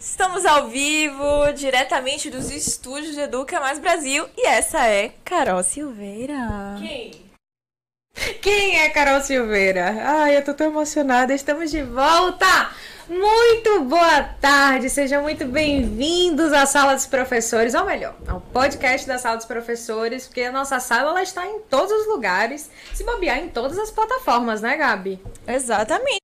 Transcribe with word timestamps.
Estamos 0.00 0.46
ao 0.46 0.68
vivo, 0.68 1.52
diretamente 1.56 2.30
dos 2.30 2.52
estúdios 2.52 3.16
de 3.16 3.20
Educa 3.22 3.58
Mais 3.58 3.80
Brasil, 3.80 4.28
e 4.36 4.46
essa 4.46 4.86
é 4.86 5.08
Carol 5.24 5.60
Silveira. 5.64 6.76
Quem? 6.78 7.28
Quem 8.40 8.78
é 8.78 8.90
Carol 8.90 9.20
Silveira? 9.20 9.96
Ai, 10.04 10.36
eu 10.36 10.44
tô 10.44 10.54
tão 10.54 10.68
emocionada, 10.68 11.34
estamos 11.34 11.72
de 11.72 11.82
volta! 11.82 12.46
Muito 13.08 13.80
boa 13.84 14.22
tarde, 14.40 14.88
sejam 14.88 15.22
muito 15.22 15.44
bem-vindos 15.46 16.52
à 16.52 16.64
Sala 16.64 16.94
dos 16.94 17.06
Professores, 17.06 17.74
ou 17.74 17.84
melhor, 17.84 18.14
ao 18.28 18.40
podcast 18.40 19.04
da 19.04 19.18
Sala 19.18 19.36
dos 19.36 19.46
Professores, 19.46 20.28
porque 20.28 20.42
a 20.42 20.52
nossa 20.52 20.78
sala 20.78 21.10
ela 21.10 21.22
está 21.24 21.44
em 21.44 21.58
todos 21.62 21.90
os 21.90 22.06
lugares, 22.06 22.70
se 22.94 23.02
bobear 23.02 23.38
em 23.38 23.48
todas 23.48 23.76
as 23.76 23.90
plataformas, 23.90 24.60
né, 24.60 24.76
Gabi? 24.76 25.20
Exatamente. 25.46 26.20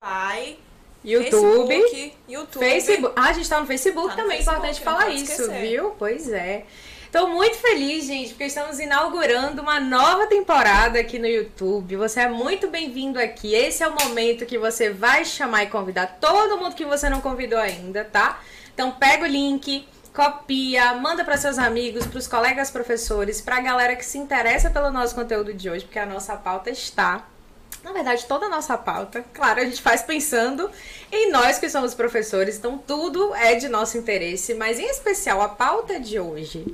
Pai, 0.00 0.56
YouTube, 1.04 1.68
Facebook, 1.68 2.14
YouTube. 2.28 2.64
Facebook. 2.64 3.14
Ah, 3.16 3.28
a 3.28 3.32
gente 3.32 3.48
tá 3.48 3.60
no 3.60 3.66
Facebook 3.66 4.08
Tá 4.08 4.16
no 4.16 4.22
também, 4.22 4.36
Facebook, 4.38 4.58
importante 4.58 4.80
falar 4.82 5.08
isso, 5.10 5.32
esquecer. 5.32 5.60
viu? 5.60 5.90
Pois 5.98 6.30
é. 6.30 6.64
Tô 7.10 7.26
muito 7.26 7.56
feliz, 7.58 8.06
gente, 8.06 8.30
porque 8.30 8.44
estamos 8.44 8.80
inaugurando 8.80 9.60
uma 9.60 9.78
nova 9.78 10.26
temporada 10.26 10.98
aqui 10.98 11.18
no 11.18 11.26
YouTube. 11.26 11.96
Você 11.96 12.20
é 12.20 12.28
muito 12.28 12.68
bem-vindo 12.68 13.18
aqui. 13.20 13.54
Esse 13.54 13.82
é 13.82 13.88
o 13.88 13.94
momento 13.94 14.46
que 14.46 14.56
você 14.56 14.88
vai 14.90 15.22
chamar 15.24 15.64
e 15.64 15.66
convidar 15.66 16.18
todo 16.18 16.56
mundo 16.56 16.74
que 16.74 16.86
você 16.86 17.10
não 17.10 17.20
convidou 17.20 17.58
ainda, 17.58 18.02
tá? 18.02 18.40
Então 18.72 18.92
pega 18.92 19.24
o 19.24 19.28
link, 19.28 19.86
copia, 20.14 20.94
manda 20.94 21.22
para 21.22 21.36
seus 21.36 21.58
amigos, 21.58 22.06
para 22.06 22.18
os 22.18 22.26
colegas 22.26 22.70
professores, 22.70 23.42
para 23.42 23.56
a 23.56 23.60
galera 23.60 23.94
que 23.94 24.04
se 24.06 24.16
interessa 24.16 24.70
pelo 24.70 24.90
nosso 24.90 25.14
conteúdo 25.14 25.52
de 25.52 25.68
hoje, 25.68 25.84
porque 25.84 25.98
a 25.98 26.06
nossa 26.06 26.34
pauta 26.34 26.70
está 26.70 27.26
na 27.82 27.92
verdade, 27.92 28.24
toda 28.26 28.46
a 28.46 28.48
nossa 28.48 28.78
pauta, 28.78 29.24
claro, 29.32 29.60
a 29.60 29.64
gente 29.64 29.82
faz 29.82 30.02
pensando 30.02 30.70
em 31.10 31.30
nós 31.30 31.58
que 31.58 31.68
somos 31.68 31.94
professores, 31.94 32.56
então 32.56 32.78
tudo 32.78 33.34
é 33.34 33.54
de 33.56 33.68
nosso 33.68 33.98
interesse, 33.98 34.54
mas 34.54 34.78
em 34.78 34.86
especial 34.86 35.40
a 35.42 35.48
pauta 35.48 35.98
de 35.98 36.18
hoje. 36.18 36.64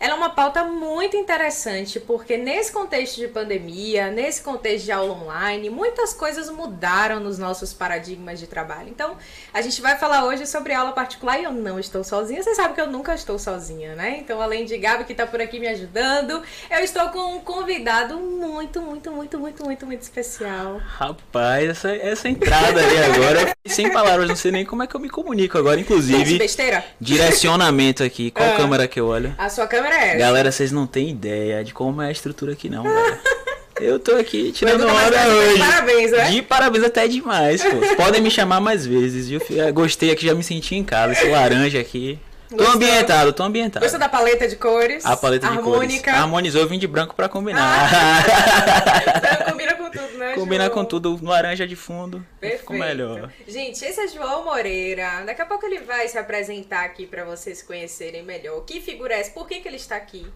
Ela 0.00 0.12
é 0.12 0.16
uma 0.16 0.30
pauta 0.30 0.62
muito 0.64 1.16
interessante, 1.16 1.98
porque 1.98 2.36
nesse 2.36 2.70
contexto 2.70 3.16
de 3.16 3.26
pandemia, 3.26 4.10
nesse 4.10 4.42
contexto 4.42 4.84
de 4.84 4.92
aula 4.92 5.12
online, 5.12 5.68
muitas 5.70 6.14
coisas 6.14 6.48
mudaram 6.50 7.18
nos 7.18 7.36
nossos 7.38 7.72
paradigmas 7.72 8.38
de 8.38 8.46
trabalho. 8.46 8.88
Então, 8.88 9.16
a 9.52 9.60
gente 9.60 9.80
vai 9.82 9.98
falar 9.98 10.24
hoje 10.24 10.46
sobre 10.46 10.72
aula 10.72 10.92
particular 10.92 11.40
e 11.40 11.44
eu 11.44 11.50
não 11.52 11.80
estou 11.80 12.04
sozinha. 12.04 12.42
Você 12.42 12.54
sabe 12.54 12.74
que 12.74 12.80
eu 12.80 12.86
nunca 12.86 13.14
estou 13.14 13.38
sozinha, 13.38 13.94
né? 13.96 14.18
Então, 14.20 14.40
além 14.40 14.64
de 14.64 14.78
Gabi 14.78 15.04
que 15.04 15.12
está 15.12 15.26
por 15.26 15.40
aqui 15.40 15.58
me 15.58 15.66
ajudando, 15.66 16.42
eu 16.70 16.78
estou 16.78 17.08
com 17.08 17.34
um 17.36 17.40
convidado 17.40 18.16
muito, 18.18 18.80
muito, 18.80 19.10
muito, 19.10 19.38
muito, 19.38 19.64
muito, 19.64 19.86
muito 19.86 20.02
especial. 20.02 20.80
Rapaz, 20.84 21.68
essa, 21.70 21.90
essa 21.96 22.28
entrada 22.28 22.80
aí 22.80 22.98
agora, 23.04 23.52
sem 23.66 23.90
palavras, 23.92 24.28
não 24.28 24.36
sei 24.36 24.52
nem 24.52 24.64
como 24.64 24.82
é 24.82 24.86
que 24.86 24.94
eu 24.94 25.00
me 25.00 25.08
comunico 25.10 25.58
agora. 25.58 25.80
Inclusive, 25.80 26.38
besteira? 26.38 26.84
direcionamento 27.00 28.02
aqui. 28.04 28.30
Qual 28.30 28.48
Ah. 28.48 28.56
câmera 28.56 28.86
que 28.86 29.00
eu 29.00 29.06
olho? 29.06 29.34
A 29.38 29.48
sua 29.48 29.66
câmera 29.66 29.87
é 29.94 30.08
essa. 30.08 30.18
Galera, 30.18 30.52
vocês 30.52 30.72
não 30.72 30.86
têm 30.86 31.10
ideia 31.10 31.64
de 31.64 31.72
como 31.72 32.02
é 32.02 32.08
a 32.08 32.12
estrutura 32.12 32.52
aqui, 32.52 32.68
não, 32.68 32.82
velho. 32.82 33.18
Eu 33.80 34.00
tô 34.00 34.16
aqui 34.16 34.50
tirando 34.50 34.84
tá 34.84 35.08
velho, 35.08 35.32
hoje. 35.36 35.58
Parabéns, 35.58 36.10
né? 36.10 36.30
De 36.30 36.42
parabéns 36.42 36.84
até 36.84 37.06
demais, 37.06 37.62
pô. 37.62 37.76
Podem 37.96 38.20
me 38.20 38.30
chamar 38.30 38.60
mais 38.60 38.84
vezes, 38.84 39.28
viu? 39.28 39.40
Gostei 39.72 40.10
aqui, 40.10 40.26
já 40.26 40.34
me 40.34 40.42
senti 40.42 40.74
em 40.74 40.82
casa. 40.82 41.12
Esse 41.12 41.28
laranja 41.28 41.78
aqui. 41.78 42.18
Tô 42.56 42.64
ambientado, 42.66 43.32
tô 43.32 43.42
ambientado. 43.42 43.84
Gostou 43.84 44.00
da 44.00 44.08
paleta 44.08 44.48
de 44.48 44.56
cores? 44.56 45.04
A 45.04 45.16
paleta 45.16 45.46
de 45.48 45.58
Harmônica. 45.58 46.04
cores. 46.04 46.18
Harmonizou, 46.18 46.62
eu 46.62 46.68
vim 46.68 46.78
de 46.78 46.86
branco 46.86 47.14
pra 47.14 47.28
combinar. 47.28 47.90
Então, 49.18 49.52
combina 49.52 49.74
com 49.74 49.90
tudo, 49.90 50.18
né, 50.18 50.34
Combina 50.34 50.64
João? 50.64 50.74
com 50.74 50.84
tudo, 50.84 51.18
laranja 51.22 51.66
de 51.66 51.76
fundo. 51.76 52.24
Perfeito. 52.40 52.60
Ficou 52.60 52.76
melhor. 52.76 53.30
Gente, 53.46 53.84
esse 53.84 54.00
é 54.00 54.08
João 54.08 54.44
Moreira. 54.44 55.22
Daqui 55.26 55.42
a 55.42 55.46
pouco 55.46 55.66
ele 55.66 55.80
vai 55.80 56.08
se 56.08 56.16
apresentar 56.18 56.84
aqui 56.84 57.06
pra 57.06 57.24
vocês 57.24 57.62
conhecerem 57.62 58.22
melhor. 58.22 58.60
Que 58.64 58.80
figura 58.80 59.14
é 59.14 59.20
essa? 59.20 59.30
Por 59.32 59.46
que, 59.46 59.60
que 59.60 59.68
ele 59.68 59.76
está 59.76 59.96
aqui? 59.96 60.26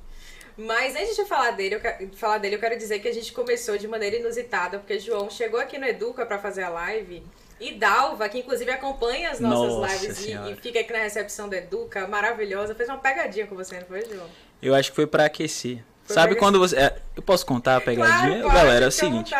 Mas 0.57 0.95
antes 0.95 1.17
de 1.17 1.25
falar 1.25 1.53
dele, 1.53 1.77
eu 1.77 1.81
quero, 1.81 2.07
de 2.07 2.17
falar 2.17 2.39
dele, 2.39 2.57
eu 2.57 2.61
quero 2.61 2.77
dizer 2.77 2.99
que 2.99 3.09
a 3.09 3.15
gente 3.15 3.33
começou 3.33 3.79
de 3.79 3.89
maneira 3.89 4.17
inusitada, 4.17 4.79
porque 4.79 4.99
João 4.99 5.31
chegou 5.31 5.59
aqui 5.59 5.79
no 5.79 5.87
Educa 5.87 6.27
pra 6.27 6.39
fazer 6.39 6.63
a 6.63 6.69
live. 6.69 7.23
E 7.63 7.75
Dalva, 7.75 8.29
que 8.29 8.39
inclusive 8.39 8.71
acompanha 8.71 9.31
as 9.31 9.39
nossas 9.39 9.75
Nossa 9.77 9.95
lives 9.95 10.25
e, 10.27 10.33
e 10.33 10.57
fica 10.57 10.81
aqui 10.81 10.93
na 10.93 10.99
recepção 10.99 11.49
do 11.49 11.55
Educa, 11.55 12.09
maravilhosa, 12.09 12.75
fez 12.75 12.89
uma 12.89 12.99
pegadinha 12.99 13.47
com 13.47 13.55
você, 13.55 13.79
não 13.79 13.87
foi, 13.87 14.05
João? 14.05 14.27
Eu 14.61 14.75
acho 14.75 14.91
que 14.91 14.97
foi 14.97 15.07
pra 15.07 15.27
aquecer. 15.27 15.83
Foi 16.05 16.15
Sabe 16.15 16.35
quando 16.35 16.59
você. 16.59 16.77
é, 16.77 16.99
eu 17.15 17.23
posso 17.23 17.47
contar 17.47 17.77
a 17.77 17.81
pegadinha? 17.81 18.43
Claro, 18.43 18.55
Galera, 18.57 18.85
é 18.87 18.89
o 18.89 18.93
seguinte. 18.93 19.33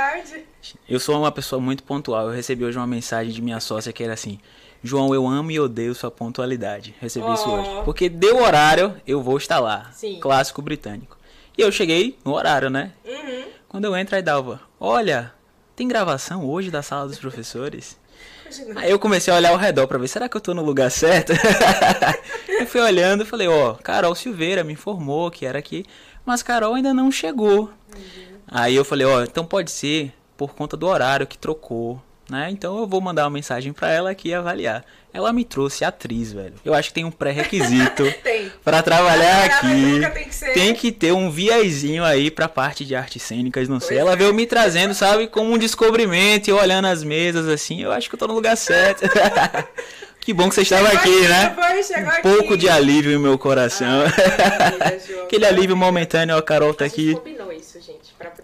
Eu 0.89 1.01
sou 1.01 1.19
uma 1.19 1.33
pessoa 1.33 1.61
muito 1.61 1.83
pontual. 1.83 2.29
Eu 2.29 2.33
recebi 2.33 2.65
hoje 2.65 2.79
uma 2.79 2.87
mensagem 2.87 3.33
de 3.33 3.43
minha 3.43 3.59
sócia 3.59 3.93
que 3.93 4.05
era 4.05 4.13
assim: 4.13 4.39
João, 4.83 5.13
eu 5.13 5.27
amo 5.27 5.51
e 5.51 5.59
odeio 5.59 5.93
sua 5.95 6.11
pontualidade. 6.11 6.95
Recebi 7.01 7.33
isso 7.35 7.49
Oh. 7.49 7.55
hoje. 7.55 7.85
Porque 7.85 8.09
deu 8.09 8.37
horário, 8.41 8.95
eu 9.05 9.21
vou 9.21 9.37
estar 9.37 9.59
lá. 9.59 9.91
Sim. 9.93 10.21
Clássico 10.21 10.63
britânico. 10.63 11.19
E 11.59 11.63
eu 11.63 11.73
cheguei 11.73 12.17
no 12.25 12.33
horário, 12.35 12.71
né? 12.71 12.93
Uhum. 13.05 13.45
Quando 13.69 13.85
eu 13.87 13.97
entro, 13.97 14.15
aí 14.15 14.23
Dalva: 14.23 14.61
Olha, 14.79 15.33
tem 15.75 15.89
gravação 15.89 16.49
hoje 16.49 16.71
da 16.71 16.83
sala 16.83 17.09
dos 17.09 17.19
professores? 17.19 17.99
Aí 18.77 18.91
eu 18.91 18.99
comecei 18.99 19.33
a 19.33 19.37
olhar 19.37 19.51
ao 19.51 19.57
redor 19.57 19.87
pra 19.87 19.99
ver, 19.99 20.09
será 20.09 20.29
que 20.29 20.37
eu 20.37 20.41
tô 20.41 20.55
no 20.55 20.63
lugar 20.63 20.91
certo? 20.91 21.33
eu 22.49 22.67
fui 22.67 22.81
olhando 22.81 23.23
e 23.23 23.27
falei, 23.27 23.49
ó, 23.49 23.75
Carol 23.75 24.15
Silveira 24.15 24.65
me 24.65 24.73
informou 24.73 25.31
que 25.31 25.47
era 25.47 25.59
aqui, 25.59 25.85
mas 26.25 26.43
Carol 26.43 26.75
ainda 26.75 26.93
não 26.93 27.11
chegou. 27.11 27.71
Aí 28.47 28.75
eu 28.75 28.85
falei, 28.85 29.07
ó, 29.07 29.23
então 29.23 29.45
pode 29.45 29.71
ser 29.71 30.13
por 30.37 30.55
conta 30.55 30.77
do 30.77 30.87
horário 30.87 31.27
que 31.27 31.39
trocou, 31.39 32.03
né? 32.33 32.49
Então 32.51 32.79
eu 32.79 32.87
vou 32.87 33.01
mandar 33.01 33.25
uma 33.25 33.31
mensagem 33.31 33.73
pra 33.73 33.91
ela 33.91 34.11
aqui 34.11 34.33
avaliar. 34.35 34.85
Ela 35.15 35.31
me 35.33 35.45
trouxe 35.45 35.85
atriz, 35.85 36.33
velho. 36.33 36.55
Eu 36.65 36.73
acho 36.73 36.89
que 36.89 36.95
tem 36.95 37.05
um 37.05 37.11
pré-requisito 37.11 38.03
Tem. 38.25 38.51
pra 38.65 38.83
trabalhar 38.83 39.45
aqui. 39.45 40.01
Tem 40.15 40.25
que 40.29 40.35
ser- 40.35 40.53
Tem 40.55 40.75
que 40.75 40.91
ter 40.91 41.13
um 41.13 41.31
viazinho 41.31 42.03
aí 42.03 42.31
pra 42.31 42.49
parte 42.49 42.85
de 42.85 42.97
artes 42.97 43.23
cênicas, 43.23 43.69
não 43.69 43.79
sei. 43.79 43.99
Pois 43.99 44.01
Ela 44.01 44.13
é. 44.15 44.17
veio 44.17 44.33
me 44.33 44.47
trazendo, 44.47 44.95
sabe, 44.95 45.27
como 45.29 45.53
um 45.53 45.59
descobrimento 45.59 46.49
e 46.49 46.53
olhando 46.55 46.87
as 46.87 47.05
mesas 47.05 47.47
assim. 47.47 47.83
Eu 47.83 47.93
acho 47.93 48.09
que 48.09 48.15
eu 48.15 48.19
tô 48.19 48.27
no 48.27 48.33
lugar 48.35 48.57
certo. 48.57 49.03
que 50.19 50.33
bom 50.33 50.49
que 50.49 50.55
você 50.55 50.63
estava 50.63 50.87
Chegou 50.89 51.01
aqui, 51.01 51.29
né? 51.29 51.55
Foi, 51.55 52.03
Um 52.03 52.09
aqui. 52.09 52.23
pouco 52.23 52.57
de 52.57 52.69
alívio 52.71 53.13
em 53.13 53.19
meu 53.19 53.37
coração. 53.37 54.05
Maravilha, 54.07 55.01
João. 55.07 55.25
Aquele 55.33 55.45
alívio 55.47 55.77
momentâneo, 55.77 56.37
ó, 56.37 56.39
a 56.39 56.43
Carol 56.43 56.73
tá 56.73 56.85
A 56.87 56.89
gente 56.89 57.01
aqui. 57.11 57.15
combinou 57.17 57.52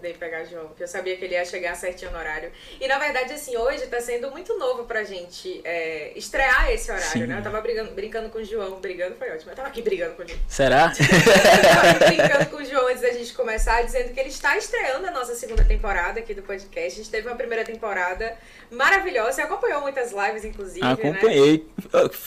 poder 0.09 0.17
pegar 0.17 0.43
João, 0.45 0.67
porque 0.67 0.83
eu 0.83 0.87
sabia 0.87 1.15
que 1.15 1.25
ele 1.25 1.35
ia 1.35 1.45
chegar 1.45 1.75
certinho 1.75 2.11
no 2.11 2.17
horário. 2.17 2.51
E 2.79 2.87
na 2.87 2.97
verdade, 2.97 3.33
assim, 3.33 3.55
hoje 3.57 3.85
tá 3.87 4.01
sendo 4.01 4.31
muito 4.31 4.57
novo 4.57 4.85
pra 4.85 5.03
gente 5.03 5.61
é, 5.63 6.13
estrear 6.15 6.71
esse 6.71 6.89
horário, 6.91 7.11
Sim. 7.11 7.27
né? 7.27 7.37
Eu 7.37 7.43
tava 7.43 7.61
brigando, 7.61 7.91
brincando 7.91 8.29
com 8.29 8.39
o 8.39 8.43
João, 8.43 8.79
brigando 8.79 9.15
foi 9.15 9.29
ótimo. 9.31 9.51
Eu 9.51 9.55
tava 9.55 9.67
aqui 9.67 9.81
brigando 9.81 10.15
com 10.15 10.23
o 10.23 10.27
João. 10.27 10.39
Será? 10.47 10.91
Eu 10.99 11.69
tava 11.69 11.89
aqui 11.89 12.15
brincando 12.15 12.45
com 12.47 12.57
o 12.57 12.65
João 12.65 12.87
antes 12.87 13.01
da 13.01 13.11
gente 13.11 13.33
começar, 13.33 13.81
dizendo 13.83 14.13
que 14.13 14.19
ele 14.19 14.29
está 14.29 14.57
estreando 14.57 15.07
a 15.07 15.11
nossa 15.11 15.35
segunda 15.35 15.63
temporada 15.63 16.19
aqui 16.19 16.33
do 16.33 16.41
podcast. 16.41 16.99
A 16.99 17.03
gente 17.03 17.11
teve 17.11 17.27
uma 17.27 17.35
primeira 17.35 17.63
temporada 17.63 18.37
maravilhosa. 18.71 19.33
Você 19.33 19.41
acompanhou 19.41 19.81
muitas 19.81 20.11
lives, 20.11 20.45
inclusive, 20.45 20.85
né? 20.85 20.91
Acompanhei. 20.91 21.67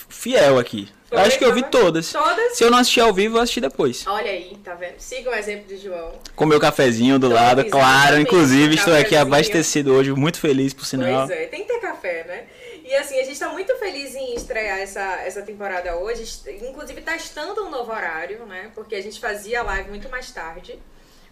Fiel 0.09 0.59
aqui. 0.59 0.89
Foi, 1.13 1.21
Acho 1.21 1.39
que 1.39 1.45
eu 1.45 1.53
vi 1.53 1.63
todas. 1.63 2.11
Todas? 2.11 2.57
Se 2.57 2.65
eu 2.65 2.71
não 2.71 2.79
assistir 2.79 3.01
ao 3.01 3.13
vivo, 3.13 3.37
eu 3.37 3.43
assisti 3.43 3.61
depois. 3.61 4.07
Olha 4.07 4.31
aí, 4.31 4.57
tá 4.65 4.75
vendo? 4.75 4.95
Siga 4.99 5.31
o 5.31 5.35
exemplo 5.35 5.69
de 5.69 5.77
João. 5.77 6.13
Com 6.35 6.47
meu 6.47 6.59
cafezinho 6.59 7.19
do 7.19 7.27
Então, 7.27 7.37
lado, 7.39 7.65
claro. 7.67 8.19
Inclusive, 8.19 8.75
estou 8.77 8.95
aqui 8.95 9.15
abastecido 9.15 9.93
hoje, 9.93 10.11
muito 10.13 10.41
feliz 10.41 10.73
por 10.73 10.87
sinal. 10.87 11.27
Pois 11.27 11.39
é, 11.39 11.47
tem 11.47 11.65
que 11.65 11.69
ter 11.73 11.81
café, 11.81 12.25
né? 12.27 12.45
E 12.85 12.95
assim, 12.95 13.21
a 13.21 13.25
gente 13.25 13.39
tá 13.39 13.49
muito 13.51 13.75
feliz 13.77 14.15
em 14.15 14.35
estrear 14.35 14.79
essa, 14.79 15.01
essa 15.25 15.43
temporada 15.43 15.97
hoje, 15.97 16.25
inclusive 16.63 17.01
testando 17.03 17.65
um 17.65 17.71
novo 17.71 17.93
horário, 17.93 18.45
né? 18.47 18.71
Porque 18.75 18.95
a 18.95 19.03
gente 19.03 19.21
fazia 19.21 19.61
a 19.61 19.63
live 19.63 19.91
muito 19.91 20.09
mais 20.09 20.31
tarde. 20.31 20.79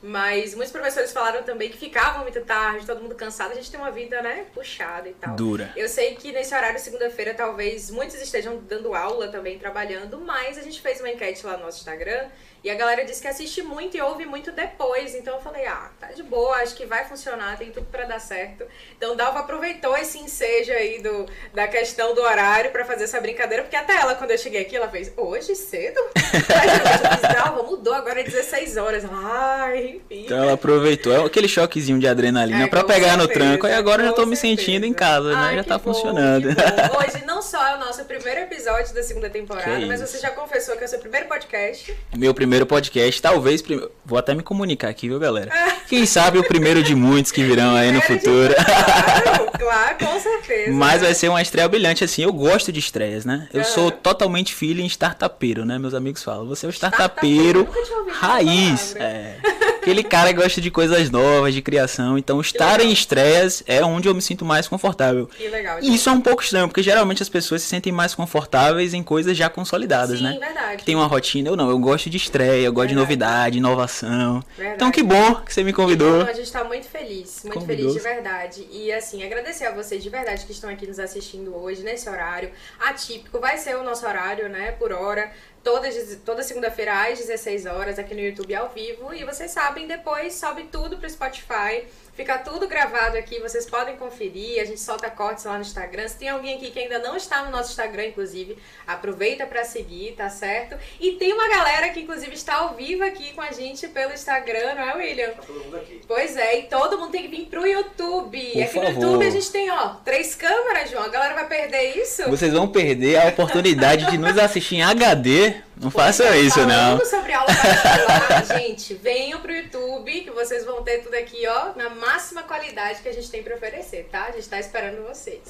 Mas 0.02 0.54
muitos 0.54 0.72
professores 0.72 1.12
falaram 1.12 1.42
também 1.42 1.68
que 1.68 1.76
ficavam 1.76 2.22
muito 2.22 2.40
tarde, 2.42 2.86
todo 2.86 3.02
mundo 3.02 3.14
cansado, 3.14 3.52
a 3.52 3.54
gente 3.54 3.70
tem 3.70 3.78
uma 3.78 3.90
vida, 3.90 4.22
né, 4.22 4.46
puxada 4.54 5.08
e 5.08 5.12
tal. 5.12 5.36
Dura. 5.36 5.72
Eu 5.76 5.88
sei 5.88 6.14
que 6.14 6.32
nesse 6.32 6.54
horário, 6.54 6.78
segunda-feira, 6.78 7.34
talvez 7.34 7.90
muitos 7.90 8.16
estejam 8.20 8.56
dando 8.58 8.94
aula 8.94 9.28
também, 9.28 9.58
trabalhando, 9.58 10.18
mas 10.18 10.56
a 10.56 10.62
gente 10.62 10.80
fez 10.80 11.00
uma 11.00 11.10
enquete 11.10 11.44
lá 11.44 11.56
no 11.56 11.64
nosso 11.64 11.78
Instagram 11.78 12.28
e 12.62 12.70
a 12.70 12.74
galera 12.74 13.04
disse 13.04 13.20
que 13.22 13.28
assiste 13.28 13.62
muito 13.62 13.96
e 13.96 14.00
ouve 14.02 14.26
muito 14.26 14.52
depois. 14.52 15.14
Então 15.14 15.34
eu 15.36 15.40
falei, 15.40 15.66
ah, 15.66 15.90
tá 15.98 16.08
de 16.08 16.22
boa, 16.22 16.56
acho 16.56 16.74
que 16.74 16.84
vai 16.84 17.04
funcionar, 17.04 17.56
tem 17.56 17.70
tudo 17.70 17.86
pra 17.86 18.04
dar 18.04 18.20
certo. 18.20 18.64
Então 18.96 19.16
Dalva 19.16 19.40
aproveitou 19.40 19.96
esse 19.96 20.18
ensejo 20.18 20.72
aí 20.72 21.00
do, 21.02 21.26
da 21.54 21.66
questão 21.68 22.14
do 22.14 22.20
horário 22.20 22.70
pra 22.70 22.84
fazer 22.84 23.04
essa 23.04 23.20
brincadeira, 23.20 23.62
porque 23.62 23.76
até 23.76 23.94
ela, 23.96 24.14
quando 24.14 24.30
eu 24.32 24.38
cheguei 24.38 24.62
aqui, 24.62 24.76
ela 24.76 24.88
fez, 24.88 25.12
hoje 25.16 25.54
cedo? 25.54 26.00
Aí 26.16 27.34
Dalva, 27.34 27.62
mudou, 27.62 27.94
agora 27.94 28.20
é 28.20 28.24
16 28.24 28.76
horas. 28.76 29.04
Ai, 29.10 29.96
enfim. 29.96 30.24
Então 30.24 30.42
ela 30.42 30.52
aproveitou 30.52 31.12
é 31.12 31.24
aquele 31.24 31.48
choquezinho 31.48 31.98
de 31.98 32.06
adrenalina 32.06 32.64
É, 32.64 32.66
pra 32.66 32.82
com 32.82 32.88
pegar 32.88 33.16
no 33.16 33.24
certeza, 33.24 33.40
tranco. 33.46 33.66
E 33.66 33.72
agora 33.72 34.02
eu 34.02 34.06
já 34.08 34.12
tô 34.12 34.26
me 34.26 34.36
certeza. 34.36 34.62
sentindo 34.62 34.86
em 34.86 34.92
casa, 34.92 35.30
né? 35.30 35.36
Ai, 35.36 35.56
já 35.56 35.62
que 35.62 35.68
tá 35.68 35.78
bom, 35.78 35.84
funcionando. 35.94 36.48
Hoje 36.98 37.24
não 37.24 37.40
só 37.40 37.66
é 37.66 37.76
o 37.76 37.78
nosso 37.78 38.04
primeiro 38.04 38.40
episódio 38.40 38.94
da 38.94 39.02
segunda 39.02 39.30
temporada, 39.30 39.86
mas 39.86 40.00
você 40.00 40.18
já 40.18 40.30
confessou 40.30 40.76
que 40.76 40.82
é 40.82 40.86
o 40.86 40.88
seu 40.88 40.98
primeiro 40.98 41.26
podcast. 41.26 41.96
Meu 42.16 42.34
primeiro 42.34 42.49
podcast, 42.66 43.20
talvez. 43.22 43.62
prim- 43.62 43.82
Vou 44.04 44.18
até 44.18 44.34
me 44.34 44.42
comunicar 44.42 44.88
aqui, 44.88 45.08
viu, 45.08 45.18
galera? 45.20 45.50
Quem 45.88 46.04
sabe 46.06 46.38
o 46.38 46.42
primeiro 46.44 46.82
de 46.82 46.94
muitos 46.94 47.30
que 47.30 47.42
virão 47.44 47.74
aí 47.76 47.92
no 47.92 48.00
Primeiro 48.00 48.24
futuro. 48.24 48.54
Claro, 48.54 49.50
claro, 49.58 49.96
com 49.98 50.20
certeza. 50.20 50.72
Mas 50.72 51.00
vai 51.02 51.14
ser 51.14 51.28
uma 51.28 51.40
estreia 51.42 51.68
brilhante, 51.68 52.02
assim. 52.02 52.22
Eu 52.22 52.32
gosto 52.32 52.72
de 52.72 52.80
estreias, 52.80 53.24
né? 53.24 53.48
Eu 53.52 53.62
sou 53.64 53.90
totalmente 53.90 54.52
filho 54.54 54.80
em 54.80 54.86
startupeiro, 54.86 55.64
né? 55.64 55.78
Meus 55.78 55.94
amigos 55.94 56.22
falam. 56.24 56.46
Você 56.46 56.66
é 56.66 56.68
o 56.68 56.72
Startupeiro, 56.72 57.68
raiz. 58.08 58.94
É. 58.96 59.36
Aquele 59.80 60.02
cara 60.04 60.32
que 60.34 60.40
gosta 60.40 60.60
de 60.60 60.70
coisas 60.70 61.08
novas, 61.10 61.54
de 61.54 61.62
criação. 61.62 62.18
Então, 62.18 62.38
estar 62.40 62.80
em 62.80 62.92
estreias 62.92 63.62
é 63.66 63.82
onde 63.82 64.08
eu 64.08 64.14
me 64.14 64.20
sinto 64.20 64.44
mais 64.44 64.68
confortável. 64.68 65.26
Que 65.26 65.48
legal. 65.48 65.78
E 65.80 65.94
isso 65.94 66.08
é 66.08 66.12
um 66.12 66.20
pouco 66.20 66.42
estranho, 66.42 66.68
porque 66.68 66.82
geralmente 66.82 67.22
as 67.22 67.28
pessoas 67.30 67.62
se 67.62 67.68
sentem 67.68 67.90
mais 67.92 68.14
confortáveis 68.14 68.92
em 68.92 69.02
coisas 69.02 69.36
já 69.36 69.48
consolidadas, 69.48 70.18
Sim, 70.18 70.24
né? 70.24 70.36
verdade. 70.38 70.76
Que 70.78 70.84
tem 70.84 70.94
uma 70.94 71.06
rotina. 71.06 71.48
Eu 71.48 71.56
não, 71.56 71.70
eu 71.70 71.78
gosto 71.78 72.10
de 72.10 72.16
estreia, 72.40 72.64
eu 72.64 72.72
gosto 72.72 72.88
de 72.88 72.94
novidade, 72.94 73.58
inovação. 73.58 74.42
Verdade. 74.56 74.76
Então, 74.76 74.90
que 74.90 75.02
bom 75.02 75.36
que 75.42 75.52
você 75.52 75.62
me 75.62 75.72
convidou. 75.72 76.20
Então, 76.20 76.28
a 76.28 76.32
gente 76.32 76.50
tá 76.50 76.64
muito 76.64 76.88
feliz, 76.88 77.42
muito 77.44 77.60
Convidou. 77.60 77.76
feliz 77.76 77.92
de 77.92 78.00
verdade. 78.00 78.68
E 78.70 78.92
assim, 78.92 79.22
agradecer 79.22 79.66
a 79.66 79.72
vocês 79.72 80.02
de 80.02 80.08
verdade 80.08 80.46
que 80.46 80.52
estão 80.52 80.70
aqui 80.70 80.86
nos 80.86 80.98
assistindo 80.98 81.54
hoje, 81.54 81.82
nesse 81.82 82.08
horário 82.08 82.50
atípico. 82.80 83.38
Vai 83.38 83.58
ser 83.58 83.76
o 83.76 83.82
nosso 83.82 84.06
horário, 84.06 84.48
né, 84.48 84.72
por 84.72 84.92
hora. 84.92 85.30
Toda, 85.62 85.90
toda 86.24 86.42
segunda-feira 86.42 87.10
às 87.10 87.18
16 87.18 87.66
horas 87.66 87.98
aqui 87.98 88.14
no 88.14 88.20
YouTube 88.20 88.54
ao 88.54 88.70
vivo. 88.70 89.12
E 89.12 89.24
vocês 89.24 89.50
sabem, 89.50 89.86
depois 89.86 90.34
sobe 90.34 90.64
tudo 90.72 90.96
pro 90.96 91.10
Spotify. 91.10 91.84
Fica 92.14 92.38
tudo 92.38 92.68
gravado 92.68 93.16
aqui, 93.16 93.38
vocês 93.40 93.66
podem 93.66 93.96
conferir. 93.96 94.60
A 94.60 94.64
gente 94.64 94.80
solta 94.80 95.08
cortes 95.10 95.44
lá 95.44 95.54
no 95.54 95.62
Instagram. 95.62 96.06
Se 96.08 96.18
tem 96.18 96.28
alguém 96.28 96.56
aqui 96.56 96.70
que 96.70 96.78
ainda 96.78 96.98
não 96.98 97.16
está 97.16 97.42
no 97.44 97.50
nosso 97.50 97.70
Instagram, 97.70 98.06
inclusive, 98.06 98.58
aproveita 98.86 99.46
pra 99.46 99.64
seguir, 99.64 100.14
tá 100.16 100.28
certo? 100.28 100.76
E 101.00 101.12
tem 101.12 101.32
uma 101.32 101.48
galera 101.48 101.88
que, 101.90 102.00
inclusive, 102.00 102.34
está 102.34 102.56
ao 102.56 102.74
vivo 102.74 103.04
aqui 103.04 103.32
com 103.32 103.40
a 103.40 103.52
gente 103.52 103.88
pelo 103.88 104.12
Instagram, 104.12 104.74
não 104.74 104.90
é, 104.90 104.96
William? 104.96 105.30
Todo 105.46 105.64
mundo 105.64 105.76
aqui. 105.76 106.00
Pois 106.06 106.36
é, 106.36 106.58
e 106.60 106.62
todo 106.64 106.98
mundo 106.98 107.10
tem 107.10 107.22
que 107.22 107.28
vir 107.28 107.46
pro 107.46 107.66
YouTube. 107.66 108.40
Por 108.52 108.62
Aqui 108.62 108.78
no 108.78 108.86
favor. 108.86 109.02
YouTube 109.02 109.26
a 109.26 109.30
gente 109.30 109.50
tem, 109.50 109.70
ó, 109.70 109.88
três 110.04 110.34
câmeras, 110.34 110.90
João. 110.90 111.04
A 111.04 111.08
galera 111.08 111.34
vai 111.34 111.48
perder 111.48 111.96
isso? 111.96 112.28
Vocês 112.28 112.52
vão 112.52 112.68
perder 112.68 113.18
a 113.18 113.28
oportunidade 113.28 114.10
de 114.10 114.18
nos 114.18 114.36
assistir 114.36 114.76
em 114.76 114.82
HD. 114.82 115.54
Não 115.80 115.90
façam 115.90 116.26
é, 116.26 116.38
isso, 116.38 116.60
não. 116.66 117.02
Sobre 117.04 117.32
aula 117.32 117.46
particular, 117.46 118.58
gente, 118.58 118.94
venham 118.94 119.40
pro 119.40 119.50
YouTube 119.50 120.20
que 120.20 120.30
vocês 120.30 120.64
vão 120.64 120.82
ter 120.82 120.98
tudo 120.98 121.14
aqui, 121.14 121.46
ó, 121.46 121.76
na 121.76 121.88
máxima 121.88 122.42
qualidade 122.42 123.00
que 123.00 123.08
a 123.08 123.12
gente 123.12 123.30
tem 123.30 123.42
pra 123.42 123.54
oferecer, 123.54 124.06
tá? 124.12 124.26
A 124.28 124.32
gente 124.32 124.46
tá 124.48 124.60
esperando 124.60 125.06
vocês. 125.08 125.40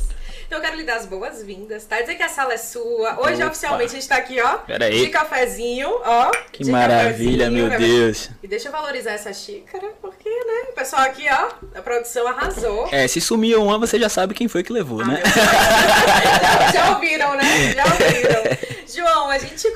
Então 0.47 0.59
eu 0.59 0.63
quero 0.63 0.77
lhe 0.77 0.85
dar 0.85 0.97
as 0.97 1.07
boas-vindas, 1.07 1.85
tá? 1.85 2.01
Dizer 2.01 2.15
que 2.15 2.23
a 2.23 2.29
sala 2.29 2.55
é 2.55 2.57
sua. 2.57 3.21
Hoje, 3.21 3.37
Opa. 3.37 3.47
oficialmente, 3.49 3.91
a 3.91 3.95
gente 3.95 4.09
tá 4.09 4.17
aqui, 4.17 4.41
ó, 4.41 4.59
de 4.89 5.09
cafezinho, 5.09 5.89
ó. 6.05 6.31
Que 6.53 6.65
maravilha, 6.71 7.51
meu 7.51 7.67
né? 7.67 7.77
Deus. 7.77 8.31
E 8.43 8.47
deixa 8.47 8.69
eu 8.69 8.73
valorizar 8.73 9.13
essa 9.13 9.33
xícara, 9.33 9.89
porque, 10.01 10.29
né? 10.29 10.71
O 10.71 10.73
pessoal 10.75 11.03
aqui, 11.03 11.27
ó, 11.29 11.49
a 11.79 11.83
produção 11.83 12.27
arrasou. 12.29 12.89
É, 12.93 13.07
se 13.09 13.21
sumir 13.21 13.57
uma, 13.57 13.79
você 13.79 13.99
já 13.99 14.09
sabe 14.09 14.35
quem 14.35 14.47
foi 14.49 14.63
que 14.63 14.73
levou, 14.73 15.01
Ah, 15.01 15.07
né? 15.07 15.23
Já 16.73 16.91
ouviram, 16.95 17.35
né? 17.37 17.73
Já 17.75 17.85
ouviram. 17.85 18.71
João, 18.93 19.31
a 19.31 19.39
gente 19.39 19.55
te 19.55 19.71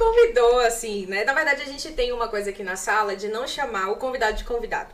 assim, 0.58 1.06
né? 1.06 1.24
Na 1.24 1.34
verdade, 1.34 1.62
a 1.62 1.66
gente 1.66 1.92
tem 1.92 2.12
uma 2.12 2.28
coisa 2.28 2.50
aqui 2.50 2.62
na 2.62 2.76
sala 2.76 3.16
de 3.16 3.28
não 3.28 3.46
chamar 3.46 3.90
o 3.90 3.96
convidado 3.96 4.36
de 4.36 4.44
convidado. 4.44 4.92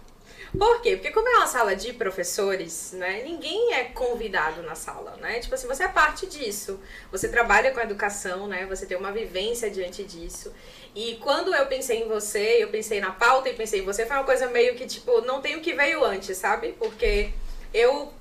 Por 0.57 0.83
quê? 0.83 0.97
Porque 0.97 1.13
como 1.13 1.29
é 1.29 1.37
uma 1.37 1.47
sala 1.47 1.77
de 1.77 1.93
professores, 1.93 2.93
né? 2.93 3.23
Ninguém 3.23 3.73
é 3.75 3.85
convidado 3.85 4.63
na 4.63 4.75
sala, 4.75 5.17
né? 5.21 5.39
Tipo 5.39 5.55
assim, 5.55 5.69
você 5.69 5.85
é 5.85 5.89
parte 5.89 6.27
disso. 6.27 6.81
Você 7.13 7.29
trabalha 7.29 7.71
com 7.71 7.81
educação, 7.81 8.49
né? 8.49 8.67
Você 8.67 8.85
tem 8.85 8.97
uma 8.97 9.13
vivência 9.13 9.71
diante 9.71 10.03
disso. 10.03 10.53
E 10.95 11.19
quando 11.23 11.55
eu 11.55 11.67
pensei 11.67 12.03
em 12.03 12.09
você, 12.09 12.63
eu 12.63 12.69
pensei 12.69 13.01
na 13.01 13.13
pauta 13.13 13.49
e 13.49 13.55
pensei 13.55 13.81
em 13.81 13.85
você, 13.85 14.05
foi 14.05 14.17
uma 14.17 14.25
coisa 14.25 14.49
meio 14.49 14.75
que, 14.75 14.87
tipo, 14.87 15.21
não 15.21 15.41
tem 15.41 15.57
o 15.57 15.61
que 15.61 15.73
veio 15.73 16.05
antes, 16.05 16.37
sabe? 16.37 16.75
Porque 16.79 17.31
eu 17.73 18.13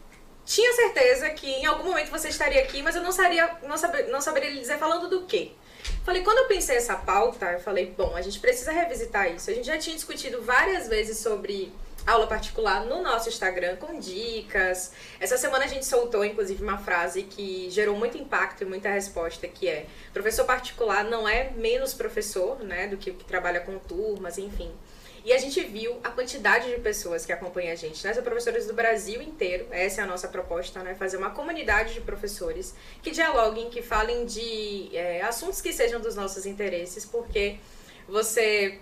tinha 0.45 0.71
certeza 0.73 1.29
que 1.31 1.47
em 1.47 1.65
algum 1.65 1.85
momento 1.89 2.11
você 2.11 2.29
estaria 2.29 2.61
aqui, 2.61 2.83
mas 2.83 2.95
eu 2.95 3.01
não, 3.01 3.11
saberia, 3.11 3.57
não, 3.63 3.77
saber, 3.77 4.07
não 4.07 4.21
saberia 4.21 4.51
lhe 4.51 4.59
dizer 4.59 4.77
falando 4.77 5.09
do 5.09 5.25
quê. 5.25 5.51
Falei, 6.03 6.23
quando 6.23 6.39
eu 6.39 6.45
pensei 6.45 6.77
essa 6.77 6.95
pauta, 6.95 7.45
eu 7.51 7.59
falei, 7.59 7.93
bom, 7.97 8.15
a 8.15 8.21
gente 8.21 8.39
precisa 8.39 8.71
revisitar 8.71 9.31
isso. 9.33 9.49
A 9.49 9.53
gente 9.53 9.67
já 9.67 9.77
tinha 9.77 9.95
discutido 9.95 10.41
várias 10.41 10.87
vezes 10.87 11.17
sobre 11.17 11.71
aula 12.05 12.27
particular 12.27 12.85
no 12.85 13.01
nosso 13.01 13.29
Instagram 13.29 13.75
com 13.75 13.99
dicas. 13.99 14.91
Essa 15.19 15.37
semana 15.37 15.65
a 15.65 15.67
gente 15.67 15.85
soltou, 15.85 16.23
inclusive, 16.25 16.63
uma 16.63 16.77
frase 16.77 17.23
que 17.23 17.69
gerou 17.69 17.95
muito 17.95 18.17
impacto 18.17 18.61
e 18.63 18.65
muita 18.65 18.89
resposta, 18.89 19.47
que 19.47 19.67
é 19.67 19.85
professor 20.13 20.45
particular 20.45 21.03
não 21.03 21.27
é 21.27 21.51
menos 21.51 21.93
professor, 21.93 22.59
né, 22.59 22.87
do 22.87 22.97
que 22.97 23.11
o 23.11 23.13
que 23.13 23.25
trabalha 23.25 23.59
com 23.59 23.77
turmas, 23.77 24.37
enfim. 24.37 24.71
E 25.23 25.33
a 25.33 25.37
gente 25.37 25.61
viu 25.63 25.99
a 26.03 26.09
quantidade 26.09 26.69
de 26.69 26.79
pessoas 26.81 27.25
que 27.25 27.31
acompanham 27.31 27.71
a 27.71 27.75
gente, 27.75 28.05
né? 28.05 28.13
São 28.13 28.23
professores 28.23 28.65
do 28.65 28.73
Brasil 28.73 29.21
inteiro. 29.21 29.67
Essa 29.71 30.01
é 30.01 30.03
a 30.03 30.07
nossa 30.07 30.27
proposta, 30.27 30.81
né? 30.81 30.95
Fazer 30.95 31.17
uma 31.17 31.31
comunidade 31.31 31.93
de 31.93 32.01
professores 32.01 32.73
que 33.01 33.11
dialoguem, 33.11 33.69
que 33.69 33.81
falem 33.81 34.25
de 34.25 34.89
é, 34.95 35.21
assuntos 35.21 35.61
que 35.61 35.73
sejam 35.73 35.99
dos 35.99 36.15
nossos 36.15 36.45
interesses, 36.45 37.05
porque 37.05 37.57
você 38.07 38.79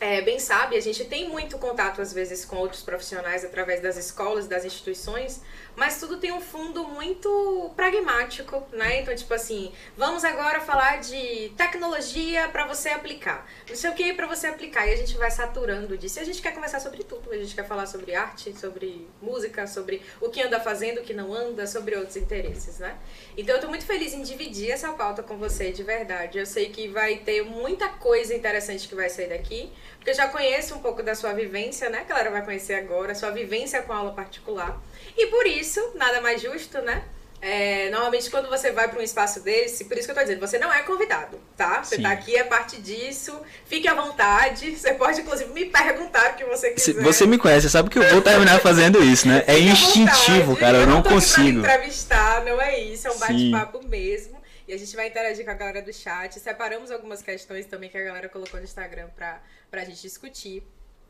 é, 0.00 0.20
bem 0.22 0.38
sabe, 0.38 0.76
a 0.76 0.80
gente 0.80 1.04
tem 1.04 1.28
muito 1.28 1.56
contato 1.58 2.00
às 2.00 2.12
vezes 2.12 2.44
com 2.44 2.56
outros 2.56 2.82
profissionais 2.82 3.44
através 3.44 3.80
das 3.80 3.96
escolas, 3.96 4.48
das 4.48 4.64
instituições, 4.64 5.40
mas 5.76 5.98
tudo 5.98 6.18
tem 6.18 6.32
um 6.32 6.40
fundo 6.40 6.84
muito 6.84 7.72
pragmático, 7.74 8.62
né? 8.72 9.00
Então, 9.00 9.14
tipo 9.14 9.32
assim, 9.34 9.72
vamos 9.96 10.24
agora 10.24 10.60
falar 10.60 11.00
de 11.00 11.52
tecnologia 11.56 12.48
para 12.48 12.66
você 12.66 12.90
aplicar. 12.90 13.48
Não 13.68 13.76
sei 13.76 13.90
o 13.90 13.94
que 13.94 14.12
para 14.12 14.26
você 14.26 14.46
aplicar. 14.46 14.86
E 14.86 14.92
a 14.92 14.96
gente 14.96 15.16
vai 15.16 15.30
saturando 15.30 15.98
disso. 15.98 16.18
E 16.18 16.22
a 16.22 16.24
gente 16.24 16.40
quer 16.40 16.54
conversar 16.54 16.80
sobre 16.80 17.02
tudo. 17.02 17.30
A 17.30 17.36
gente 17.36 17.54
quer 17.54 17.66
falar 17.66 17.86
sobre 17.86 18.14
arte, 18.14 18.56
sobre 18.58 19.08
música, 19.20 19.66
sobre 19.66 20.02
o 20.20 20.28
que 20.28 20.42
anda 20.42 20.60
fazendo, 20.60 20.98
o 20.98 21.02
que 21.02 21.12
não 21.12 21.32
anda, 21.32 21.66
sobre 21.66 21.96
outros 21.96 22.16
interesses, 22.16 22.78
né? 22.78 22.96
Então, 23.36 23.56
eu 23.56 23.60
tô 23.60 23.68
muito 23.68 23.84
feliz 23.84 24.14
em 24.14 24.22
dividir 24.22 24.70
essa 24.70 24.92
pauta 24.92 25.22
com 25.22 25.36
você, 25.36 25.72
de 25.72 25.82
verdade. 25.82 26.38
Eu 26.38 26.46
sei 26.46 26.68
que 26.70 26.88
vai 26.88 27.16
ter 27.16 27.42
muita 27.42 27.88
coisa 27.88 28.34
interessante 28.34 28.88
que 28.88 28.94
vai 28.94 29.08
sair 29.08 29.28
daqui, 29.28 29.72
porque 30.04 30.10
eu 30.10 30.14
já 30.16 30.28
conheço 30.28 30.74
um 30.74 30.80
pouco 30.80 31.02
da 31.02 31.14
sua 31.14 31.32
vivência, 31.32 31.88
né? 31.88 32.02
Que 32.06 32.12
a 32.12 32.16
galera 32.16 32.30
vai 32.30 32.44
conhecer 32.44 32.74
agora, 32.74 33.14
sua 33.14 33.30
vivência 33.30 33.80
com 33.80 33.90
aula 33.94 34.12
particular. 34.12 34.78
E 35.16 35.28
por 35.28 35.46
isso, 35.46 35.80
nada 35.94 36.20
mais 36.20 36.42
justo, 36.42 36.78
né? 36.82 37.02
É, 37.40 37.88
normalmente 37.90 38.30
quando 38.30 38.48
você 38.50 38.70
vai 38.70 38.86
para 38.88 38.98
um 38.98 39.02
espaço 39.02 39.40
desse, 39.40 39.84
por 39.86 39.96
isso 39.96 40.06
que 40.06 40.10
eu 40.10 40.14
tô 40.14 40.20
dizendo, 40.20 40.40
você 40.40 40.58
não 40.58 40.70
é 40.72 40.82
convidado, 40.82 41.38
tá? 41.56 41.82
Você 41.82 41.96
Sim. 41.96 42.02
tá 42.02 42.10
aqui, 42.10 42.36
é 42.36 42.44
parte 42.44 42.80
disso, 42.82 43.34
fique 43.66 43.88
à 43.88 43.94
vontade, 43.94 44.76
você 44.76 44.92
pode 44.92 45.22
inclusive 45.22 45.50
me 45.52 45.64
perguntar 45.66 46.32
o 46.32 46.34
que 46.36 46.44
você 46.44 46.68
Se- 46.76 46.92
quiser. 46.92 47.02
Você 47.02 47.26
me 47.26 47.38
conhece, 47.38 47.68
sabe 47.70 47.88
que 47.88 47.98
eu 47.98 48.06
vou 48.10 48.20
terminar 48.20 48.60
fazendo 48.60 49.02
isso, 49.02 49.26
né? 49.26 49.42
É 49.46 49.58
instintivo, 49.58 50.48
vontade. 50.54 50.60
cara, 50.60 50.78
eu 50.78 50.86
não 50.86 51.00
tô 51.02 51.08
aqui 51.08 51.14
consigo. 51.16 51.60
Entrevistar, 51.60 52.44
não 52.44 52.60
é 52.60 52.78
isso, 52.78 53.08
é 53.08 53.10
um 53.10 53.18
bate-papo 53.18 53.86
mesmo. 53.88 54.43
E 54.66 54.72
a 54.72 54.78
gente 54.78 54.94
vai 54.96 55.08
interagir 55.08 55.44
com 55.44 55.50
a 55.50 55.54
galera 55.54 55.82
do 55.82 55.92
chat. 55.92 56.38
Separamos 56.40 56.90
algumas 56.90 57.20
questões 57.22 57.66
também 57.66 57.90
que 57.90 57.98
a 57.98 58.02
galera 58.04 58.28
colocou 58.28 58.58
no 58.58 58.64
Instagram 58.64 59.08
pra, 59.14 59.42
pra 59.70 59.84
gente 59.84 60.00
discutir. 60.00 60.62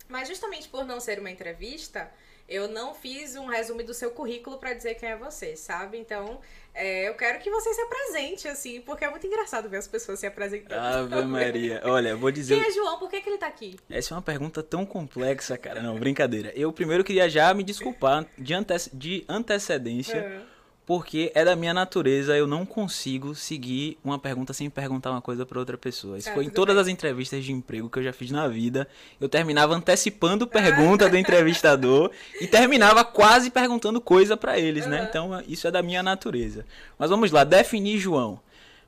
Mas 0.08 0.28
justamente 0.28 0.68
por 0.68 0.84
não 0.84 1.00
ser 1.00 1.18
uma 1.18 1.30
entrevista, 1.30 2.10
eu 2.48 2.68
não 2.68 2.94
fiz 2.94 3.36
um 3.36 3.46
resumo 3.46 3.82
do 3.82 3.94
seu 3.94 4.10
currículo 4.10 4.58
pra 4.58 4.74
dizer 4.74 4.96
quem 4.96 5.08
é 5.08 5.16
você, 5.16 5.56
sabe? 5.56 5.96
Então, 5.96 6.40
é, 6.74 7.08
eu 7.08 7.14
quero 7.14 7.38
que 7.38 7.48
você 7.50 7.72
se 7.72 7.80
apresente, 7.80 8.46
assim, 8.48 8.82
porque 8.82 9.02
é 9.04 9.08
muito 9.10 9.26
engraçado 9.26 9.66
ver 9.66 9.78
as 9.78 9.88
pessoas 9.88 10.18
se 10.18 10.26
apresentando. 10.26 10.78
Ave 11.14 11.24
Maria. 11.24 11.80
Olha, 11.84 12.14
vou 12.14 12.30
dizer. 12.30 12.56
Quem 12.60 12.68
é 12.68 12.70
João? 12.72 12.98
Por 12.98 13.08
que, 13.08 13.20
que 13.22 13.30
ele 13.30 13.38
tá 13.38 13.46
aqui? 13.46 13.76
Essa 13.88 14.12
é 14.12 14.16
uma 14.16 14.22
pergunta 14.22 14.62
tão 14.62 14.84
complexa, 14.84 15.56
cara. 15.56 15.80
Não, 15.80 15.98
brincadeira. 15.98 16.52
Eu 16.54 16.70
primeiro 16.70 17.02
queria 17.02 17.28
já 17.30 17.54
me 17.54 17.62
desculpar 17.62 18.26
de, 18.36 18.52
ante- 18.52 18.90
de 18.92 19.24
antecedência, 19.26 20.18
É. 20.18 20.53
porque 20.86 21.32
é 21.34 21.44
da 21.44 21.56
minha 21.56 21.72
natureza, 21.72 22.36
eu 22.36 22.46
não 22.46 22.66
consigo 22.66 23.34
seguir 23.34 23.96
uma 24.04 24.18
pergunta 24.18 24.52
sem 24.52 24.68
perguntar 24.68 25.10
uma 25.12 25.22
coisa 25.22 25.46
pra 25.46 25.58
outra 25.58 25.78
pessoa. 25.78 26.18
Isso 26.18 26.28
Ah, 26.28 26.34
foi 26.34 26.44
em 26.44 26.50
todas 26.50 26.74
bem. 26.74 26.82
as 26.82 26.88
entrevistas 26.88 27.42
de 27.44 27.52
emprego 27.52 27.88
que 27.88 27.98
eu 27.98 28.02
já 28.02 28.12
fiz 28.12 28.30
na 28.30 28.46
vida. 28.48 28.86
Eu 29.18 29.28
terminava 29.28 29.74
antecipando 29.74 30.46
pergunta 30.46 31.08
do 31.08 31.16
entrevistador 31.18 32.10
e 32.40 32.46
terminava 32.46 33.02
quase 33.02 33.50
perguntando 33.50 33.98
coisa 34.00 34.36
pra 34.36 34.58
eles, 34.58 34.86
né? 34.86 34.98
Aham. 34.98 35.06
Então, 35.08 35.42
isso 35.48 35.66
é 35.66 35.70
da 35.70 35.82
minha 35.82 36.02
natureza. 36.02 36.66
Mas 36.98 37.08
vamos 37.08 37.30
lá, 37.30 37.44
definir 37.44 37.98
João. 37.98 38.38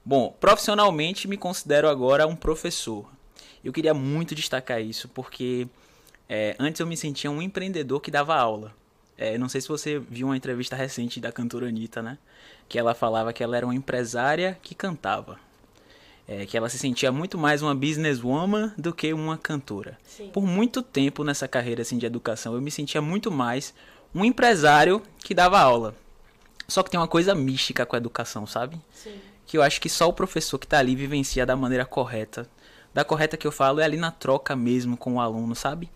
Bom, 0.05 0.37
profissionalmente 0.39 1.27
me 1.27 1.37
considero 1.37 1.89
agora 1.89 2.27
um 2.27 2.37
professor. 2.37 3.11
Eu 3.65 3.73
queria 3.73 3.95
muito 3.95 4.35
destacar 4.35 4.81
isso 4.83 5.09
porque 5.09 5.67
é, 6.29 6.55
antes 6.59 6.79
eu 6.81 6.87
me 6.87 6.97
sentia 6.97 7.31
um 7.31 7.41
empreendedor 7.41 8.01
que 8.01 8.11
dava 8.11 8.37
aula. 8.37 8.75
É, 9.19 9.39
não 9.39 9.49
sei 9.49 9.61
se 9.61 9.69
você 9.69 9.99
viu 9.99 10.29
uma 10.29 10.37
entrevista 10.37 10.77
recente 10.77 11.21
da 11.21 11.33
cantora 11.33 11.67
Anitta, 11.69 12.03
né? 12.03 12.19
Que 12.69 12.79
ela 12.79 12.95
falava 12.95 13.33
que 13.33 13.43
ela 13.43 13.57
era 13.57 13.67
uma 13.67 13.75
empresária 13.75 14.59
que 14.63 14.75
cantava. 14.75 15.39
é, 16.29 16.45
que 16.45 16.57
ela 16.57 16.69
se 16.69 16.79
sentia 16.79 17.13
muito 17.13 17.39
mais 17.39 17.63
uma 17.63 17.75
businesswoman 17.75 18.73
do 18.77 18.93
que 18.93 19.13
uma 19.13 19.39
cantora. 19.39 19.97
Sim. 20.05 20.29
Por 20.33 20.45
muito 20.45 20.83
tempo 20.83 21.23
nessa 21.23 21.47
carreira 21.47 21.83
assim, 21.83 21.99
de 21.99 22.07
educação, 22.07 22.55
eu 22.55 22.61
me 22.61 22.71
sentia 22.71 23.01
muito 23.01 23.31
mais 23.31 23.73
um 24.15 24.25
empresário 24.25 25.03
que 25.19 25.35
dava 25.35 25.59
aula. 25.61 25.95
Só 26.67 26.83
que 26.83 26.91
tem 26.91 26.99
uma 26.99 27.07
coisa 27.07 27.35
mística 27.35 27.87
com 27.87 27.95
a 27.95 27.99
educação, 27.99 28.47
sabe? 28.47 28.81
Sim. 28.93 29.21
Que 29.47 29.57
eu 29.57 29.63
acho 29.63 29.81
que 29.81 29.89
só 29.89 30.09
o 30.09 30.13
professor 30.13 30.59
que 30.59 30.67
tá 30.67 30.79
ali 30.79 30.97
vivencia 30.97 31.47
da 31.47 31.55
maneira 31.55 31.85
correta. 31.85 32.49
Da 32.93 33.05
correta 33.05 33.37
que 33.37 33.47
eu 33.47 33.53
falo 33.53 33.79
é 33.79 33.85
ali 33.85 33.97
na 33.97 34.11
troca 34.11 34.57
mesmo 34.57 34.97
com 34.97 35.15
o 35.15 35.21
aluno, 35.21 35.55
sabe? 35.55 35.89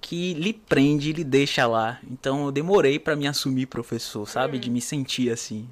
Que 0.00 0.34
lhe 0.34 0.52
prende, 0.52 1.12
lhe 1.12 1.24
deixa 1.24 1.66
lá. 1.66 1.98
Então 2.10 2.46
eu 2.46 2.52
demorei 2.52 2.98
para 2.98 3.14
me 3.14 3.26
assumir 3.28 3.66
professor, 3.66 4.26
sabe? 4.28 4.58
De 4.58 4.70
me 4.70 4.80
sentir 4.80 5.30
assim. 5.30 5.68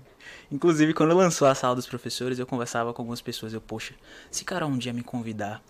Inclusive, 0.52 0.92
quando 0.94 1.14
lançou 1.14 1.48
a 1.48 1.54
sala 1.54 1.74
dos 1.74 1.86
professores, 1.86 2.38
eu 2.38 2.46
conversava 2.46 2.92
com 2.92 3.02
algumas 3.02 3.20
pessoas. 3.20 3.52
Eu, 3.52 3.60
poxa, 3.60 3.94
se 4.30 4.44
cara 4.44 4.66
um 4.66 4.76
dia 4.78 4.92
me 4.92 5.02
convidar, 5.02 5.62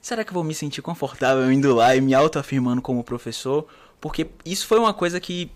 será 0.00 0.24
que 0.24 0.30
eu 0.30 0.34
vou 0.34 0.44
me 0.44 0.54
sentir 0.54 0.82
confortável 0.82 1.50
indo 1.50 1.74
lá 1.74 1.94
e 1.94 2.00
me 2.00 2.14
autoafirmando 2.14 2.80
como 2.80 3.02
professor? 3.04 3.66
Porque 4.00 4.28
isso 4.44 4.66
foi 4.66 4.78
uma 4.78 4.94
coisa 4.94 5.18
que 5.20 5.50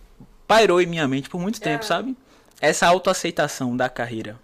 pairou 0.46 0.80
em 0.80 0.86
minha 0.86 1.06
mente 1.06 1.28
por 1.28 1.40
muito 1.40 1.60
tempo, 1.60 1.84
É. 1.84 1.86
sabe? 1.86 2.16
Essa 2.60 2.86
autoaceitação 2.86 3.76
da 3.76 3.88
carreira. 3.88 4.38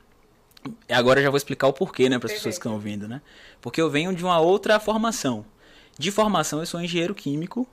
Agora 0.89 1.21
eu 1.21 1.25
já 1.25 1.31
vou 1.31 1.37
explicar 1.37 1.67
o 1.67 1.73
porquê, 1.73 2.09
né, 2.09 2.19
para 2.19 2.27
as 2.29 2.33
pessoas 2.35 2.55
que 2.55 2.61
estão 2.61 2.73
ouvindo, 2.75 3.07
né? 3.09 3.21
Porque 3.61 3.81
eu 3.81 3.91
venho 3.91 4.15
de 4.15 4.25
uma 4.25 4.39
outra 4.39 4.79
formação. 4.81 5.45
De 5.99 6.11
formação, 6.11 6.61
eu 6.61 6.67
sou 6.67 6.81
engenheiro 6.81 7.15
químico 7.15 7.67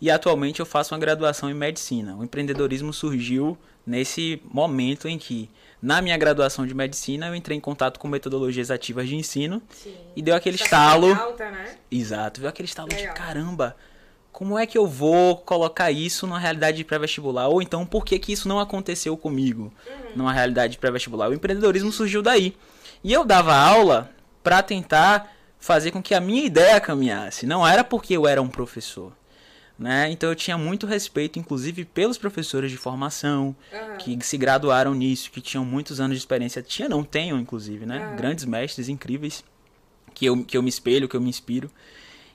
e 0.00 0.10
atualmente 0.10 0.60
eu 0.60 0.66
faço 0.66 0.94
uma 0.94 1.00
graduação 1.00 1.50
em 1.50 1.54
medicina. 1.54 2.16
O 2.16 2.24
empreendedorismo 2.24 2.92
surgiu 2.92 3.56
nesse 3.86 4.40
momento 4.44 5.08
em 5.08 5.18
que, 5.18 5.50
na 5.80 6.00
minha 6.02 6.16
graduação 6.16 6.66
de 6.66 6.74
medicina, 6.74 7.26
eu 7.28 7.34
entrei 7.34 7.56
em 7.56 7.60
contato 7.60 7.98
com 7.98 8.06
metodologias 8.08 8.70
ativas 8.70 9.08
de 9.08 9.16
ensino 9.16 9.62
Sim. 9.70 9.94
e 10.14 10.22
deu 10.22 10.34
aquele 10.34 10.58
Tá 10.58 10.64
estalo. 10.64 11.12
alta, 11.14 11.50
né? 11.50 11.76
Exato, 11.90 12.40
viu 12.40 12.48
aquele 12.48 12.68
estalo 12.68 12.88
Legal. 12.88 13.14
de 13.14 13.20
caramba. 13.20 13.76
Como 14.30 14.56
é 14.56 14.66
que 14.66 14.78
eu 14.78 14.86
vou 14.86 15.36
colocar 15.38 15.90
isso 15.90 16.24
numa 16.26 16.38
realidade 16.38 16.76
de 16.76 16.84
pré-vestibular? 16.84 17.48
Ou 17.48 17.60
então, 17.60 17.84
por 17.84 18.04
que, 18.04 18.18
que 18.20 18.32
isso 18.32 18.46
não 18.46 18.60
aconteceu 18.60 19.16
comigo 19.16 19.72
numa 20.14 20.32
realidade 20.32 20.72
de 20.74 20.78
pré-vestibular? 20.78 21.28
O 21.28 21.34
empreendedorismo 21.34 21.90
surgiu 21.90 22.22
daí. 22.22 22.54
E 23.02 23.12
eu 23.12 23.24
dava 23.24 23.56
aula 23.56 24.10
para 24.42 24.62
tentar 24.62 25.32
fazer 25.58 25.90
com 25.90 26.00
que 26.00 26.14
a 26.14 26.20
minha 26.20 26.44
ideia 26.44 26.80
caminhasse. 26.80 27.46
Não 27.46 27.66
era 27.66 27.82
porque 27.82 28.14
eu 28.16 28.28
era 28.28 28.40
um 28.40 28.48
professor. 28.48 29.12
Né? 29.78 30.10
Então 30.10 30.28
eu 30.28 30.34
tinha 30.34 30.58
muito 30.58 30.86
respeito, 30.86 31.38
inclusive, 31.38 31.84
pelos 31.84 32.18
professores 32.18 32.70
de 32.70 32.76
formação, 32.76 33.54
Aham. 33.72 33.96
que 33.96 34.18
se 34.22 34.36
graduaram 34.36 34.92
nisso, 34.92 35.30
que 35.30 35.40
tinham 35.40 35.64
muitos 35.64 36.00
anos 36.00 36.16
de 36.16 36.20
experiência. 36.20 36.60
Tinha, 36.60 36.88
não 36.88 37.04
tenho, 37.04 37.38
inclusive, 37.38 37.86
né? 37.86 37.98
Aham. 37.98 38.16
Grandes 38.16 38.44
mestres 38.44 38.88
incríveis 38.88 39.44
que 40.12 40.26
eu, 40.26 40.44
que 40.44 40.56
eu 40.56 40.62
me 40.62 40.68
espelho, 40.68 41.08
que 41.08 41.16
eu 41.16 41.20
me 41.20 41.28
inspiro. 41.28 41.70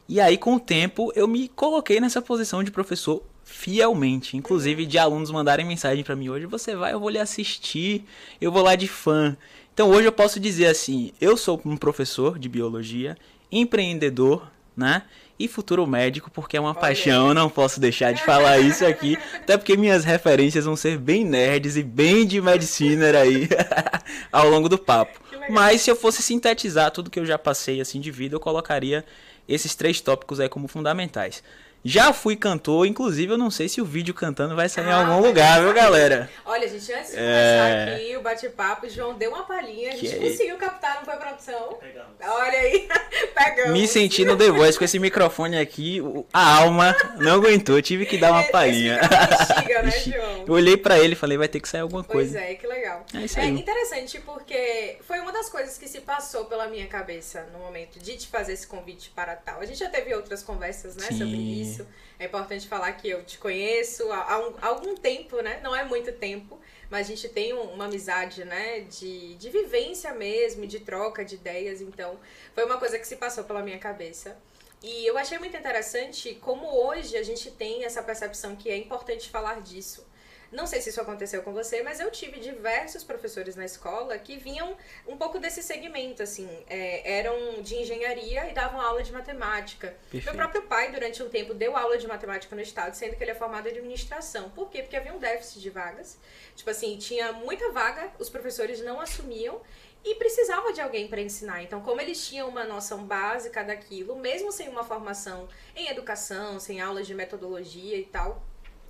E 0.07 0.21
aí, 0.21 0.37
com 0.37 0.55
o 0.55 0.59
tempo, 0.59 1.11
eu 1.15 1.27
me 1.27 1.49
coloquei 1.49 1.99
nessa 1.99 2.21
posição 2.21 2.63
de 2.63 2.71
professor 2.71 3.21
fielmente. 3.43 4.37
Inclusive, 4.37 4.85
de 4.85 4.97
alunos 4.97 5.29
mandarem 5.29 5.65
mensagem 5.65 6.03
pra 6.03 6.15
mim 6.15 6.29
hoje: 6.29 6.45
você 6.45 6.75
vai, 6.75 6.93
eu 6.93 6.99
vou 6.99 7.09
lhe 7.09 7.19
assistir, 7.19 8.05
eu 8.39 8.51
vou 8.51 8.63
lá 8.63 8.75
de 8.75 8.87
fã. 8.87 9.35
Então, 9.73 9.89
hoje 9.89 10.07
eu 10.07 10.11
posso 10.11 10.39
dizer 10.39 10.67
assim: 10.67 11.11
eu 11.19 11.35
sou 11.35 11.61
um 11.65 11.75
professor 11.75 12.39
de 12.39 12.47
biologia, 12.47 13.17
empreendedor, 13.51 14.49
né? 14.75 15.03
E 15.39 15.47
futuro 15.47 15.85
médico, 15.87 16.29
porque 16.31 16.55
é 16.55 16.59
uma 16.59 16.69
Olha 16.69 16.79
paixão, 16.79 17.33
não 17.33 17.49
posso 17.49 17.79
deixar 17.79 18.13
de 18.13 18.23
falar 18.23 18.59
isso 18.59 18.85
aqui. 18.85 19.17
Até 19.35 19.57
porque 19.57 19.75
minhas 19.75 20.05
referências 20.05 20.65
vão 20.65 20.75
ser 20.75 20.97
bem 20.97 21.25
nerds 21.25 21.75
e 21.75 21.83
bem 21.83 22.25
de 22.25 22.39
medicina 22.39 23.05
aí 23.17 23.49
ao 24.31 24.47
longo 24.47 24.69
do 24.69 24.77
papo. 24.77 25.19
Mas 25.49 25.81
se 25.81 25.89
eu 25.89 25.95
fosse 25.95 26.21
sintetizar 26.21 26.91
tudo 26.91 27.09
que 27.09 27.19
eu 27.19 27.25
já 27.25 27.37
passei 27.37 27.81
assim 27.81 27.99
de 27.99 28.11
vida, 28.11 28.35
eu 28.35 28.39
colocaria 28.39 29.03
esses 29.47 29.75
três 29.75 29.99
tópicos 29.99 30.39
aí 30.39 30.47
como 30.47 30.67
fundamentais. 30.67 31.43
Já 31.85 32.13
fui 32.13 32.35
cantor, 32.37 32.85
inclusive 32.87 33.33
eu 33.33 33.37
não 33.37 33.51
sei 33.51 33.67
se 33.67 33.81
o 33.81 33.85
vídeo 33.85 34.13
cantando 34.13 34.55
vai 34.55 34.69
sair 34.69 34.85
em 34.87 34.91
Ah, 34.91 34.97
algum 35.05 35.19
vai 35.21 35.29
lugar, 35.29 35.61
viu, 35.61 35.73
galera? 35.73 36.29
Olha, 36.45 36.67
gente, 36.67 36.93
antes 36.93 37.11
de 37.11 37.17
É. 37.17 37.19
começar 37.19 37.95
aqui 37.95 38.17
o 38.17 38.21
bate-papo, 38.21 38.85
o 38.85 38.89
João 38.89 39.13
deu 39.15 39.31
uma 39.31 39.43
palhinha, 39.43 39.89
a 39.89 39.93
Que 39.95 40.07
gente 40.07 40.15
é 40.25 40.29
conseguiu 40.29 40.57
captar, 40.57 40.95
não 40.97 41.03
foi 41.05 41.15
produção? 41.17 41.77
Olha 42.25 42.57
aí, 42.59 42.87
pegamos. 43.35 43.73
Me 43.73 43.85
senti 43.87 44.23
no 44.23 44.37
The 44.37 44.49
Voice 44.51 44.77
com 44.79 44.85
esse 44.85 44.97
microfone 44.97 45.57
aqui, 45.57 45.99
a 46.31 46.57
alma 46.59 46.95
não 47.17 47.33
aguentou, 47.35 47.81
tive 47.81 48.05
que 48.05 48.17
dar 48.17 48.31
uma 48.31 48.43
Esse 48.43 48.51
palhinha. 48.51 48.99
Instiga, 49.41 49.83
né, 49.83 49.91
João? 49.99 50.45
Eu 50.47 50.53
olhei 50.53 50.77
pra 50.77 50.97
ele 50.99 51.13
e 51.13 51.17
falei, 51.17 51.37
vai 51.37 51.49
ter 51.49 51.59
que 51.59 51.67
sair 51.67 51.81
alguma 51.81 52.03
Pois 52.03 52.31
coisa. 52.31 52.39
é, 52.39 52.55
que 52.55 52.65
legal. 52.65 53.05
É 53.13 53.19
isso 53.25 53.37
É 53.37 53.43
aí. 53.43 53.49
interessante 53.49 54.19
porque 54.21 54.97
foi 55.05 55.19
uma 55.19 55.33
das 55.33 55.49
coisas 55.49 55.77
que 55.77 55.87
se 55.89 55.99
passou 55.99 56.45
pela 56.45 56.67
minha 56.67 56.87
cabeça 56.87 57.45
no 57.51 57.59
momento 57.59 57.99
de 57.99 58.15
te 58.15 58.27
fazer 58.29 58.53
esse 58.53 58.67
convite 58.67 59.11
para 59.13 59.35
tal. 59.35 59.59
A 59.59 59.65
gente 59.65 59.79
já 59.79 59.89
teve 59.89 60.13
outras 60.15 60.41
conversas, 60.41 60.95
né, 60.95 61.07
Sim. 61.09 61.17
sobre 61.17 61.35
isso. 61.35 61.72
É 62.19 62.25
importante 62.25 62.67
falar 62.67 62.91
que 62.93 63.09
eu 63.09 63.23
te 63.23 63.37
conheço 63.37 64.11
há, 64.11 64.39
um- 64.39 64.53
há 64.61 64.67
algum 64.67 64.95
tempo, 64.95 65.41
né? 65.41 65.59
Não 65.63 65.75
é 65.75 65.83
muito 65.83 66.11
tempo, 66.13 66.59
mas 66.89 67.07
a 67.07 67.09
gente 67.09 67.27
tem 67.29 67.53
um- 67.53 67.73
uma 67.73 67.85
amizade, 67.85 68.45
né, 68.45 68.81
de, 68.81 69.35
de 69.35 69.49
vivência 69.49 70.13
mesmo, 70.13 70.65
de 70.67 70.79
troca 70.79 71.25
de 71.25 71.35
ideias. 71.35 71.81
Então, 71.81 72.19
foi 72.53 72.65
uma 72.65 72.77
coisa 72.77 72.97
que 72.99 73.07
se 73.07 73.15
passou 73.15 73.43
pela 73.43 73.61
minha 73.63 73.79
cabeça. 73.79 74.37
E 74.81 75.05
eu 75.05 75.17
achei 75.17 75.39
muito 75.39 75.55
interessante 75.57 76.35
como 76.35 76.67
hoje 76.67 77.17
a 77.17 77.23
gente 77.23 77.49
tem 77.51 77.85
essa 77.85 78.03
percepção 78.03 78.55
que 78.55 78.69
é 78.69 78.77
importante 78.77 79.29
falar 79.29 79.61
disso. 79.61 80.05
Não 80.53 80.67
sei 80.67 80.79
se 80.81 80.91
isso 80.91 81.01
aconteceu 81.01 81.41
com 81.41 81.51
você, 81.51 81.81
mas 81.81 81.99
eu 81.99 82.11
tive 82.11 82.39
diversos 82.39 83.03
professores 83.03 83.55
na 83.55 83.65
escola 83.65 84.17
que 84.19 84.37
vinham 84.37 84.77
um 85.07 85.17
pouco 85.17 85.39
desse 85.39 85.63
segmento, 85.63 86.21
assim, 86.21 86.47
é, 86.69 87.17
eram 87.17 87.61
de 87.63 87.75
engenharia 87.75 88.47
e 88.49 88.53
davam 88.53 88.79
aula 88.79 89.01
de 89.01 89.11
matemática. 89.11 89.95
Perfeito. 90.11 90.25
Meu 90.25 90.35
próprio 90.35 90.61
pai, 90.63 90.91
durante 90.91 91.23
um 91.23 91.29
tempo, 91.29 91.55
deu 91.55 91.75
aula 91.75 91.97
de 91.97 92.07
matemática 92.07 92.55
no 92.55 92.61
estado, 92.61 92.93
sendo 92.93 93.15
que 93.15 93.23
ele 93.23 93.31
é 93.31 93.35
formado 93.35 93.67
em 93.67 93.71
administração. 93.71 94.51
Por 94.51 94.69
quê? 94.69 94.83
Porque 94.83 94.95
havia 94.95 95.11
um 95.11 95.17
déficit 95.17 95.59
de 95.59 95.71
vagas. 95.71 96.19
Tipo 96.55 96.69
assim, 96.69 96.97
tinha 96.97 97.33
muita 97.33 97.71
vaga, 97.71 98.11
os 98.19 98.29
professores 98.29 98.79
não 98.79 99.01
assumiam 99.01 99.59
e 100.05 100.15
precisava 100.15 100.71
de 100.71 100.81
alguém 100.81 101.07
para 101.07 101.21
ensinar. 101.21 101.63
Então, 101.63 101.81
como 101.81 101.99
eles 101.99 102.27
tinham 102.27 102.47
uma 102.47 102.63
noção 102.63 103.05
básica 103.05 103.63
daquilo, 103.63 104.15
mesmo 104.15 104.51
sem 104.51 104.69
uma 104.69 104.83
formação 104.83 105.47
em 105.75 105.87
educação, 105.87 106.59
sem 106.59 106.79
aulas 106.79 107.07
de 107.07 107.15
metodologia 107.15 107.97
e 107.97 108.05
tal, 108.05 108.43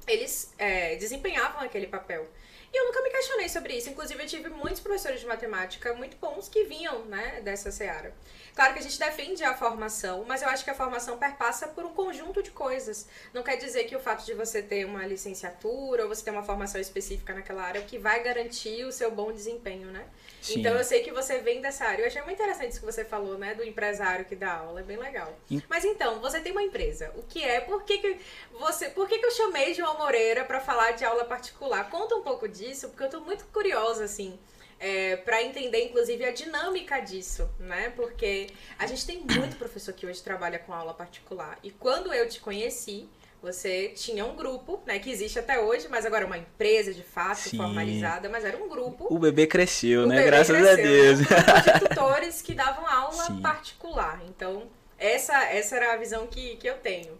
eles 0.08 0.54
é, 0.58 0.96
desempenhavam 0.96 1.62
aquele 1.62 1.88
papel. 1.88 2.28
E 2.74 2.78
eu 2.78 2.86
nunca 2.86 3.02
me 3.04 3.10
questionei 3.12 3.50
sobre 3.50 3.74
isso. 3.78 3.90
Inclusive, 3.90 4.24
eu 4.24 4.28
tive 4.28 4.50
muitos 4.50 4.80
professores 4.80 5.20
de 5.20 5.28
matemática 5.28 5.94
muito 5.94 6.18
bons 6.18 6.50
que 6.50 6.64
vinham 6.64 7.06
né, 7.06 7.40
dessa 7.42 7.72
seara. 7.72 8.14
Claro 8.56 8.74
que 8.74 8.80
a 8.80 8.84
gente 8.84 9.00
defende 9.00 9.44
a 9.44 9.56
formação, 9.56 10.24
mas 10.28 10.42
eu 10.44 10.50
acho 10.50 10.64
que 10.64 10.70
a 10.70 10.76
formação 10.76 11.18
perpassa 11.18 11.68
por 11.68 11.84
um 11.84 11.94
conjunto 11.94 12.44
de 12.44 12.52
coisas. 12.52 13.08
Não 13.34 13.42
quer 13.42 13.56
dizer 13.56 13.86
que 13.86 13.96
o 13.96 14.00
fato 14.00 14.24
de 14.26 14.34
você 14.34 14.62
ter 14.62 14.86
uma 14.86 15.06
licenciatura 15.08 16.04
ou 16.04 16.10
você 16.10 16.24
ter 16.24 16.32
uma 16.32 16.44
formação 16.44 16.80
específica 16.80 17.34
naquela 17.34 17.64
área 17.64 17.80
é 17.80 17.82
o 17.82 17.86
que 17.86 17.98
vai 17.98 18.22
garantir 18.22 18.86
o 18.86 18.92
seu 18.92 19.10
bom 19.10 19.32
desempenho, 19.32 19.88
né? 19.88 20.06
Sim. 20.40 20.60
Então 20.60 20.76
eu 20.76 20.84
sei 20.84 21.02
que 21.02 21.12
você 21.12 21.40
vem 21.40 21.62
dessa 21.62 21.86
área. 21.86 22.04
Eu 22.04 22.08
achei 22.08 22.22
muito 22.22 22.36
interessante 22.36 22.72
isso 22.72 22.80
que 22.80 22.86
você 22.86 23.04
falou, 23.04 23.38
né? 23.38 23.56
Do 23.56 23.64
empresário 23.64 24.26
que 24.26 24.36
dá 24.36 24.58
aula. 24.58 24.82
É 24.82 24.84
bem 24.84 24.98
legal. 24.98 25.34
Mas 25.70 25.86
então, 25.86 26.20
você 26.20 26.40
tem 26.40 26.52
uma 26.52 26.62
empresa. 26.62 27.12
O 27.16 27.24
que 27.24 27.44
é? 27.44 27.62
Por 27.62 27.84
que, 27.84 27.98
que 27.98 28.20
você. 28.52 28.90
Por 28.90 29.08
que, 29.08 29.18
que 29.18 29.26
eu 29.26 29.32
chamei 29.32 29.74
João 29.74 29.98
Moreira 29.98 30.44
para 30.44 30.60
falar 30.60 30.92
de 30.92 31.06
aula 31.06 31.26
particular? 31.26 31.90
Conta 31.90 32.16
um 32.16 32.22
pouco 32.22 32.48
disso, 32.48 32.90
porque 32.90 33.04
eu 33.04 33.10
tô 33.10 33.22
muito 33.22 33.46
curiosa, 33.46 34.04
assim. 34.04 34.38
É, 34.86 35.16
para 35.16 35.42
entender, 35.42 35.86
inclusive, 35.86 36.26
a 36.26 36.32
dinâmica 36.34 37.00
disso, 37.00 37.50
né? 37.58 37.94
Porque 37.96 38.48
a 38.78 38.86
gente 38.86 39.06
tem 39.06 39.18
muito 39.22 39.56
professor 39.56 39.94
que 39.94 40.06
hoje 40.06 40.22
trabalha 40.22 40.60
com 40.60 40.74
aula 40.74 40.94
particular. 40.94 41.58
E 41.64 41.72
quando 41.72 42.14
eu 42.14 42.28
te 42.28 42.42
conheci, 42.42 43.08
você 43.42 43.94
tinha 43.96 44.26
um 44.26 44.36
grupo, 44.36 44.84
né? 44.86 45.00
Que 45.00 45.10
existe 45.10 45.40
até 45.40 45.58
hoje, 45.58 45.88
mas 45.90 46.06
agora 46.06 46.26
é 46.26 46.28
uma 46.28 46.38
empresa 46.38 46.94
de 46.94 47.02
fato, 47.02 47.38
Sim. 47.38 47.56
formalizada, 47.56 48.28
mas 48.28 48.44
era 48.44 48.58
um 48.58 48.68
grupo. 48.68 49.08
O 49.10 49.18
bebê 49.18 49.48
cresceu, 49.48 50.04
O 50.04 50.06
né? 50.06 50.18
bebê 50.18 50.28
Graças 50.28 50.54
a 50.54 50.60
cresceu, 50.60 50.84
Deus. 50.84 51.20
Um 51.22 51.24
grupo 51.24 51.62
de 51.62 51.88
tutores 51.88 52.42
que 52.42 52.54
davam 52.54 52.86
aula 52.86 53.24
Sim. 53.24 53.42
particular. 53.42 54.22
Então, 54.28 54.68
essa, 55.00 55.46
essa 55.46 55.78
era 55.78 55.94
a 55.94 55.96
visão 55.96 56.28
que, 56.28 56.58
que 56.58 56.68
eu 56.68 56.76
tenho. 56.80 57.18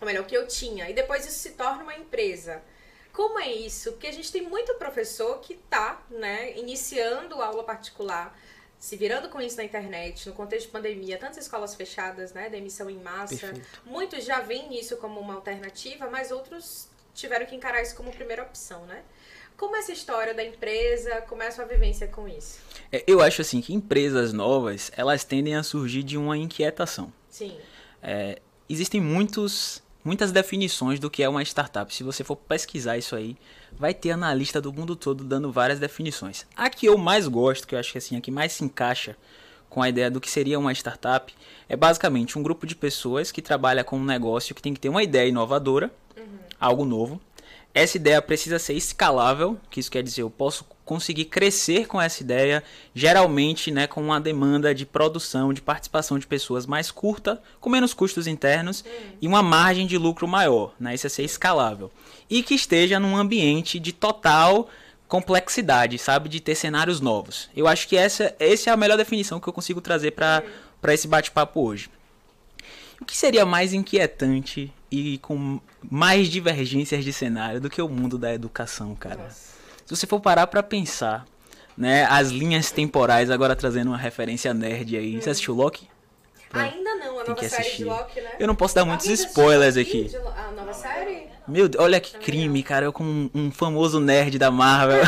Ou 0.00 0.06
melhor, 0.06 0.24
que 0.24 0.36
eu 0.36 0.46
tinha. 0.46 0.88
E 0.88 0.92
depois 0.92 1.26
isso 1.26 1.40
se 1.40 1.50
torna 1.50 1.82
uma 1.82 1.96
empresa. 1.96 2.62
Como 3.20 3.38
é 3.38 3.52
isso? 3.52 3.92
Porque 3.92 4.06
a 4.06 4.12
gente 4.12 4.32
tem 4.32 4.40
muito 4.40 4.72
professor 4.76 5.40
que 5.40 5.54
tá, 5.68 6.02
né, 6.08 6.58
iniciando 6.58 7.42
aula 7.42 7.62
particular, 7.62 8.34
se 8.78 8.96
virando 8.96 9.28
com 9.28 9.42
isso 9.42 9.58
na 9.58 9.62
internet, 9.62 10.26
no 10.26 10.34
contexto 10.34 10.64
de 10.68 10.72
pandemia, 10.72 11.18
tantas 11.18 11.36
escolas 11.36 11.74
fechadas, 11.74 12.32
né, 12.32 12.48
demissão 12.48 12.88
em 12.88 12.96
massa. 12.96 13.36
Perfeito. 13.36 13.82
Muitos 13.84 14.24
já 14.24 14.40
veem 14.40 14.74
isso 14.80 14.96
como 14.96 15.20
uma 15.20 15.34
alternativa, 15.34 16.08
mas 16.08 16.30
outros 16.30 16.88
tiveram 17.12 17.44
que 17.44 17.54
encarar 17.54 17.82
isso 17.82 17.94
como 17.94 18.10
primeira 18.10 18.42
opção, 18.42 18.86
né? 18.86 19.02
Como 19.54 19.76
é 19.76 19.80
essa 19.80 19.92
história 19.92 20.32
da 20.32 20.42
empresa? 20.42 21.20
Como 21.28 21.42
é 21.42 21.48
a 21.48 21.52
sua 21.52 21.66
vivência 21.66 22.08
com 22.08 22.26
isso? 22.26 22.58
É, 22.90 23.04
Eu 23.06 23.20
acho 23.20 23.42
assim 23.42 23.60
que 23.60 23.74
empresas 23.74 24.32
novas, 24.32 24.90
elas 24.96 25.24
tendem 25.24 25.56
a 25.56 25.62
surgir 25.62 26.04
de 26.04 26.16
uma 26.16 26.38
inquietação. 26.38 27.12
Sim. 27.28 27.54
É, 28.02 28.40
existem 28.66 28.98
muitos, 28.98 29.82
muitas 30.04 30.32
definições 30.32 30.98
do 30.98 31.10
que 31.10 31.22
é 31.22 31.28
uma 31.28 31.42
startup. 31.42 31.94
Se 31.94 32.02
você 32.02 32.24
for 32.24 32.36
pesquisar 32.36 32.96
isso 32.98 33.14
aí, 33.14 33.36
vai 33.78 33.94
ter 33.94 34.10
analista 34.10 34.60
do 34.60 34.72
mundo 34.72 34.96
todo 34.96 35.24
dando 35.24 35.52
várias 35.52 35.78
definições. 35.78 36.46
A 36.56 36.68
que 36.68 36.86
eu 36.86 36.96
mais 36.96 37.28
gosto, 37.28 37.66
que 37.66 37.74
eu 37.74 37.78
acho 37.78 37.92
que 37.92 37.98
assim, 37.98 38.16
a 38.16 38.20
que 38.20 38.30
mais 38.30 38.52
se 38.52 38.64
encaixa 38.64 39.16
com 39.68 39.82
a 39.82 39.88
ideia 39.88 40.10
do 40.10 40.20
que 40.20 40.30
seria 40.30 40.58
uma 40.58 40.72
startup, 40.72 41.32
é 41.68 41.76
basicamente 41.76 42.38
um 42.38 42.42
grupo 42.42 42.66
de 42.66 42.74
pessoas 42.74 43.30
que 43.30 43.40
trabalha 43.40 43.84
com 43.84 43.96
um 43.96 44.04
negócio 44.04 44.54
que 44.54 44.60
tem 44.60 44.74
que 44.74 44.80
ter 44.80 44.88
uma 44.88 45.02
ideia 45.02 45.28
inovadora, 45.28 45.90
uhum. 46.16 46.38
algo 46.58 46.84
novo. 46.84 47.20
Essa 47.72 47.96
ideia 47.96 48.20
precisa 48.20 48.58
ser 48.58 48.74
escalável, 48.74 49.56
que 49.70 49.78
isso 49.78 49.90
quer 49.90 50.02
dizer 50.02 50.22
eu 50.22 50.30
posso 50.30 50.64
conseguir 50.90 51.26
crescer 51.26 51.86
com 51.86 52.02
essa 52.02 52.20
ideia, 52.20 52.64
geralmente 52.92 53.70
né, 53.70 53.86
com 53.86 54.02
uma 54.02 54.20
demanda 54.20 54.74
de 54.74 54.84
produção, 54.84 55.52
de 55.52 55.62
participação 55.62 56.18
de 56.18 56.26
pessoas 56.26 56.66
mais 56.66 56.90
curta, 56.90 57.40
com 57.60 57.70
menos 57.70 57.94
custos 57.94 58.26
internos 58.26 58.80
uhum. 58.80 59.12
e 59.22 59.28
uma 59.28 59.40
margem 59.40 59.86
de 59.86 59.96
lucro 59.96 60.26
maior. 60.26 60.74
Né, 60.80 60.92
isso 60.92 61.06
é 61.06 61.10
ser 61.10 61.22
escalável. 61.22 61.92
E 62.28 62.42
que 62.42 62.56
esteja 62.56 62.98
num 62.98 63.16
ambiente 63.16 63.78
de 63.78 63.92
total 63.92 64.68
complexidade, 65.06 65.96
sabe? 65.96 66.28
De 66.28 66.40
ter 66.40 66.56
cenários 66.56 67.00
novos. 67.00 67.48
Eu 67.56 67.68
acho 67.68 67.86
que 67.86 67.96
essa, 67.96 68.34
essa 68.40 68.70
é 68.70 68.72
a 68.72 68.76
melhor 68.76 68.96
definição 68.96 69.38
que 69.38 69.48
eu 69.48 69.52
consigo 69.52 69.80
trazer 69.80 70.10
para 70.10 70.42
esse 70.88 71.06
bate-papo 71.06 71.60
hoje. 71.60 71.88
O 73.00 73.04
que 73.04 73.16
seria 73.16 73.46
mais 73.46 73.72
inquietante 73.72 74.72
e 74.90 75.18
com 75.18 75.60
mais 75.88 76.26
divergências 76.26 77.04
de 77.04 77.12
cenário 77.12 77.60
do 77.60 77.70
que 77.70 77.80
o 77.80 77.88
mundo 77.88 78.18
da 78.18 78.34
educação, 78.34 78.96
cara? 78.96 79.22
Nossa. 79.22 79.59
Se 79.90 79.96
você 79.96 80.06
for 80.06 80.20
parar 80.20 80.46
para 80.46 80.62
pensar, 80.62 81.26
né, 81.76 82.06
as 82.08 82.28
linhas 82.28 82.70
temporais, 82.70 83.28
agora 83.28 83.56
trazendo 83.56 83.88
uma 83.88 83.98
referência 83.98 84.54
nerd 84.54 84.96
aí. 84.96 85.16
Hum. 85.16 85.20
Você 85.20 85.30
assistiu 85.30 85.52
Loki? 85.52 85.88
Ainda 86.52 86.94
não, 86.94 87.18
a 87.18 87.24
nova 87.24 87.48
série 87.48 87.76
de 87.76 87.84
Loki, 87.84 88.20
né? 88.20 88.30
Eu 88.38 88.46
não 88.46 88.54
posso 88.54 88.72
dar 88.72 88.84
muitos 88.84 89.06
spoilers 89.08 89.76
aqui. 89.76 90.08
A 90.36 90.52
nova 90.52 90.72
série? 90.72 91.26
Meu 91.48 91.68
Deus, 91.68 91.84
olha 91.84 91.98
que 91.98 92.16
crime, 92.18 92.62
cara. 92.62 92.84
Eu 92.84 92.92
como 92.92 93.10
um, 93.10 93.30
um 93.34 93.50
famoso 93.50 93.98
nerd 93.98 94.38
da 94.38 94.48
Marvel. 94.48 95.02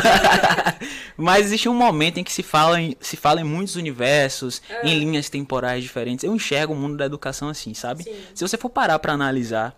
Mas 1.15 1.45
existe 1.45 1.69
um 1.69 1.73
momento 1.73 2.17
em 2.17 2.23
que 2.23 2.31
se 2.33 2.43
fala 2.43 2.81
em, 2.81 2.97
se 2.99 3.15
fala 3.15 3.39
em 3.39 3.45
muitos 3.45 3.77
universos, 3.77 4.61
é. 4.69 4.85
em 4.85 4.99
linhas 4.99 5.29
temporais 5.29 5.81
diferentes. 5.81 6.25
Eu 6.25 6.35
enxergo 6.35 6.73
o 6.73 6.75
mundo 6.75 6.97
da 6.97 7.05
educação 7.05 7.47
assim, 7.47 7.73
sabe? 7.73 8.03
Sim. 8.03 8.15
Se 8.35 8.45
você 8.45 8.57
for 8.57 8.69
parar 8.69 8.99
para 8.99 9.13
analisar 9.13 9.73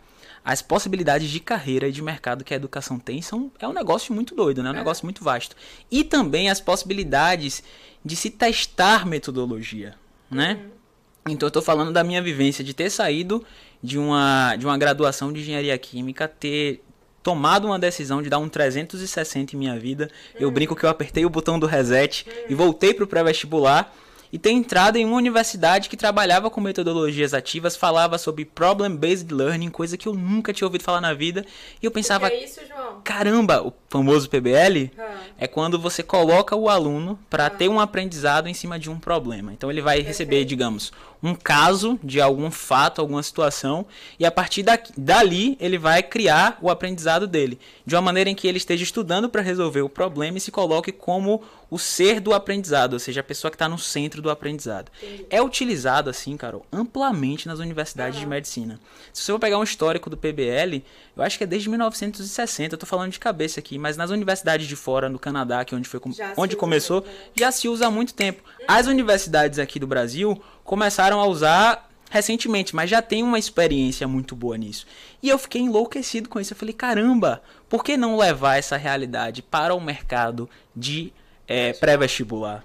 as 0.46 0.62
possibilidades 0.62 1.32
de 1.32 1.40
carreira 1.40 1.88
e 1.88 1.92
de 1.92 2.04
mercado 2.04 2.44
que 2.44 2.54
a 2.54 2.58
educação 2.58 3.00
tem 3.00 3.20
são 3.20 3.52
é 3.60 3.68
um 3.68 3.74
negócio 3.74 4.14
muito 4.14 4.36
doido, 4.36 4.62
né? 4.62 4.70
É 4.70 4.72
um 4.72 4.76
é. 4.76 4.78
negócio 4.78 5.04
muito 5.04 5.24
vasto. 5.24 5.56
E 5.90 6.04
também 6.04 6.52
as 6.52 6.62
possibilidades 6.62 7.64
de 8.06 8.16
se 8.16 8.30
testar 8.30 9.08
metodologia, 9.08 9.96
né? 10.30 10.60
Uhum. 10.62 11.34
Então 11.34 11.48
eu 11.48 11.52
tô 11.52 11.64
falando 11.64 11.92
da 11.92 12.04
minha 12.04 12.22
vivência 12.22 12.64
de 12.64 12.76
ter 12.76 12.92
saído 12.92 13.44
de 13.82 13.98
uma, 13.98 14.56
de 14.56 14.68
uma 14.68 14.78
graduação 14.78 15.34
de 15.34 15.40
engenharia 15.40 15.76
química, 15.80 16.28
ter 16.28 16.84
tomado 17.24 17.66
uma 17.66 17.80
decisão 17.80 18.22
de 18.22 18.30
dar 18.30 18.38
um 18.38 18.48
360 18.48 19.56
em 19.56 19.58
minha 19.58 19.80
vida. 19.80 20.12
Eu 20.36 20.52
brinco 20.52 20.76
que 20.76 20.86
eu 20.86 20.90
apertei 20.90 21.26
o 21.26 21.30
botão 21.30 21.58
do 21.58 21.66
reset 21.66 22.24
e 22.48 22.54
voltei 22.54 22.94
pro 22.94 23.08
pré-vestibular 23.08 23.92
e 24.36 24.38
ter 24.38 24.52
entrado 24.52 24.98
em 24.98 25.06
uma 25.06 25.16
universidade 25.16 25.88
que 25.88 25.96
trabalhava 25.96 26.50
com 26.50 26.60
metodologias 26.60 27.34
ativas, 27.34 27.78
falava 27.78 28.18
sobre 28.18 28.44
problem-based 28.44 29.34
learning, 29.34 29.70
coisa 29.70 29.96
que 29.96 30.10
eu 30.10 30.14
nunca 30.14 30.52
tinha 30.52 30.68
ouvido 30.68 30.84
falar 30.84 31.00
na 31.00 31.14
vida. 31.14 31.46
E 31.82 31.86
eu 31.86 31.90
pensava, 31.90 32.28
é 32.28 32.44
isso, 32.44 32.60
João? 32.68 33.00
caramba, 33.02 33.66
o 33.66 33.72
famoso 33.88 34.30
PBL 34.30 34.92
ah. 35.00 35.16
é 35.38 35.48
quando 35.48 35.80
você 35.80 36.04
coloca 36.04 36.54
o 36.54 36.68
aluno 36.68 37.18
para 37.30 37.46
ah. 37.46 37.50
ter 37.50 37.70
um 37.70 37.80
aprendizado 37.80 38.50
em 38.50 38.54
cima 38.54 38.78
de 38.78 38.90
um 38.90 39.00
problema. 39.00 39.54
Então 39.54 39.72
ele 39.72 39.82
vai 39.82 40.00
Perfeito. 40.00 40.08
receber, 40.10 40.44
digamos, 40.44 40.92
um 41.26 41.34
caso 41.34 42.00
de 42.04 42.22
algum 42.22 42.52
fato, 42.52 43.02
alguma 43.02 43.24
situação, 43.24 43.86
e 44.20 44.26
a 44.26 44.32
partir 44.32 44.62
daqui, 44.62 44.94
dali 44.96 45.58
ele 45.60 45.78
vai 45.78 46.04
criar 46.04 46.60
o 46.62 46.70
aprendizado 46.70 47.26
dele, 47.26 47.60
de 47.84 47.96
uma 47.96 48.02
maneira 48.02 48.30
em 48.30 48.36
que 48.36 48.48
ele 48.48 48.60
esteja 48.60 48.84
estudando 48.84 49.28
para 49.28 49.42
resolver 49.42 49.82
o 49.82 49.90
problema 49.90 50.38
e 50.38 50.42
se 50.42 50.52
coloque 50.52 50.92
como 50.92 51.42
o 51.70 51.80
ser 51.80 52.20
do 52.20 52.34
aprendizado, 52.34 52.94
ou 52.94 53.00
seja, 53.00 53.22
a 53.22 53.24
pessoa 53.24 53.50
que 53.50 53.56
está 53.56 53.68
no 53.68 53.78
centro 53.78 54.22
do 54.22 54.30
aprendizado. 54.30 54.92
Entendi. 55.02 55.26
É 55.30 55.42
utilizado, 55.42 56.12
assim, 56.12 56.38
Carol, 56.38 56.64
amplamente 56.72 57.48
nas 57.48 57.58
universidades 57.58 58.20
de 58.20 58.26
medicina. 58.26 58.80
Se 59.12 59.24
você 59.24 59.32
for 59.32 59.40
pegar 59.40 59.58
um 59.58 59.64
histórico 59.64 60.10
do 60.10 60.16
PBL, 60.16 60.84
eu 61.18 61.24
acho 61.24 61.38
que 61.38 61.44
é 61.44 61.48
desde 61.48 61.68
1960, 61.70 62.76
eu 62.76 62.78
tô 62.78 62.86
falando 62.86 63.12
de 63.12 63.20
cabeça 63.20 63.60
aqui, 63.60 63.80
mas 63.80 63.98
nas 63.98 64.12
universidades 64.12 64.68
de 64.68 64.76
fora, 64.76 65.10
no 65.10 65.18
Canadá, 65.18 65.66
que 65.66 65.74
é 65.74 65.78
onde, 65.78 65.90
foi, 65.90 66.00
onde 66.38 66.56
começou, 66.56 67.02
né? 67.02 67.08
já 67.36 67.52
se 67.52 67.68
usa 67.68 67.88
há 67.88 67.92
muito 67.92 68.14
tempo. 68.14 68.44
As 68.68 68.86
universidades 68.86 69.58
aqui 69.60 69.80
do 69.80 69.88
Brasil 69.88 70.42
começaram 70.66 71.22
a 71.22 71.26
usar 71.26 71.90
recentemente, 72.10 72.76
mas 72.76 72.90
já 72.90 73.02
tem 73.02 73.24
uma 73.24 73.40
experiência 73.40 74.08
muito 74.08 74.36
boa 74.36 74.58
nisso. 74.58 74.86
E 75.22 75.30
eu 75.30 75.38
fiquei 75.38 75.62
enlouquecido 75.62 76.28
com 76.28 76.40
isso. 76.40 76.54
Eu 76.54 76.58
falei, 76.58 76.74
caramba, 76.74 77.42
por 77.70 77.84
que 77.84 77.96
não 77.96 78.18
levar 78.18 78.58
essa 78.58 78.76
realidade 78.76 79.42
para 79.42 79.74
o 79.74 79.80
mercado 79.80 80.50
de 80.76 81.14
é, 81.48 81.74
pré-vestibular? 81.74 82.64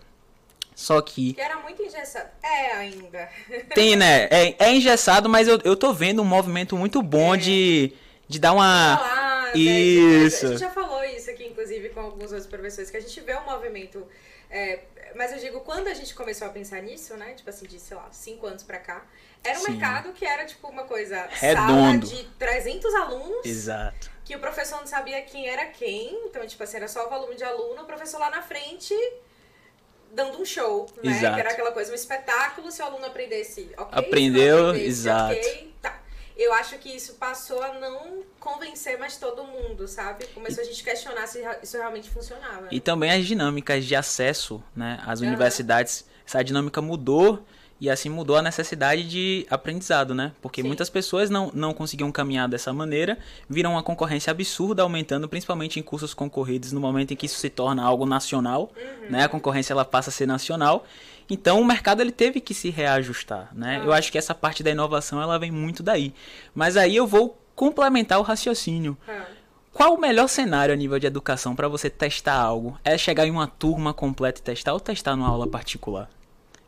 Só 0.74 1.00
que. 1.02 1.34
Que 1.34 1.40
era 1.40 1.56
muito 1.58 1.82
engessado. 1.82 2.28
É 2.42 2.72
ainda. 2.72 3.28
Tem, 3.74 3.96
né? 3.96 4.28
É, 4.30 4.54
é 4.58 4.74
engessado, 4.74 5.28
mas 5.28 5.46
eu, 5.46 5.58
eu 5.62 5.76
tô 5.76 5.92
vendo 5.92 6.22
um 6.22 6.24
movimento 6.24 6.76
muito 6.76 7.02
bom 7.02 7.34
é. 7.34 7.38
de, 7.38 7.92
de 8.26 8.38
dar 8.38 8.52
uma. 8.52 8.96
Falar, 8.96 9.56
isso. 9.56 10.46
Né? 10.46 10.54
A 10.54 10.56
gente 10.56 10.60
já 10.60 10.70
falou 10.70 11.04
isso 11.04 11.30
aqui, 11.30 11.44
inclusive, 11.44 11.90
com 11.90 12.00
alguns 12.00 12.32
outros 12.32 12.46
professores, 12.46 12.90
que 12.90 12.96
a 12.96 13.00
gente 13.00 13.20
vê 13.20 13.36
um 13.36 13.44
movimento. 13.44 14.06
É, 14.50 14.80
mas 15.14 15.32
eu 15.32 15.38
digo, 15.38 15.60
quando 15.60 15.88
a 15.88 15.94
gente 15.94 16.14
começou 16.14 16.46
a 16.46 16.50
pensar 16.50 16.82
nisso, 16.82 17.16
né? 17.16 17.34
Tipo 17.34 17.50
assim, 17.50 17.66
de, 17.66 17.78
sei 17.78 17.96
lá, 17.96 18.08
cinco 18.12 18.46
anos 18.46 18.62
pra 18.62 18.78
cá, 18.78 19.04
era 19.42 19.58
um 19.58 19.62
Sim. 19.62 19.72
mercado 19.72 20.12
que 20.12 20.24
era, 20.24 20.44
tipo, 20.44 20.68
uma 20.68 20.84
coisa... 20.84 21.26
Redondo. 21.30 22.06
Sala 22.06 22.22
de 22.22 22.24
300 22.38 22.94
alunos. 22.94 23.46
Exato. 23.46 24.10
Que 24.24 24.36
o 24.36 24.38
professor 24.38 24.78
não 24.78 24.86
sabia 24.86 25.20
quem 25.22 25.48
era 25.48 25.66
quem. 25.66 26.26
Então, 26.26 26.46
tipo 26.46 26.62
assim, 26.62 26.76
era 26.76 26.88
só 26.88 27.06
o 27.06 27.10
volume 27.10 27.34
de 27.34 27.44
aluno. 27.44 27.82
O 27.82 27.86
professor 27.86 28.18
lá 28.18 28.30
na 28.30 28.42
frente 28.42 28.94
dando 30.12 30.40
um 30.40 30.44
show, 30.44 30.88
né? 31.02 31.10
Exato. 31.12 31.34
Que 31.34 31.40
era 31.40 31.50
aquela 31.50 31.72
coisa, 31.72 31.92
um 31.92 31.94
espetáculo. 31.94 32.70
Se 32.70 32.82
o 32.82 32.84
aluno 32.84 33.06
aprendesse, 33.06 33.70
ok. 33.76 33.98
Aprendeu, 33.98 34.68
aprendesse, 34.68 34.88
exato. 34.88 35.34
Okay, 35.34 35.69
eu 36.40 36.54
acho 36.54 36.78
que 36.78 36.88
isso 36.88 37.14
passou 37.14 37.62
a 37.62 37.74
não 37.78 38.22
convencer 38.38 38.98
mais 38.98 39.18
todo 39.18 39.44
mundo, 39.44 39.86
sabe? 39.86 40.26
Começou 40.28 40.62
a 40.62 40.66
gente 40.66 40.82
questionar 40.82 41.26
se 41.26 41.42
isso 41.62 41.76
realmente 41.76 42.08
funcionava. 42.08 42.68
E 42.70 42.80
também 42.80 43.10
as 43.10 43.26
dinâmicas 43.26 43.84
de 43.84 43.94
acesso, 43.94 44.62
né, 44.74 45.02
às 45.06 45.20
uhum. 45.20 45.28
universidades, 45.28 46.06
essa 46.26 46.42
dinâmica 46.42 46.80
mudou 46.80 47.44
e 47.80 47.88
assim 47.88 48.08
mudou 48.08 48.36
a 48.36 48.42
necessidade 48.42 49.08
de 49.08 49.46
aprendizado, 49.50 50.14
né? 50.14 50.32
Porque 50.42 50.62
Sim. 50.62 50.68
muitas 50.68 50.90
pessoas 50.90 51.30
não, 51.30 51.50
não 51.54 51.72
conseguiam 51.72 52.12
caminhar 52.12 52.48
dessa 52.48 52.72
maneira, 52.72 53.18
viram 53.48 53.72
uma 53.72 53.82
concorrência 53.82 54.30
absurda 54.30 54.82
aumentando, 54.82 55.28
principalmente 55.28 55.80
em 55.80 55.82
cursos 55.82 56.12
concorridos, 56.12 56.72
no 56.72 56.80
momento 56.80 57.12
em 57.12 57.16
que 57.16 57.26
isso 57.26 57.38
se 57.38 57.48
torna 57.48 57.82
algo 57.82 58.04
nacional, 58.04 58.70
uhum. 58.76 59.10
né? 59.10 59.24
A 59.24 59.28
concorrência 59.28 59.72
ela 59.72 59.84
passa 59.84 60.10
a 60.10 60.12
ser 60.12 60.26
nacional 60.26 60.84
então 61.30 61.60
o 61.60 61.64
mercado 61.64 62.00
ele 62.00 62.10
teve 62.10 62.40
que 62.40 62.52
se 62.52 62.70
reajustar, 62.70 63.50
né? 63.54 63.80
Ah. 63.80 63.86
Eu 63.86 63.92
acho 63.92 64.10
que 64.10 64.18
essa 64.18 64.34
parte 64.34 64.64
da 64.64 64.70
inovação 64.70 65.22
ela 65.22 65.38
vem 65.38 65.52
muito 65.52 65.80
daí. 65.80 66.12
Mas 66.52 66.76
aí 66.76 66.96
eu 66.96 67.06
vou 67.06 67.40
complementar 67.54 68.18
o 68.18 68.22
raciocínio. 68.22 68.98
Ah. 69.08 69.24
Qual 69.72 69.94
o 69.94 70.00
melhor 70.00 70.28
cenário 70.28 70.74
a 70.74 70.76
nível 70.76 70.98
de 70.98 71.06
educação 71.06 71.54
para 71.54 71.68
você 71.68 71.88
testar 71.88 72.34
algo? 72.34 72.76
É 72.84 72.98
chegar 72.98 73.24
em 73.26 73.30
uma 73.30 73.46
turma 73.46 73.94
completa 73.94 74.40
e 74.40 74.42
testar 74.42 74.72
ou 74.72 74.80
testar 74.80 75.14
numa 75.14 75.28
aula 75.28 75.46
particular? 75.46 76.10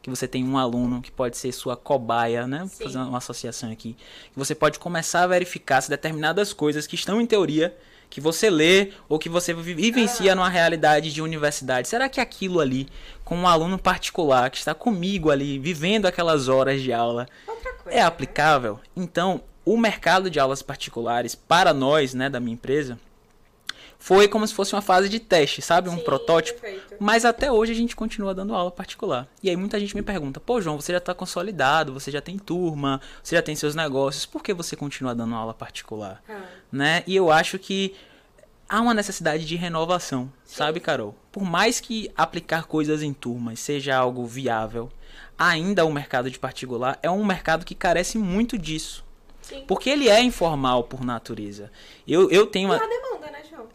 Que 0.02 0.10
você 0.10 0.26
tem 0.26 0.44
um 0.44 0.58
aluno 0.58 1.00
que 1.00 1.10
pode 1.10 1.36
ser 1.36 1.52
sua 1.52 1.76
cobaia, 1.76 2.46
né? 2.46 2.58
Vou 2.58 2.86
fazer 2.86 2.98
uma 2.98 3.18
associação 3.18 3.70
aqui. 3.70 3.96
Que 4.32 4.38
você 4.38 4.54
pode 4.54 4.78
começar 4.78 5.22
a 5.22 5.26
verificar 5.28 5.80
se 5.80 5.88
determinadas 5.88 6.52
coisas 6.52 6.86
que 6.86 6.96
estão 6.96 7.20
em 7.20 7.26
teoria 7.26 7.74
que 8.12 8.20
você 8.20 8.50
lê 8.50 8.90
ou 9.08 9.18
que 9.18 9.30
você 9.30 9.54
vivencia 9.54 10.34
numa 10.34 10.50
realidade 10.50 11.10
de 11.10 11.22
universidade. 11.22 11.88
Será 11.88 12.10
que 12.10 12.20
aquilo 12.20 12.60
ali, 12.60 12.86
com 13.24 13.34
um 13.34 13.48
aluno 13.48 13.78
particular 13.78 14.50
que 14.50 14.58
está 14.58 14.74
comigo 14.74 15.30
ali, 15.30 15.58
vivendo 15.58 16.04
aquelas 16.04 16.46
horas 16.46 16.82
de 16.82 16.92
aula, 16.92 17.26
coisa, 17.82 17.98
é 17.98 18.02
aplicável? 18.02 18.74
Né? 18.74 19.04
Então, 19.04 19.40
o 19.64 19.78
mercado 19.78 20.28
de 20.28 20.38
aulas 20.38 20.60
particulares, 20.60 21.34
para 21.34 21.72
nós, 21.72 22.12
né, 22.12 22.28
da 22.28 22.38
minha 22.38 22.52
empresa, 22.52 22.98
foi 24.02 24.26
como 24.26 24.44
se 24.44 24.52
fosse 24.52 24.74
uma 24.74 24.82
fase 24.82 25.08
de 25.08 25.20
teste, 25.20 25.62
sabe? 25.62 25.88
Um 25.88 25.96
Sim, 25.96 26.02
protótipo. 26.02 26.60
Perfeito. 26.60 26.96
Mas 26.98 27.24
até 27.24 27.52
hoje 27.52 27.70
a 27.70 27.74
gente 27.74 27.94
continua 27.94 28.34
dando 28.34 28.52
aula 28.52 28.68
particular. 28.68 29.28
E 29.40 29.48
aí 29.48 29.54
muita 29.54 29.78
gente 29.78 29.94
me 29.94 30.02
pergunta: 30.02 30.40
pô, 30.40 30.60
João, 30.60 30.80
você 30.80 30.90
já 30.90 30.98
está 30.98 31.14
consolidado, 31.14 31.92
você 31.92 32.10
já 32.10 32.20
tem 32.20 32.36
turma, 32.36 33.00
você 33.22 33.36
já 33.36 33.42
tem 33.42 33.54
seus 33.54 33.76
negócios, 33.76 34.26
por 34.26 34.42
que 34.42 34.52
você 34.52 34.74
continua 34.74 35.14
dando 35.14 35.36
aula 35.36 35.54
particular? 35.54 36.20
Ah. 36.28 36.40
Né? 36.72 37.04
E 37.06 37.14
eu 37.14 37.30
acho 37.30 37.60
que 37.60 37.94
há 38.68 38.80
uma 38.80 38.92
necessidade 38.92 39.44
de 39.44 39.54
renovação, 39.54 40.24
Sim. 40.44 40.56
sabe, 40.56 40.80
Carol? 40.80 41.14
Por 41.30 41.44
mais 41.44 41.78
que 41.78 42.10
aplicar 42.16 42.64
coisas 42.64 43.04
em 43.04 43.12
turmas 43.12 43.60
seja 43.60 43.96
algo 43.96 44.26
viável, 44.26 44.90
ainda 45.38 45.84
o 45.84 45.92
mercado 45.92 46.28
de 46.28 46.40
particular 46.40 46.98
é 47.04 47.10
um 47.10 47.24
mercado 47.24 47.64
que 47.64 47.74
carece 47.74 48.18
muito 48.18 48.58
disso. 48.58 49.04
Sim. 49.42 49.64
Porque 49.68 49.90
ele 49.90 50.08
é 50.08 50.20
informal 50.20 50.84
por 50.84 51.04
natureza. 51.04 51.70
Eu, 52.06 52.28
eu 52.30 52.46
tenho 52.46 52.68
uma. 52.68 52.76
E 52.76 52.80
a 52.80 52.86
demanda? 52.86 53.21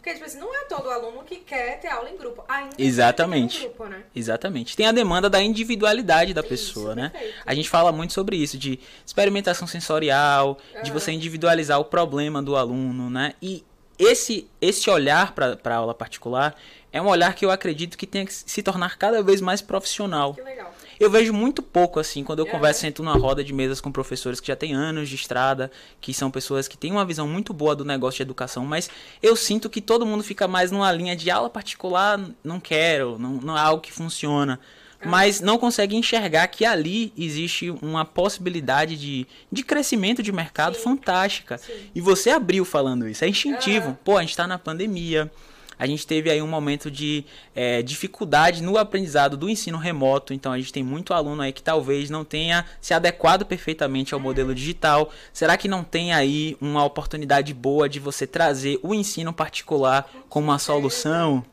Porque, 0.08 0.14
tipo 0.14 0.24
assim, 0.24 0.38
não 0.38 0.54
é 0.54 0.64
todo 0.64 0.88
aluno 0.90 1.22
que 1.22 1.36
quer 1.36 1.78
ter 1.80 1.88
aula 1.88 2.08
em 2.08 2.16
grupo. 2.16 2.42
Ainda 2.48 2.74
Exatamente. 2.78 3.60
Grupo, 3.60 3.84
né? 3.84 4.02
Exatamente. 4.14 4.74
Tem 4.74 4.86
a 4.86 4.92
demanda 4.92 5.28
da 5.28 5.42
individualidade 5.42 6.32
da 6.32 6.42
pessoa, 6.42 6.94
né? 6.94 7.10
Perfeito. 7.10 7.34
A 7.44 7.54
gente 7.54 7.68
fala 7.68 7.92
muito 7.92 8.14
sobre 8.14 8.36
isso, 8.36 8.56
de 8.56 8.80
experimentação 9.04 9.66
sensorial, 9.66 10.56
uhum. 10.74 10.82
de 10.82 10.90
você 10.90 11.12
individualizar 11.12 11.78
o 11.78 11.84
problema 11.84 12.42
do 12.42 12.56
aluno, 12.56 13.10
né? 13.10 13.34
E 13.42 13.62
esse, 13.98 14.48
esse 14.62 14.88
olhar 14.88 15.32
para 15.32 15.58
a 15.62 15.74
aula 15.74 15.92
particular 15.92 16.54
é 16.90 17.02
um 17.02 17.06
olhar 17.06 17.34
que 17.34 17.44
eu 17.44 17.50
acredito 17.50 17.98
que 17.98 18.06
tem 18.06 18.24
que 18.24 18.32
se 18.32 18.62
tornar 18.62 18.96
cada 18.96 19.22
vez 19.22 19.42
mais 19.42 19.60
profissional. 19.60 20.32
Que 20.32 20.40
legal. 20.40 20.72
Eu 20.98 21.10
vejo 21.10 21.32
muito 21.32 21.62
pouco, 21.62 22.00
assim, 22.00 22.24
quando 22.24 22.40
eu 22.40 22.46
é. 22.46 22.50
converso, 22.50 22.80
sento 22.80 23.02
numa 23.02 23.16
roda 23.16 23.44
de 23.44 23.52
mesas 23.52 23.80
com 23.80 23.90
professores 23.92 24.40
que 24.40 24.48
já 24.48 24.56
têm 24.56 24.74
anos 24.74 25.08
de 25.08 25.14
estrada, 25.14 25.70
que 26.00 26.12
são 26.12 26.30
pessoas 26.30 26.66
que 26.66 26.76
têm 26.76 26.90
uma 26.90 27.04
visão 27.04 27.28
muito 27.28 27.52
boa 27.52 27.74
do 27.74 27.84
negócio 27.84 28.16
de 28.16 28.22
educação, 28.22 28.64
mas 28.64 28.90
eu 29.22 29.36
sinto 29.36 29.70
que 29.70 29.80
todo 29.80 30.06
mundo 30.06 30.22
fica 30.22 30.48
mais 30.48 30.70
numa 30.70 30.90
linha 30.90 31.14
de 31.14 31.30
aula 31.30 31.48
particular, 31.48 32.20
não 32.42 32.58
quero, 32.58 33.18
não, 33.18 33.34
não 33.34 33.56
é 33.56 33.60
algo 33.60 33.82
que 33.82 33.92
funciona 33.92 34.58
mas 35.04 35.40
não 35.40 35.58
consegue 35.58 35.96
enxergar 35.96 36.48
que 36.48 36.64
ali 36.64 37.12
existe 37.16 37.70
uma 37.82 38.04
possibilidade 38.04 38.96
de, 38.96 39.26
de 39.50 39.62
crescimento 39.62 40.22
de 40.22 40.32
mercado 40.32 40.74
Sim. 40.74 40.82
fantástica. 40.82 41.58
Sim. 41.58 41.72
E 41.94 42.00
você 42.00 42.30
abriu 42.30 42.64
falando 42.64 43.08
isso, 43.08 43.24
é 43.24 43.28
instintivo. 43.28 43.88
Uhum. 43.88 43.96
Pô, 44.04 44.16
a 44.16 44.20
gente 44.22 44.30
está 44.30 44.46
na 44.46 44.58
pandemia, 44.58 45.30
a 45.78 45.86
gente 45.86 46.06
teve 46.06 46.30
aí 46.30 46.42
um 46.42 46.46
momento 46.46 46.90
de 46.90 47.24
é, 47.54 47.82
dificuldade 47.82 48.62
no 48.62 48.76
aprendizado 48.76 49.36
do 49.36 49.48
ensino 49.48 49.78
remoto, 49.78 50.34
então 50.34 50.52
a 50.52 50.58
gente 50.58 50.72
tem 50.72 50.82
muito 50.82 51.14
aluno 51.14 51.42
aí 51.42 51.52
que 51.52 51.62
talvez 51.62 52.10
não 52.10 52.24
tenha 52.24 52.66
se 52.80 52.92
adequado 52.92 53.44
perfeitamente 53.44 54.14
ao 54.14 54.20
modelo 54.20 54.54
digital. 54.54 55.10
Será 55.32 55.56
que 55.56 55.68
não 55.68 55.84
tem 55.84 56.12
aí 56.12 56.56
uma 56.60 56.84
oportunidade 56.84 57.54
boa 57.54 57.88
de 57.88 58.00
você 58.00 58.26
trazer 58.26 58.78
o 58.82 58.94
ensino 58.94 59.32
particular 59.32 60.10
como 60.28 60.48
uma 60.48 60.58
solução? 60.58 61.44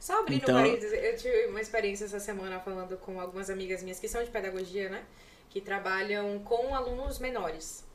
Só 0.00 0.20
abrindo 0.20 0.42
então... 0.42 0.54
parênteses, 0.54 0.92
eu 0.92 1.16
tive 1.16 1.46
uma 1.46 1.60
experiência 1.60 2.04
essa 2.04 2.20
semana 2.20 2.60
falando 2.60 2.96
com 2.96 3.20
algumas 3.20 3.50
amigas 3.50 3.82
minhas 3.82 3.98
que 3.98 4.08
são 4.08 4.22
de 4.22 4.30
pedagogia, 4.30 4.88
né? 4.88 5.02
Que 5.50 5.60
trabalham 5.60 6.38
com 6.40 6.74
alunos 6.74 7.18
menores. 7.18 7.85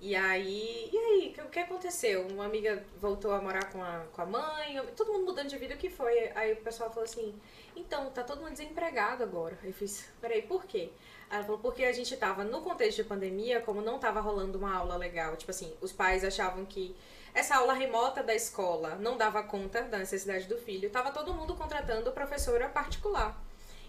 E 0.00 0.14
aí, 0.14 0.88
e 0.92 0.96
aí, 0.96 1.34
o 1.44 1.48
que 1.48 1.58
aconteceu? 1.58 2.26
Uma 2.28 2.44
amiga 2.44 2.84
voltou 3.00 3.32
a 3.32 3.40
morar 3.40 3.72
com 3.72 3.82
a, 3.82 4.04
com 4.12 4.22
a 4.22 4.26
mãe, 4.26 4.80
todo 4.96 5.12
mundo 5.12 5.24
mudando 5.26 5.48
de 5.48 5.58
vida, 5.58 5.74
o 5.74 5.78
que 5.78 5.90
foi? 5.90 6.30
Aí 6.36 6.52
o 6.52 6.56
pessoal 6.56 6.88
falou 6.88 7.04
assim, 7.04 7.34
então, 7.74 8.08
tá 8.10 8.22
todo 8.22 8.40
mundo 8.40 8.52
desempregado 8.52 9.24
agora. 9.24 9.58
Eu 9.64 9.72
fiz, 9.72 10.08
peraí, 10.20 10.42
por 10.42 10.64
quê? 10.66 10.90
Ela 11.28 11.42
falou, 11.42 11.58
porque 11.58 11.84
a 11.84 11.92
gente 11.92 12.16
tava 12.16 12.44
no 12.44 12.62
contexto 12.62 12.98
de 12.98 13.04
pandemia, 13.08 13.60
como 13.60 13.82
não 13.82 13.98
tava 13.98 14.20
rolando 14.20 14.56
uma 14.56 14.72
aula 14.72 14.96
legal, 14.96 15.36
tipo 15.36 15.50
assim, 15.50 15.76
os 15.80 15.92
pais 15.92 16.22
achavam 16.24 16.64
que 16.64 16.94
essa 17.34 17.56
aula 17.56 17.72
remota 17.72 18.22
da 18.22 18.34
escola 18.34 18.94
não 18.96 19.16
dava 19.16 19.42
conta 19.42 19.82
da 19.82 19.98
necessidade 19.98 20.46
do 20.46 20.56
filho, 20.56 20.90
tava 20.90 21.10
todo 21.10 21.34
mundo 21.34 21.56
contratando 21.56 22.12
professora 22.12 22.68
particular. 22.68 23.36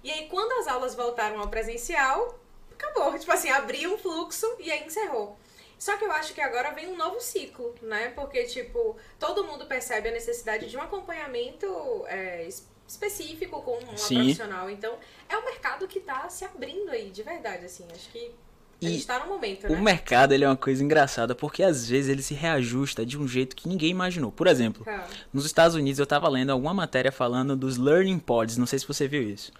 E 0.04 0.12
aí, 0.12 0.28
quando 0.28 0.60
as 0.60 0.68
aulas 0.68 0.96
voltaram 0.96 1.40
ao 1.40 1.50
presencial, 1.50 2.40
acabou. 2.72 3.18
Tipo 3.20 3.32
assim, 3.32 3.50
abriu 3.50 3.94
um 3.94 3.98
fluxo 3.98 4.48
e 4.60 4.72
aí 4.72 4.86
encerrou. 4.86 5.38
Só 5.80 5.96
que 5.96 6.04
eu 6.04 6.12
acho 6.12 6.34
que 6.34 6.42
agora 6.42 6.72
vem 6.72 6.90
um 6.90 6.98
novo 6.98 7.22
ciclo, 7.22 7.74
né? 7.82 8.10
Porque, 8.10 8.44
tipo, 8.44 8.98
todo 9.18 9.46
mundo 9.46 9.66
percebe 9.66 10.10
a 10.10 10.12
necessidade 10.12 10.70
de 10.70 10.76
um 10.76 10.82
acompanhamento 10.82 11.66
é, 12.08 12.46
específico 12.86 13.62
com 13.62 13.78
uma 13.78 13.96
Sim. 13.96 14.16
profissional. 14.16 14.70
Então, 14.70 14.94
é 15.30 15.38
um 15.38 15.46
mercado 15.46 15.88
que 15.88 16.02
tá 16.02 16.28
se 16.28 16.44
abrindo 16.44 16.90
aí, 16.92 17.10
de 17.10 17.24
verdade, 17.24 17.66
assim. 17.66 17.88
Acho 17.94 18.10
que 18.12 18.36
a 18.82 18.90
gente 18.90 19.08
tá 19.08 19.20
no 19.20 19.28
momento, 19.28 19.70
né? 19.70 19.78
O 19.78 19.82
mercado 19.82 20.34
ele 20.34 20.44
é 20.44 20.48
uma 20.48 20.56
coisa 20.56 20.84
engraçada 20.84 21.36
porque 21.36 21.62
às 21.64 21.88
vezes 21.88 22.10
ele 22.10 22.22
se 22.22 22.34
reajusta 22.34 23.06
de 23.06 23.18
um 23.18 23.28
jeito 23.28 23.56
que 23.56 23.68
ninguém 23.68 23.92
imaginou. 23.92 24.32
Por 24.32 24.48
exemplo, 24.48 24.84
ah. 24.88 25.06
nos 25.34 25.46
Estados 25.46 25.76
Unidos 25.76 26.00
eu 26.00 26.04
estava 26.04 26.30
lendo 26.30 26.52
alguma 26.52 26.74
matéria 26.74 27.12
falando 27.12 27.56
dos 27.56 27.78
learning 27.78 28.20
pods, 28.20 28.58
não 28.58 28.66
sei 28.66 28.80
se 28.80 28.88
você 28.88 29.08
viu 29.08 29.22
isso. 29.22 29.52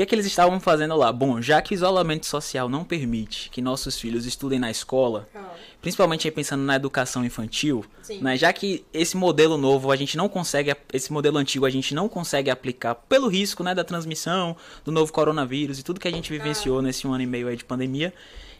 O 0.00 0.02
que 0.02 0.04
é 0.04 0.06
que 0.06 0.14
eles 0.14 0.24
estavam 0.24 0.58
fazendo 0.58 0.96
lá? 0.96 1.12
Bom, 1.12 1.42
já 1.42 1.60
que 1.60 1.74
o 1.74 1.76
isolamento 1.76 2.24
social 2.24 2.70
não 2.70 2.84
permite 2.84 3.50
que 3.50 3.60
nossos 3.60 4.00
filhos 4.00 4.24
estudem 4.24 4.58
na 4.58 4.70
escola, 4.70 5.28
ah. 5.34 5.50
principalmente 5.82 6.26
aí 6.26 6.32
pensando 6.32 6.62
na 6.62 6.74
educação 6.74 7.22
infantil, 7.22 7.84
né, 8.22 8.34
já 8.34 8.50
que 8.50 8.82
esse 8.94 9.14
modelo 9.14 9.58
novo 9.58 9.92
a 9.92 9.96
gente 9.96 10.16
não 10.16 10.26
consegue, 10.26 10.74
esse 10.90 11.12
modelo 11.12 11.36
antigo 11.36 11.66
a 11.66 11.70
gente 11.70 11.94
não 11.94 12.08
consegue 12.08 12.48
aplicar 12.48 12.94
pelo 12.94 13.28
risco 13.28 13.62
né, 13.62 13.74
da 13.74 13.84
transmissão 13.84 14.56
do 14.86 14.90
novo 14.90 15.12
coronavírus 15.12 15.78
e 15.78 15.82
tudo 15.82 16.00
que 16.00 16.08
a 16.08 16.10
gente 16.10 16.32
vivenciou 16.32 16.78
ah. 16.78 16.82
nesse 16.82 17.06
um 17.06 17.12
ano 17.12 17.24
e 17.24 17.26
meio 17.26 17.54
de 17.54 17.62
pandemia, 17.62 18.14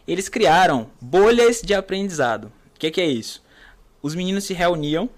eles 0.07 0.29
criaram 0.29 0.91
bolhas 1.01 1.59
de 1.59 1.73
aprendizado. 1.73 2.51
O 2.75 2.77
que, 2.77 2.91
que 2.91 3.01
é 3.01 3.07
isso? 3.07 3.41
Os 3.99 4.13
meninos 4.13 4.43
se 4.43 4.53
reuniam, 4.53 5.09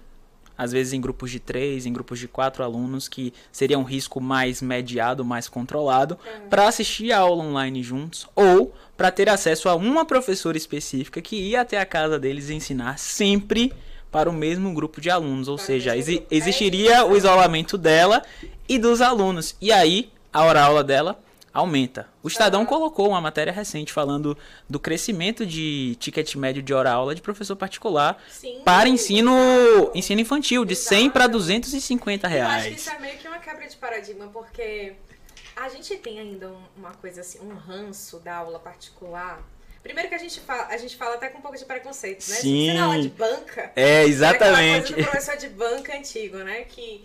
às 0.56 0.72
vezes 0.72 0.92
em 0.92 1.00
grupos 1.00 1.30
de 1.30 1.40
três, 1.40 1.86
em 1.86 1.92
grupos 1.92 2.18
de 2.18 2.28
quatro 2.28 2.62
alunos, 2.62 3.08
que 3.08 3.32
seria 3.50 3.78
um 3.78 3.82
risco 3.82 4.20
mais 4.20 4.62
mediado, 4.62 5.24
mais 5.24 5.48
controlado, 5.48 6.18
uhum. 6.24 6.48
para 6.48 6.68
assistir 6.68 7.12
a 7.12 7.18
aula 7.18 7.42
online 7.42 7.82
juntos 7.82 8.26
ou 8.34 8.74
para 8.96 9.10
ter 9.10 9.28
acesso 9.28 9.68
a 9.68 9.74
uma 9.74 10.04
professora 10.04 10.56
específica 10.56 11.20
que 11.20 11.36
ia 11.36 11.60
até 11.60 11.78
a 11.78 11.86
casa 11.86 12.18
deles 12.18 12.50
ensinar 12.50 12.98
sempre 12.98 13.72
para 14.10 14.30
o 14.30 14.32
mesmo 14.32 14.72
grupo 14.72 15.00
de 15.00 15.10
alunos, 15.10 15.48
ou 15.48 15.58
para 15.58 15.58
seja, 15.58 15.96
exi 15.96 16.22
existiria 16.30 17.04
o 17.04 17.16
isolamento 17.16 17.76
dela 17.76 18.22
e 18.68 18.78
dos 18.78 19.00
alunos. 19.00 19.56
E 19.60 19.72
aí, 19.72 20.08
a 20.32 20.44
hora 20.44 20.62
aula 20.62 20.84
dela 20.84 21.18
aumenta. 21.54 22.08
O 22.20 22.26
Estadão 22.26 22.60
uhum. 22.60 22.66
colocou 22.66 23.08
uma 23.08 23.20
matéria 23.20 23.52
recente 23.52 23.92
falando 23.92 24.36
do 24.68 24.80
crescimento 24.80 25.46
de 25.46 25.96
ticket 26.00 26.34
médio 26.34 26.60
de 26.60 26.74
hora-aula 26.74 27.14
de 27.14 27.22
professor 27.22 27.54
particular 27.54 28.20
Sim. 28.28 28.60
para 28.64 28.88
ensino, 28.88 29.32
ensino 29.94 30.20
infantil, 30.20 30.64
de 30.64 30.72
Exato. 30.72 30.96
100 30.96 31.10
para 31.10 31.26
250 31.28 32.26
reais. 32.26 32.52
Eu 32.52 32.58
acho 32.58 32.68
que 32.70 32.74
isso 32.74 32.90
é 32.90 32.98
meio 32.98 33.18
que 33.18 33.28
uma 33.28 33.38
quebra 33.38 33.68
de 33.68 33.76
paradigma, 33.76 34.26
porque 34.32 34.94
a 35.54 35.68
gente 35.68 35.96
tem 35.96 36.18
ainda 36.18 36.50
uma 36.76 36.92
coisa 36.94 37.20
assim, 37.20 37.38
um 37.38 37.54
ranço 37.54 38.18
da 38.18 38.34
aula 38.34 38.58
particular. 38.58 39.40
Primeiro 39.80 40.08
que 40.08 40.14
a 40.14 40.18
gente 40.18 40.40
fala, 40.40 40.66
a 40.66 40.76
gente 40.76 40.96
fala 40.96 41.14
até 41.14 41.28
com 41.28 41.38
um 41.38 41.42
pouco 41.42 41.56
de 41.56 41.64
preconceito, 41.64 42.26
né? 42.28 42.36
Sim. 42.36 42.72
Você 42.72 42.78
aula 42.78 43.00
de 43.00 43.10
banca. 43.10 43.70
É, 43.76 44.02
exatamente. 44.02 44.92
É 44.92 44.94
coisa 44.94 44.96
do 44.96 45.10
professor 45.10 45.36
de 45.36 45.48
banca 45.50 45.96
antigo, 45.96 46.38
né? 46.38 46.62
Que 46.62 47.04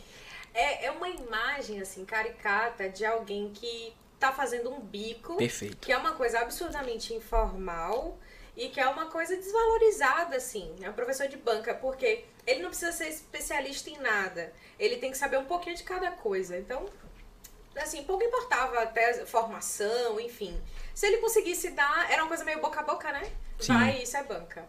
é, 0.56 0.86
é 0.86 0.92
uma 0.92 1.10
imagem, 1.10 1.82
assim, 1.82 2.04
caricata 2.04 2.90
de 2.90 3.06
alguém 3.06 3.52
que 3.54 3.94
tá 4.20 4.32
fazendo 4.32 4.72
um 4.72 4.80
bico. 4.80 5.36
Perfeito. 5.38 5.78
Que 5.78 5.92
é 5.92 5.98
uma 5.98 6.14
coisa 6.14 6.40
absurdamente 6.40 7.14
informal 7.14 8.18
e 8.56 8.68
que 8.68 8.80
é 8.80 8.88
uma 8.88 9.06
coisa 9.06 9.36
desvalorizada, 9.36 10.36
assim. 10.36 10.76
É 10.82 10.90
um 10.90 10.94
professor 10.94 11.28
de 11.28 11.38
banca, 11.38 11.74
porque 11.74 12.26
ele 12.46 12.62
não 12.62 12.70
precisa 12.70 12.92
ser 12.92 13.08
especialista 13.08 13.90
em 13.90 13.98
nada. 13.98 14.52
Ele 14.78 14.98
tem 14.98 15.12
que 15.12 15.18
saber 15.18 15.38
um 15.38 15.46
pouquinho 15.46 15.76
de 15.76 15.84
cada 15.84 16.12
coisa. 16.12 16.58
Então, 16.58 16.86
assim, 17.78 18.04
pouco 18.04 18.24
importava 18.24 18.80
até 18.80 19.26
formação, 19.26 20.20
enfim. 20.20 20.62
Se 20.94 21.08
ele 21.08 21.18
conseguisse 21.18 21.70
dar, 21.70 22.12
era 22.12 22.22
uma 22.22 22.28
coisa 22.28 22.44
meio 22.44 22.60
boca 22.60 22.82
a 22.82 22.84
boca, 22.84 23.12
né? 23.12 23.32
Sim. 23.60 23.74
Vai, 23.74 24.04
isso 24.04 24.18
é 24.18 24.24
banca. 24.24 24.68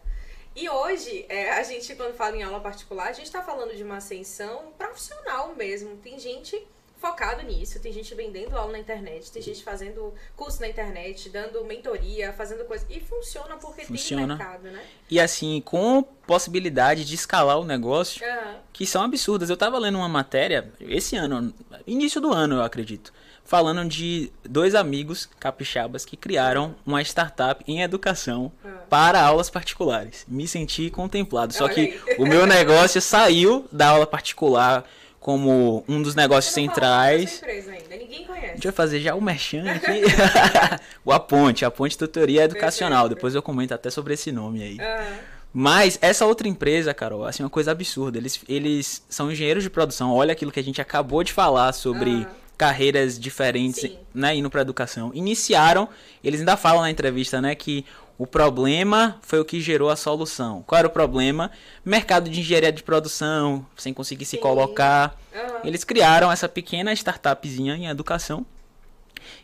E 0.54 0.68
hoje, 0.68 1.26
é, 1.28 1.50
a 1.52 1.62
gente, 1.62 1.94
quando 1.94 2.14
fala 2.14 2.36
em 2.36 2.42
aula 2.42 2.60
particular, 2.60 3.08
a 3.08 3.12
gente 3.12 3.26
está 3.26 3.42
falando 3.42 3.74
de 3.74 3.82
uma 3.82 3.96
ascensão 3.96 4.72
profissional 4.78 5.54
mesmo. 5.54 5.96
Tem 5.96 6.18
gente 6.18 6.66
focado 7.00 7.42
nisso. 7.42 7.80
Tem 7.80 7.92
gente 7.92 8.14
vendendo 8.14 8.54
aula 8.56 8.72
na 8.72 8.78
internet, 8.78 9.32
tem 9.32 9.40
gente 9.40 9.64
fazendo 9.64 10.12
curso 10.36 10.60
na 10.60 10.68
internet, 10.68 11.30
dando 11.30 11.64
mentoria, 11.64 12.32
fazendo 12.32 12.64
coisa. 12.64 12.84
E 12.90 13.00
funciona 13.00 13.56
porque 13.56 13.84
funciona. 13.86 14.36
tem 14.36 14.36
mercado, 14.36 14.64
né? 14.64 14.84
E 15.10 15.18
assim, 15.18 15.60
com 15.64 16.02
possibilidade 16.02 17.04
de 17.04 17.14
escalar 17.14 17.58
o 17.58 17.64
negócio, 17.64 18.22
uhum. 18.24 18.54
que 18.72 18.86
são 18.86 19.02
absurdas. 19.02 19.48
Eu 19.48 19.56
tava 19.56 19.78
lendo 19.78 19.96
uma 19.96 20.08
matéria, 20.08 20.70
esse 20.78 21.16
ano, 21.16 21.52
início 21.86 22.20
do 22.20 22.32
ano, 22.32 22.56
eu 22.56 22.62
acredito, 22.62 23.12
falando 23.42 23.88
de 23.88 24.30
dois 24.44 24.74
amigos 24.74 25.28
capixabas 25.40 26.04
que 26.04 26.16
criaram 26.16 26.74
uma 26.84 27.00
startup 27.00 27.64
em 27.66 27.82
educação 27.82 28.52
uhum. 28.62 28.70
para 28.90 29.22
aulas 29.22 29.48
particulares. 29.48 30.26
Me 30.28 30.46
senti 30.46 30.90
contemplado. 30.90 31.54
Só 31.54 31.66
que 31.66 31.98
o 32.18 32.26
meu 32.26 32.46
negócio 32.46 33.00
saiu 33.00 33.66
da 33.72 33.88
aula 33.88 34.06
particular 34.06 34.84
como 35.20 35.84
um 35.86 36.00
dos 36.00 36.14
negócios 36.14 36.54
centrais. 36.54 37.42
Ainda, 37.44 37.96
ninguém 37.96 38.24
conhece. 38.24 38.46
A 38.46 38.54
gente 38.54 38.64
vai 38.64 38.72
fazer 38.72 39.00
já 39.00 39.14
o 39.14 39.20
merchan 39.20 39.70
aqui. 39.70 40.02
o 41.04 41.12
Aponte, 41.12 41.64
a 41.64 41.70
Ponte 41.70 41.96
Tutoria 41.96 42.44
Educacional. 42.44 43.02
Perfeito. 43.02 43.16
Depois 43.16 43.34
eu 43.34 43.42
comento 43.42 43.74
até 43.74 43.90
sobre 43.90 44.14
esse 44.14 44.32
nome 44.32 44.62
aí. 44.62 44.78
Uhum. 44.78 45.16
Mas 45.52 45.98
essa 46.00 46.24
outra 46.24 46.48
empresa, 46.48 46.94
Carol, 46.94 47.26
assim, 47.26 47.42
uma 47.42 47.50
coisa 47.50 47.72
absurda. 47.72 48.16
Eles, 48.16 48.40
eles 48.48 49.02
são 49.10 49.30
engenheiros 49.30 49.62
de 49.62 49.68
produção. 49.68 50.14
Olha 50.14 50.32
aquilo 50.32 50.50
que 50.50 50.60
a 50.60 50.64
gente 50.64 50.80
acabou 50.80 51.22
de 51.22 51.34
falar 51.34 51.72
sobre 51.72 52.10
uhum. 52.10 52.26
carreiras 52.56 53.18
diferentes, 53.18 53.82
Sim. 53.82 53.98
né, 54.14 54.34
indo 54.34 54.48
para 54.48 54.62
educação. 54.62 55.10
Iniciaram, 55.12 55.86
eles 56.24 56.40
ainda 56.40 56.56
falam 56.56 56.80
na 56.80 56.90
entrevista, 56.90 57.42
né, 57.42 57.54
que 57.54 57.84
o 58.20 58.26
problema 58.26 59.18
foi 59.22 59.40
o 59.40 59.44
que 59.46 59.62
gerou 59.62 59.88
a 59.88 59.96
solução. 59.96 60.62
Qual 60.66 60.78
era 60.78 60.86
o 60.86 60.90
problema? 60.90 61.50
Mercado 61.82 62.28
de 62.28 62.40
engenharia 62.40 62.70
de 62.70 62.82
produção, 62.82 63.64
sem 63.78 63.94
conseguir 63.94 64.26
se 64.26 64.32
Sim. 64.36 64.42
colocar. 64.42 65.18
Uhum. 65.34 65.60
Eles 65.64 65.84
criaram 65.84 66.30
essa 66.30 66.46
pequena 66.46 66.92
startupzinha 66.92 67.76
em 67.76 67.86
educação. 67.86 68.44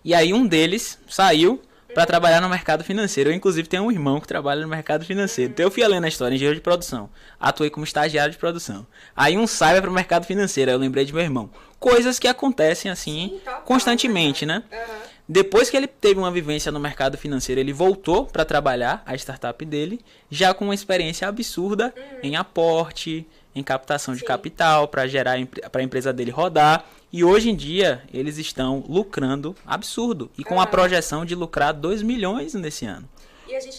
E 0.04 0.14
aí 0.14 0.34
um 0.34 0.46
deles 0.46 0.98
saiu 1.08 1.58
para 1.94 2.02
uhum. 2.02 2.06
trabalhar 2.06 2.42
no 2.42 2.50
mercado 2.50 2.84
financeiro. 2.84 3.30
Eu, 3.30 3.34
inclusive, 3.34 3.66
tenho 3.66 3.84
um 3.84 3.90
irmão 3.90 4.20
que 4.20 4.28
trabalha 4.28 4.60
no 4.60 4.68
mercado 4.68 5.06
financeiro. 5.06 5.52
Então, 5.52 5.64
eu 5.64 5.70
fui 5.70 5.82
além 5.82 5.98
na 5.98 6.08
história, 6.08 6.34
engenheiro 6.34 6.56
de 6.56 6.62
produção. 6.62 7.08
Atuei 7.40 7.70
como 7.70 7.86
estagiário 7.86 8.30
de 8.30 8.36
produção. 8.36 8.86
Aí 9.16 9.38
um 9.38 9.46
sai 9.46 9.80
para 9.80 9.88
o 9.88 9.94
mercado 9.94 10.26
financeiro. 10.26 10.70
Aí 10.70 10.74
eu 10.74 10.78
lembrei 10.78 11.06
de 11.06 11.14
meu 11.14 11.22
irmão. 11.22 11.48
Coisas 11.80 12.18
que 12.18 12.28
acontecem 12.28 12.90
assim 12.90 13.40
Sim, 13.42 13.50
constantemente, 13.64 14.44
né? 14.44 14.62
Uhum. 14.70 15.15
Depois 15.28 15.68
que 15.68 15.76
ele 15.76 15.88
teve 15.88 16.20
uma 16.20 16.30
vivência 16.30 16.70
no 16.70 16.78
mercado 16.78 17.18
financeiro, 17.18 17.60
ele 17.60 17.72
voltou 17.72 18.26
para 18.26 18.44
trabalhar 18.44 19.02
a 19.04 19.14
startup 19.16 19.64
dele, 19.64 20.00
já 20.30 20.54
com 20.54 20.66
uma 20.66 20.74
experiência 20.74 21.26
absurda 21.26 21.92
uhum. 21.96 22.18
em 22.22 22.36
aporte, 22.36 23.26
em 23.54 23.62
captação 23.62 24.14
Sim. 24.14 24.20
de 24.20 24.24
capital 24.26 24.86
para 24.86 25.06
gerar 25.06 25.34
para 25.72 25.80
a 25.80 25.84
empresa 25.84 26.12
dele 26.12 26.30
rodar 26.30 26.84
E 27.12 27.24
hoje 27.24 27.50
em 27.50 27.56
dia, 27.56 28.04
eles 28.12 28.36
estão 28.36 28.84
lucrando 28.86 29.56
absurdo. 29.66 30.30
E 30.36 30.44
com 30.44 30.60
a 30.60 30.66
projeção 30.66 31.24
de 31.24 31.34
lucrar 31.34 31.72
2 31.72 32.02
milhões 32.02 32.54
nesse 32.54 32.84
ano. 32.84 33.08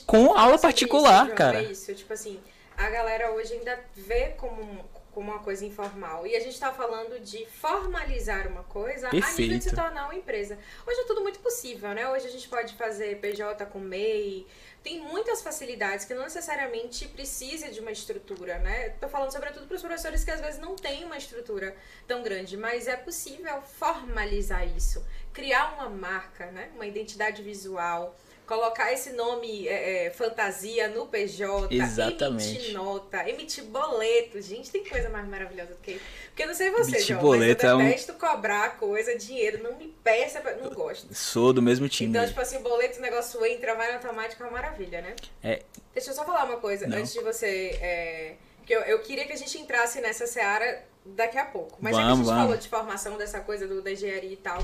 com 0.05 0.37
aula 0.37 0.57
particular, 0.57 1.27
isso, 1.27 1.35
cara. 1.35 1.63
É 1.63 1.71
isso, 1.71 1.93
tipo 1.93 2.11
assim, 2.11 2.39
a 2.75 2.89
galera 2.89 3.31
hoje 3.33 3.53
ainda 3.53 3.79
vê 3.95 4.33
como, 4.37 4.83
como 5.17 5.31
uma 5.31 5.39
coisa 5.39 5.65
informal. 5.65 6.27
E 6.27 6.35
a 6.35 6.39
gente 6.39 6.59
tá 6.59 6.71
falando 6.71 7.19
de 7.19 7.43
formalizar 7.47 8.47
uma 8.47 8.61
coisa 8.61 9.09
Perfeito. 9.09 9.35
a 9.35 9.41
nível 9.41 9.57
de 9.57 9.63
se 9.63 9.75
tornar 9.75 10.03
uma 10.03 10.13
empresa. 10.13 10.59
Hoje 10.85 10.99
é 10.99 11.03
tudo 11.05 11.21
muito 11.21 11.39
possível, 11.39 11.91
né? 11.95 12.07
Hoje 12.07 12.27
a 12.27 12.29
gente 12.29 12.47
pode 12.47 12.75
fazer 12.75 13.19
PJ 13.19 13.65
com 13.65 13.79
MEI, 13.79 14.45
tem 14.83 15.01
muitas 15.01 15.41
facilidades 15.41 16.05
que 16.05 16.13
não 16.13 16.21
necessariamente 16.21 17.07
precisa 17.07 17.67
de 17.69 17.79
uma 17.79 17.91
estrutura, 17.91 18.59
né? 18.59 18.89
Tô 19.01 19.09
falando 19.09 19.31
sobretudo 19.31 19.65
para 19.65 19.75
os 19.75 19.81
professores 19.81 20.23
que 20.23 20.29
às 20.29 20.39
vezes 20.39 20.59
não 20.59 20.75
têm 20.75 21.03
uma 21.03 21.17
estrutura 21.17 21.75
tão 22.07 22.21
grande, 22.21 22.55
mas 22.55 22.87
é 22.87 22.95
possível 22.95 23.59
formalizar 23.63 24.67
isso, 24.77 25.03
criar 25.33 25.73
uma 25.73 25.89
marca, 25.89 26.51
né? 26.51 26.69
Uma 26.75 26.85
identidade 26.85 27.41
visual, 27.41 28.15
colocar 28.47 28.93
esse 28.93 29.11
nome 29.11 29.67
é, 29.67 30.05
é, 30.05 30.09
fantasia 30.09 30.87
no 30.87 31.05
PJ, 31.07 31.67
Exatamente. 31.75 32.47
emitir 32.55 32.73
nota, 32.73 33.29
emitir 33.29 33.63
boleto. 33.65 34.41
Gente, 34.41 34.71
tem 34.71 34.83
coisa 34.85 35.09
mais 35.09 35.27
maravilhosa 35.27 35.71
do 35.73 35.77
que 35.77 35.91
isso. 35.91 36.03
Porque 36.29 36.43
eu 36.43 36.47
não 36.47 36.55
sei 36.55 36.71
você, 36.71 36.91
Emitir 36.91 37.07
João, 37.07 37.21
boleto 37.21 37.63
mas 37.65 37.71
é 37.71 37.73
eu 37.73 37.77
um- 37.77 37.85
detesto 37.89 38.13
cobrar 38.13 38.77
coisa, 38.77 39.17
dinheiro. 39.17 39.61
Não 39.61 39.75
me 39.77 39.87
peça, 40.03 40.39
pra- 40.39 40.55
não 40.55 40.69
gosto. 40.71 41.13
Sou 41.13 41.51
do 41.51 41.61
mesmo 41.61 41.89
time. 41.89 42.09
Então, 42.09 42.25
tipo 42.25 42.39
assim, 42.39 42.57
o 42.57 42.61
boleto, 42.61 42.99
o 42.99 43.01
negócio 43.01 43.45
entra, 43.45 43.75
vai 43.75 43.89
no 43.89 43.95
automático, 43.95 44.41
é 44.41 44.45
uma 44.45 44.53
maravilha, 44.53 45.01
né? 45.01 45.13
É. 45.43 45.61
Deixa 45.93 46.11
eu 46.11 46.15
só 46.15 46.23
falar 46.23 46.45
uma 46.45 46.57
coisa, 46.57 46.87
Não. 46.87 46.97
antes 46.97 47.11
de 47.13 47.19
você... 47.19 47.77
É... 47.81 48.33
Que 48.65 48.73
eu, 48.75 48.81
eu 48.81 48.99
queria 48.99 49.25
que 49.25 49.33
a 49.33 49.37
gente 49.37 49.57
entrasse 49.57 49.99
nessa 50.01 50.25
seara 50.27 50.83
daqui 51.05 51.37
a 51.37 51.45
pouco. 51.45 51.77
Mas 51.81 51.95
já 51.95 52.01
que 52.01 52.05
a 52.05 52.09
Vamos, 52.09 52.25
gente 52.27 52.33
vamos. 52.35 52.43
falou 52.49 52.57
de 52.57 52.67
formação, 52.69 53.17
dessa 53.17 53.39
coisa 53.41 53.67
do, 53.67 53.81
da 53.81 53.91
engenharia 53.91 54.31
e 54.33 54.37
tal... 54.37 54.57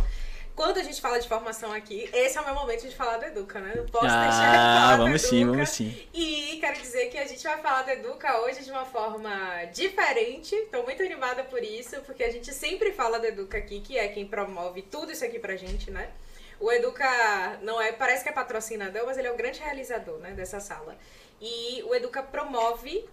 Quando 0.55 0.77
a 0.77 0.83
gente 0.83 1.01
fala 1.01 1.19
de 1.19 1.27
formação 1.27 1.73
aqui, 1.73 2.07
esse 2.13 2.37
é 2.37 2.41
o 2.41 2.45
meu 2.45 2.53
momento 2.53 2.87
de 2.87 2.95
falar 2.95 3.17
do 3.17 3.25
Educa, 3.25 3.59
né? 3.59 3.73
Não 3.75 3.87
posso 3.87 4.05
deixar 4.05 4.51
de 4.51 4.57
Ah, 4.57 4.79
falar 4.81 4.97
do 4.97 5.03
vamos 5.03 5.21
sim, 5.23 5.37
Educa. 5.41 5.51
vamos 5.55 5.69
sim. 5.69 6.07
E 6.13 6.57
quero 6.59 6.79
dizer 6.79 7.07
que 7.09 7.17
a 7.17 7.25
gente 7.25 7.43
vai 7.43 7.57
falar 7.59 7.81
do 7.81 7.89
Educa 7.89 8.39
hoje 8.41 8.63
de 8.63 8.69
uma 8.69 8.85
forma 8.85 9.65
diferente. 9.73 10.53
Estou 10.53 10.83
muito 10.83 11.01
animada 11.01 11.43
por 11.43 11.63
isso, 11.63 11.99
porque 12.01 12.23
a 12.23 12.31
gente 12.31 12.53
sempre 12.53 12.91
fala 12.91 13.19
do 13.19 13.25
Educa 13.25 13.57
aqui, 13.57 13.81
que 13.81 13.97
é 13.97 14.07
quem 14.09 14.27
promove 14.27 14.83
tudo 14.83 15.11
isso 15.11 15.25
aqui 15.25 15.39
pra 15.39 15.55
gente, 15.55 15.89
né? 15.89 16.11
O 16.59 16.71
Educa 16.71 17.57
não 17.63 17.81
é, 17.81 17.91
parece 17.91 18.21
que 18.23 18.29
é 18.29 18.31
patrocinador, 18.31 19.07
mas 19.07 19.17
ele 19.17 19.27
é 19.27 19.31
o 19.31 19.35
grande 19.35 19.59
realizador, 19.59 20.19
né, 20.19 20.31
dessa 20.31 20.59
sala. 20.59 20.95
E 21.41 21.81
o 21.87 21.95
Educa 21.95 22.21
promove 22.21 23.09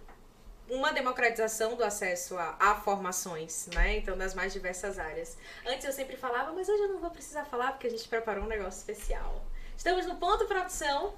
uma 0.71 0.93
democratização 0.93 1.75
do 1.75 1.83
acesso 1.83 2.37
a, 2.37 2.55
a 2.57 2.75
formações, 2.75 3.67
né? 3.75 3.97
Então, 3.97 4.17
das 4.17 4.33
mais 4.33 4.53
diversas 4.53 4.97
áreas. 4.97 5.37
Antes 5.67 5.85
eu 5.85 5.91
sempre 5.91 6.15
falava, 6.15 6.53
mas 6.53 6.69
hoje 6.69 6.83
eu 6.83 6.87
não 6.87 6.99
vou 6.99 7.11
precisar 7.11 7.43
falar 7.43 7.73
porque 7.73 7.87
a 7.87 7.89
gente 7.89 8.07
preparou 8.07 8.45
um 8.45 8.47
negócio 8.47 8.79
especial. 8.79 9.43
Estamos 9.75 10.05
no 10.05 10.15
ponto 10.15 10.45
produção. 10.45 11.13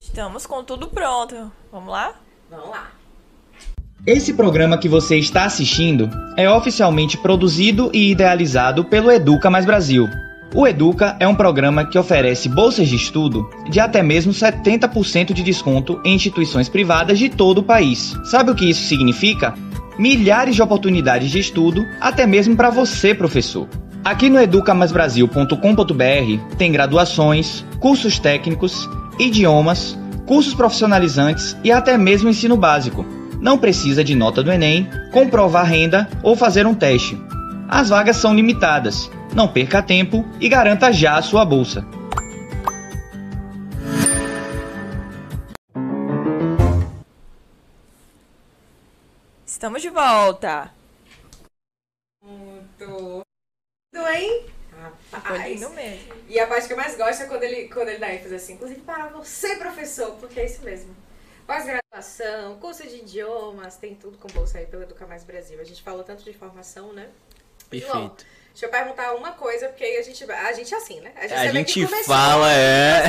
Estamos 0.00 0.46
com 0.46 0.62
tudo 0.62 0.88
pronto. 0.88 1.50
Vamos 1.72 1.92
lá? 1.92 2.20
Vamos 2.48 2.70
lá. 2.70 2.92
Esse 4.06 4.34
programa 4.34 4.78
que 4.78 4.88
você 4.88 5.16
está 5.16 5.44
assistindo 5.44 6.08
é 6.36 6.50
oficialmente 6.50 7.16
produzido 7.18 7.90
e 7.92 8.10
idealizado 8.10 8.84
pelo 8.84 9.10
Educa 9.10 9.48
Mais 9.50 9.64
Brasil. 9.64 10.08
O 10.54 10.66
Educa 10.66 11.16
é 11.18 11.26
um 11.26 11.34
programa 11.34 11.86
que 11.86 11.98
oferece 11.98 12.46
bolsas 12.46 12.86
de 12.86 12.96
estudo 12.96 13.48
de 13.70 13.80
até 13.80 14.02
mesmo 14.02 14.32
70% 14.32 15.32
de 15.32 15.42
desconto 15.42 15.98
em 16.04 16.14
instituições 16.14 16.68
privadas 16.68 17.18
de 17.18 17.30
todo 17.30 17.58
o 17.58 17.62
país. 17.62 18.14
Sabe 18.24 18.50
o 18.50 18.54
que 18.54 18.68
isso 18.68 18.86
significa? 18.86 19.54
Milhares 19.98 20.54
de 20.54 20.60
oportunidades 20.60 21.30
de 21.30 21.38
estudo, 21.38 21.86
até 21.98 22.26
mesmo 22.26 22.54
para 22.54 22.68
você, 22.68 23.14
professor. 23.14 23.66
Aqui 24.04 24.28
no 24.28 24.38
educamaisbrasil.com.br 24.38 26.56
tem 26.58 26.70
graduações, 26.70 27.64
cursos 27.80 28.18
técnicos, 28.18 28.86
idiomas, 29.18 29.98
cursos 30.26 30.52
profissionalizantes 30.52 31.56
e 31.64 31.72
até 31.72 31.96
mesmo 31.96 32.28
ensino 32.28 32.58
básico. 32.58 33.06
Não 33.40 33.56
precisa 33.56 34.04
de 34.04 34.14
nota 34.14 34.42
do 34.42 34.52
Enem, 34.52 34.86
comprovar 35.12 35.64
renda 35.64 36.06
ou 36.22 36.36
fazer 36.36 36.66
um 36.66 36.74
teste. 36.74 37.18
As 37.68 37.88
vagas 37.88 38.18
são 38.18 38.34
limitadas. 38.34 39.10
Não 39.34 39.50
perca 39.50 39.82
tempo 39.82 40.26
e 40.38 40.46
garanta 40.46 40.92
já 40.92 41.16
a 41.16 41.22
sua 41.22 41.42
bolsa. 41.42 41.82
Estamos 49.46 49.80
de 49.80 49.88
volta. 49.88 50.70
Muito. 52.22 53.22
Tudo, 53.90 54.06
hein? 54.08 54.46
Ficou 55.04 55.20
Rapaz. 55.20 55.60
mesmo. 55.70 56.14
E 56.28 56.38
a 56.38 56.46
parte 56.46 56.66
que 56.66 56.74
eu 56.74 56.76
mais 56.76 56.94
gosto 56.96 57.22
é 57.22 57.26
quando 57.26 57.42
ele, 57.44 57.68
quando 57.68 57.88
ele 57.88 57.98
dá 57.98 58.12
ênfase 58.12 58.34
assim, 58.34 58.54
inclusive 58.54 58.80
para 58.82 59.06
você, 59.08 59.56
professor, 59.56 60.12
porque 60.16 60.40
é 60.40 60.44
isso 60.44 60.62
mesmo. 60.62 60.94
Pós-graduação, 61.46 62.58
curso 62.58 62.86
de 62.86 62.96
idiomas, 62.96 63.76
tem 63.76 63.94
tudo 63.94 64.18
com 64.18 64.28
bolsa 64.28 64.58
aí 64.58 64.66
pelo 64.66 64.82
Educa 64.82 65.06
Mais 65.06 65.24
Brasil. 65.24 65.58
A 65.58 65.64
gente 65.64 65.82
falou 65.82 66.04
tanto 66.04 66.22
de 66.22 66.34
formação, 66.34 66.92
né? 66.92 67.08
João, 67.72 68.10
Perfeito. 68.10 68.26
Deixa 68.52 68.66
eu 68.66 68.70
perguntar 68.70 69.14
uma 69.14 69.32
coisa, 69.32 69.68
porque 69.68 69.82
aí 69.82 69.96
a 69.96 70.02
gente, 70.02 70.30
a 70.30 70.52
gente 70.52 70.72
é 70.72 70.76
assim, 70.76 71.00
né? 71.00 71.10
A 71.16 71.28
você 71.28 71.52
vê 71.52 71.64
que 71.64 71.72
gente 71.72 71.86
começou, 71.86 72.14
fala, 72.14 72.52
é. 72.52 73.02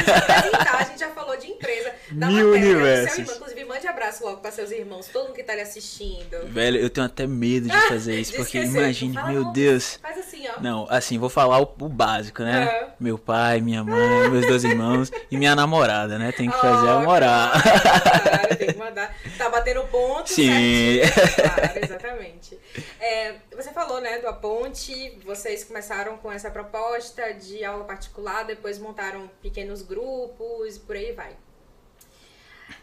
a 0.72 0.84
gente 0.84 1.00
já 1.00 1.10
falou 1.10 1.38
de 1.38 1.48
empresa, 1.48 1.94
da 2.12 2.28
Mil 2.28 2.48
matéria, 2.48 2.68
do 2.68 2.74
seu 2.74 2.78
universos. 2.78 3.18
irmão. 3.20 3.36
Inclusive, 3.36 3.66
mande 3.66 3.88
abraço 3.88 4.24
logo 4.24 4.38
para 4.38 4.52
seus 4.52 4.72
irmãos, 4.72 5.08
todo 5.08 5.26
mundo 5.26 5.36
que 5.36 5.44
tá 5.44 5.54
ali 5.54 5.62
assistindo. 5.62 6.48
Velho, 6.48 6.80
eu 6.80 6.90
tenho 6.90 7.06
até 7.06 7.28
medo 7.28 7.68
de 7.68 7.82
fazer 7.88 8.20
isso, 8.20 8.32
de 8.32 8.38
porque 8.38 8.60
imagine, 8.60 9.14
Fala 9.14 9.32
meu. 9.32 9.44
Deus. 9.52 10.00
Faz 10.02 10.18
assim, 10.18 10.48
ó. 10.48 10.62
Não, 10.62 10.88
assim, 10.90 11.18
vou 11.18 11.30
falar 11.30 11.60
o, 11.60 11.64
o 11.64 11.90
básico, 11.90 12.42
né? 12.44 12.64
É. 12.64 12.88
Meu 13.00 13.18
pai, 13.18 13.60
minha 13.62 13.84
mãe, 13.84 14.30
meus 14.30 14.48
dois 14.48 14.64
irmãos 14.64 15.12
e 15.30 15.38
minha 15.38 15.56
namorada, 15.56 16.18
né? 16.18 16.32
Tem 16.32 16.50
que 16.50 16.58
fazer 16.58 16.90
a 16.90 17.00
moral. 17.00 17.52
Claro, 17.52 18.56
tem 18.56 18.68
que 18.68 18.78
mandar. 18.78 19.16
Tá 19.38 19.50
batendo 19.50 19.84
ponto 19.84 20.30
Sim. 20.30 21.02
certinho. 21.02 21.36
Claro, 21.36 21.80
exatamente. 21.84 22.60
É, 23.00 23.36
você 23.56 23.72
falou, 23.72 24.02
né, 24.02 24.20
do 24.20 24.28
Aponte, 24.28 25.20
vocês 25.24 25.64
começaram 25.64 26.18
com 26.18 26.32
essa 26.32 26.50
proposta 26.50 27.34
de 27.34 27.64
aula 27.64 27.84
particular, 27.84 28.44
depois 28.44 28.78
montaram 28.78 29.30
pequenos 29.42 29.82
grupos, 29.82 30.78
por 30.78 30.96
aí 30.96 31.12
vai. 31.12 31.36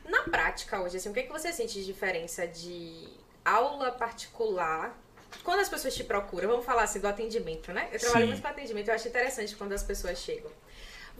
Na 0.04 0.22
prática 0.24 0.80
hoje, 0.80 0.96
assim, 0.96 1.10
o 1.10 1.12
que, 1.12 1.20
é 1.20 1.22
que 1.24 1.32
você 1.32 1.52
sente 1.52 1.74
de 1.74 1.84
diferença 1.84 2.46
de 2.46 3.08
aula 3.44 3.90
particular 3.92 4.96
quando 5.42 5.60
as 5.60 5.68
pessoas 5.68 5.94
te 5.94 6.04
procuram? 6.04 6.48
Vamos 6.48 6.64
falar 6.64 6.82
assim 6.82 7.00
do 7.00 7.08
atendimento, 7.08 7.72
né? 7.72 7.88
Eu 7.92 7.98
trabalho 7.98 8.26
Sim. 8.26 8.32
muito 8.32 8.42
com 8.42 8.48
atendimento, 8.48 8.88
eu 8.88 8.94
acho 8.94 9.08
interessante 9.08 9.56
quando 9.56 9.72
as 9.72 9.82
pessoas 9.82 10.18
chegam. 10.18 10.50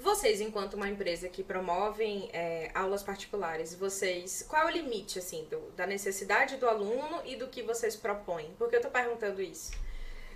Vocês, 0.01 0.41
enquanto 0.41 0.75
uma 0.75 0.89
empresa 0.89 1.29
que 1.29 1.43
promovem 1.43 2.31
é, 2.33 2.71
aulas 2.75 3.03
particulares, 3.03 3.75
vocês. 3.75 4.43
Qual 4.49 4.63
é 4.63 4.65
o 4.65 4.71
limite, 4.71 5.19
assim, 5.19 5.45
do- 5.51 5.71
da 5.73 5.87
necessidade 5.87 6.57
do 6.57 6.67
aluno 6.67 7.21
e 7.27 7.37
do 7.37 7.49
que 7.49 7.63
vocês 7.63 7.95
propõem? 7.97 8.51
Por 8.59 8.71
que 8.71 8.77
eu 8.77 8.81
tô 8.81 8.89
perguntando 8.89 9.43
isso? 9.43 9.73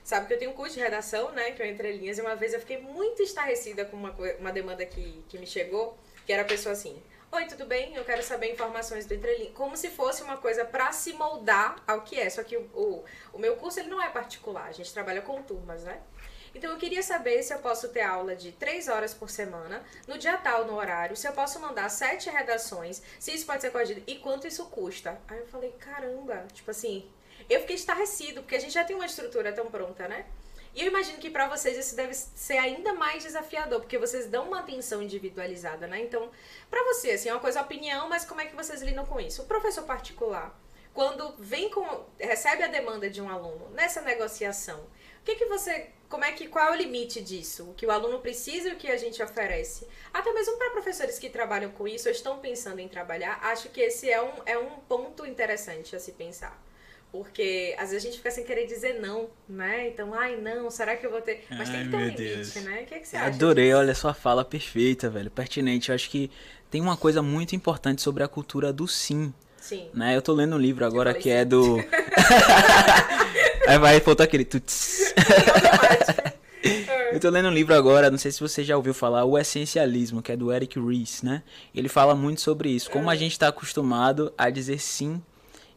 Sabe 0.05 0.27
que 0.27 0.35
eu 0.35 0.39
tenho 0.39 0.51
um 0.51 0.55
curso 0.55 0.75
de 0.75 0.81
redação, 0.81 1.33
né? 1.33 1.53
Que 1.53 1.63
o 1.63 1.65
Entre 1.67 1.93
Linhas, 1.93 2.19
e 2.19 2.21
uma 2.21 2.37
vez 2.37 2.53
eu 2.53 2.61
fiquei 2.61 2.77
muito 2.79 3.23
estarrecida 3.23 3.87
com 3.87 3.97
uma, 3.97 4.11
uma 4.39 4.53
demanda 4.53 4.85
que, 4.85 5.25
que 5.31 5.39
me 5.39 5.47
chegou, 5.47 5.97
que 6.27 6.33
era 6.33 6.43
a 6.43 6.45
pessoa 6.45 6.75
assim. 6.75 7.03
Oi, 7.33 7.47
tudo 7.47 7.65
bem? 7.65 7.97
Eu 7.97 8.05
quero 8.05 8.23
saber 8.23 8.53
informações 8.53 9.07
do 9.07 9.15
Entre 9.15 9.35
Linhas. 9.39 9.55
Como 9.55 9.79
se 9.79 9.89
fosse 9.89 10.23
uma 10.23 10.37
coisa 10.37 10.67
pra 10.67 10.93
se 10.93 11.15
moldar 11.15 11.83
ao 11.87 12.03
que 12.03 12.21
é. 12.21 12.29
Só 12.29 12.45
que 12.45 12.55
o, 12.57 12.61
o, 12.75 13.05
o 13.33 13.39
meu 13.39 13.57
curso 13.57 13.81
ele 13.81 13.89
não 13.89 14.01
é 14.01 14.11
particular, 14.11 14.67
a 14.69 14.73
gente 14.73 14.93
trabalha 14.93 15.23
com 15.23 15.43
turmas, 15.43 15.85
né? 15.85 16.03
Então 16.55 16.71
eu 16.71 16.77
queria 16.79 17.03
saber 17.03 17.43
se 17.43 17.53
eu 17.53 17.59
posso 17.59 17.89
ter 17.89 18.03
aula 18.03 18.37
de 18.37 18.53
três 18.53 18.89
horas 18.89 19.13
por 19.13 19.29
semana, 19.29 19.83
no 20.07 20.17
dia 20.17 20.37
tal, 20.37 20.65
no 20.67 20.77
horário, 20.77 21.17
se 21.17 21.27
eu 21.27 21.33
posso 21.33 21.59
mandar 21.59 21.89
sete 21.89 22.31
redações, 22.31 23.03
se 23.19 23.35
isso 23.35 23.45
pode 23.45 23.61
ser 23.61 23.71
corrigido 23.71 24.03
e 24.07 24.17
quanto 24.17 24.47
isso 24.47 24.65
custa. 24.67 25.21
Aí 25.27 25.39
eu 25.39 25.47
falei, 25.47 25.73
caramba, 25.73 26.47
tipo 26.53 26.71
assim, 26.71 27.11
eu 27.51 27.61
fiquei 27.61 27.77
estarrecido, 27.77 28.43
porque 28.43 28.57
a 28.57 28.61
gente 28.61 28.73
já 28.73 28.85
tem 28.85 28.95
uma 28.95 29.07
estrutura 29.07 29.53
tão 29.53 29.67
pronta, 29.67 30.07
né? 30.07 30.27
E 30.75 30.81
eu 30.81 30.89
imagino 30.89 31.19
que 31.19 31.31
pra 31.31 31.49
vocês 31.49 31.79
isso 31.79 31.95
deve 31.95 32.15
ser 32.15 32.59
ainda 32.59 32.93
mais 32.93 33.23
desafiador, 33.23 33.81
porque 33.81 33.97
vocês 33.97 34.27
dão 34.27 34.49
uma 34.49 34.59
atenção 34.59 35.01
individualizada, 35.01 35.87
né? 35.87 36.01
Então, 36.01 36.31
pra 36.69 36.83
você, 36.85 37.13
assim, 37.13 37.29
é 37.29 37.33
uma 37.33 37.41
coisa 37.41 37.63
opinião, 37.63 38.09
mas 38.09 38.25
como 38.25 38.41
é 38.41 38.47
que 38.47 38.57
vocês 38.57 38.83
lidam 38.83 39.07
com 39.07 39.21
isso? 39.21 39.43
O 39.43 39.47
professor 39.47 39.85
particular, 39.85 40.59
quando 40.93 41.35
vem 41.39 41.71
com 41.71 42.05
recebe 42.19 42.65
a 42.65 42.69
demanda 42.69 43.09
de 43.09 43.23
um 43.23 43.29
aluno 43.29 43.69
nessa 43.71 44.01
negociação, 44.01 44.81
o 44.81 45.25
que 45.25 45.37
que 45.37 45.47
você, 45.47 45.91
como 46.15 46.25
é 46.25 46.31
que 46.31 46.47
qual 46.47 46.69
é 46.69 46.77
o 46.77 46.77
limite 46.77 47.21
disso? 47.21 47.65
O 47.65 47.75
que 47.75 47.85
o 47.85 47.91
aluno 47.91 48.21
precisa 48.21 48.69
e 48.69 48.73
o 48.75 48.77
que 48.77 48.87
a 48.87 48.97
gente 48.97 49.21
oferece? 49.21 49.85
Até 50.13 50.33
mesmo 50.33 50.57
para 50.57 50.71
professores 50.71 51.19
que 51.19 51.29
trabalham 51.29 51.73
com 51.73 51.89
isso, 51.89 52.07
ou 52.07 52.15
estão 52.15 52.39
pensando 52.39 52.79
em 52.79 52.87
trabalhar, 52.87 53.41
acho 53.43 53.69
que 53.71 53.81
esse 53.81 54.09
é 54.09 54.23
um 54.23 54.31
é 54.47 54.57
um 54.57 54.71
ponto 54.89 55.27
interessante 55.27 55.97
a 55.97 55.99
se 55.99 56.13
pensar. 56.13 56.57
Porque 57.11 57.75
às 57.77 57.91
vezes 57.91 58.05
a 58.05 58.07
gente 58.07 58.19
fica 58.19 58.31
sem 58.31 58.45
querer 58.45 58.65
dizer 58.69 59.01
não, 59.01 59.29
né? 59.49 59.89
Então, 59.89 60.15
ai 60.15 60.37
não, 60.37 60.71
será 60.71 60.97
que 60.97 61.05
eu 61.05 61.11
vou 61.11 61.21
ter. 61.21 61.45
Mas 61.51 61.69
tem 61.69 61.81
Ai, 61.81 61.85
que 61.85 61.91
ter 61.91 61.97
um 61.97 62.01
limite, 62.01 62.23
Deus. 62.23 62.55
né? 62.65 62.83
O 62.83 62.87
que, 62.87 62.95
é 62.95 62.99
que 63.01 63.09
você 63.09 63.17
acha? 63.17 63.27
Adorei, 63.35 63.67
disso? 63.67 63.79
olha 63.79 63.95
sua 63.97 64.15
fala 64.15 64.45
perfeita, 64.45 65.11
velho, 65.11 65.33
pertinente. 65.33 65.89
Eu 65.89 65.97
acho 65.97 66.09
que 66.09 66.31
tem 66.71 66.81
uma 66.81 66.97
coisa 66.97 67.23
muito 67.23 67.57
importante 67.57 68.03
sobre 68.03 68.23
a 68.23 68.29
cultura 68.29 68.73
do 68.73 68.87
sim, 68.87 69.35
Sim. 69.61 69.91
né? 69.93 70.15
Eu 70.15 70.23
tô 70.23 70.33
lendo 70.33 70.55
um 70.55 70.61
livro 70.61 70.87
agora 70.87 71.13
que 71.13 71.29
é 71.29 71.45
do 71.45 71.79
Aí 73.67 73.79
vai 73.79 74.01
faltar 74.01 74.27
aquele 74.27 74.45
tuts. 74.45 75.15
Eu 77.13 77.21
tô 77.21 77.31
lendo 77.31 77.49
um 77.49 77.53
livro 77.53 77.75
agora, 77.75 78.11
não 78.11 78.19
sei 78.19 78.33
se 78.33 78.41
você 78.41 78.65
já 78.65 78.77
ouviu 78.77 78.93
falar, 78.93 79.25
O 79.25 79.39
Essencialismo, 79.39 80.21
que 80.21 80.33
é 80.33 80.37
do 80.37 80.53
Eric 80.53 80.81
Ries, 80.81 81.23
né? 81.23 81.43
Ele 81.75 81.89
fala 81.89 82.15
muito 82.15 82.41
sobre 82.41 82.71
isso, 82.71 82.91
como 82.91 83.09
a 83.09 83.15
gente 83.15 83.39
tá 83.39 83.49
acostumado 83.49 84.33
a 84.37 84.51
dizer 84.51 84.81
sim 84.81 85.23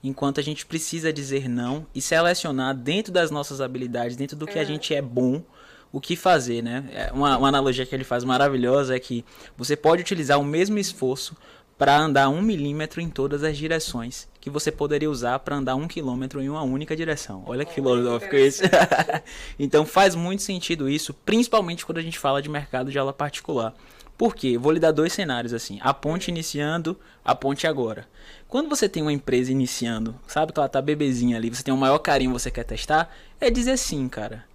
enquanto 0.04 0.40
a 0.40 0.44
gente 0.44 0.66
precisa 0.66 1.12
dizer 1.14 1.48
não 1.48 1.86
e 1.94 2.02
selecionar 2.02 2.76
dentro 2.76 3.12
das 3.12 3.30
nossas 3.30 3.62
habilidades, 3.62 4.16
dentro 4.16 4.36
do 4.36 4.48
que 4.48 4.58
a 4.58 4.64
gente 4.64 4.96
é 4.96 5.02
bom, 5.02 5.44
o 5.92 6.02
que 6.02 6.16
fazer, 6.16 6.64
né? 6.64 6.86
É 6.92 7.12
Uma, 7.12 7.38
uma 7.38 7.48
analogia 7.48 7.86
que 7.86 7.94
ele 7.94 8.04
faz 8.04 8.24
maravilhosa 8.24 8.96
é 8.96 9.00
que 9.00 9.24
você 9.56 9.76
pode 9.76 10.02
utilizar 10.02 10.40
o 10.40 10.44
mesmo 10.44 10.78
esforço 10.78 11.36
para 11.78 11.98
andar 11.98 12.30
um 12.30 12.42
milímetro 12.42 13.00
em 13.00 13.10
todas 13.10 13.44
as 13.44 13.56
direções 13.58 14.28
que 14.48 14.54
você 14.54 14.72
poderia 14.72 15.10
usar 15.10 15.40
para 15.40 15.58
andar 15.58 15.76
um 15.76 15.88
quilômetro 15.88 16.42
em 16.42 16.50
uma 16.50 16.64
única 16.64 16.96
direção. 16.96 17.44
Olha 17.46 17.66
que 17.66 17.74
filosófico 17.74 18.36
isso. 18.36 18.64
então 19.60 19.86
faz 19.86 20.16
muito 20.16 20.42
sentido 20.42 20.90
isso, 20.90 21.14
principalmente 21.14 21.86
quando 21.86 21.98
a 21.98 22.02
gente 22.02 22.18
fala 22.18 22.42
de 22.42 22.50
mercado 22.50 22.90
de 22.90 22.98
aula 22.98 23.12
particular. 23.12 23.74
Por 24.18 24.34
quê? 24.34 24.58
Vou 24.58 24.72
lhe 24.72 24.80
dar 24.80 24.92
dois 24.92 25.14
cenários 25.14 25.54
assim: 25.54 25.80
a 25.82 25.94
ponte 25.94 26.30
iniciando, 26.30 26.98
a 27.24 27.36
ponte 27.36 27.68
agora. 27.68 28.08
Quando 28.48 28.70
você 28.70 28.88
tem 28.88 29.04
uma 29.04 29.12
empresa 29.12 29.52
iniciando, 29.52 30.16
sabe 30.26 30.54
que 30.54 30.60
ela 30.60 30.70
tá 30.70 30.82
bebezinha 30.82 31.36
ali, 31.36 31.54
você 31.54 31.62
tem 31.62 31.74
o 31.74 31.78
maior 31.78 32.00
carinho, 32.00 32.32
você 32.32 32.50
quer 32.50 32.64
testar, 32.64 33.14
é 33.40 33.50
dizer 33.50 33.78
sim, 33.78 34.08
cara. 34.08 34.46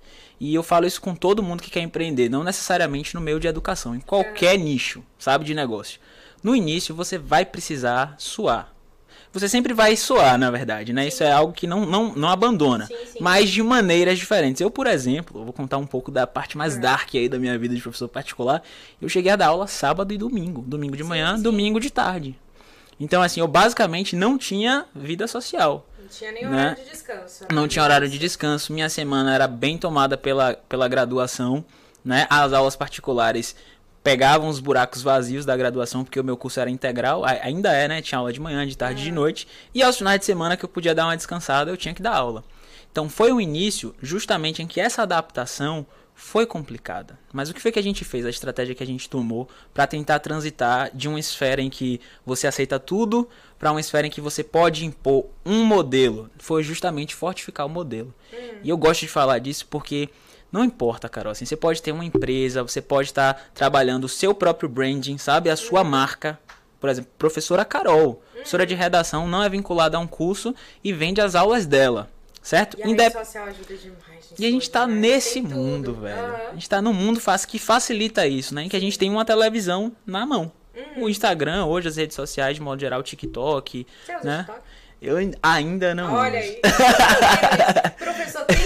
E 0.40 0.54
eu 0.54 0.62
falo 0.62 0.86
isso 0.86 1.00
com 1.00 1.14
todo 1.14 1.42
mundo 1.42 1.62
que 1.62 1.70
quer 1.70 1.80
empreender, 1.80 2.28
não 2.28 2.42
necessariamente 2.42 3.14
no 3.14 3.20
meio 3.20 3.38
de 3.38 3.46
educação, 3.46 3.94
em 3.94 4.00
qualquer 4.00 4.58
nicho, 4.58 5.04
sabe, 5.18 5.44
de 5.44 5.54
negócio. 5.54 6.00
No 6.42 6.56
início 6.56 6.94
você 6.94 7.16
vai 7.16 7.44
precisar 7.44 8.16
suar. 8.18 8.71
Você 9.32 9.48
sempre 9.48 9.72
vai 9.72 9.96
suar, 9.96 10.36
na 10.36 10.50
verdade, 10.50 10.92
né? 10.92 11.08
Isso 11.08 11.24
é 11.24 11.32
algo 11.32 11.54
que 11.54 11.66
não, 11.66 11.86
não, 11.86 12.14
não 12.14 12.28
abandona. 12.28 12.86
Sim, 12.86 12.94
sim. 13.12 13.18
Mas 13.20 13.48
de 13.48 13.62
maneiras 13.62 14.18
diferentes. 14.18 14.60
Eu, 14.60 14.70
por 14.70 14.86
exemplo, 14.86 15.40
eu 15.40 15.44
vou 15.44 15.52
contar 15.54 15.78
um 15.78 15.86
pouco 15.86 16.10
da 16.10 16.26
parte 16.26 16.58
mais 16.58 16.76
dark 16.76 17.14
aí 17.14 17.28
da 17.30 17.38
minha 17.38 17.58
vida 17.58 17.74
de 17.74 17.80
professor 17.80 18.08
particular. 18.08 18.62
Eu 19.00 19.08
cheguei 19.08 19.32
a 19.32 19.36
dar 19.36 19.46
aula 19.46 19.66
sábado 19.66 20.12
e 20.12 20.18
domingo. 20.18 20.60
Domingo 20.62 20.96
de 20.96 21.02
manhã, 21.02 21.38
domingo 21.40 21.80
de 21.80 21.88
tarde. 21.90 22.38
Então, 23.00 23.22
assim, 23.22 23.40
eu 23.40 23.48
basicamente 23.48 24.14
não 24.14 24.36
tinha 24.36 24.84
vida 24.94 25.26
social. 25.26 25.88
Não 25.98 26.08
tinha 26.08 26.30
nem 26.30 26.44
Né? 26.44 26.50
horário 26.50 26.84
de 26.84 26.90
descanso. 26.90 27.44
Não 27.50 27.66
tinha 27.66 27.82
horário 27.84 28.08
de 28.10 28.18
descanso. 28.18 28.72
Minha 28.72 28.90
semana 28.90 29.34
era 29.34 29.48
bem 29.48 29.78
tomada 29.78 30.16
pela, 30.18 30.54
pela 30.68 30.86
graduação, 30.88 31.64
né? 32.04 32.26
As 32.28 32.52
aulas 32.52 32.76
particulares 32.76 33.56
pegavam 34.02 34.48
os 34.48 34.58
buracos 34.58 35.02
vazios 35.02 35.44
da 35.44 35.56
graduação, 35.56 36.04
porque 36.04 36.18
o 36.18 36.24
meu 36.24 36.36
curso 36.36 36.58
era 36.60 36.70
integral, 36.70 37.24
ainda 37.24 37.72
é, 37.72 37.86
né? 37.86 38.02
Tinha 38.02 38.18
aula 38.18 38.32
de 38.32 38.40
manhã, 38.40 38.66
de 38.66 38.76
tarde, 38.76 39.02
de 39.02 39.12
noite. 39.12 39.46
E 39.74 39.82
aos 39.82 39.96
finais 39.96 40.18
de 40.18 40.26
semana 40.26 40.56
que 40.56 40.64
eu 40.64 40.68
podia 40.68 40.94
dar 40.94 41.06
uma 41.06 41.16
descansada, 41.16 41.70
eu 41.70 41.76
tinha 41.76 41.94
que 41.94 42.02
dar 42.02 42.16
aula. 42.16 42.44
Então 42.90 43.08
foi 43.08 43.32
um 43.32 43.40
início 43.40 43.94
justamente 44.02 44.62
em 44.62 44.66
que 44.66 44.80
essa 44.80 45.02
adaptação 45.02 45.86
foi 46.14 46.44
complicada. 46.44 47.18
Mas 47.32 47.48
o 47.48 47.54
que 47.54 47.60
foi 47.60 47.72
que 47.72 47.78
a 47.78 47.82
gente 47.82 48.04
fez? 48.04 48.26
A 48.26 48.30
estratégia 48.30 48.74
que 48.74 48.82
a 48.82 48.86
gente 48.86 49.08
tomou 49.08 49.48
para 49.72 49.86
tentar 49.86 50.18
transitar 50.18 50.90
de 50.94 51.08
uma 51.08 51.18
esfera 51.18 51.62
em 51.62 51.70
que 51.70 52.00
você 52.24 52.46
aceita 52.46 52.78
tudo 52.78 53.28
para 53.58 53.70
uma 53.70 53.80
esfera 53.80 54.06
em 54.06 54.10
que 54.10 54.20
você 54.20 54.44
pode 54.44 54.84
impor 54.84 55.26
um 55.44 55.64
modelo. 55.64 56.30
Foi 56.38 56.62
justamente 56.62 57.14
fortificar 57.14 57.66
o 57.66 57.70
modelo. 57.70 58.14
E 58.62 58.68
eu 58.68 58.76
gosto 58.76 59.00
de 59.00 59.08
falar 59.08 59.38
disso 59.38 59.66
porque 59.70 60.10
não 60.52 60.62
importa, 60.64 61.08
Carol. 61.08 61.32
Assim, 61.32 61.44
você 61.46 61.56
pode 61.56 61.80
ter 61.82 61.90
uma 61.90 62.04
empresa, 62.04 62.62
você 62.62 62.80
pode 62.82 63.08
estar 63.08 63.50
trabalhando 63.54 64.04
o 64.04 64.08
seu 64.08 64.34
próprio 64.34 64.68
branding, 64.68 65.16
sabe? 65.18 65.48
A 65.50 65.56
sua 65.56 65.82
marca. 65.82 66.38
Por 66.78 66.90
exemplo, 66.90 67.10
professora 67.18 67.64
Carol, 67.64 68.22
professora 68.32 68.66
de 68.66 68.74
redação, 68.74 69.26
não 69.28 69.42
é 69.42 69.48
vinculada 69.48 69.96
a 69.96 70.00
um 70.00 70.06
curso 70.06 70.54
e 70.84 70.92
vende 70.92 71.20
as 71.20 71.34
aulas 71.34 71.64
dela. 71.64 72.10
Certo? 72.42 72.76
E 72.76 72.82
a 72.82 72.88
Indep- 72.88 73.14
rede 73.14 73.24
social 73.24 73.44
ajuda 73.46 73.76
demais. 73.76 74.32
e 74.36 74.44
a 74.44 74.50
gente 74.50 74.68
tá 74.68 74.84
né? 74.84 74.94
nesse 74.96 75.34
Tem 75.34 75.42
tudo. 75.44 75.54
mundo, 75.54 75.94
velho. 75.94 76.18
Aham. 76.20 76.36
A 76.50 76.54
gente 76.54 76.68
tá 76.68 76.82
num 76.82 76.92
mundo 76.92 77.20
fácil 77.20 77.48
que 77.48 77.56
facilita 77.56 78.26
isso, 78.26 78.52
né? 78.52 78.64
Em 78.64 78.68
que 78.68 78.76
a 78.76 78.80
gente 78.80 78.98
tem 78.98 79.08
uma 79.08 79.24
televisão 79.24 79.92
na 80.04 80.26
mão. 80.26 80.50
Uhum. 80.96 81.04
O 81.04 81.08
Instagram, 81.08 81.66
hoje 81.66 81.86
as 81.86 81.96
redes 81.96 82.16
sociais, 82.16 82.56
de 82.56 82.62
modo 82.62 82.80
geral, 82.80 82.98
o 82.98 83.02
TikTok, 83.04 83.86
Você 84.04 84.16
usa 84.16 84.24
né? 84.24 84.38
TikTok? 84.38 84.60
Eu 85.02 85.16
ain- 85.16 85.34
ainda 85.42 85.94
não 85.94 86.14
Olha 86.14 86.38
uso. 86.38 86.48
aí. 86.48 86.60
Professor, 87.98 88.44
tem 88.46 88.56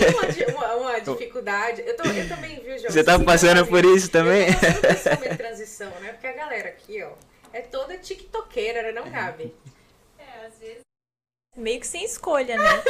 uma, 0.55 0.67
uma, 0.67 0.75
uma 0.75 1.01
dificuldade. 1.01 1.83
Eu, 1.87 1.97
tô- 1.97 2.05
eu 2.09 2.29
também, 2.29 2.61
viu, 2.61 2.79
João? 2.79 2.91
Você 2.93 3.03
tá 3.03 3.19
passando 3.19 3.67
por 3.67 3.85
isso 3.85 4.11
também? 4.11 4.49
Eu 4.49 5.17
tô 5.17 5.29
de 5.31 5.37
transição, 5.37 5.91
né? 6.03 6.13
Porque 6.13 6.27
a 6.27 6.33
galera 6.33 6.69
aqui, 6.69 7.03
ó, 7.03 7.11
é 7.53 7.63
toda 7.63 7.97
tiktokeira, 7.97 8.83
né? 8.83 8.93
não 8.93 9.11
cabe. 9.11 9.55
Meio 11.57 11.81
que 11.81 11.87
sem 11.87 12.05
escolha, 12.05 12.55
né? 12.59 12.69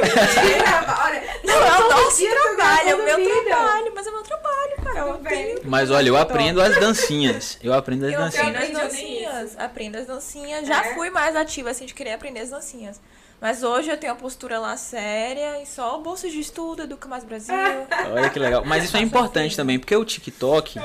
Olha, 1.04 1.22
Não, 1.44 1.54
é 1.54 1.72
o 1.72 1.76
todo 1.76 1.90
nosso 2.02 2.28
trabalho, 2.28 2.88
é 2.88 2.94
o 2.96 3.04
meu 3.04 3.16
vídeo. 3.16 3.44
trabalho, 3.44 3.92
mas 3.94 4.06
é 4.08 4.10
o 4.10 4.12
meu 4.12 4.22
trabalho, 4.24 4.76
cara. 4.82 4.98
Eu 4.98 5.10
aprendo, 5.14 5.60
Mas 5.66 5.90
olha, 5.92 6.08
eu 6.08 6.16
aprendo 6.16 6.60
as 6.60 6.76
dancinhas. 6.80 7.58
Eu 7.62 7.72
aprendo 7.72 8.06
as 8.06 8.12
eu 8.12 8.20
aprendo 8.24 8.52
dancinhas. 8.54 8.56
as 8.56 8.64
aprendeu 8.64 8.80
dancinhas. 8.88 9.56
Aprendo 9.56 9.98
as 9.98 10.06
dancinhas. 10.08 10.66
Já 10.66 10.84
É? 10.84 10.94
fui 10.94 11.10
mais 11.10 11.36
ativa, 11.36 11.70
assim, 11.70 11.86
de 11.86 11.94
querer 11.94 12.14
aprender 12.14 12.40
as 12.40 12.50
dancinhas. 12.50 13.00
Mas 13.40 13.62
hoje 13.62 13.90
eu 13.90 13.96
tenho 13.96 14.12
a 14.12 14.16
postura 14.16 14.58
lá 14.58 14.76
séria 14.76 15.62
e 15.62 15.66
só 15.66 15.98
bolsa 15.98 16.28
de 16.28 16.40
estudo, 16.40 16.82
Educa 16.82 17.06
Mais 17.08 17.24
Brasil. 17.24 17.54
Olha 18.12 18.30
que 18.30 18.38
legal. 18.38 18.64
Mas 18.64 18.84
isso 18.84 18.96
é 18.96 19.00
importante 19.00 19.56
também, 19.56 19.78
porque 19.78 19.94
o 19.94 20.04
TikTok. 20.04 20.80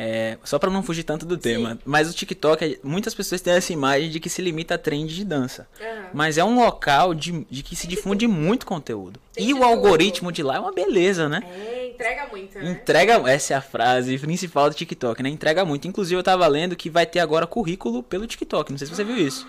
É, 0.00 0.38
só 0.44 0.60
pra 0.60 0.70
não 0.70 0.80
fugir 0.80 1.02
tanto 1.02 1.26
do 1.26 1.36
tema, 1.36 1.76
mas 1.84 2.08
o 2.08 2.14
TikTok, 2.14 2.78
muitas 2.84 3.16
pessoas 3.16 3.40
têm 3.40 3.54
essa 3.54 3.72
imagem 3.72 4.08
de 4.08 4.20
que 4.20 4.30
se 4.30 4.40
limita 4.40 4.76
a 4.76 4.78
trend 4.78 5.12
de 5.12 5.24
dança. 5.24 5.66
Aham. 5.80 6.04
Mas 6.14 6.38
é 6.38 6.44
um 6.44 6.54
local 6.54 7.12
de, 7.12 7.44
de 7.50 7.64
que 7.64 7.74
se 7.74 7.88
difunde 7.88 8.28
muito 8.28 8.64
conteúdo. 8.64 9.18
Tem 9.34 9.48
E 9.48 9.52
o 9.52 9.56
tudo. 9.56 9.66
algoritmo 9.66 10.30
de 10.30 10.40
lá 10.40 10.54
é 10.54 10.60
uma 10.60 10.70
beleza, 10.70 11.28
né? 11.28 11.42
É, 11.52 11.88
entrega 11.88 12.28
muito, 12.28 12.56
né? 12.60 12.70
Entrega, 12.70 13.14
essa 13.28 13.54
é 13.54 13.56
a 13.56 13.60
frase 13.60 14.16
principal 14.18 14.70
do 14.70 14.76
TikTok, 14.76 15.20
né? 15.20 15.30
Entrega 15.30 15.64
muito. 15.64 15.88
Inclusive 15.88 16.16
eu 16.16 16.22
tava 16.22 16.46
lendo 16.46 16.76
que 16.76 16.88
vai 16.88 17.04
ter 17.04 17.18
agora 17.18 17.44
currículo 17.44 18.00
pelo 18.00 18.24
TikTok. 18.24 18.70
Não 18.70 18.78
sei 18.78 18.86
se 18.86 18.94
você 18.94 19.02
viu 19.02 19.16
isso. 19.16 19.48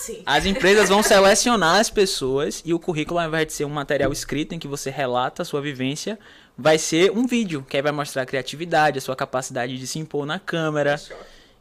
Assim? 0.00 0.22
As 0.24 0.46
empresas 0.46 0.88
vão 0.88 1.02
selecionar 1.02 1.78
as 1.78 1.90
pessoas 1.90 2.62
e 2.64 2.72
o 2.72 2.78
currículo, 2.78 3.20
ao 3.20 3.28
invés 3.28 3.46
de 3.46 3.52
ser 3.52 3.66
um 3.66 3.70
material 3.70 4.10
escrito 4.10 4.54
em 4.54 4.58
que 4.58 4.66
você 4.66 4.88
relata 4.88 5.42
a 5.42 5.44
sua 5.44 5.60
vivência, 5.60 6.18
vai 6.56 6.78
ser 6.78 7.10
um 7.10 7.26
vídeo, 7.26 7.64
que 7.68 7.76
aí 7.76 7.82
vai 7.82 7.92
mostrar 7.92 8.22
a 8.22 8.26
criatividade, 8.26 8.98
a 8.98 9.00
sua 9.00 9.14
capacidade 9.14 9.76
de 9.78 9.86
se 9.86 9.98
impor 9.98 10.24
na 10.24 10.38
câmera. 10.38 10.98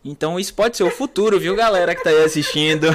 Então 0.06 0.40
isso 0.40 0.54
pode 0.54 0.78
ser 0.78 0.84
o 0.84 0.92
futuro, 0.92 1.38
viu, 1.38 1.54
galera 1.54 1.94
que 1.94 2.02
tá 2.02 2.10
aí 2.10 2.24
assistindo 2.24 2.88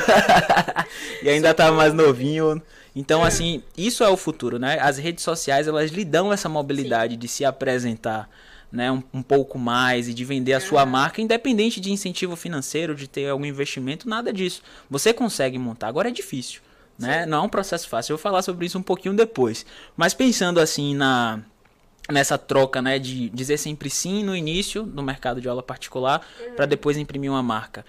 e 1.22 1.28
ainda 1.28 1.52
tá 1.52 1.70
mais 1.70 1.92
novinho. 1.92 2.62
Então, 2.96 3.24
assim, 3.24 3.62
isso 3.76 4.04
é 4.04 4.08
o 4.08 4.16
futuro, 4.16 4.58
né? 4.58 4.78
As 4.80 4.98
redes 4.98 5.24
sociais, 5.24 5.66
elas 5.66 5.90
lhe 5.90 6.04
dão 6.04 6.32
essa 6.32 6.48
mobilidade 6.48 7.16
de 7.16 7.26
se 7.26 7.44
apresentar, 7.44 8.30
né, 8.74 8.90
um, 8.90 9.02
um 9.12 9.22
pouco 9.22 9.56
mais 9.56 10.08
e 10.08 10.12
de 10.12 10.24
vender 10.24 10.52
a 10.52 10.60
sua 10.60 10.84
marca, 10.84 11.22
independente 11.22 11.80
de 11.80 11.92
incentivo 11.92 12.34
financeiro, 12.34 12.94
de 12.94 13.06
ter 13.06 13.28
algum 13.28 13.44
investimento, 13.44 14.08
nada 14.08 14.32
disso. 14.32 14.62
Você 14.90 15.14
consegue 15.14 15.56
montar. 15.56 15.86
Agora 15.86 16.08
é 16.08 16.12
difícil, 16.12 16.60
né? 16.98 17.24
Não 17.24 17.38
é 17.38 17.40
um 17.42 17.48
processo 17.48 17.88
fácil. 17.88 18.12
Eu 18.12 18.16
vou 18.16 18.22
falar 18.22 18.42
sobre 18.42 18.66
isso 18.66 18.76
um 18.76 18.82
pouquinho 18.82 19.14
depois. 19.14 19.64
Mas 19.96 20.12
pensando 20.12 20.58
assim 20.58 20.94
na 20.94 21.40
nessa 22.10 22.36
troca, 22.36 22.82
né, 22.82 22.98
de 22.98 23.30
dizer 23.30 23.56
sempre 23.56 23.88
sim 23.88 24.22
no 24.22 24.36
início 24.36 24.82
do 24.82 25.02
mercado 25.02 25.40
de 25.40 25.48
aula 25.48 25.62
particular 25.62 26.20
para 26.54 26.66
depois 26.66 26.98
imprimir 26.98 27.30
uma 27.30 27.42
marca. 27.42 27.82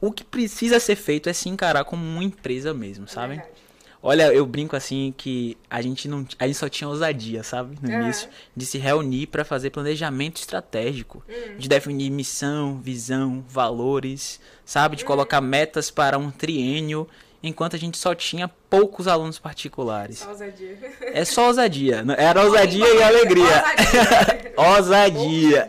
O 0.00 0.10
que 0.10 0.24
precisa 0.24 0.80
ser 0.80 0.96
feito 0.96 1.28
é 1.28 1.32
se 1.32 1.48
encarar 1.48 1.84
como 1.84 2.02
uma 2.02 2.24
empresa 2.24 2.74
mesmo, 2.74 3.06
sabe? 3.06 3.36
Verdade. 3.36 3.59
Olha, 4.02 4.32
eu 4.32 4.46
brinco 4.46 4.74
assim 4.74 5.12
que 5.14 5.58
a 5.68 5.82
gente 5.82 6.08
não, 6.08 6.26
a 6.38 6.46
gente 6.46 6.56
só 6.56 6.68
tinha 6.68 6.88
ousadia, 6.88 7.42
sabe, 7.42 7.76
no 7.82 7.90
Aham. 7.90 8.02
início, 8.02 8.30
de 8.56 8.64
se 8.64 8.78
reunir 8.78 9.26
para 9.26 9.44
fazer 9.44 9.68
planejamento 9.70 10.38
estratégico, 10.38 11.22
de 11.58 11.68
definir 11.68 12.10
missão, 12.10 12.78
visão, 12.78 13.44
valores, 13.46 14.40
sabe, 14.64 14.96
de 14.96 15.04
colocar 15.04 15.42
metas 15.42 15.90
para 15.90 16.18
um 16.18 16.30
triênio, 16.30 17.06
enquanto 17.42 17.76
a 17.76 17.78
gente 17.78 17.98
só 17.98 18.14
tinha 18.14 18.48
poucos 18.48 19.06
alunos 19.06 19.38
particulares. 19.38 20.20
Só 20.20 20.30
ousadia. 20.30 20.78
É 21.02 21.24
só 21.24 21.46
ousadia. 21.48 22.04
Era 22.16 22.40
ousadia 22.44 22.88
e 22.94 23.02
alegria. 23.02 23.64
Ousadia. 24.56 25.68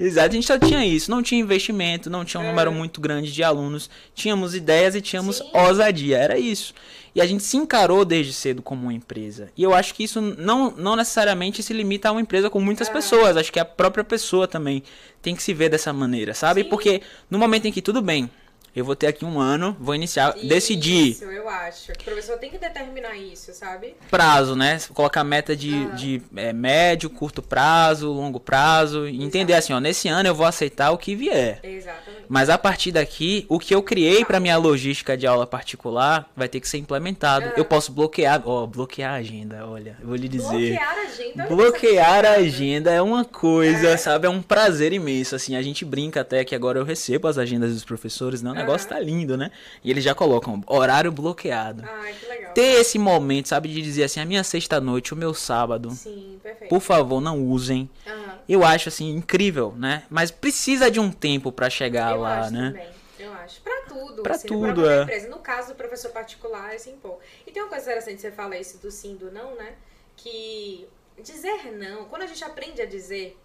Exato, 0.00 0.30
a 0.30 0.32
gente 0.32 0.46
só 0.46 0.58
tinha 0.58 0.84
isso. 0.84 1.10
Não 1.10 1.22
tinha 1.22 1.40
investimento, 1.40 2.08
não 2.08 2.24
tinha 2.24 2.42
um 2.42 2.46
número 2.46 2.72
muito 2.72 3.00
grande 3.00 3.30
de 3.30 3.42
alunos. 3.42 3.90
Tínhamos 4.14 4.54
ideias 4.54 4.94
e 4.94 5.00
tínhamos 5.02 5.36
Sim. 5.36 5.50
ousadia. 5.52 6.16
Era 6.16 6.38
isso. 6.38 6.72
E 7.14 7.20
a 7.20 7.26
gente 7.26 7.42
se 7.42 7.56
encarou 7.56 8.04
desde 8.04 8.32
cedo 8.32 8.62
como 8.62 8.84
uma 8.84 8.94
empresa. 8.94 9.50
E 9.56 9.62
eu 9.62 9.74
acho 9.74 9.94
que 9.94 10.04
isso 10.04 10.20
não, 10.20 10.70
não 10.70 10.96
necessariamente 10.96 11.62
se 11.62 11.74
limita 11.74 12.08
a 12.08 12.12
uma 12.12 12.20
empresa 12.20 12.48
com 12.48 12.60
muitas 12.60 12.88
pessoas. 12.88 13.36
Acho 13.36 13.52
que 13.52 13.60
a 13.60 13.64
própria 13.64 14.02
pessoa 14.02 14.48
também 14.48 14.82
tem 15.20 15.34
que 15.34 15.42
se 15.42 15.52
ver 15.52 15.68
dessa 15.68 15.92
maneira, 15.92 16.32
sabe? 16.32 16.62
Sim. 16.62 16.68
Porque 16.70 17.02
no 17.28 17.38
momento 17.38 17.66
em 17.66 17.72
que 17.72 17.82
tudo 17.82 18.00
bem, 18.00 18.30
eu 18.74 18.84
vou 18.84 18.94
ter 18.94 19.08
aqui 19.08 19.24
um 19.24 19.40
ano, 19.40 19.76
vou 19.80 19.94
iniciar, 19.94 20.36
isso, 20.36 20.46
decidir. 20.46 21.10
Isso, 21.10 21.24
eu 21.24 21.48
acho. 21.48 21.92
O 21.92 22.04
professor 22.04 22.38
tem 22.38 22.50
que 22.50 22.58
determinar 22.58 23.16
isso, 23.16 23.52
sabe? 23.52 23.96
Prazo, 24.10 24.54
né? 24.54 24.78
Colocar 24.94 25.24
meta 25.24 25.56
de, 25.56 25.72
uhum. 25.72 25.94
de 25.94 26.22
é, 26.36 26.52
médio, 26.52 27.10
curto 27.10 27.42
prazo, 27.42 28.12
longo 28.12 28.38
prazo. 28.38 29.06
Exato. 29.06 29.22
Entender 29.22 29.54
assim, 29.54 29.72
ó, 29.72 29.80
nesse 29.80 30.08
ano 30.08 30.28
eu 30.28 30.34
vou 30.34 30.46
aceitar 30.46 30.90
o 30.92 30.98
que 30.98 31.16
vier. 31.16 31.58
Exatamente. 31.62 32.20
Mas 32.28 32.48
a 32.48 32.56
partir 32.56 32.92
daqui, 32.92 33.44
o 33.48 33.58
que 33.58 33.74
eu 33.74 33.82
criei 33.82 34.24
para 34.24 34.38
minha 34.38 34.56
logística 34.56 35.16
de 35.16 35.26
aula 35.26 35.46
particular 35.46 36.30
vai 36.36 36.48
ter 36.48 36.60
que 36.60 36.68
ser 36.68 36.78
implementado. 36.78 37.46
Uhum. 37.46 37.52
Eu 37.56 37.64
posso 37.64 37.90
bloquear, 37.90 38.42
ó, 38.44 38.66
bloquear 38.66 39.14
a 39.14 39.16
agenda, 39.16 39.66
olha, 39.66 39.96
eu 40.00 40.06
vou 40.06 40.16
lhe 40.16 40.28
dizer. 40.28 40.48
Bloquear 40.48 40.94
a 40.96 41.02
agenda. 41.02 41.46
Bloquear 41.46 42.24
a 42.24 42.32
agenda 42.34 42.90
é 42.92 43.02
uma 43.02 43.24
coisa, 43.24 43.88
é. 43.88 43.96
sabe? 43.96 44.28
É 44.28 44.30
um 44.30 44.40
prazer 44.40 44.92
imenso, 44.92 45.34
assim. 45.34 45.56
A 45.56 45.62
gente 45.62 45.84
brinca 45.84 46.20
até 46.20 46.44
que 46.44 46.54
agora 46.54 46.78
eu 46.78 46.84
recebo 46.84 47.26
as 47.26 47.36
agendas 47.36 47.72
dos 47.74 47.84
professores, 47.84 48.42
não? 48.42 48.59
Negócio 48.60 48.88
tá 48.88 48.98
lindo, 48.98 49.36
né? 49.36 49.50
E 49.82 49.90
eles 49.90 50.02
já 50.04 50.14
colocam 50.14 50.62
horário 50.66 51.10
bloqueado. 51.10 51.84
Ai, 51.86 52.14
que 52.14 52.26
legal. 52.26 52.52
Ter 52.52 52.80
esse 52.80 52.98
momento, 52.98 53.48
sabe, 53.48 53.68
de 53.68 53.80
dizer 53.82 54.04
assim, 54.04 54.20
a 54.20 54.24
minha 54.24 54.44
sexta-noite, 54.44 55.14
o 55.14 55.16
meu 55.16 55.34
sábado. 55.34 55.90
Sim, 55.90 56.38
perfeito. 56.42 56.68
Por 56.68 56.80
favor, 56.80 57.20
não 57.20 57.42
usem. 57.42 57.88
Uhum. 58.06 58.32
Eu 58.48 58.64
acho, 58.64 58.88
assim, 58.88 59.10
incrível, 59.10 59.74
né? 59.76 60.04
Mas 60.10 60.30
precisa 60.30 60.90
de 60.90 61.00
um 61.00 61.10
tempo 61.10 61.52
para 61.52 61.70
chegar 61.70 62.12
eu 62.12 62.20
lá, 62.20 62.50
né? 62.50 62.70
Também. 62.70 62.88
Eu 63.18 63.32
acho. 63.34 63.60
Pra 63.60 63.82
tudo. 63.88 64.22
Pra 64.22 64.34
assim, 64.34 64.48
tudo, 64.48 64.82
pra 64.82 64.94
é. 64.94 65.02
Empresa. 65.02 65.28
No 65.28 65.38
caso 65.38 65.68
do 65.68 65.74
professor 65.74 66.10
particular, 66.10 66.72
é 66.72 66.76
assim, 66.76 66.96
pô. 67.02 67.18
E 67.46 67.50
tem 67.50 67.62
uma 67.62 67.68
coisa 67.68 67.84
interessante, 67.84 68.20
você 68.20 68.30
fala 68.30 68.56
isso 68.56 68.78
do 68.78 68.90
sim, 68.90 69.16
do 69.16 69.30
não, 69.30 69.54
né? 69.56 69.74
Que 70.16 70.88
dizer 71.22 71.72
não, 71.72 72.06
quando 72.06 72.22
a 72.22 72.26
gente 72.26 72.42
aprende 72.42 72.80
a 72.80 72.86
dizer 72.86 73.38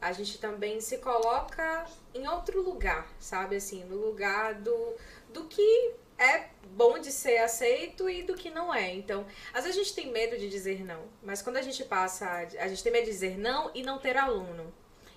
a 0.00 0.12
gente 0.12 0.38
também 0.38 0.80
se 0.80 0.98
coloca 0.98 1.86
em 2.14 2.26
outro 2.28 2.62
lugar, 2.62 3.10
sabe? 3.18 3.56
Assim, 3.56 3.84
no 3.84 3.96
lugar 3.96 4.54
do, 4.54 4.94
do 5.32 5.44
que 5.44 5.94
é 6.16 6.48
bom 6.72 6.98
de 6.98 7.10
ser 7.10 7.38
aceito 7.38 8.08
e 8.08 8.22
do 8.22 8.34
que 8.34 8.50
não 8.50 8.74
é. 8.74 8.92
Então, 8.94 9.26
às 9.52 9.64
vezes 9.64 9.80
a 9.80 9.82
gente 9.82 9.94
tem 9.94 10.10
medo 10.10 10.36
de 10.38 10.48
dizer 10.48 10.84
não, 10.84 11.04
mas 11.22 11.42
quando 11.42 11.56
a 11.56 11.62
gente 11.62 11.84
passa, 11.84 12.28
a 12.28 12.68
gente 12.68 12.82
tem 12.82 12.92
medo 12.92 13.06
de 13.06 13.12
dizer 13.12 13.38
não 13.38 13.70
e 13.74 13.82
não 13.82 13.98
ter 13.98 14.16
aluno. 14.16 14.72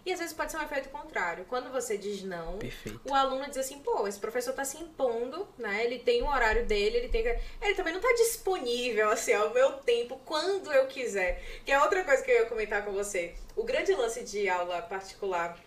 E 0.06 0.12
às 0.12 0.20
vezes 0.20 0.34
pode 0.34 0.52
ser 0.52 0.58
um 0.58 0.64
efeito 0.64 0.90
contrário. 0.90 1.46
Quando 1.46 1.72
você 1.72 1.98
diz 1.98 2.24
não, 2.24 2.58
Perfeito. 2.58 3.02
o 3.06 3.14
aluno 3.14 3.48
diz 3.48 3.58
assim, 3.58 3.80
pô, 3.80 4.08
esse 4.08 4.20
professor 4.20 4.54
tá 4.54 4.66
se 4.66 4.78
impondo, 4.78 5.48
né? 5.58 5.86
Ele 5.86 6.00
tem 6.00 6.24
um 6.24 6.30
horário 6.30 6.66
dele, 6.66 6.98
ele 6.98 7.10
tem 7.10 7.26
Ele 7.62 7.76
também 7.76 7.94
não 7.94 8.02
tá 8.02 8.12
disponível, 8.14 9.10
assim, 9.10 9.34
ao 9.34 9.54
meu 9.54 9.74
tempo, 9.74 10.20
quando 10.26 10.72
eu 10.74 10.88
quiser. 10.88 11.44
Que 11.66 11.72
é 11.72 11.82
outra 11.82 12.04
coisa 12.04 12.24
que 12.24 12.32
eu 12.32 12.36
ia 12.36 12.46
comentar 12.46 12.84
com 12.84 12.92
você. 12.92 13.36
O 13.56 13.64
grande 13.64 13.94
lance 13.94 14.24
de 14.24 14.50
aula 14.50 14.82
particular 14.82 15.58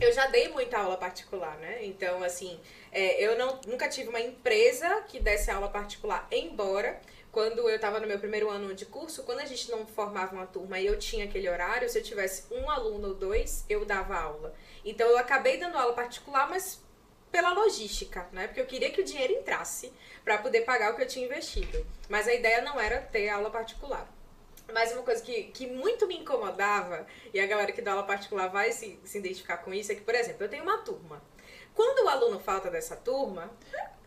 eu 0.00 0.12
já 0.12 0.26
dei 0.26 0.48
muita 0.48 0.78
aula 0.78 0.96
particular, 0.96 1.56
né? 1.58 1.84
Então, 1.84 2.22
assim, 2.22 2.58
é, 2.90 3.22
eu 3.22 3.36
não, 3.36 3.60
nunca 3.66 3.88
tive 3.88 4.08
uma 4.08 4.20
empresa 4.20 5.02
que 5.02 5.20
desse 5.20 5.50
aula 5.50 5.68
particular, 5.68 6.26
embora 6.30 6.98
quando 7.32 7.66
eu 7.66 7.74
estava 7.74 7.98
no 7.98 8.06
meu 8.06 8.18
primeiro 8.18 8.50
ano 8.50 8.74
de 8.74 8.84
curso, 8.84 9.22
quando 9.22 9.40
a 9.40 9.46
gente 9.46 9.70
não 9.70 9.86
formava 9.86 10.34
uma 10.34 10.46
turma 10.46 10.78
e 10.78 10.86
eu 10.86 10.98
tinha 10.98 11.24
aquele 11.24 11.48
horário, 11.48 11.88
se 11.88 11.98
eu 11.98 12.02
tivesse 12.02 12.44
um 12.52 12.70
aluno 12.70 13.08
ou 13.08 13.14
dois, 13.14 13.64
eu 13.70 13.86
dava 13.86 14.14
aula. 14.14 14.54
Então 14.84 15.08
eu 15.08 15.16
acabei 15.16 15.56
dando 15.56 15.78
aula 15.78 15.94
particular, 15.94 16.46
mas 16.50 16.82
pela 17.30 17.54
logística, 17.54 18.28
né? 18.32 18.46
Porque 18.46 18.60
eu 18.60 18.66
queria 18.66 18.90
que 18.90 19.00
o 19.00 19.04
dinheiro 19.04 19.32
entrasse 19.32 19.90
para 20.22 20.36
poder 20.36 20.60
pagar 20.60 20.92
o 20.92 20.96
que 20.96 21.02
eu 21.02 21.08
tinha 21.08 21.24
investido. 21.24 21.86
Mas 22.06 22.28
a 22.28 22.34
ideia 22.34 22.60
não 22.60 22.78
era 22.78 23.00
ter 23.00 23.30
aula 23.30 23.50
particular. 23.50 24.06
Mas 24.70 24.92
uma 24.92 25.02
coisa 25.02 25.22
que, 25.22 25.44
que 25.44 25.66
muito 25.66 26.06
me 26.06 26.18
incomodava, 26.18 27.06
e 27.32 27.40
a 27.40 27.46
galera 27.46 27.72
que 27.72 27.80
dá 27.80 27.92
aula 27.92 28.04
particular 28.04 28.48
vai 28.48 28.72
se, 28.72 29.00
se 29.04 29.18
identificar 29.18 29.56
com 29.58 29.72
isso, 29.72 29.90
é 29.90 29.94
que, 29.94 30.02
por 30.02 30.14
exemplo, 30.14 30.44
eu 30.44 30.50
tenho 30.50 30.62
uma 30.62 30.78
turma. 30.78 31.22
Quando 31.74 32.04
o 32.04 32.08
aluno 32.08 32.38
falta 32.38 32.70
dessa 32.70 32.96
turma, 32.96 33.50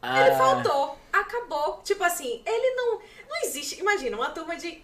ah. 0.02 0.22
ele 0.22 0.36
faltou, 0.36 0.98
acabou. 1.12 1.82
Tipo 1.84 2.04
assim, 2.04 2.44
ele 2.46 2.76
não. 2.76 3.02
Não 3.28 3.42
existe. 3.44 3.80
Imagina, 3.80 4.16
uma 4.16 4.30
turma 4.30 4.56
de 4.56 4.84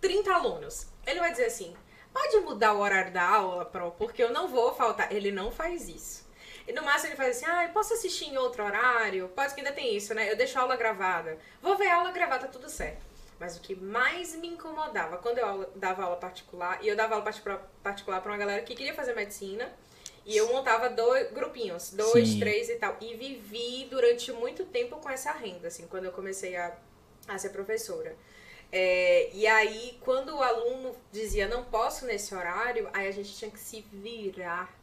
30 0.00 0.32
alunos. 0.32 0.86
Ele 1.06 1.20
vai 1.20 1.30
dizer 1.30 1.46
assim: 1.46 1.76
pode 2.12 2.36
mudar 2.40 2.72
o 2.74 2.80
horário 2.80 3.12
da 3.12 3.28
aula, 3.28 3.64
Pro, 3.64 3.90
porque 3.92 4.22
eu 4.22 4.32
não 4.32 4.48
vou 4.48 4.74
faltar. 4.74 5.12
Ele 5.12 5.32
não 5.32 5.50
faz 5.50 5.88
isso. 5.88 6.30
E 6.66 6.72
no 6.72 6.82
máximo 6.82 7.08
ele 7.08 7.16
faz 7.16 7.36
assim: 7.36 7.46
ah, 7.46 7.64
eu 7.64 7.70
posso 7.70 7.94
assistir 7.94 8.26
em 8.26 8.38
outro 8.38 8.64
horário? 8.64 9.28
Pode 9.30 9.54
que 9.54 9.60
ainda 9.60 9.72
tem 9.72 9.96
isso, 9.96 10.14
né? 10.14 10.30
Eu 10.30 10.36
deixo 10.36 10.58
a 10.58 10.62
aula 10.62 10.76
gravada. 10.76 11.38
Vou 11.60 11.76
ver 11.76 11.88
a 11.88 11.96
aula 11.96 12.12
gravada, 12.12 12.46
tudo 12.46 12.68
certo. 12.68 13.04
Mas 13.40 13.56
o 13.56 13.60
que 13.60 13.74
mais 13.74 14.36
me 14.36 14.46
incomodava 14.46 15.16
quando 15.18 15.38
eu 15.38 15.68
dava 15.74 16.04
aula 16.04 16.16
particular, 16.16 16.78
e 16.80 16.86
eu 16.86 16.94
dava 16.94 17.16
aula 17.16 17.24
particular 17.82 18.20
para 18.20 18.30
uma 18.30 18.38
galera 18.38 18.62
que 18.62 18.72
queria 18.72 18.94
fazer 18.94 19.16
medicina 19.16 19.68
e 20.24 20.36
eu 20.36 20.52
montava 20.52 20.88
dois 20.88 21.30
grupinhos, 21.32 21.92
dois, 21.92 22.28
Sim. 22.28 22.40
três 22.40 22.68
e 22.68 22.76
tal. 22.76 22.96
E 23.00 23.14
vivi 23.14 23.86
durante 23.90 24.32
muito 24.32 24.64
tempo 24.64 24.96
com 24.96 25.10
essa 25.10 25.32
renda, 25.32 25.68
assim, 25.68 25.86
quando 25.86 26.04
eu 26.04 26.12
comecei 26.12 26.56
a, 26.56 26.76
a 27.26 27.38
ser 27.38 27.50
professora. 27.50 28.16
É, 28.70 29.30
e 29.34 29.46
aí, 29.46 29.98
quando 30.00 30.34
o 30.34 30.42
aluno 30.42 30.94
dizia 31.10 31.46
não 31.46 31.64
posso 31.64 32.06
nesse 32.06 32.34
horário, 32.34 32.88
aí 32.92 33.06
a 33.06 33.10
gente 33.10 33.34
tinha 33.36 33.50
que 33.50 33.58
se 33.58 33.84
virar 33.92 34.74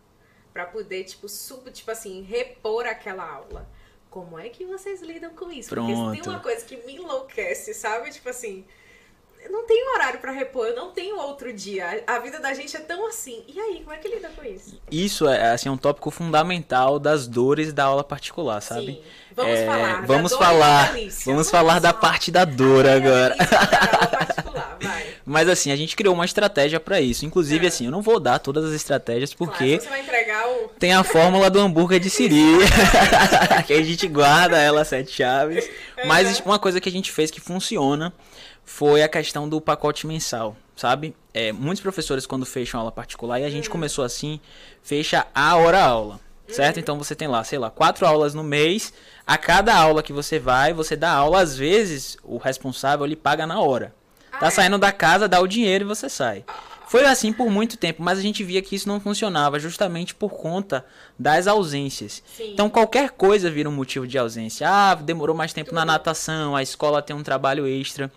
para 0.54 0.66
poder, 0.66 1.06
tipo, 1.06 1.28
sub, 1.28 1.72
tipo 1.72 1.90
assim, 1.90 2.22
repor 2.22 2.86
aquela 2.86 3.28
aula. 3.28 3.68
Como 4.10 4.38
é 4.38 4.50
que 4.50 4.66
vocês 4.66 5.02
lidam 5.02 5.34
com 5.36 5.52
isso? 5.52 5.70
Pronto. 5.70 5.94
Porque 5.94 6.22
tem 6.22 6.32
uma 6.32 6.40
coisa 6.42 6.66
que 6.66 6.78
me 6.78 6.96
enlouquece, 6.96 7.74
sabe? 7.74 8.12
Tipo 8.12 8.30
assim, 8.30 8.66
não 9.50 9.66
tenho 9.66 9.94
horário 9.94 10.20
para 10.20 10.32
repor, 10.32 10.68
eu 10.68 10.76
não 10.76 10.92
tenho 10.92 11.18
outro 11.18 11.54
dia. 11.54 12.04
A 12.06 12.20
vida 12.20 12.40
da 12.40 12.54
gente 12.54 12.76
é 12.76 12.80
tão 12.80 13.08
assim. 13.08 13.44
E 13.48 13.60
aí, 13.60 13.82
como 13.84 13.94
é 13.94 13.98
que 13.98 14.08
lida 14.08 14.30
com 14.36 14.44
isso? 14.44 14.80
Isso 14.92 15.28
é 15.28 15.52
assim 15.52 15.70
um 15.70 15.78
tópico 15.78 16.12
fundamental 16.12 17.00
das 17.00 17.28
dores 17.28 17.72
da 17.72 17.86
aula 17.86 18.04
particular, 18.04 18.62
sabe? 18.62 18.94
Sim. 18.94 19.02
Vamos 19.36 19.60
é, 19.60 19.66
falar. 19.66 20.06
Vamos 20.06 20.34
falar. 20.34 20.92
Vamos, 20.92 21.24
vamos 21.26 21.50
falar 21.50 21.80
da 21.80 21.94
parte 21.94 22.32
da 22.32 22.44
dor 22.44 22.86
agora. 22.88 23.36
Mas 25.26 25.48
assim, 25.48 25.72
a 25.72 25.76
gente 25.76 25.96
criou 25.96 26.16
uma 26.16 26.26
estratégia 26.26 26.80
para 26.80 27.00
isso. 27.00 27.24
Inclusive, 27.24 27.66
é. 27.66 27.68
assim, 27.70 27.86
eu 27.86 27.92
não 27.92 28.02
vou 28.02 28.20
dar 28.20 28.40
todas 28.40 28.66
as 28.66 28.74
estratégias 28.74 29.32
porque 29.32 29.78
claro, 29.78 29.84
você 29.84 29.90
vai 29.90 30.02
entregar 30.02 30.50
o... 30.50 30.70
tem 30.80 30.92
a 30.92 31.04
fórmula 31.04 31.52
do 31.52 31.60
hambúrguer 31.60 32.00
de 32.00 32.10
Siri, 32.10 32.58
que 33.68 33.74
a 33.74 33.84
gente 33.84 34.08
guarda 34.08 34.58
ela 34.58 34.84
sete 34.84 35.12
chaves. 35.12 35.70
Mas 36.06 36.40
uma 36.40 36.58
coisa 36.58 36.82
que 36.82 36.90
a 36.90 36.92
gente 36.92 37.12
fez 37.12 37.30
que 37.30 37.40
funciona 37.40 38.12
foi 38.70 39.02
a 39.02 39.10
questão 39.10 39.50
do 39.50 39.60
pacote 39.60 40.06
mensal, 40.06 40.56
sabe? 40.76 41.16
É, 41.34 41.52
muitos 41.52 41.82
professores, 41.82 42.28
quando 42.28 42.46
fecham 42.46 42.80
aula 42.80 42.92
particular, 42.92 43.40
e 43.40 43.44
a 43.44 43.50
gente 43.50 43.66
uhum. 43.66 43.72
começou 43.72 44.06
assim, 44.06 44.40
fecha 44.84 45.26
a 45.34 45.56
hora-aula, 45.56 46.20
certo? 46.48 46.76
Uhum. 46.76 46.82
Então 46.82 46.98
você 46.98 47.16
tem 47.16 47.28
lá, 47.28 47.44
sei 47.44 47.58
lá, 47.58 47.72
quatro 47.72 48.06
aulas 48.06 48.36
no 48.36 48.44
mês. 48.44 48.94
A 49.26 49.40
cada 49.40 49.76
aula 49.76 50.04
que 50.04 50.14
você 50.14 50.38
vai, 50.38 50.72
você 50.72 50.96
dá 50.96 51.12
aula. 51.12 51.42
Às 51.42 51.58
vezes, 51.58 52.16
o 52.24 52.38
responsável 52.38 53.08
ele 53.08 53.16
paga 53.16 53.48
na 53.48 53.60
hora. 53.60 53.94
Tá 54.32 54.38
ah, 54.42 54.48
é? 54.48 54.52
saindo 54.52 54.78
da 54.78 54.92
casa, 54.92 55.28
dá 55.28 55.42
o 55.42 55.48
dinheiro 55.48 55.84
e 55.84 55.88
você 55.88 56.08
sai. 56.08 56.46
Foi 56.88 57.06
assim 57.06 57.34
por 57.34 57.50
muito 57.50 57.76
tempo, 57.76 58.04
mas 58.04 58.20
a 58.20 58.22
gente 58.22 58.44
via 58.44 58.62
que 58.62 58.76
isso 58.76 58.88
não 58.88 59.00
funcionava 59.00 59.60
justamente 59.60 60.14
por 60.14 60.30
conta 60.30 60.86
das 61.18 61.48
ausências. 61.48 62.22
Sim. 62.38 62.54
Então 62.54 62.70
qualquer 62.70 63.10
coisa 63.10 63.50
vira 63.50 63.68
um 63.68 63.74
motivo 63.74 64.08
de 64.08 64.18
ausência. 64.18 64.70
Ah, 64.70 64.94
demorou 64.94 65.36
mais 65.36 65.54
tempo 65.54 65.72
Tudo. 65.72 65.76
na 65.76 65.86
natação, 65.86 66.56
a 66.56 66.62
escola 66.62 67.02
tem 67.02 67.16
um 67.16 67.24
trabalho 67.24 67.68
extra 67.68 68.12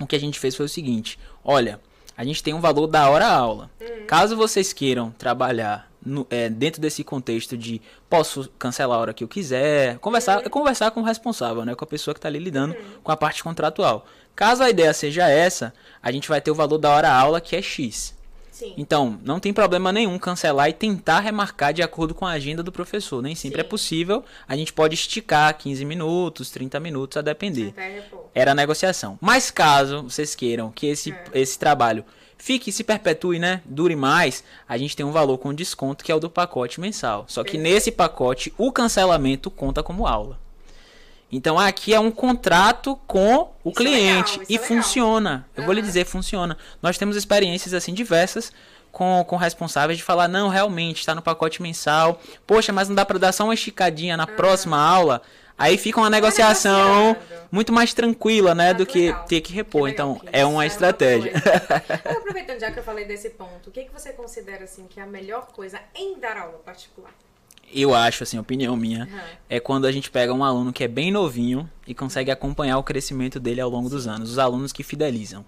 o 0.00 0.06
que 0.06 0.16
a 0.16 0.20
gente 0.20 0.38
fez 0.38 0.54
foi 0.54 0.66
o 0.66 0.68
seguinte: 0.68 1.18
olha, 1.44 1.80
a 2.16 2.24
gente 2.24 2.42
tem 2.42 2.54
um 2.54 2.60
valor 2.60 2.86
da 2.86 3.08
hora 3.08 3.26
aula. 3.26 3.70
Uhum. 3.80 4.06
Caso 4.06 4.36
vocês 4.36 4.72
queiram 4.72 5.10
trabalhar 5.10 5.90
no, 6.04 6.26
é, 6.30 6.48
dentro 6.48 6.80
desse 6.80 7.02
contexto 7.02 7.56
de 7.56 7.80
posso 8.08 8.48
cancelar 8.58 8.98
a 8.98 9.00
hora 9.00 9.14
que 9.14 9.24
eu 9.24 9.28
quiser, 9.28 9.98
conversar, 9.98 10.42
uhum. 10.42 10.50
conversar 10.50 10.90
com 10.90 11.00
o 11.00 11.04
responsável, 11.04 11.64
né, 11.64 11.74
com 11.74 11.84
a 11.84 11.88
pessoa 11.88 12.14
que 12.14 12.18
está 12.18 12.28
ali 12.28 12.38
lidando 12.38 12.74
uhum. 12.74 13.00
com 13.02 13.12
a 13.12 13.16
parte 13.16 13.42
contratual. 13.42 14.06
Caso 14.36 14.62
a 14.62 14.70
ideia 14.70 14.92
seja 14.92 15.28
essa, 15.28 15.72
a 16.02 16.10
gente 16.10 16.28
vai 16.28 16.40
ter 16.40 16.50
o 16.50 16.54
valor 16.54 16.78
da 16.78 16.90
hora 16.90 17.10
aula 17.10 17.40
que 17.40 17.56
é 17.56 17.62
X. 17.62 18.14
Sim. 18.54 18.72
Então, 18.76 19.18
não 19.24 19.40
tem 19.40 19.52
problema 19.52 19.90
nenhum 19.90 20.16
cancelar 20.16 20.68
e 20.68 20.72
tentar 20.72 21.18
remarcar 21.18 21.74
de 21.74 21.82
acordo 21.82 22.14
com 22.14 22.24
a 22.24 22.30
agenda 22.30 22.62
do 22.62 22.70
professor. 22.70 23.20
Nem 23.20 23.34
sempre 23.34 23.58
é 23.58 23.64
Sim. 23.64 23.66
é 23.66 23.68
possível. 23.68 24.24
A 24.46 24.56
gente 24.56 24.72
pode 24.72 24.94
esticar 24.94 25.58
15 25.58 25.84
minutos, 25.84 26.52
30 26.52 26.78
minutos, 26.78 27.16
a 27.16 27.20
depender. 27.20 27.74
Era 28.32 28.52
a 28.52 28.54
negociação. 28.54 29.18
Mas 29.20 29.50
caso 29.50 30.04
vocês 30.04 30.36
queiram 30.36 30.70
que 30.70 30.86
esse, 30.86 31.10
é. 31.10 31.24
esse 31.34 31.58
trabalho 31.58 32.04
fique, 32.38 32.70
se 32.70 32.84
perpetue, 32.84 33.40
né? 33.40 33.60
Dure 33.64 33.96
mais, 33.96 34.44
a 34.68 34.78
gente 34.78 34.94
tem 34.94 35.04
um 35.04 35.10
valor 35.10 35.38
com 35.38 35.52
desconto 35.52 36.04
que 36.04 36.12
é 36.12 36.14
o 36.14 36.20
do 36.20 36.30
pacote 36.30 36.80
mensal. 36.80 37.24
Só 37.26 37.42
que 37.42 37.58
nesse 37.58 37.90
pacote, 37.90 38.54
o 38.56 38.70
cancelamento 38.70 39.50
conta 39.50 39.82
como 39.82 40.06
aula. 40.06 40.38
Então 41.34 41.58
aqui 41.58 41.92
é 41.92 41.98
um 41.98 42.12
contrato 42.12 42.96
com 43.08 43.52
o 43.64 43.70
isso 43.70 43.76
cliente 43.76 44.34
é 44.34 44.38
legal, 44.38 44.46
e 44.48 44.54
é 44.54 44.58
funciona. 44.58 45.46
Eu 45.56 45.60
uhum. 45.60 45.66
vou 45.66 45.74
lhe 45.74 45.82
dizer, 45.82 46.04
funciona. 46.06 46.56
Nós 46.80 46.96
temos 46.96 47.16
experiências 47.16 47.74
assim 47.74 47.92
diversas 47.92 48.52
com, 48.92 49.24
com 49.26 49.34
responsáveis 49.34 49.98
de 49.98 50.04
falar, 50.04 50.28
não, 50.28 50.48
realmente, 50.48 51.00
está 51.00 51.12
no 51.12 51.20
pacote 51.20 51.60
mensal. 51.60 52.20
Poxa, 52.46 52.72
mas 52.72 52.88
não 52.88 52.94
dá 52.94 53.04
para 53.04 53.18
dar 53.18 53.32
só 53.32 53.42
uma 53.44 53.54
esticadinha 53.54 54.16
na 54.16 54.26
uhum. 54.28 54.36
próxima 54.36 54.78
aula. 54.78 55.22
Aí 55.58 55.76
fica 55.76 56.00
uma 56.00 56.10
negociação 56.10 57.16
muito 57.50 57.72
mais 57.72 57.92
tranquila, 57.92 58.54
né, 58.54 58.70
ah, 58.70 58.72
do 58.72 58.86
que 58.86 59.06
legal. 59.06 59.24
ter 59.24 59.40
que 59.40 59.52
repor. 59.52 59.86
Que 59.86 59.90
então, 59.90 60.20
é 60.32 60.44
uma 60.44 60.64
é 60.64 60.66
estratégia. 60.66 61.32
Uma 62.04 62.18
aproveitando 62.18 62.60
já 62.60 62.70
que 62.70 62.78
eu 62.78 62.82
falei 62.84 63.04
desse 63.04 63.30
ponto, 63.30 63.68
o 63.68 63.72
que, 63.72 63.84
que 63.84 63.92
você 63.92 64.12
considera 64.12 64.64
assim 64.64 64.86
que 64.88 65.00
é 65.00 65.02
a 65.02 65.06
melhor 65.06 65.46
coisa 65.48 65.80
em 65.94 66.18
dar 66.18 66.36
aula 66.36 66.58
particular? 66.58 67.12
Eu 67.82 67.94
acho, 67.94 68.22
assim, 68.22 68.38
opinião 68.38 68.76
minha, 68.76 69.04
uhum. 69.04 69.18
é 69.48 69.60
quando 69.60 69.86
a 69.86 69.92
gente 69.92 70.10
pega 70.10 70.32
um 70.32 70.44
aluno 70.44 70.72
que 70.72 70.84
é 70.84 70.88
bem 70.88 71.10
novinho 71.10 71.68
e 71.86 71.94
consegue 71.94 72.30
acompanhar 72.30 72.78
o 72.78 72.82
crescimento 72.82 73.40
dele 73.40 73.60
ao 73.60 73.70
longo 73.70 73.88
dos 73.88 74.06
anos. 74.06 74.30
Os 74.30 74.38
alunos 74.38 74.72
que 74.72 74.82
fidelizam. 74.82 75.44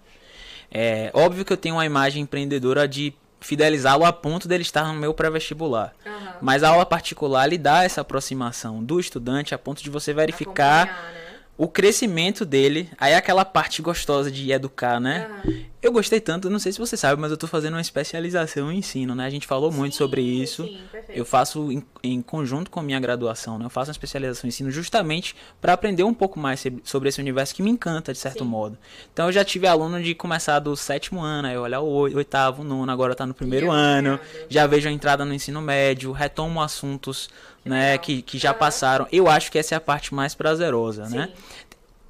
É 0.71 1.11
óbvio 1.15 1.45
que 1.45 1.53
eu 1.53 1.57
tenho 1.57 1.77
uma 1.77 1.87
imagem 1.87 2.23
empreendedora 2.23 2.89
de 2.89 3.15
fidelizá-lo 3.41 4.05
a 4.05 4.13
ponto 4.13 4.49
dele 4.49 4.63
estar 4.63 4.93
no 4.93 4.99
meu 4.99 5.15
pré-vestibular. 5.15 5.95
Uhum. 6.05 6.13
Mas 6.41 6.63
a 6.63 6.71
aula 6.71 6.85
particular 6.85 7.47
lhe 7.47 7.59
dá 7.59 7.85
essa 7.85 8.01
aproximação 8.01 8.83
do 8.83 8.99
estudante 8.99 9.55
a 9.55 9.59
ponto 9.59 9.83
de 9.83 9.91
você 9.91 10.13
verificar 10.13 10.87
né? 10.87 11.17
o 11.57 11.69
crescimento 11.69 12.45
dele, 12.45 12.91
aí 12.99 13.13
é 13.13 13.17
aquela 13.17 13.45
parte 13.45 13.81
gostosa 13.81 14.31
de 14.31 14.51
educar, 14.51 15.01
né? 15.01 15.29
Uhum. 15.45 15.65
Eu 15.83 15.93
gostei 15.93 16.21
tanto, 16.21 16.49
não 16.49 16.59
sei 16.59 16.73
se 16.73 16.79
você 16.79 16.97
sabe, 16.97 17.21
mas 17.21 17.31
eu 17.31 17.37
tô 17.37 17.47
fazendo 17.47 17.75
uma 17.75 17.81
especialização 17.81 18.73
em 18.73 18.79
ensino, 18.79 19.15
né? 19.15 19.27
A 19.27 19.31
gente 19.31 19.47
falou 19.47 19.71
sim, 19.71 19.79
muito 19.79 19.95
sobre 19.95 20.23
isso. 20.23 20.65
Sim, 20.65 20.81
eu 21.11 21.25
faço 21.25 21.71
em, 21.71 21.85
em, 22.03 22.23
conjunto 22.23 22.71
com 22.71 22.81
a 22.81 22.83
minha 22.83 22.99
graduação, 22.99 23.59
né? 23.59 23.67
Eu 23.67 23.71
faço 23.71 23.91
uma 23.91 23.93
especialização 23.93 24.47
em 24.47 24.49
ensino 24.49 24.71
justamente 24.71 25.37
para 25.61 25.75
aprender 25.75 26.03
um 26.03 26.15
pouco 26.15 26.41
mais 26.41 26.65
sobre 26.83 27.09
esse 27.09 27.21
universo 27.21 27.55
que 27.55 27.63
me 27.63 27.71
encanta, 27.71 28.13
de 28.13 28.19
certo 28.19 28.43
sim. 28.43 28.51
modo. 28.51 28.77
Então 29.13 29.27
eu 29.27 29.33
já 29.33 29.45
tive 29.45 29.67
aluno 29.67 30.03
de 30.03 30.15
começar 30.15 30.59
do 30.59 30.75
sétimo 30.77 31.21
ano, 31.21 31.49
aí 31.49 31.59
olhar 31.59 31.81
o 31.81 31.87
oitavo, 31.87 32.65
nono, 32.65 32.91
agora 32.91 33.15
tá 33.15 33.27
no 33.27 33.35
primeiro 33.35 33.71
ano. 33.71 34.19
Já 34.49 34.67
vejo 34.67 34.89
a 34.89 34.93
entrada 34.93 35.25
no 35.25 35.35
ensino 35.35 35.61
médio, 35.61 36.11
retomo 36.11 36.63
assuntos 36.63 37.29
né, 37.67 37.99
que, 37.99 38.23
que 38.23 38.39
já 38.39 38.55
passaram. 38.55 39.07
Eu 39.11 39.29
acho 39.29 39.51
que 39.51 39.59
essa 39.59 39.75
é 39.75 39.77
a 39.79 39.81
parte 39.81 40.15
mais 40.15 40.35
prazerosa, 40.35 41.09
né? 41.09 41.31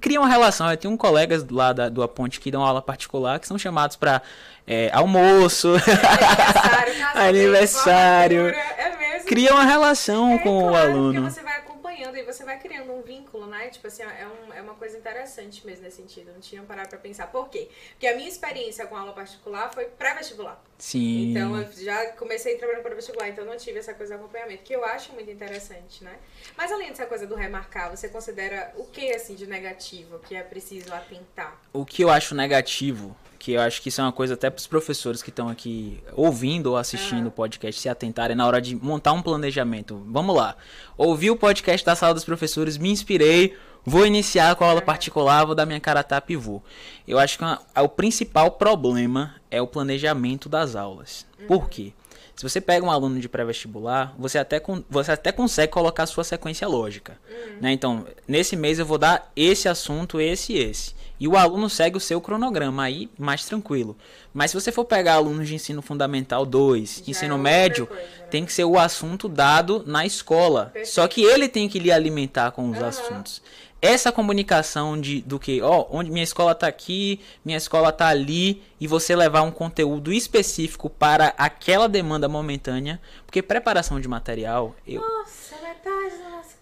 Cria 0.01 0.20
uma 0.20 0.28
relação. 0.28 0.70
Eu 0.70 0.76
tenho 0.76 0.92
um 0.92 0.97
colegas 0.97 1.44
lá 1.49 1.72
da, 1.72 1.88
do 1.88 2.03
Aponte 2.03 2.40
que 2.40 2.51
dão 2.51 2.62
aula 2.62 2.82
particular 2.82 3.38
que 3.38 3.47
são 3.47 3.59
chamados 3.59 3.97
para 3.97 4.22
é, 4.66 4.90
almoço, 4.92 5.74
aniversário, 7.14 8.47
aniversário. 8.47 8.47
É 8.49 9.20
Cria 9.26 9.55
uma 9.55 9.64
relação 9.64 10.32
é, 10.34 10.38
com 10.38 10.68
claro, 10.68 10.72
o 10.72 10.76
aluno. 10.76 11.30
Você 11.30 11.42
vai 11.42 11.57
acompanhando 11.87 12.16
e 12.16 12.22
você 12.22 12.45
vai 12.45 12.59
criando 12.59 12.93
um 12.93 13.01
vínculo, 13.01 13.47
né? 13.47 13.68
Tipo 13.68 13.87
assim, 13.87 14.03
é, 14.03 14.26
um, 14.26 14.53
é 14.53 14.61
uma 14.61 14.74
coisa 14.74 14.99
interessante 14.99 15.64
mesmo 15.64 15.84
nesse 15.84 15.97
sentido. 15.97 16.32
Não 16.32 16.41
tinha 16.41 16.62
parado 16.62 16.89
pra 16.89 16.99
pensar. 16.99 17.28
Por 17.28 17.49
quê? 17.49 17.68
Porque 17.91 18.07
a 18.07 18.16
minha 18.16 18.28
experiência 18.28 18.87
com 18.87 18.97
aula 18.97 19.12
particular 19.12 19.72
foi 19.72 19.84
pré-vestibular. 19.84 20.61
Sim. 20.78 21.30
Então 21.30 21.57
eu 21.57 21.72
já 21.72 22.09
comecei 22.12 22.57
trabalhando 22.57 22.82
para 22.82 22.95
vestibular, 22.95 23.28
então 23.28 23.45
não 23.45 23.57
tive 23.57 23.78
essa 23.78 23.95
coisa 23.95 24.14
de 24.14 24.20
acompanhamento, 24.20 24.62
que 24.62 24.74
eu 24.74 24.84
acho 24.84 25.12
muito 25.12 25.30
interessante, 25.30 26.03
né? 26.03 26.16
Mas 26.57 26.72
além 26.72 26.89
dessa 26.89 27.07
coisa 27.07 27.26
do 27.26 27.34
remarcar, 27.34 27.91
você 27.91 28.09
considera 28.09 28.72
o 28.76 28.84
que 28.84 29.12
assim 29.12 29.34
de 29.34 29.47
negativo 29.47 30.18
que 30.18 30.34
é 30.34 30.43
preciso 30.43 30.93
atentar? 30.93 31.59
O 31.72 31.87
que 31.87 32.03
eu 32.03 32.11
acho 32.11 32.34
negativo 32.34 33.16
que 33.47 33.53
eu 33.53 33.61
acho 33.61 33.80
que 33.80 33.90
isso 33.90 34.01
é 34.01 34.05
uma 34.05 34.12
coisa 34.12 34.34
até 34.34 34.51
para 34.51 34.59
os 34.59 34.66
professores 34.66 35.22
que 35.22 35.30
estão 35.30 35.49
aqui 35.49 36.03
ouvindo 36.14 36.66
ou 36.66 36.76
assistindo 36.76 37.28
o 37.28 37.30
podcast 37.30 37.80
se 37.80 37.88
atentarem 37.88 38.36
na 38.36 38.44
hora 38.44 38.61
de 38.61 38.74
montar 38.74 39.12
um 39.12 39.22
planejamento. 39.22 40.05
Vamos 40.09 40.34
lá. 40.34 40.57
Ouvi 40.99 41.30
o 41.30 41.36
podcast 41.36 41.86
da 41.86 41.94
sala 41.94 42.12
dos 42.12 42.24
professores, 42.24 42.76
me 42.76 42.90
inspirei, 42.90 43.57
vou 43.84 44.05
iniciar 44.05 44.57
com 44.57 44.64
a 44.64 44.70
aula 44.70 44.82
particular, 44.82 45.44
vou 45.44 45.55
dar 45.55 45.64
minha 45.64 45.78
cara 45.78 46.01
a 46.01 46.03
tapa 46.03 46.32
e 46.32 46.34
vou. 46.34 46.61
Eu 47.07 47.20
acho 47.20 47.38
que 47.38 47.44
uma, 47.44 47.62
o 47.76 47.88
principal 47.88 48.51
problema 48.51 49.36
é 49.49 49.62
o 49.62 49.66
planejamento 49.68 50.49
das 50.49 50.74
aulas. 50.74 51.24
Por 51.47 51.70
quê? 51.70 51.92
Se 52.34 52.42
você 52.42 52.61
pega 52.61 52.84
um 52.84 52.90
aluno 52.90 53.20
de 53.20 53.28
pré-vestibular, 53.28 54.12
você 54.18 54.38
até, 54.38 54.61
você 54.90 55.12
até 55.12 55.30
consegue 55.30 55.72
colocar 55.72 56.03
a 56.03 56.07
sua 56.07 56.24
sequência 56.24 56.66
lógica. 56.66 57.16
Uhum. 57.30 57.59
Né? 57.61 57.72
Então, 57.72 58.09
nesse 58.26 58.57
mês 58.57 58.80
eu 58.80 58.84
vou 58.84 58.99
dar 58.99 59.30
esse 59.36 59.68
assunto, 59.68 60.20
esse 60.20 60.53
e 60.53 60.59
esse. 60.59 60.95
E 61.18 61.26
o 61.26 61.36
aluno 61.36 61.68
segue 61.70 61.96
o 61.96 62.00
seu 62.00 62.20
cronograma 62.20 62.82
aí 62.82 63.08
mais 63.18 63.44
tranquilo. 63.44 63.96
Mas 64.34 64.50
se 64.50 64.60
você 64.60 64.70
for 64.70 64.84
pegar 64.84 65.14
alunos 65.14 65.48
de 65.48 65.54
ensino 65.54 65.80
fundamental 65.80 66.44
2, 66.44 67.04
ensino 67.08 67.36
é 67.36 67.38
médio, 67.38 67.86
coisa, 67.86 68.02
né? 68.02 68.08
tem 68.30 68.44
que 68.44 68.52
ser 68.52 68.64
o 68.64 68.78
assunto 68.78 69.28
dado 69.28 69.82
na 69.86 70.04
escola. 70.04 70.66
Perfeito. 70.66 70.94
Só 70.94 71.08
que 71.08 71.22
ele 71.22 71.48
tem 71.48 71.68
que 71.68 71.78
lhe 71.78 71.90
alimentar 71.90 72.50
com 72.50 72.68
os 72.70 72.78
uhum. 72.78 72.84
assuntos. 72.84 73.42
Essa 73.81 74.11
comunicação 74.11 74.99
de 74.99 75.20
do 75.20 75.39
que, 75.39 75.61
ó, 75.61 75.87
onde 75.91 76.11
minha 76.11 76.24
escola 76.24 76.55
tá 76.55 76.66
aqui, 76.66 77.20
minha 77.45 77.59
escola 77.59 77.93
tá 77.93 78.09
ali, 78.09 78.62
e 78.81 78.87
você 78.87 79.14
levar 79.14 79.43
um 79.43 79.51
conteúdo 79.51 80.12
específico 80.12 80.89
para 80.89 81.35
aquela 81.37 81.89
demanda 81.89 82.29
momentânea, 82.29 83.01
porque 83.27 83.43
preparação 83.43 84.01
de 84.01 84.09
material, 84.09 84.74
eu 84.87 85.01
Nossa, 85.01 85.57
metade 85.62 86.16
do 86.16 86.31
nosso 86.31 86.57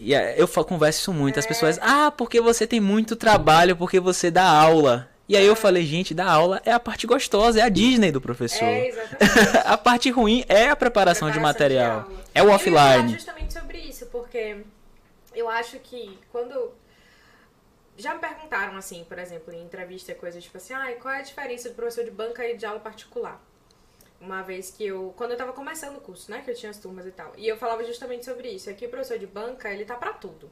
e 0.00 0.12
eu 0.12 0.46
converso 0.64 1.00
isso 1.00 1.12
muito. 1.12 1.38
As 1.38 1.44
é. 1.44 1.48
pessoas, 1.48 1.78
ah, 1.82 2.12
porque 2.16 2.40
você 2.40 2.66
tem 2.66 2.80
muito 2.80 3.16
trabalho, 3.16 3.76
porque 3.76 3.98
você 3.98 4.30
dá 4.30 4.44
aula. 4.44 5.08
E 5.28 5.36
aí 5.36 5.44
eu 5.44 5.54
falei, 5.54 5.84
gente, 5.84 6.14
da 6.14 6.24
aula 6.24 6.62
é 6.64 6.72
a 6.72 6.80
parte 6.80 7.06
gostosa, 7.06 7.60
é 7.60 7.62
a 7.62 7.68
Disney 7.68 8.10
do 8.10 8.20
professor. 8.20 8.64
É, 8.64 8.88
exatamente. 8.88 9.58
a 9.66 9.76
parte 9.76 10.10
ruim 10.10 10.44
é 10.48 10.68
a 10.68 10.76
preparação, 10.76 11.28
preparação 11.28 11.30
de 11.30 11.38
material. 11.38 12.08
De 12.08 12.16
é 12.34 12.42
o 12.42 12.50
offline. 12.50 13.02
Eu 13.02 13.10
ia 13.10 13.18
justamente 13.18 13.52
sobre 13.52 13.78
isso, 13.78 14.06
porque 14.06 14.58
eu 15.38 15.48
acho 15.48 15.78
que 15.80 16.18
quando 16.30 16.72
já 17.96 18.14
me 18.14 18.20
perguntaram 18.20 18.76
assim, 18.76 19.04
por 19.04 19.18
exemplo, 19.18 19.52
em 19.52 19.62
entrevista, 19.62 20.14
coisas 20.14 20.42
tipo 20.42 20.56
assim, 20.56 20.72
ah, 20.74 20.94
qual 21.00 21.14
é 21.14 21.18
a 21.18 21.22
diferença 21.22 21.68
do 21.68 21.74
professor 21.74 22.04
de 22.04 22.10
banca 22.10 22.46
e 22.46 22.56
de 22.56 22.66
aula 22.66 22.80
particular? 22.80 23.42
uma 24.20 24.42
vez 24.42 24.70
que 24.70 24.84
eu. 24.84 25.14
Quando 25.16 25.32
eu 25.32 25.36
tava 25.36 25.52
começando 25.52 25.96
o 25.96 26.00
curso, 26.00 26.30
né? 26.30 26.42
Que 26.42 26.50
eu 26.50 26.54
tinha 26.54 26.70
as 26.70 26.78
turmas 26.78 27.06
e 27.06 27.10
tal. 27.10 27.32
E 27.36 27.46
eu 27.46 27.56
falava 27.56 27.84
justamente 27.84 28.24
sobre 28.24 28.48
isso. 28.48 28.68
Aqui 28.68 28.86
o 28.86 28.88
professor 28.88 29.18
de 29.18 29.26
banca, 29.26 29.70
ele 29.72 29.84
tá 29.84 29.94
para 29.94 30.12
tudo. 30.12 30.50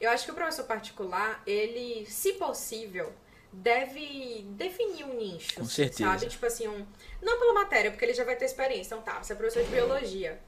Eu 0.00 0.10
acho 0.10 0.24
que 0.24 0.30
o 0.30 0.34
professor 0.34 0.64
particular, 0.64 1.42
ele, 1.46 2.04
se 2.06 2.34
possível, 2.34 3.12
deve 3.52 4.44
definir 4.50 5.04
um 5.04 5.14
nicho. 5.14 5.54
Com 5.54 5.64
certeza. 5.64 6.04
Sabe? 6.04 6.26
Tipo 6.26 6.46
assim, 6.46 6.68
um. 6.68 6.86
Não 7.22 7.38
pela 7.38 7.54
matéria, 7.54 7.90
porque 7.90 8.04
ele 8.04 8.14
já 8.14 8.24
vai 8.24 8.36
ter 8.36 8.44
experiência. 8.44 8.94
Então 8.94 9.02
tá, 9.02 9.22
você 9.22 9.32
é 9.32 9.36
professor 9.36 9.62
de 9.62 9.70
biologia. 9.70 10.38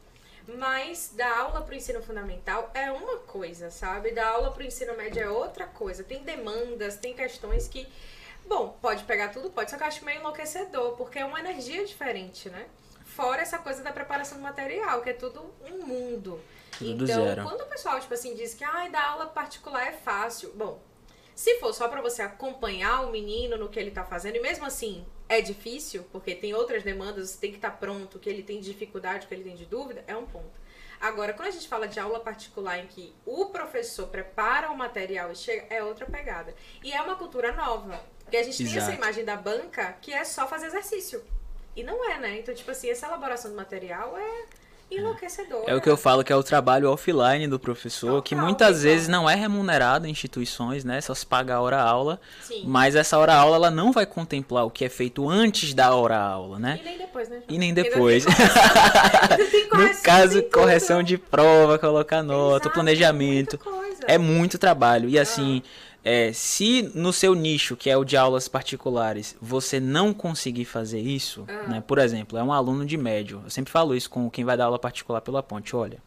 Mas 0.48 1.12
dar 1.14 1.40
aula 1.40 1.62
para 1.62 1.74
o 1.74 1.76
ensino 1.76 2.02
fundamental 2.02 2.70
é 2.72 2.90
uma 2.90 3.18
coisa, 3.18 3.70
sabe? 3.70 4.12
Dar 4.12 4.28
aula 4.28 4.50
para 4.52 4.62
o 4.62 4.66
ensino 4.66 4.96
médio 4.96 5.22
é 5.22 5.28
outra 5.28 5.66
coisa. 5.66 6.04
Tem 6.04 6.22
demandas, 6.22 6.96
tem 6.96 7.14
questões 7.14 7.66
que 7.66 7.88
Bom, 8.48 8.76
pode 8.80 9.04
pegar 9.04 9.28
tudo, 9.28 9.50
pode, 9.50 9.70
só 9.70 9.76
que 9.76 9.82
eu 9.82 9.86
acho 9.88 10.04
meio 10.04 10.20
enlouquecedor, 10.20 10.96
porque 10.96 11.18
é 11.18 11.24
uma 11.24 11.40
energia 11.40 11.84
diferente, 11.84 12.48
né? 12.48 12.66
Fora 13.04 13.42
essa 13.42 13.58
coisa 13.58 13.82
da 13.82 13.92
preparação 13.92 14.38
do 14.38 14.42
material, 14.42 15.02
que 15.02 15.10
é 15.10 15.12
tudo 15.12 15.52
um 15.68 15.84
mundo. 15.84 16.40
Tudo 16.78 17.04
então, 17.04 17.24
quando 17.42 17.62
o 17.62 17.66
pessoal, 17.66 17.98
tipo 17.98 18.14
assim, 18.14 18.34
diz 18.34 18.54
que 18.54 18.62
ah, 18.62 18.88
dar 18.88 19.10
aula 19.10 19.26
particular 19.26 19.86
é 19.86 19.92
fácil, 19.92 20.52
bom, 20.54 20.80
se 21.34 21.58
for 21.58 21.72
só 21.72 21.88
para 21.88 22.00
você 22.00 22.22
acompanhar 22.22 23.00
o 23.02 23.10
menino 23.10 23.56
no 23.56 23.68
que 23.68 23.80
ele 23.80 23.90
tá 23.90 24.04
fazendo, 24.04 24.36
e 24.36 24.40
mesmo 24.40 24.64
assim 24.64 25.04
é 25.28 25.40
difícil, 25.40 26.04
porque 26.12 26.34
tem 26.34 26.54
outras 26.54 26.82
demandas, 26.82 27.30
você 27.30 27.38
tem 27.38 27.50
que 27.50 27.56
estar 27.56 27.70
tá 27.70 27.76
pronto, 27.76 28.18
que 28.18 28.28
ele 28.28 28.42
tem 28.42 28.60
dificuldade, 28.60 29.26
que 29.26 29.34
ele 29.34 29.44
tem 29.44 29.56
de 29.56 29.66
dúvida, 29.66 30.04
é 30.06 30.16
um 30.16 30.26
ponto. 30.26 30.66
Agora, 31.00 31.34
quando 31.34 31.48
a 31.48 31.50
gente 31.50 31.68
fala 31.68 31.86
de 31.86 32.00
aula 32.00 32.20
particular 32.20 32.78
em 32.78 32.86
que 32.86 33.14
o 33.24 33.46
professor 33.46 34.08
prepara 34.08 34.70
o 34.70 34.76
material 34.76 35.30
e 35.30 35.36
chega, 35.36 35.66
é 35.68 35.82
outra 35.82 36.06
pegada. 36.06 36.54
E 36.82 36.92
é 36.92 37.00
uma 37.02 37.16
cultura 37.16 37.52
nova. 37.52 38.00
Porque 38.20 38.36
a 38.36 38.42
gente 38.42 38.62
Exato. 38.62 38.70
tem 38.70 38.82
essa 38.82 38.94
imagem 38.94 39.24
da 39.24 39.36
banca 39.36 39.96
que 40.00 40.12
é 40.12 40.24
só 40.24 40.48
fazer 40.48 40.66
exercício. 40.66 41.22
E 41.76 41.82
não 41.82 42.10
é, 42.10 42.18
né? 42.18 42.38
Então, 42.38 42.54
tipo 42.54 42.70
assim, 42.70 42.88
essa 42.88 43.06
elaboração 43.06 43.50
do 43.50 43.56
material 43.56 44.16
é 44.16 44.46
enlouquecedor. 44.90 45.64
É 45.66 45.74
o 45.74 45.80
que 45.80 45.88
eu 45.88 45.96
falo 45.96 46.22
que 46.22 46.32
é 46.32 46.36
o 46.36 46.42
trabalho 46.42 46.90
offline 46.90 47.46
do 47.48 47.58
professor, 47.58 48.22
que 48.22 48.34
muitas 48.34 48.82
vezes 48.82 49.08
não 49.08 49.28
é 49.28 49.34
remunerado 49.34 50.06
em 50.06 50.10
instituições, 50.10 50.84
né? 50.84 51.00
Só 51.00 51.14
se 51.14 51.26
paga 51.26 51.56
a 51.56 51.60
hora 51.60 51.80
aula. 51.80 52.20
Sim. 52.40 52.62
Mas 52.66 52.94
essa 52.94 53.18
hora 53.18 53.34
aula 53.34 53.56
ela 53.56 53.70
não 53.70 53.92
vai 53.92 54.06
contemplar 54.06 54.64
o 54.64 54.70
que 54.70 54.84
é 54.84 54.88
feito 54.88 55.28
antes 55.28 55.74
da 55.74 55.94
hora 55.94 56.16
aula, 56.18 56.58
né? 56.58 56.78
E 56.80 56.84
nem 56.84 56.98
depois, 56.98 57.28
né? 57.28 57.42
E 57.48 57.58
nem 57.58 57.74
depois. 57.74 58.24
no 59.72 60.02
caso, 60.02 60.42
correção 60.44 61.02
de 61.02 61.18
prova, 61.18 61.78
colocar 61.78 62.22
nota, 62.22 62.66
Exato, 62.66 62.70
planejamento. 62.70 63.58
É 64.06 64.18
muito 64.18 64.58
trabalho. 64.58 65.08
E 65.08 65.18
assim, 65.18 65.62
ah 65.64 65.95
é, 66.08 66.32
se 66.32 66.88
no 66.94 67.12
seu 67.12 67.34
nicho, 67.34 67.74
que 67.74 67.90
é 67.90 67.96
o 67.96 68.04
de 68.04 68.16
aulas 68.16 68.46
particulares, 68.46 69.34
você 69.42 69.80
não 69.80 70.14
conseguir 70.14 70.64
fazer 70.64 71.00
isso, 71.00 71.40
uhum. 71.40 71.68
né? 71.68 71.84
Por 71.84 71.98
exemplo, 71.98 72.38
é 72.38 72.44
um 72.44 72.52
aluno 72.52 72.86
de 72.86 72.96
médio. 72.96 73.42
Eu 73.42 73.50
sempre 73.50 73.72
falo 73.72 73.92
isso 73.92 74.08
com 74.08 74.30
quem 74.30 74.44
vai 74.44 74.56
dar 74.56 74.66
aula 74.66 74.78
particular 74.78 75.20
pela 75.20 75.42
ponte. 75.42 75.74
Olha, 75.74 75.98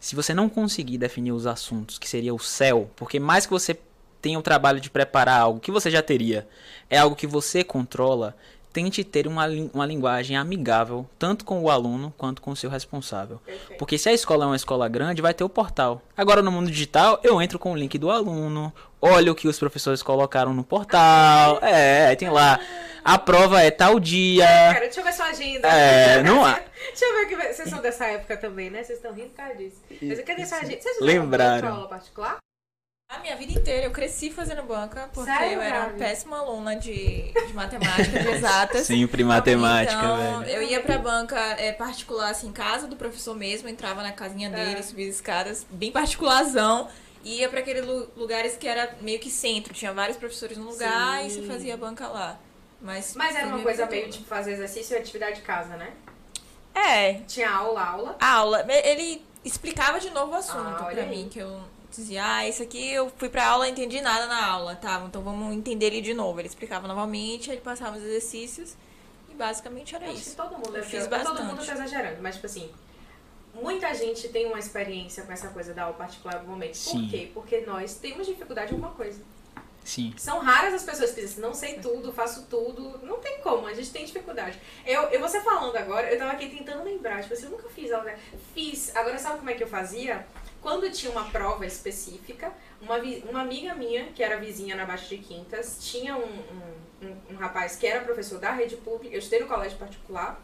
se 0.00 0.16
você 0.16 0.32
não 0.32 0.48
conseguir 0.48 0.96
definir 0.96 1.32
os 1.32 1.46
assuntos, 1.46 1.98
que 1.98 2.08
seria 2.08 2.34
o 2.34 2.38
céu, 2.38 2.88
porque 2.96 3.20
mais 3.20 3.44
que 3.44 3.52
você 3.52 3.78
tenha 4.22 4.38
o 4.38 4.42
trabalho 4.42 4.80
de 4.80 4.88
preparar 4.88 5.42
algo 5.42 5.60
que 5.60 5.70
você 5.70 5.90
já 5.90 6.00
teria, 6.00 6.48
é 6.88 6.96
algo 6.96 7.14
que 7.14 7.26
você 7.26 7.62
controla, 7.62 8.34
tente 8.76 9.02
ter 9.02 9.26
uma, 9.26 9.46
uma 9.72 9.86
linguagem 9.86 10.36
amigável, 10.36 11.06
tanto 11.18 11.46
com 11.46 11.62
o 11.62 11.70
aluno 11.70 12.12
quanto 12.18 12.42
com 12.42 12.50
o 12.50 12.56
seu 12.56 12.68
responsável. 12.68 13.38
Perfeito. 13.38 13.78
Porque 13.78 13.96
se 13.96 14.10
a 14.10 14.12
escola 14.12 14.44
é 14.44 14.48
uma 14.48 14.56
escola 14.56 14.86
grande, 14.86 15.22
vai 15.22 15.32
ter 15.32 15.44
o 15.44 15.48
portal. 15.48 16.02
Agora, 16.14 16.42
no 16.42 16.52
mundo 16.52 16.70
digital, 16.70 17.18
eu 17.22 17.40
entro 17.40 17.58
com 17.58 17.72
o 17.72 17.76
link 17.76 17.96
do 17.96 18.10
aluno, 18.10 18.70
olho 19.06 19.32
o 19.32 19.34
que 19.34 19.48
os 19.48 19.58
professores 19.58 20.02
colocaram 20.02 20.52
no 20.54 20.64
portal. 20.64 21.58
É, 21.62 22.14
tem 22.16 22.28
lá. 22.30 22.58
A 23.04 23.16
prova 23.18 23.62
é 23.62 23.70
tal 23.70 24.00
dia. 24.00 24.46
Cara, 24.46 24.80
deixa 24.80 25.00
eu 25.00 25.04
ver 25.04 25.12
sua 25.12 25.26
agenda. 25.26 25.68
É, 25.68 26.22
não 26.22 26.44
há. 26.44 26.54
deixa 26.88 27.04
eu 27.04 27.14
ver 27.14 27.24
o 27.24 27.28
que. 27.28 27.52
Vocês 27.54 27.70
são 27.70 27.80
dessa 27.80 28.04
época 28.06 28.36
também, 28.36 28.68
né? 28.68 28.82
Vocês 28.82 28.98
estão 28.98 29.12
rindo 29.12 29.28
por 29.28 29.36
causa 29.36 29.54
disso. 29.54 29.76
Mas 30.02 30.48
sua 30.48 30.58
agenda? 30.58 30.82
Vocês 30.82 30.96
Lembraram. 31.00 31.68
aula 31.74 31.88
particular? 31.88 32.38
A 33.08 33.20
minha 33.20 33.36
vida 33.36 33.52
inteira 33.52 33.86
eu 33.86 33.92
cresci 33.92 34.32
fazendo 34.32 34.64
banca, 34.64 35.08
porque 35.14 35.30
Sério, 35.30 35.54
eu 35.54 35.62
era 35.62 35.78
uma 35.84 35.90
péssima 35.90 36.40
aluna 36.40 36.74
de, 36.74 37.30
de 37.32 37.52
matemática, 37.54 38.18
de 38.18 38.28
exatas. 38.28 38.84
Sempre 38.84 39.22
matemática, 39.22 39.94
então, 39.96 40.40
velho. 40.40 40.50
eu 40.50 40.62
ia 40.64 40.80
pra 40.80 40.98
banca 40.98 41.38
é, 41.56 41.70
particular, 41.70 42.30
assim, 42.30 42.48
em 42.48 42.52
casa 42.52 42.88
do 42.88 42.96
professor 42.96 43.36
mesmo, 43.36 43.68
entrava 43.68 44.02
na 44.02 44.10
casinha 44.10 44.50
dele, 44.50 44.80
É. 44.80 44.82
subia 44.82 45.08
as 45.08 45.14
escadas, 45.14 45.64
bem 45.70 45.92
particularzão. 45.92 46.88
E 47.28 47.40
Ia 47.40 47.48
pra 47.48 47.60
aqueles 47.60 47.84
lu- 47.84 48.08
lugares 48.16 48.56
que 48.56 48.68
era 48.68 48.96
meio 49.00 49.18
que 49.18 49.30
centro, 49.30 49.74
tinha 49.74 49.92
vários 49.92 50.16
professores 50.16 50.56
no 50.56 50.70
lugar 50.70 51.20
Sim. 51.22 51.26
e 51.26 51.30
você 51.30 51.42
fazia 51.42 51.76
banca 51.76 52.06
lá. 52.08 52.38
Mas, 52.80 53.14
Mas 53.16 53.34
era 53.34 53.46
uma 53.48 53.62
coisa 53.62 53.86
meio 53.86 54.08
tipo 54.10 54.26
fazer 54.26 54.52
exercício 54.52 54.94
e 54.96 54.98
atividade 55.00 55.36
de 55.36 55.42
casa, 55.42 55.76
né? 55.76 55.92
É, 56.74 57.14
Tinha 57.26 57.50
aula, 57.50 57.82
aula. 57.82 58.16
a 58.20 58.32
aula. 58.34 58.64
Ele 58.84 59.24
explicava 59.44 59.98
de 59.98 60.10
novo 60.10 60.32
o 60.32 60.34
assunto 60.36 60.58
Ah, 60.82 60.84
pra 60.90 61.02
aí. 61.02 61.08
mim, 61.08 61.28
que 61.28 61.38
eu 61.38 61.60
dizia, 61.90 62.22
ah, 62.24 62.46
isso 62.46 62.62
aqui 62.62 62.92
eu 62.92 63.10
fui 63.16 63.28
pra 63.30 63.46
aula 63.46 63.66
e 63.66 63.70
entendi 63.70 64.00
nada 64.00 64.26
na 64.26 64.44
aula, 64.46 64.76
tá? 64.76 65.02
Então 65.06 65.22
vamos 65.22 65.54
entender 65.56 65.86
ele 65.86 66.02
de 66.02 66.12
novo. 66.12 66.38
Ele 66.38 66.48
explicava 66.48 66.86
novamente, 66.86 67.50
ele 67.50 67.60
passava 67.62 67.96
os 67.96 68.02
exercícios 68.04 68.76
e 69.30 69.34
basicamente 69.34 69.94
era 69.96 70.04
Acho 70.04 70.14
que 70.14 70.20
isso. 70.20 70.36
todo 70.36 70.52
mundo 70.52 70.76
Eu 70.76 70.82
fiz 70.84 71.04
ter- 71.04 71.08
Todo 71.08 71.24
bastante. 71.24 71.42
mundo 71.42 71.64
tá 71.66 71.72
exagerando, 71.72 72.18
mas 72.22 72.34
tipo 72.34 72.46
assim. 72.46 72.70
Muita 73.62 73.92
gente 73.94 74.28
tem 74.28 74.46
uma 74.46 74.58
experiência 74.58 75.22
com 75.24 75.32
essa 75.32 75.48
coisa 75.48 75.72
da 75.74 75.84
aula 75.84 75.94
particular 75.96 76.42
no 76.42 76.48
momento. 76.50 76.78
Por 76.90 77.08
quê? 77.10 77.30
Porque 77.32 77.60
nós 77.62 77.94
temos 77.94 78.26
dificuldade 78.26 78.72
em 78.72 78.74
alguma 78.76 78.92
coisa. 78.94 79.20
Sim. 79.84 80.12
São 80.16 80.40
raras 80.40 80.74
as 80.74 80.82
pessoas 80.82 81.10
que 81.10 81.20
dizem 81.20 81.34
assim, 81.34 81.40
não 81.40 81.54
sei 81.54 81.78
tudo, 81.78 82.12
faço 82.12 82.46
tudo. 82.50 82.98
Não 83.04 83.18
tem 83.18 83.40
como, 83.40 83.66
a 83.68 83.72
gente 83.74 83.90
tem 83.92 84.04
dificuldade. 84.04 84.58
Eu, 84.84 85.02
eu 85.10 85.20
você 85.20 85.40
falando 85.40 85.76
agora, 85.76 86.10
eu 86.12 86.18
tava 86.18 86.32
aqui 86.32 86.48
tentando 86.48 86.82
lembrar, 86.82 87.22
tipo 87.22 87.32
assim, 87.34 87.44
eu 87.44 87.50
nunca 87.50 87.68
fiz 87.68 87.92
aula. 87.92 88.04
né? 88.06 88.18
Fiz. 88.52 88.94
Agora 88.96 89.16
sabe 89.18 89.38
como 89.38 89.48
é 89.50 89.54
que 89.54 89.62
eu 89.62 89.68
fazia? 89.68 90.26
Quando 90.60 90.90
tinha 90.90 91.12
uma 91.12 91.24
prova 91.30 91.64
específica, 91.64 92.52
uma, 92.82 92.96
uma 93.30 93.40
amiga 93.42 93.74
minha, 93.76 94.06
que 94.06 94.22
era 94.24 94.36
vizinha 94.38 94.74
na 94.74 94.84
Baixa 94.84 95.06
de 95.06 95.18
Quintas, 95.18 95.78
tinha 95.80 96.16
um, 96.16 96.24
um, 96.24 97.06
um- 97.06 97.16
um 97.34 97.36
rapaz 97.36 97.76
que 97.76 97.86
era 97.86 98.00
professor 98.04 98.40
da 98.40 98.50
rede 98.50 98.76
pública, 98.76 99.14
eu 99.14 99.20
estudei 99.20 99.38
no 99.40 99.46
colégio 99.46 99.78
particular, 99.78 100.42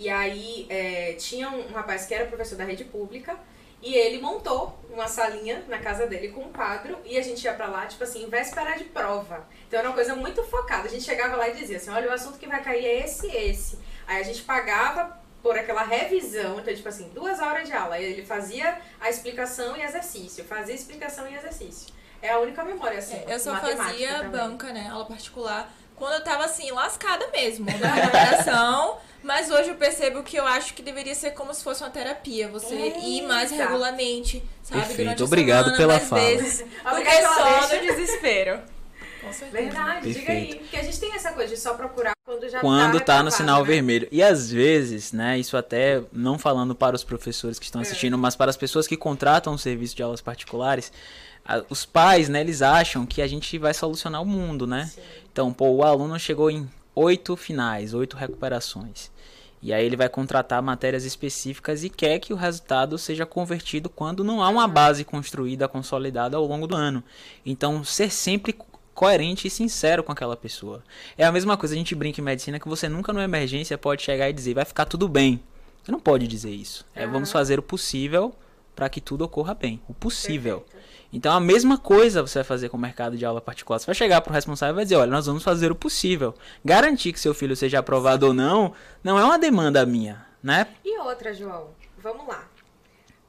e 0.00 0.08
aí 0.08 0.66
é, 0.70 1.12
tinha 1.12 1.50
um, 1.50 1.72
rapaz 1.72 2.06
que 2.06 2.14
era 2.14 2.24
professor 2.24 2.56
da 2.56 2.64
rede 2.64 2.84
pública, 2.84 3.38
e 3.82 3.94
ele 3.94 4.18
montou 4.18 4.78
uma 4.88 5.06
salinha 5.06 5.62
na 5.68 5.78
casa 5.78 6.06
dele 6.06 6.28
com 6.28 6.40
um 6.40 6.50
quadro 6.50 6.98
e 7.04 7.18
a 7.18 7.22
gente 7.22 7.44
ia 7.44 7.52
pra 7.52 7.66
lá, 7.66 7.84
tipo 7.84 8.02
assim, 8.02 8.26
véspera 8.26 8.78
de 8.78 8.84
prova. 8.84 9.46
Então 9.68 9.78
era 9.78 9.88
uma 9.88 9.94
coisa 9.94 10.14
muito 10.14 10.42
focada. 10.44 10.88
A 10.88 10.90
gente 10.90 11.04
chegava 11.04 11.36
lá 11.36 11.50
e 11.50 11.54
dizia 11.54 11.76
assim: 11.76 11.90
olha, 11.90 12.08
o 12.08 12.12
assunto 12.14 12.38
que 12.38 12.46
vai 12.46 12.62
cair 12.62 12.84
é 12.84 13.04
esse 13.04 13.26
esse. 13.26 13.78
Aí 14.06 14.20
a 14.20 14.24
gente 14.24 14.42
pagava 14.42 15.20
por 15.42 15.58
aquela 15.58 15.82
revisão, 15.82 16.60
então, 16.60 16.74
tipo 16.74 16.88
assim, 16.88 17.10
duas 17.10 17.38
horas 17.38 17.68
de 17.68 17.74
aula. 17.74 17.98
Ele 17.98 18.24
fazia 18.24 18.80
a 18.98 19.10
explicação 19.10 19.76
e 19.76 19.82
exercício, 19.82 20.44
fazia 20.44 20.74
explicação 20.74 21.28
e 21.28 21.34
exercício. 21.34 21.92
É 22.22 22.32
a 22.32 22.38
única 22.38 22.64
memória, 22.64 22.98
assim. 22.98 23.16
É, 23.26 23.34
eu 23.34 23.38
só 23.38 23.54
fazia 23.56 24.14
também. 24.16 24.30
banca, 24.30 24.72
né? 24.72 24.88
Aula 24.90 25.06
particular. 25.06 25.70
Quando 26.00 26.14
eu 26.14 26.24
tava 26.24 26.44
assim, 26.46 26.70
lascada 26.72 27.28
mesmo 27.30 27.66
da 27.78 27.86
recuperação. 27.88 28.96
Mas 29.22 29.50
hoje 29.50 29.68
eu 29.68 29.74
percebo 29.74 30.22
que 30.22 30.34
eu 30.36 30.46
acho 30.46 30.72
que 30.72 30.80
deveria 30.82 31.14
ser 31.14 31.32
como 31.32 31.52
se 31.52 31.62
fosse 31.62 31.82
uma 31.82 31.90
terapia. 31.90 32.48
Você 32.48 32.74
ir 32.74 33.20
mais 33.28 33.52
Exato. 33.52 33.68
regularmente, 33.68 34.42
sabe? 34.62 34.80
Perfeito. 34.80 34.96
Durante 35.02 35.22
Obrigado 35.24 35.64
semana, 35.66 35.76
pela 35.76 36.00
fala. 36.00 36.22
vezes. 36.22 36.64
Porque 36.82 37.04
pela 37.04 37.34
só 37.34 37.74
no 37.76 37.80
desespero. 37.82 38.60
Com 39.20 39.30
certeza. 39.30 39.62
Verdade, 39.62 40.12
diga 40.14 40.32
aí. 40.32 40.38
Perfeito. 40.46 40.58
Porque 40.62 40.76
a 40.78 40.82
gente 40.82 40.98
tem 40.98 41.12
essa 41.14 41.32
coisa 41.32 41.54
de 41.54 41.60
só 41.60 41.74
procurar 41.74 42.12
quando 42.24 42.48
já 42.48 42.60
Quando 42.60 42.98
tá 43.00 43.04
tá 43.04 43.12
no 43.22 43.28
reprovado, 43.28 43.30
sinal 43.36 43.60
né? 43.60 43.66
vermelho. 43.66 44.08
E 44.10 44.22
às 44.22 44.50
vezes, 44.50 45.12
né, 45.12 45.38
isso 45.38 45.54
até 45.54 46.00
não 46.10 46.38
falando 46.38 46.74
para 46.74 46.96
os 46.96 47.04
professores 47.04 47.58
que 47.58 47.64
É. 47.64 47.68
estão 47.68 47.82
assistindo, 47.82 48.16
mas 48.16 48.34
para 48.34 48.48
as 48.48 48.56
pessoas 48.56 48.86
que 48.86 48.96
contratam 48.96 49.52
o 49.52 49.58
serviço 49.58 49.94
de 49.94 50.02
aulas 50.02 50.22
particulares, 50.22 50.90
os 51.68 51.84
pais, 51.84 52.28
né, 52.28 52.40
eles 52.40 52.62
acham 52.62 53.04
que 53.04 53.20
a 53.22 53.26
gente 53.26 53.58
vai 53.58 53.74
solucionar 53.74 54.22
o 54.22 54.26
mundo, 54.26 54.66
né? 54.66 54.86
Sim. 54.86 55.00
Então, 55.32 55.52
pô, 55.52 55.68
o 55.70 55.82
aluno 55.82 56.18
chegou 56.18 56.50
em 56.50 56.68
oito 56.94 57.36
finais, 57.36 57.94
oito 57.94 58.16
recuperações. 58.16 59.10
E 59.62 59.72
aí 59.74 59.84
ele 59.84 59.96
vai 59.96 60.08
contratar 60.08 60.62
matérias 60.62 61.04
específicas 61.04 61.84
e 61.84 61.90
quer 61.90 62.18
que 62.18 62.32
o 62.32 62.36
resultado 62.36 62.96
seja 62.96 63.26
convertido 63.26 63.90
quando 63.90 64.24
não 64.24 64.42
há 64.42 64.48
uma 64.48 64.66
base 64.66 65.04
construída, 65.04 65.68
consolidada 65.68 66.36
ao 66.36 66.46
longo 66.46 66.66
do 66.66 66.74
ano. 66.74 67.02
Então, 67.44 67.84
ser 67.84 68.10
sempre 68.10 68.54
co- 68.54 68.66
coerente 68.94 69.46
e 69.46 69.50
sincero 69.50 70.02
com 70.02 70.12
aquela 70.12 70.36
pessoa. 70.36 70.82
É 71.16 71.24
a 71.26 71.32
mesma 71.32 71.56
coisa, 71.58 71.74
a 71.74 71.78
gente 71.78 71.94
brinca 71.94 72.20
em 72.20 72.24
medicina 72.24 72.58
que 72.58 72.68
você 72.68 72.88
nunca 72.88 73.12
numa 73.12 73.24
emergência 73.24 73.76
pode 73.76 74.02
chegar 74.02 74.30
e 74.30 74.32
dizer, 74.32 74.54
vai 74.54 74.64
ficar 74.64 74.86
tudo 74.86 75.06
bem. 75.08 75.40
Você 75.82 75.92
não 75.92 76.00
pode 76.00 76.26
dizer 76.26 76.50
isso. 76.50 76.86
É, 76.94 77.06
vamos 77.06 77.30
fazer 77.30 77.58
o 77.58 77.62
possível 77.62 78.34
para 78.74 78.88
que 78.88 79.00
tudo 79.00 79.24
ocorra 79.24 79.54
bem. 79.54 79.80
O 79.88 79.92
possível. 79.94 80.60
Perfeito. 80.60 80.79
Então 81.12 81.32
a 81.32 81.40
mesma 81.40 81.76
coisa 81.76 82.22
você 82.22 82.38
vai 82.38 82.44
fazer 82.44 82.68
com 82.68 82.76
o 82.76 82.80
mercado 82.80 83.16
de 83.16 83.24
aula 83.24 83.40
particular. 83.40 83.78
Você 83.78 83.86
vai 83.86 83.94
chegar 83.94 84.20
pro 84.20 84.32
responsável 84.32 84.74
e 84.74 84.76
vai 84.76 84.84
dizer, 84.84 84.96
olha, 84.96 85.10
nós 85.10 85.26
vamos 85.26 85.42
fazer 85.42 85.70
o 85.72 85.74
possível. 85.74 86.34
Garantir 86.64 87.12
que 87.12 87.20
seu 87.20 87.34
filho 87.34 87.56
seja 87.56 87.80
aprovado 87.80 88.26
ou 88.28 88.34
não, 88.34 88.72
não 89.02 89.18
é 89.18 89.24
uma 89.24 89.38
demanda 89.38 89.84
minha, 89.84 90.24
né? 90.42 90.68
E 90.84 90.98
outra, 90.98 91.34
João, 91.34 91.70
vamos 91.98 92.26
lá. 92.28 92.48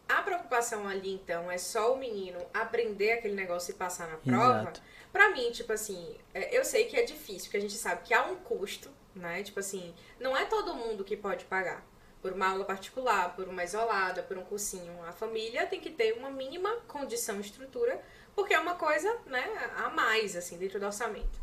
A 0.07 0.21
preocupação 0.21 0.88
ali, 0.88 1.13
então, 1.13 1.49
é 1.49 1.57
só 1.57 1.93
o 1.93 1.97
menino 1.97 2.38
aprender 2.53 3.13
aquele 3.13 3.34
negócio 3.34 3.71
e 3.71 3.75
passar 3.75 4.09
na 4.09 4.17
prova. 4.17 4.61
Exato. 4.61 4.82
Pra 5.11 5.29
mim, 5.32 5.51
tipo 5.51 5.71
assim, 5.71 6.15
é, 6.34 6.57
eu 6.57 6.63
sei 6.63 6.86
que 6.86 6.97
é 6.97 7.03
difícil, 7.03 7.43
porque 7.43 7.57
a 7.57 7.61
gente 7.61 7.73
sabe 7.73 8.01
que 8.03 8.13
há 8.13 8.23
um 8.25 8.36
custo, 8.36 8.89
né? 9.15 9.41
Tipo 9.43 9.59
assim, 9.59 9.93
não 10.19 10.36
é 10.36 10.45
todo 10.45 10.75
mundo 10.75 11.03
que 11.03 11.15
pode 11.17 11.45
pagar. 11.45 11.86
Por 12.22 12.34
uma 12.34 12.49
aula 12.49 12.65
particular, 12.65 13.36
por 13.36 13.47
uma 13.47 13.63
isolada, 13.63 14.22
por 14.22 14.38
um 14.38 14.43
cursinho. 14.43 15.03
A 15.03 15.11
família 15.11 15.65
tem 15.65 15.80
que 15.80 15.89
ter 15.89 16.13
uma 16.13 16.30
mínima 16.30 16.69
condição 16.88 17.39
estrutura, 17.39 18.01
porque 18.36 18.53
é 18.53 18.59
uma 18.59 18.76
coisa, 18.76 19.17
né, 19.26 19.43
a 19.76 19.89
mais, 19.89 20.36
assim, 20.36 20.57
dentro 20.57 20.80
do 20.80 20.86
orçamento. 20.86 21.39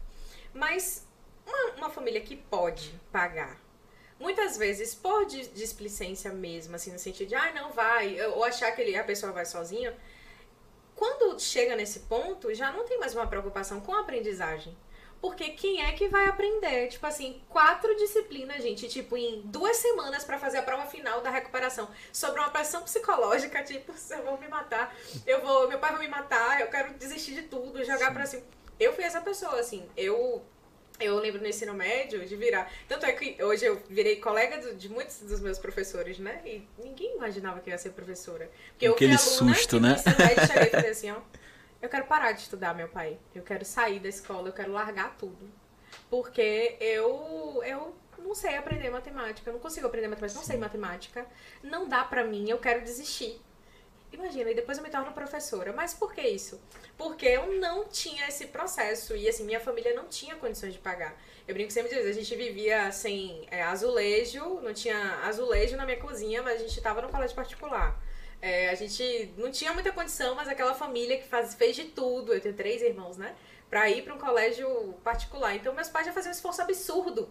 Mas 0.55 1.07
uma, 1.45 1.73
uma 1.73 1.91
família 1.91 2.21
que 2.21 2.37
pode 2.37 2.99
pagar, 3.11 3.61
muitas 4.21 4.57
vezes 4.57 4.95
por 4.95 5.27
dis- 5.27 5.53
displicência 5.53 6.33
mesmo, 6.33 6.77
assim, 6.77 6.93
no 6.93 6.99
sentido 6.99 7.29
de, 7.29 7.35
ai, 7.35 7.53
não 7.53 7.73
vai, 7.73 8.21
ou 8.29 8.45
achar 8.45 8.71
que 8.73 8.81
ele, 8.81 8.97
a 8.97 9.05
pessoa 9.05 9.33
vai 9.33 9.45
sozinha, 9.45 9.97
quando 10.95 11.39
chega 11.41 11.77
nesse 11.77 12.01
ponto, 12.01 12.53
já 12.55 12.73
não 12.73 12.85
tem 12.85 12.99
mais 12.99 13.15
uma 13.15 13.27
preocupação 13.27 13.81
com 13.81 13.95
a 13.95 14.01
aprendizagem. 14.01 14.77
Porque 15.21 15.51
quem 15.51 15.83
é 15.85 15.93
que 15.93 16.07
vai 16.09 16.27
aprender? 16.27 16.89
Tipo 16.89 17.07
assim, 17.07 17.41
quatro 17.49 17.95
disciplinas, 17.97 18.63
gente, 18.63 18.89
tipo, 18.89 19.17
em 19.17 19.41
duas 19.45 19.77
semanas 19.77 20.23
pra 20.25 20.39
fazer 20.39 20.59
a 20.59 20.63
prova 20.63 20.87
final 20.87 21.21
da 21.21 21.29
recuperação. 21.31 21.89
Sobre 22.13 22.39
uma 22.41 22.51
pressão 22.51 22.83
psicológica, 22.83 23.63
tipo, 23.65 23.93
eu 24.11 24.23
vou 24.23 24.39
me 24.39 24.47
matar, 24.49 24.95
eu 25.27 25.41
vou, 25.41 25.69
meu 25.69 25.79
pai 25.79 25.91
vai 25.93 26.01
me 26.01 26.09
matar, 26.09 26.61
eu 26.61 26.69
quero 26.69 26.95
desistir 26.95 27.35
de 27.35 27.43
tudo, 27.43 27.85
jogar 27.85 28.13
pra 28.13 28.27
cima. 28.27 28.43
Eu 28.79 28.93
fui 28.95 29.03
essa 29.05 29.21
pessoa, 29.21 29.59
assim, 29.59 29.89
eu 29.97 30.45
eu 31.01 31.17
lembro 31.21 31.41
no 31.41 31.47
ensino 31.47 31.73
médio 31.75 32.27
de 32.27 32.35
virar. 32.35 32.73
Tanto 32.89 33.07
é 33.07 33.13
que 33.13 33.41
hoje 33.41 33.65
eu 33.65 33.81
virei 33.89 34.17
colega 34.17 34.59
do- 34.59 34.75
de 34.75 34.89
muitos 34.89 35.21
dos 35.21 35.39
meus 35.39 35.57
professores, 35.57 36.19
né? 36.19 36.41
E 36.45 36.67
ninguém 36.77 37.15
imaginava 37.15 37.61
que 37.61 37.71
eu 37.71 37.73
ia 37.73 37.79
ser 37.79 37.91
professora. 37.91 38.51
Porque 38.73 38.85
Aquele 38.89 39.15
eu 39.15 39.19
fui 39.19 39.37
aluna 39.37 39.55
susto, 39.55 39.77
que 39.77 39.81
né? 39.83 39.89
no 39.91 39.95
ensino 39.95 40.17
médio 40.19 40.47
cheguei 40.49 40.63
e 40.67 40.71
falei 40.71 40.91
assim, 40.91 41.11
ó. 41.13 41.17
Eu 41.81 41.89
quero 41.89 42.07
parar 42.07 42.33
de 42.33 42.41
estudar, 42.41 42.75
meu 42.75 42.89
pai. 42.89 43.19
Eu 43.35 43.43
quero 43.43 43.65
sair 43.65 44.01
da 44.01 44.09
escola, 44.09 44.49
eu 44.49 44.53
quero 44.53 44.73
largar 44.73 45.17
tudo. 45.17 45.49
Porque 46.11 46.77
eu, 46.81 47.63
eu 47.65 47.95
não 48.19 48.35
sei 48.35 48.57
aprender 48.57 48.91
matemática, 48.91 49.49
eu 49.49 49.55
não 49.55 49.61
consigo 49.61 49.87
aprender 49.87 50.09
matemática, 50.09 50.39
não 50.39 50.47
sei 50.47 50.57
matemática. 50.57 51.27
Não 51.63 51.89
dá 51.89 52.05
pra 52.05 52.25
mim, 52.25 52.49
eu 52.51 52.59
quero 52.59 52.83
desistir. 52.83 53.41
Imagina, 54.13 54.51
e 54.51 54.55
depois 54.55 54.79
eu 54.79 54.85
me 54.85 54.91
torno 54.91 55.13
professora. 55.13 55.73
Mas 55.73 55.95
por 55.95 56.13
que 56.13 56.23
isso? 56.23 56.61
Porque 56.97 57.27
eu 57.27 57.61
não 57.61 57.85
tinha 57.85 58.27
esse 58.27 58.47
processo 58.47 59.15
e 59.15 59.29
assim, 59.29 59.45
minha 59.45 59.61
família 59.61 59.95
não 59.95 60.09
tinha 60.09 60.35
condições 60.35 60.73
de 60.73 60.79
pagar. 60.79 61.17
Eu 61.47 61.55
brinco 61.55 61.71
sempre 61.71 61.95
diz, 61.95 62.07
a 62.07 62.13
gente 62.13 62.35
vivia 62.35 62.91
sem 62.91 63.47
é, 63.51 63.63
azulejo, 63.63 64.61
não 64.61 64.73
tinha 64.73 65.21
azulejo 65.25 65.77
na 65.77 65.85
minha 65.85 65.99
cozinha, 65.99 66.43
mas 66.43 66.61
a 66.61 66.67
gente 66.67 66.81
tava 66.81 67.03
no 67.03 67.09
colégio 67.09 67.37
particular. 67.37 68.01
É, 68.41 68.71
a 68.71 68.75
gente 68.75 69.33
não 69.37 69.51
tinha 69.51 69.73
muita 69.73 69.91
condição, 69.91 70.35
mas 70.35 70.49
aquela 70.49 70.75
família 70.75 71.19
que 71.19 71.27
faz, 71.27 71.55
fez 71.55 71.75
de 71.75 71.85
tudo, 71.85 72.33
eu 72.33 72.41
tenho 72.41 72.55
três 72.55 72.81
irmãos, 72.83 73.17
né? 73.17 73.35
Pra 73.69 73.91
ir 73.91 74.03
pra 74.03 74.15
um 74.15 74.19
colégio 74.19 74.95
particular. 75.05 75.55
Então 75.57 75.75
meus 75.75 75.89
pais 75.89 76.07
já 76.07 76.13
faziam 76.13 76.31
um 76.31 76.35
esforço 76.35 76.63
absurdo. 76.63 77.29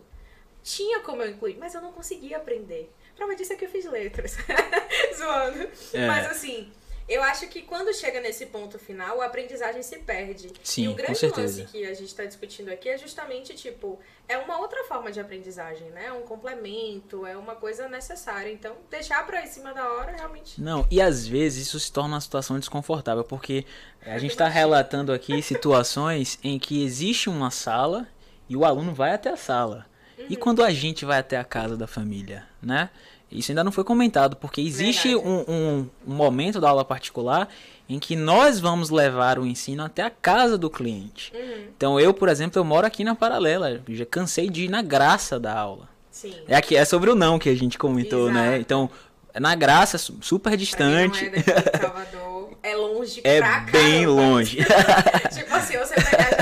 Tinha 0.61 0.99
como 0.99 1.21
eu 1.21 1.29
incluir, 1.29 1.57
mas 1.57 1.73
eu 1.73 1.81
não 1.81 1.93
conseguia 1.93 2.37
aprender. 2.37 2.91
Prova 3.15 3.35
disso 3.35 3.53
é 3.53 3.55
que 3.55 3.65
eu 3.65 3.69
fiz 3.69 3.85
letras. 3.85 4.37
Zoando. 5.15 5.69
É. 5.93 6.07
Mas 6.07 6.25
assim, 6.27 6.71
eu 7.07 7.23
acho 7.23 7.47
que 7.47 7.61
quando 7.61 7.93
chega 7.93 8.19
nesse 8.19 8.47
ponto 8.47 8.77
final, 8.77 9.21
a 9.21 9.25
aprendizagem 9.25 9.81
se 9.81 9.97
perde. 9.99 10.51
Sim, 10.61 10.83
e 10.83 10.87
o 10.87 10.91
com 10.91 10.97
grande 10.97 11.25
lance 11.27 11.63
que 11.65 11.85
a 11.85 11.93
gente 11.93 12.07
está 12.07 12.25
discutindo 12.25 12.69
aqui 12.69 12.89
é 12.89 12.97
justamente, 12.97 13.53
tipo, 13.55 13.97
é 14.27 14.37
uma 14.37 14.59
outra 14.59 14.83
forma 14.83 15.09
de 15.11 15.19
aprendizagem, 15.19 15.89
né? 15.91 16.07
É 16.07 16.11
um 16.11 16.23
complemento, 16.23 17.25
é 17.25 17.37
uma 17.37 17.55
coisa 17.55 17.87
necessária. 17.87 18.51
Então, 18.51 18.75
deixar 18.89 19.25
pra 19.25 19.41
em 19.41 19.47
cima 19.47 19.73
da 19.73 19.89
hora, 19.89 20.11
realmente. 20.11 20.61
Não, 20.61 20.85
e 20.91 21.01
às 21.01 21.25
vezes 21.25 21.67
isso 21.67 21.79
se 21.79 21.91
torna 21.91 22.15
uma 22.15 22.21
situação 22.21 22.59
desconfortável, 22.59 23.23
porque 23.23 23.65
a 24.01 24.17
gente 24.17 24.31
está 24.31 24.47
relatando 24.49 25.13
aqui 25.13 25.39
situações 25.43 26.37
em 26.43 26.59
que 26.59 26.83
existe 26.83 27.29
uma 27.29 27.51
sala 27.51 28.05
e 28.49 28.57
o 28.57 28.65
aluno 28.65 28.93
vai 28.93 29.13
até 29.13 29.29
a 29.29 29.37
sala. 29.37 29.85
E 30.29 30.35
quando 30.35 30.63
a 30.63 30.71
gente 30.71 31.05
vai 31.05 31.19
até 31.19 31.37
a 31.37 31.43
casa 31.43 31.77
da 31.77 31.87
família, 31.87 32.45
né? 32.61 32.89
Isso 33.31 33.51
ainda 33.51 33.63
não 33.63 33.71
foi 33.71 33.83
comentado, 33.83 34.35
porque 34.37 34.61
existe 34.61 35.15
um, 35.15 35.43
um, 35.47 35.89
um, 36.07 36.13
momento 36.13 36.61
da 36.61 36.69
aula 36.69 36.85
particular 36.85 37.49
em 37.89 37.99
que 37.99 38.15
nós 38.15 38.59
vamos 38.59 38.89
levar 38.89 39.37
o 39.37 39.45
ensino 39.45 39.83
até 39.83 40.03
a 40.03 40.09
casa 40.09 40.57
do 40.57 40.69
cliente. 40.69 41.33
Uhum. 41.35 41.63
Então 41.75 41.99
eu, 41.99 42.13
por 42.13 42.29
exemplo, 42.29 42.59
eu 42.59 42.63
moro 42.63 42.87
aqui 42.87 43.03
na 43.03 43.15
paralela, 43.15 43.81
já 43.89 44.05
cansei 44.05 44.49
de 44.49 44.65
ir 44.65 44.69
na 44.69 44.81
graça 44.81 45.39
da 45.39 45.57
aula. 45.57 45.89
Sim. 46.09 46.33
É 46.47 46.55
aqui 46.55 46.75
é 46.75 46.83
sobre 46.85 47.09
o 47.09 47.15
não 47.15 47.37
que 47.37 47.49
a 47.49 47.55
gente 47.55 47.77
comentou, 47.77 48.31
né? 48.31 48.39
Exato. 48.39 48.51
né? 48.51 48.59
Então, 48.59 48.89
é 49.33 49.39
na 49.39 49.53
graça, 49.53 49.97
super 49.97 50.57
distante. 50.57 51.29
Pra 51.29 51.43
quem 51.43 51.53
não 51.53 51.61
é 51.61 51.79
Salvador, 51.79 52.57
é 52.63 52.75
longe 52.75 53.21
é 53.25 53.37
pra 53.37 53.59
bem 53.59 54.01
caramba. 54.01 54.21
longe. 54.21 54.57
tipo 55.31 55.53
assim, 55.53 55.77
você 55.77 55.93
pegar 55.93 56.33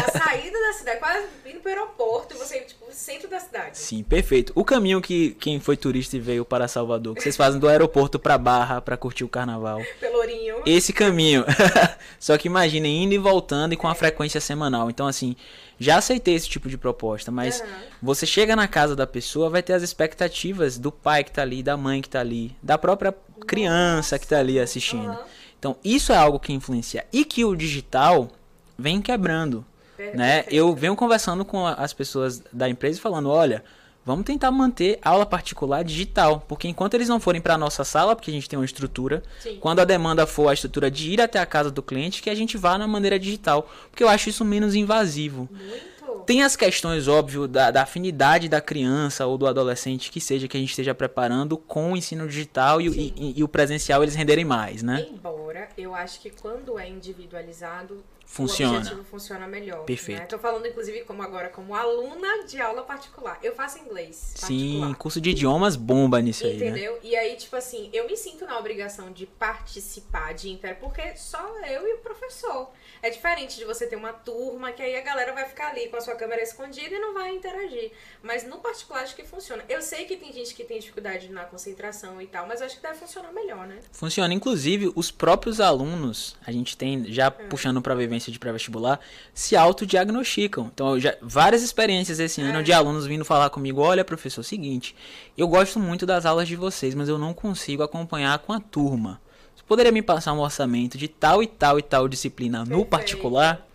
cidade, 0.75 0.99
quase 0.99 1.25
indo 1.45 1.59
pro 1.59 1.69
aeroporto 1.69 2.37
você, 2.37 2.61
tipo, 2.61 2.85
centro 2.91 3.27
da 3.27 3.39
cidade. 3.39 3.77
Sim, 3.77 4.03
perfeito. 4.03 4.51
O 4.55 4.63
caminho 4.63 5.01
que 5.01 5.31
quem 5.39 5.59
foi 5.59 5.75
turista 5.75 6.15
e 6.15 6.19
veio 6.19 6.45
para 6.45 6.67
Salvador, 6.67 7.15
que 7.15 7.21
vocês 7.21 7.35
fazem 7.35 7.59
do 7.59 7.67
aeroporto 7.67 8.19
pra 8.19 8.37
Barra 8.37 8.81
pra 8.81 8.95
curtir 8.95 9.23
o 9.23 9.29
carnaval. 9.29 9.81
Pelourinho. 9.99 10.61
Esse 10.65 10.93
caminho. 10.93 11.43
Só 12.19 12.37
que 12.37 12.47
imaginem 12.47 13.03
indo 13.03 13.13
e 13.13 13.17
voltando 13.17 13.73
e 13.73 13.77
com 13.77 13.87
a 13.87 13.95
frequência 13.95 14.39
semanal. 14.39 14.89
Então, 14.89 15.07
assim, 15.07 15.35
já 15.79 15.97
aceitei 15.97 16.35
esse 16.35 16.47
tipo 16.47 16.69
de 16.69 16.77
proposta, 16.77 17.31
mas 17.31 17.59
uhum. 17.59 17.67
você 18.01 18.25
chega 18.25 18.55
na 18.55 18.67
casa 18.67 18.95
da 18.95 19.07
pessoa, 19.07 19.49
vai 19.49 19.63
ter 19.63 19.73
as 19.73 19.83
expectativas 19.83 20.77
do 20.77 20.91
pai 20.91 21.23
que 21.23 21.31
tá 21.31 21.41
ali, 21.41 21.63
da 21.63 21.75
mãe 21.75 22.01
que 22.01 22.09
tá 22.09 22.19
ali, 22.19 22.55
da 22.61 22.77
própria 22.77 23.13
criança 23.47 24.17
que 24.19 24.27
tá 24.27 24.39
ali 24.39 24.59
assistindo. 24.59 25.09
Uhum. 25.09 25.23
Então, 25.59 25.77
isso 25.83 26.11
é 26.11 26.17
algo 26.17 26.39
que 26.39 26.53
influencia. 26.53 27.05
E 27.11 27.25
que 27.25 27.43
o 27.43 27.55
digital 27.55 28.29
vem 28.77 29.01
quebrando. 29.01 29.65
Né? 30.13 30.45
Eu 30.49 30.73
venho 30.75 30.95
conversando 30.95 31.45
com 31.45 31.65
as 31.65 31.93
pessoas 31.93 32.41
da 32.51 32.69
empresa 32.69 32.99
falando, 32.99 33.29
olha, 33.29 33.63
vamos 34.05 34.25
tentar 34.25 34.51
manter 34.51 34.99
aula 35.01 35.25
particular 35.25 35.83
digital, 35.83 36.43
porque 36.47 36.67
enquanto 36.67 36.93
eles 36.93 37.09
não 37.09 37.19
forem 37.19 37.41
para 37.41 37.57
nossa 37.57 37.83
sala, 37.83 38.15
porque 38.15 38.29
a 38.29 38.33
gente 38.33 38.47
tem 38.47 38.57
uma 38.57 38.65
estrutura, 38.65 39.23
Sim. 39.39 39.57
quando 39.59 39.79
a 39.79 39.85
demanda 39.85 40.27
for 40.27 40.49
a 40.49 40.53
estrutura 40.53 40.91
de 40.91 41.11
ir 41.11 41.21
até 41.21 41.39
a 41.39 41.45
casa 41.45 41.71
do 41.71 41.81
cliente, 41.81 42.21
que 42.21 42.29
a 42.29 42.35
gente 42.35 42.57
vá 42.57 42.77
na 42.77 42.87
maneira 42.87 43.17
digital, 43.17 43.69
porque 43.89 44.03
eu 44.03 44.09
acho 44.09 44.29
isso 44.29 44.45
menos 44.45 44.75
invasivo. 44.75 45.49
Muito. 45.51 45.95
Tem 46.25 46.41
as 46.41 46.55
questões, 46.55 47.07
óbvio, 47.07 47.47
da, 47.47 47.69
da, 47.69 47.83
afinidade 47.83 48.49
da 48.49 48.59
criança 48.59 49.27
ou 49.27 49.37
do 49.37 49.45
adolescente, 49.45 50.11
que 50.11 50.19
seja 50.19 50.47
que 50.47 50.57
a 50.57 50.59
gente 50.59 50.71
esteja 50.71 50.93
preparando 50.95 51.55
com 51.55 51.93
o 51.93 51.97
ensino 51.97 52.27
digital 52.27 52.81
e, 52.81 52.87
e, 52.87 53.13
e, 53.15 53.39
e 53.39 53.43
o 53.43 53.47
presencial 53.47 54.01
eles 54.01 54.15
renderem 54.15 54.43
mais, 54.43 54.81
né? 54.81 55.05
Embora 55.11 55.69
eu 55.77 55.93
acho 55.93 56.19
que 56.19 56.31
quando 56.31 56.79
é 56.79 56.89
individualizado, 56.89 58.03
funciona. 58.25 58.73
O 58.73 58.77
objetivo 58.77 59.03
funciona 59.03 59.47
melhor. 59.47 59.79
Né? 59.79 59.85
Perfeito. 59.85 60.19
Né? 60.19 60.25
Tô 60.25 60.37
falando, 60.37 60.67
inclusive, 60.67 61.01
como 61.01 61.21
agora, 61.21 61.49
como 61.49 61.75
aluna 61.75 62.45
de 62.45 62.59
aula 62.59 62.83
particular. 62.83 63.39
Eu 63.41 63.55
faço 63.55 63.79
inglês. 63.79 64.33
Sim, 64.35 64.93
curso 64.97 65.21
de 65.21 65.29
idiomas 65.29 65.75
bomba 65.75 66.21
nisso 66.21 66.45
Entendeu? 66.45 66.65
aí. 66.65 66.71
Entendeu? 66.71 66.93
Né? 66.93 66.99
E 67.03 67.15
aí, 67.15 67.35
tipo 67.35 67.55
assim, 67.55 67.89
eu 67.93 68.07
me 68.07 68.17
sinto 68.17 68.45
na 68.45 68.57
obrigação 68.57 69.11
de 69.11 69.25
participar 69.25 70.33
de 70.33 70.49
inter, 70.49 70.77
porque 70.79 71.15
só 71.15 71.43
eu 71.67 71.87
e 71.87 71.93
o 71.93 71.97
professor. 71.99 72.69
É 73.01 73.09
diferente 73.09 73.57
de 73.57 73.65
você 73.65 73.85
ter 73.85 73.95
uma 73.95 74.13
turma 74.13 74.71
que 74.71 74.81
aí 74.81 74.95
a 74.95 75.01
galera 75.01 75.33
vai 75.33 75.45
ficar 75.45 75.69
ali 75.69 75.87
com 75.89 75.97
a 75.97 76.01
sua 76.01 76.15
câmera 76.15 76.41
escondida 76.41 76.95
e 76.95 76.99
não 76.99 77.13
vai 77.13 77.35
interagir. 77.35 77.91
Mas 78.23 78.45
no 78.45 78.57
particular 78.57 79.03
acho 79.03 79.15
que 79.15 79.23
funciona. 79.23 79.63
Eu 79.69 79.81
sei 79.81 80.05
que 80.05 80.17
tem 80.17 80.33
gente 80.33 80.55
que 80.55 80.63
tem 80.63 80.79
dificuldade 80.79 81.29
na 81.29 81.43
concentração 81.45 82.21
e 82.21 82.27
tal, 82.27 82.47
mas 82.47 82.61
acho 82.61 82.77
que 82.77 82.81
deve 82.81 82.97
funcionar 82.97 83.31
melhor, 83.31 83.67
né? 83.67 83.79
Funciona. 83.91 84.33
Inclusive, 84.33 84.91
os 84.95 85.11
próprios 85.11 85.61
alunos, 85.61 86.35
a 86.45 86.51
gente 86.51 86.75
tem, 86.75 87.11
já 87.11 87.27
é. 87.27 87.29
puxando 87.29 87.81
para 87.81 87.93
a 87.93 87.97
vivência 88.15 88.31
de 88.31 88.39
pré-vestibular, 88.39 88.99
se 89.33 89.55
autodiagnosticam. 89.55 90.69
Então, 90.73 90.99
já, 90.99 91.15
várias 91.21 91.61
experiências 91.61 92.19
esse 92.19 92.41
ano 92.41 92.59
é. 92.59 92.63
de 92.63 92.73
alunos 92.73 93.05
vindo 93.05 93.23
falar 93.23 93.49
comigo: 93.49 93.81
olha, 93.81 94.03
professor, 94.03 94.41
é 94.41 94.43
seguinte, 94.43 94.95
eu 95.37 95.47
gosto 95.47 95.79
muito 95.79 96.05
das 96.05 96.25
aulas 96.25 96.47
de 96.47 96.55
vocês, 96.55 96.95
mas 96.95 97.09
eu 97.09 97.17
não 97.17 97.33
consigo 97.33 97.83
acompanhar 97.83 98.39
com 98.39 98.53
a 98.53 98.59
turma 98.59 99.21
poderia 99.67 99.91
me 99.91 100.01
passar 100.01 100.33
um 100.33 100.39
orçamento 100.39 100.97
de 100.97 101.07
tal 101.07 101.41
e 101.41 101.47
tal 101.47 101.79
e 101.79 101.81
tal 101.81 102.07
disciplina 102.07 102.59
Perfeito. 102.59 102.79
no 102.79 102.85
particular? 102.85 103.67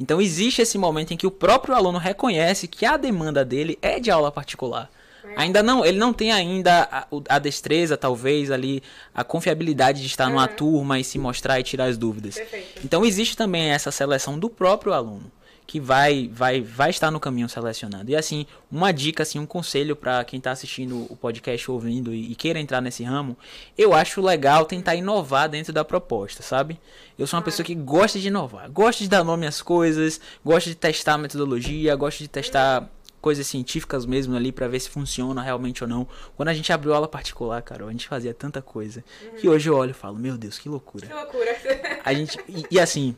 Então 0.00 0.20
existe 0.20 0.62
esse 0.62 0.78
momento 0.78 1.12
em 1.12 1.16
que 1.16 1.26
o 1.26 1.30
próprio 1.30 1.74
aluno 1.74 1.98
reconhece 1.98 2.68
que 2.68 2.86
a 2.86 2.96
demanda 2.96 3.44
dele 3.44 3.78
é 3.82 3.98
de 3.98 4.10
aula 4.10 4.32
particular. 4.32 4.90
Ainda 5.36 5.62
não, 5.62 5.84
ele 5.84 5.98
não 5.98 6.12
tem 6.12 6.32
ainda 6.32 6.88
a, 6.90 7.06
a, 7.28 7.38
destreza, 7.38 7.96
talvez, 7.96 8.50
ali, 8.50 8.82
a 9.14 9.24
confiabilidade 9.24 10.00
de 10.00 10.06
estar 10.06 10.26
uhum. 10.26 10.32
numa 10.32 10.48
turma 10.48 10.98
e 10.98 11.04
se 11.04 11.18
mostrar 11.18 11.58
e 11.60 11.62
tirar 11.62 11.86
as 11.86 11.96
dúvidas. 11.96 12.36
Perfeito. 12.36 12.80
Então 12.84 13.04
existe 13.04 13.36
também 13.36 13.70
essa 13.70 13.90
seleção 13.90 14.38
do 14.38 14.48
próprio 14.48 14.92
aluno 14.92 15.30
que 15.68 15.78
vai 15.78 16.30
vai 16.32 16.62
vai 16.62 16.88
estar 16.88 17.10
no 17.10 17.20
caminho 17.20 17.46
selecionando. 17.46 18.10
E 18.10 18.16
assim, 18.16 18.46
uma 18.72 18.90
dica 18.90 19.22
assim, 19.22 19.38
um 19.38 19.44
conselho 19.44 19.94
para 19.94 20.24
quem 20.24 20.38
está 20.38 20.50
assistindo 20.50 21.06
o 21.10 21.14
podcast 21.14 21.70
ouvindo 21.70 22.12
e, 22.12 22.32
e, 22.32 22.34
queira 22.34 22.58
entrar 22.58 22.80
nesse 22.80 23.04
ramo, 23.04 23.36
eu 23.76 23.92
acho 23.92 24.22
legal 24.22 24.64
tentar 24.64 24.94
inovar 24.94 25.46
dentro 25.46 25.70
da 25.70 25.84
proposta, 25.84 26.42
sabe? 26.42 26.80
Eu 27.18 27.26
sou 27.26 27.38
uma 27.38 27.44
pessoa 27.44 27.66
que 27.66 27.74
gosta 27.74 28.18
de 28.18 28.28
inovar, 28.28 28.70
gosta 28.70 29.04
de 29.04 29.10
dar 29.10 29.22
nome 29.22 29.46
às 29.46 29.60
coisas, 29.60 30.18
gosta 30.42 30.70
de 30.70 30.74
testar 30.74 31.18
metodologia, 31.18 31.94
gosta 31.94 32.24
de 32.24 32.28
testar 32.28 32.88
coisas 33.20 33.46
científicas 33.46 34.06
mesmo 34.06 34.36
ali 34.36 34.52
para 34.52 34.68
ver 34.68 34.80
se 34.80 34.88
funciona 34.88 35.42
realmente 35.42 35.82
ou 35.82 35.88
não. 35.88 36.06
Quando 36.36 36.48
a 36.48 36.54
gente 36.54 36.72
abriu 36.72 36.94
aula 36.94 37.08
particular, 37.08 37.60
cara, 37.62 37.84
a 37.84 37.90
gente 37.90 38.08
fazia 38.08 38.32
tanta 38.32 38.62
coisa 38.62 39.04
uhum. 39.22 39.36
que 39.36 39.48
hoje 39.48 39.68
eu 39.68 39.76
olho 39.76 39.90
e 39.90 39.94
falo, 39.94 40.16
meu 40.16 40.36
Deus, 40.36 40.58
que 40.58 40.68
loucura. 40.68 41.06
Que 41.06 41.12
loucura. 41.12 41.56
A 42.04 42.14
gente 42.14 42.38
e, 42.48 42.64
e 42.70 42.80
assim, 42.80 43.14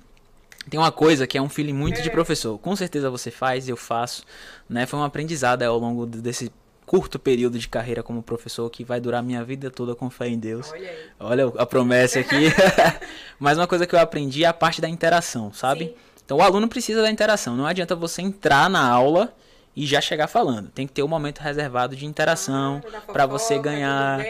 tem 0.68 0.78
uma 0.78 0.90
coisa 0.90 1.26
que 1.26 1.38
é 1.38 1.42
um 1.42 1.48
feeling 1.48 1.72
muito 1.72 2.01
é. 2.01 2.03
de 2.03 2.11
professor. 2.11 2.59
Com 2.59 2.74
certeza 2.74 3.09
você 3.11 3.30
faz, 3.30 3.68
eu 3.68 3.76
faço, 3.76 4.24
né? 4.68 4.86
Foi 4.86 4.98
um 4.98 5.05
aprendizado 5.05 5.62
ao 5.62 5.78
longo 5.78 6.07
desse 6.07 6.51
curto 6.84 7.20
período 7.20 7.57
de 7.57 7.68
carreira 7.68 8.03
como 8.03 8.20
professor 8.20 8.68
que 8.68 8.82
vai 8.82 9.01
durar 9.01 9.22
minha 9.22 9.44
vida 9.44 9.70
toda 9.70 9.94
com 9.94 10.11
fé 10.11 10.28
em 10.28 10.38
Deus. 10.38 10.72
Olha, 10.72 10.90
aí. 10.90 10.96
Olha 11.20 11.53
a 11.57 11.64
promessa 11.64 12.18
aqui. 12.18 12.53
Mas 13.38 13.57
uma 13.57 13.66
coisa 13.66 13.86
que 13.86 13.94
eu 13.94 14.01
aprendi 14.01 14.44
é 14.44 14.48
a 14.48 14.53
parte 14.53 14.80
da 14.80 14.88
interação, 14.88 15.53
sabe? 15.53 15.84
Sim. 15.84 15.94
Então 16.24 16.38
o 16.38 16.42
aluno 16.42 16.68
precisa 16.68 17.01
da 17.03 17.11
interação. 17.11 17.57
Não 17.57 17.66
adianta 17.66 17.94
você 17.94 18.22
entrar 18.22 18.68
na 18.68 18.88
aula 18.88 19.32
e 19.75 19.87
já 19.87 20.01
chegar 20.01 20.27
falando. 20.27 20.71
Tem 20.71 20.87
que 20.87 20.93
ter 20.93 21.03
um 21.03 21.09
momento 21.09 21.39
reservado 21.39 21.97
de 21.97 22.07
interação 22.07 22.83
ah, 22.93 23.01
para 23.12 23.27
você 23.27 23.59
ganhar. 23.59 24.21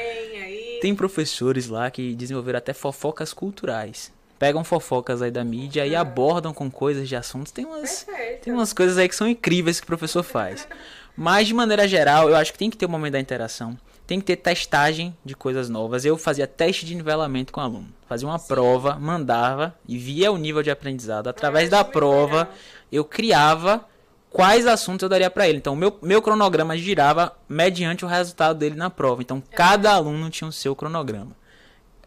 Tem 0.81 0.95
professores 0.95 1.69
lá 1.69 1.91
que 1.91 2.15
desenvolveram 2.15 2.59
até 2.59 2.73
fofocas 2.73 3.33
culturais 3.33 4.13
pegam 4.41 4.65
fofocas 4.65 5.21
aí 5.21 5.31
da 5.31 5.45
mídia 5.45 5.87
e 5.87 5.95
abordam 5.95 6.55
com 6.55 6.71
coisas 6.71 7.07
de 7.07 7.15
assuntos. 7.15 7.53
Tem 7.53 7.67
umas, 7.67 8.07
tem 8.41 8.51
umas 8.51 8.73
coisas 8.73 8.97
aí 8.97 9.07
que 9.07 9.15
são 9.15 9.29
incríveis 9.29 9.79
que 9.79 9.85
o 9.85 9.87
professor 9.87 10.23
faz. 10.23 10.67
Mas, 11.15 11.47
de 11.47 11.53
maneira 11.53 11.87
geral, 11.87 12.31
eu 12.31 12.35
acho 12.35 12.51
que 12.51 12.59
tem 12.59 12.71
que 12.71 12.77
ter 12.79 12.87
o 12.87 12.89
um 12.89 12.93
momento 12.93 13.13
da 13.13 13.21
interação. 13.21 13.77
Tem 14.07 14.19
que 14.19 14.25
ter 14.25 14.37
testagem 14.37 15.15
de 15.23 15.37
coisas 15.37 15.69
novas. 15.69 16.07
Eu 16.07 16.17
fazia 16.17 16.47
teste 16.47 16.87
de 16.87 16.95
nivelamento 16.95 17.53
com 17.53 17.61
o 17.61 17.63
aluno. 17.63 17.89
Fazia 18.09 18.27
uma 18.27 18.39
Sim. 18.39 18.49
prova, 18.49 18.99
mandava 18.99 19.75
e 19.87 19.99
via 19.99 20.33
o 20.33 20.39
nível 20.39 20.63
de 20.63 20.71
aprendizado. 20.71 21.29
Através 21.29 21.69
da 21.69 21.85
prova, 21.85 22.39
legal. 22.39 22.55
eu 22.91 23.05
criava 23.05 23.85
quais 24.31 24.67
assuntos 24.67 25.03
eu 25.03 25.09
daria 25.09 25.31
para 25.31 25.49
ele. 25.49 25.59
Então, 25.59 25.77
meu, 25.77 25.99
meu 26.01 26.23
cronograma 26.23 26.77
girava 26.77 27.37
mediante 27.49 28.05
o 28.05 28.09
resultado 28.09 28.59
dele 28.59 28.77
na 28.77 28.89
prova. 28.89 29.21
Então, 29.21 29.43
cada 29.55 29.93
aluno 29.93 30.31
tinha 30.31 30.49
o 30.49 30.53
seu 30.53 30.75
cronograma. 30.75 31.37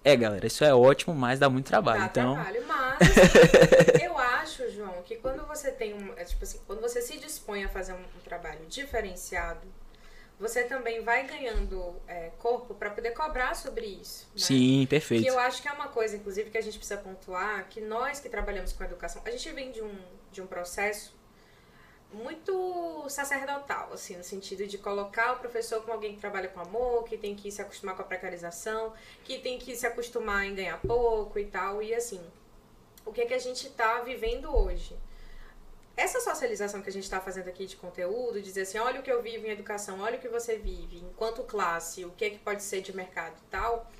É, 0.06 0.16
galera, 0.16 0.46
isso 0.46 0.66
é 0.66 0.74
ótimo, 0.74 1.16
mas 1.16 1.40
dá 1.40 1.50
muito 1.50 1.68
trabalho. 1.68 2.02
Dá 2.02 2.06
então... 2.08 2.34
trabalho, 2.34 2.66
mas 2.68 4.02
eu 4.02 4.18
acho, 4.20 4.70
João, 4.72 5.02
que 5.04 5.16
quando 5.16 5.46
você 5.46 5.72
tem 5.72 5.94
um. 5.94 6.14
É, 6.18 6.26
tipo 6.26 6.44
assim, 6.44 6.60
quando 6.68 6.82
você 6.82 7.02
se 7.02 7.18
dispõe 7.18 7.64
a 7.64 7.70
fazer 7.70 7.94
um, 7.94 8.02
um 8.02 8.20
trabalho 8.22 8.66
diferenciado, 8.68 9.62
você 10.38 10.64
também 10.64 11.02
vai 11.02 11.26
ganhando 11.26 11.96
é, 12.06 12.32
corpo 12.38 12.74
para 12.74 12.90
poder 12.90 13.12
cobrar 13.12 13.56
sobre 13.56 13.86
isso. 13.86 14.28
Né? 14.34 14.42
Sim, 14.44 14.88
perfeito. 14.90 15.24
Que 15.24 15.30
eu 15.30 15.40
acho 15.40 15.62
que 15.62 15.70
é 15.70 15.72
uma 15.72 15.88
coisa, 15.88 16.18
inclusive, 16.18 16.50
que 16.50 16.58
a 16.58 16.62
gente 16.62 16.78
precisa 16.78 17.00
pontuar, 17.00 17.68
que 17.70 17.80
nós 17.80 18.20
que 18.20 18.28
trabalhamos 18.28 18.74
com 18.74 18.84
educação, 18.84 19.22
a 19.24 19.32
gente 19.32 19.50
vem 19.54 19.72
de 19.72 19.82
um, 19.82 19.96
de 20.34 20.42
um 20.42 20.48
processo 20.48 21.14
muito 22.14 23.06
sacerdotal, 23.10 23.92
assim, 23.92 24.16
no 24.16 24.24
sentido 24.24 24.66
de 24.68 24.78
colocar 24.78 25.34
o 25.34 25.40
professor 25.40 25.82
como 25.82 25.94
alguém 25.94 26.14
que 26.14 26.20
trabalha 26.20 26.48
com 26.48 26.60
amor, 26.60 27.04
que 27.06 27.18
tem 27.18 27.36
que 27.36 27.52
se 27.52 27.62
acostumar 27.62 27.96
com 27.96 28.02
a 28.02 28.06
precarização, 28.06 28.94
que 29.24 29.40
tem 29.40 29.58
que 29.58 29.76
se 29.76 29.86
acostumar 29.86 30.46
em 30.46 30.56
ganhar 30.56 30.80
pouco 30.82 31.40
e 31.40 31.46
tal, 31.46 31.82
e 31.82 31.94
assim, 31.94 32.22
o 33.06 33.12
que 33.12 33.22
é 33.22 33.26
que 33.26 33.34
a 33.34 33.40
gente 33.40 33.68
está 33.68 34.02
vivendo 34.02 34.56
hoje? 34.56 34.98
Essa 35.96 36.20
socialização 36.20 36.82
que 36.82 36.90
a 36.90 36.94
gente 36.94 37.04
está 37.04 37.20
fazendo 37.20 37.50
aqui 37.50 37.66
de 37.66 37.76
conteúdo, 37.76 38.42
dizer 38.42 38.62
assim, 38.62 38.80
olha 38.80 39.00
o 39.00 39.04
que 39.04 39.12
eu 39.12 39.22
vivo 39.22 39.46
em 39.46 39.52
educação, 39.52 40.00
olha 40.00 40.18
o 40.18 40.22
que 40.22 40.28
você 40.28 40.58
vive, 40.58 40.98
enquanto 40.98 41.44
classe, 41.44 42.06
o 42.06 42.12
que 42.12 42.26
é 42.26 42.30
que 42.30 42.40
pode 42.40 42.64
ser 42.64 42.82
de 42.82 42.96
mercado 42.96 43.36
e 43.38 43.50
tal, 43.52 43.92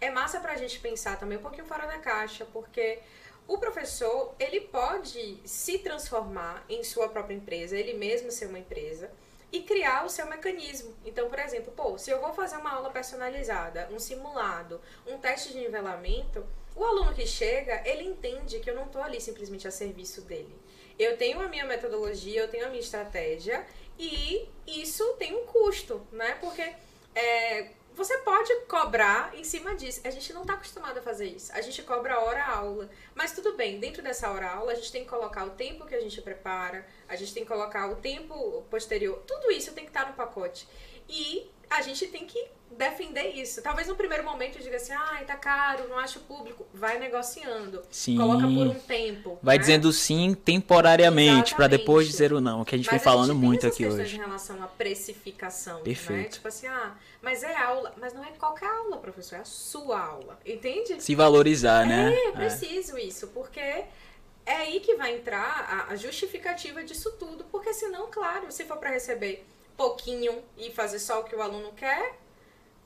é 0.00 0.10
massa 0.10 0.40
para 0.40 0.52
a 0.52 0.56
gente 0.56 0.80
pensar 0.80 1.18
também 1.18 1.38
um 1.38 1.42
pouquinho 1.42 1.66
fora 1.66 1.86
da 1.86 1.98
caixa, 1.98 2.46
porque 2.52 3.00
o 3.46 3.58
professor, 3.58 4.34
ele 4.38 4.60
pode 4.60 5.38
se 5.44 5.78
transformar 5.78 6.64
em 6.68 6.82
sua 6.84 7.08
própria 7.08 7.34
empresa, 7.34 7.76
ele 7.76 7.94
mesmo 7.94 8.30
ser 8.30 8.46
uma 8.46 8.58
empresa 8.58 9.10
e 9.50 9.62
criar 9.62 10.06
o 10.06 10.08
seu 10.08 10.26
mecanismo. 10.26 10.94
Então, 11.04 11.28
por 11.28 11.38
exemplo, 11.38 11.72
pô, 11.72 11.98
se 11.98 12.10
eu 12.10 12.20
vou 12.20 12.32
fazer 12.32 12.56
uma 12.56 12.72
aula 12.72 12.90
personalizada, 12.90 13.88
um 13.92 13.98
simulado, 13.98 14.80
um 15.06 15.18
teste 15.18 15.52
de 15.52 15.58
nivelamento, 15.58 16.46
o 16.74 16.84
aluno 16.84 17.12
que 17.12 17.26
chega, 17.26 17.82
ele 17.86 18.04
entende 18.04 18.60
que 18.60 18.70
eu 18.70 18.74
não 18.74 18.84
estou 18.84 19.02
ali 19.02 19.20
simplesmente 19.20 19.68
a 19.68 19.70
serviço 19.70 20.22
dele. 20.22 20.56
Eu 20.98 21.18
tenho 21.18 21.40
a 21.40 21.48
minha 21.48 21.66
metodologia, 21.66 22.40
eu 22.40 22.48
tenho 22.48 22.66
a 22.66 22.68
minha 22.68 22.80
estratégia 22.80 23.66
e 23.98 24.48
isso 24.66 25.04
tem 25.18 25.34
um 25.34 25.44
custo, 25.44 26.06
né? 26.10 26.36
Porque 26.40 26.72
é, 27.14 27.70
você 27.94 28.18
pode 28.18 28.54
cobrar 28.62 29.34
em 29.34 29.44
cima 29.44 29.74
disso. 29.74 30.00
A 30.04 30.10
gente 30.10 30.32
não 30.32 30.42
está 30.42 30.54
acostumado 30.54 30.98
a 30.98 31.02
fazer 31.02 31.26
isso. 31.26 31.52
A 31.52 31.60
gente 31.60 31.82
cobra 31.82 32.20
hora-aula. 32.20 32.88
Mas 33.14 33.32
tudo 33.32 33.54
bem, 33.54 33.78
dentro 33.78 34.02
dessa 34.02 34.30
hora-aula, 34.30 34.72
a 34.72 34.74
gente 34.74 34.90
tem 34.90 35.04
que 35.04 35.10
colocar 35.10 35.44
o 35.44 35.50
tempo 35.50 35.86
que 35.86 35.94
a 35.94 36.00
gente 36.00 36.20
prepara, 36.22 36.86
a 37.08 37.16
gente 37.16 37.34
tem 37.34 37.42
que 37.42 37.48
colocar 37.48 37.90
o 37.90 37.96
tempo 37.96 38.62
posterior. 38.70 39.22
Tudo 39.26 39.50
isso 39.50 39.72
tem 39.72 39.84
que 39.84 39.90
estar 39.90 40.08
no 40.08 40.14
pacote. 40.14 40.66
E 41.08 41.50
a 41.68 41.82
gente 41.82 42.06
tem 42.06 42.26
que 42.26 42.50
defender 42.76 43.30
isso. 43.30 43.62
Talvez 43.62 43.88
no 43.88 43.94
primeiro 43.94 44.24
momento 44.24 44.58
diga 44.60 44.76
assim, 44.76 44.92
ai, 44.92 45.22
ah, 45.22 45.24
tá 45.24 45.36
caro, 45.36 45.88
não 45.88 45.98
acho 45.98 46.20
público. 46.20 46.66
Vai 46.72 46.98
negociando. 46.98 47.82
Sim. 47.90 48.16
Coloca 48.16 48.46
por 48.46 48.66
um 48.66 48.74
tempo. 48.74 49.38
Vai 49.42 49.56
né? 49.56 49.60
dizendo 49.60 49.92
sim 49.92 50.34
temporariamente, 50.34 51.54
para 51.54 51.66
depois 51.66 52.06
dizer 52.06 52.32
o 52.32 52.40
não, 52.40 52.64
que 52.64 52.74
a 52.74 52.78
gente 52.78 52.86
mas 52.86 52.94
vem 52.94 53.04
falando 53.04 53.34
muito 53.34 53.66
aqui 53.66 53.86
hoje. 53.86 54.16
em 54.16 54.20
relação 54.20 54.62
à 54.62 54.66
precificação. 54.66 55.78
Né? 55.78 55.84
Perfeito. 55.84 56.22
Né? 56.22 56.28
Tipo 56.28 56.48
assim, 56.48 56.66
ah, 56.66 56.94
mas 57.20 57.42
é 57.42 57.56
aula. 57.56 57.94
Mas 58.00 58.12
não 58.12 58.24
é 58.24 58.30
qualquer 58.38 58.68
aula, 58.68 58.96
professor, 58.96 59.36
é 59.36 59.40
a 59.40 59.44
sua 59.44 60.00
aula. 60.00 60.38
Entende? 60.44 61.02
Se 61.02 61.14
valorizar, 61.14 61.86
né? 61.86 62.12
É, 62.12 62.32
preciso 62.32 62.96
é. 62.96 63.02
isso, 63.02 63.28
porque 63.28 63.60
é 63.60 63.86
aí 64.46 64.80
que 64.80 64.94
vai 64.96 65.14
entrar 65.16 65.86
a 65.88 65.96
justificativa 65.96 66.82
disso 66.82 67.12
tudo, 67.12 67.44
porque 67.44 67.72
senão, 67.72 68.08
claro, 68.10 68.50
se 68.50 68.64
for 68.64 68.76
para 68.76 68.90
receber 68.90 69.46
pouquinho 69.76 70.42
e 70.56 70.70
fazer 70.70 70.98
só 70.98 71.20
o 71.20 71.24
que 71.24 71.34
o 71.34 71.42
aluno 71.42 71.72
quer, 71.72 72.18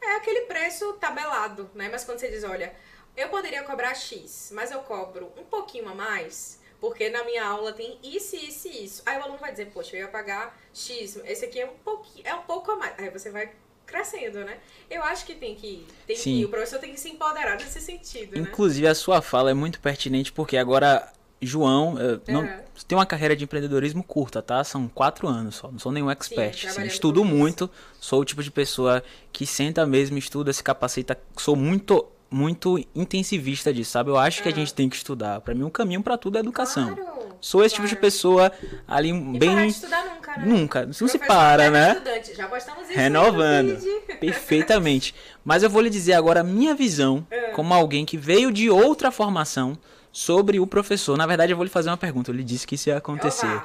é 0.01 0.16
aquele 0.16 0.42
preço 0.42 0.92
tabelado, 0.94 1.70
né? 1.74 1.88
Mas 1.90 2.05
quando 2.05 2.18
você 2.18 2.28
diz, 2.28 2.44
olha, 2.44 2.74
eu 3.16 3.28
poderia 3.28 3.62
cobrar 3.62 3.94
X, 3.94 4.51
mas 4.55 4.70
eu 4.70 4.80
cobro 4.80 5.32
um 5.36 5.44
pouquinho 5.44 5.88
a 5.88 5.94
mais, 5.94 6.61
porque 6.80 7.09
na 7.09 7.24
minha 7.24 7.44
aula 7.44 7.72
tem 7.72 7.99
isso, 8.03 8.36
isso 8.36 8.68
e 8.68 8.84
isso. 8.84 9.03
Aí 9.07 9.18
o 9.18 9.22
aluno 9.22 9.38
vai 9.38 9.51
dizer, 9.51 9.66
poxa, 9.72 9.97
eu 9.97 10.01
ia 10.01 10.09
pagar 10.09 10.57
X, 10.72 11.16
esse 11.24 11.44
aqui 11.44 11.61
é 11.61 11.66
um 11.66 11.76
pouquinho, 11.84 12.26
é 12.26 12.34
um 12.34 12.42
pouco 12.42 12.70
a 12.72 12.76
mais. 12.76 12.94
Aí 12.99 13.11
você 13.11 13.30
vai 13.30 13.53
crescendo, 13.86 14.44
né? 14.44 14.59
Eu 14.90 15.03
acho 15.03 15.24
que 15.24 15.34
tem 15.34 15.55
que, 15.55 15.86
tem 16.07 16.16
Sim. 16.16 16.38
que 16.38 16.44
o 16.44 16.49
professor 16.49 16.78
tem 16.78 16.92
que 16.92 17.01
se 17.01 17.09
empoderar 17.09 17.57
nesse 17.57 17.80
sentido, 17.80 18.36
né? 18.36 18.40
Inclusive 18.40 18.84
né? 18.84 18.90
a 18.90 18.94
sua 18.94 19.22
fala 19.22 19.51
é 19.51 19.55
muito 19.55 19.80
pertinente 19.80 20.32
porque 20.32 20.57
agora 20.57 21.11
João, 21.41 21.97
não, 22.26 22.41
uhum. 22.41 22.49
tem 22.89 22.97
uma 22.97 23.05
carreira 23.05 23.37
de 23.37 23.45
empreendedorismo 23.45 24.03
curta, 24.03 24.41
tá? 24.41 24.64
São 24.64 24.89
quatro 24.89 25.28
anos 25.28 25.57
só, 25.57 25.70
não 25.70 25.78
sou 25.78 25.93
nenhum 25.93 26.11
expert. 26.11 26.62
Sim, 26.62 26.68
assim, 26.68 26.87
estudo 26.87 27.24
muito, 27.24 27.70
sou 28.01 28.20
o 28.20 28.24
tipo 28.24 28.43
de 28.43 28.51
pessoa 28.51 29.03
que 29.32 29.47
senta 29.47 29.84
mesmo, 29.84 30.16
estuda, 30.16 30.53
se 30.53 30.62
capacita. 30.62 31.18
Sou 31.37 31.55
muito, 31.55 32.07
muito 32.30 32.82
intensivista 32.95 33.72
disso, 33.72 33.91
sabe? 33.91 34.11
Eu 34.11 34.16
acho 34.16 34.39
uhum. 34.39 34.43
que 34.45 34.49
a 34.49 34.55
gente 34.55 34.72
tem 34.72 34.89
que 34.89 34.97
estudar. 34.97 35.43
Para 35.43 35.55
mim, 35.55 35.64
um 35.64 35.70
caminho 35.70 36.03
para 36.03 36.16
tudo 36.16 36.39
é 36.39 36.41
educação. 36.41 36.95
Claro, 36.95 37.37
sou 37.39 37.62
esse 37.62 37.74
claro. 37.74 37.89
tipo 37.89 37.97
de 37.97 38.01
pessoa 38.01 38.51
ali 38.89 39.11
e 39.11 39.39
bem. 39.39 39.51
Parar 39.51 39.66
de 39.66 39.72
estudar 39.72 40.05
nunca, 40.07 40.37
né? 40.37 40.47
Nunca, 40.47 40.87
não 40.87 40.93
se 40.93 41.18
para, 41.18 41.70
né? 41.70 41.93
Estudante. 41.93 42.34
Já 42.34 42.49
postamos 42.49 42.89
isso 42.89 42.99
Renovando. 42.99 43.78
Perfeitamente. 44.18 45.14
Mas 45.45 45.62
eu 45.62 45.68
vou 45.68 45.82
lhe 45.82 45.91
dizer 45.91 46.14
agora 46.14 46.41
a 46.41 46.45
minha 46.45 46.74
visão, 46.74 47.26
uhum. 47.30 47.53
como 47.53 47.74
alguém 47.74 48.07
que 48.07 48.16
veio 48.16 48.51
de 48.51 48.70
outra 48.70 49.11
formação 49.11 49.78
sobre 50.17 50.59
o 50.59 50.67
professor. 50.67 51.14
Na 51.19 51.27
verdade, 51.27 51.53
eu 51.53 51.59
vou 51.59 51.64
lhe 51.64 51.69
fazer 51.69 51.91
uma 51.91 51.97
pergunta. 51.99 52.31
Ele 52.31 52.43
disse 52.43 52.67
que 52.67 52.75
isso 52.75 52.89
ia 52.89 52.97
acontecer. 52.97 53.62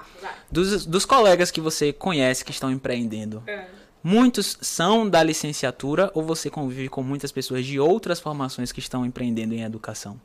Dos, 0.52 0.86
dos 0.86 1.06
colegas 1.06 1.50
que 1.50 1.62
você 1.62 1.94
conhece 1.94 2.44
que 2.44 2.52
estão 2.52 2.70
empreendendo, 2.70 3.42
é. 3.48 3.68
muitos 4.04 4.58
são 4.60 5.10
da 5.10 5.24
licenciatura 5.24 6.12
ou 6.14 6.22
você 6.22 6.50
convive 6.50 6.90
com 6.90 7.02
muitas 7.02 7.32
pessoas 7.32 7.66
de 7.66 7.80
outras 7.80 8.20
formações 8.20 8.74
que 8.74 8.82
estão 8.82 9.06
empreendendo 9.06 9.54
em 9.54 9.62
educação? 9.62 10.20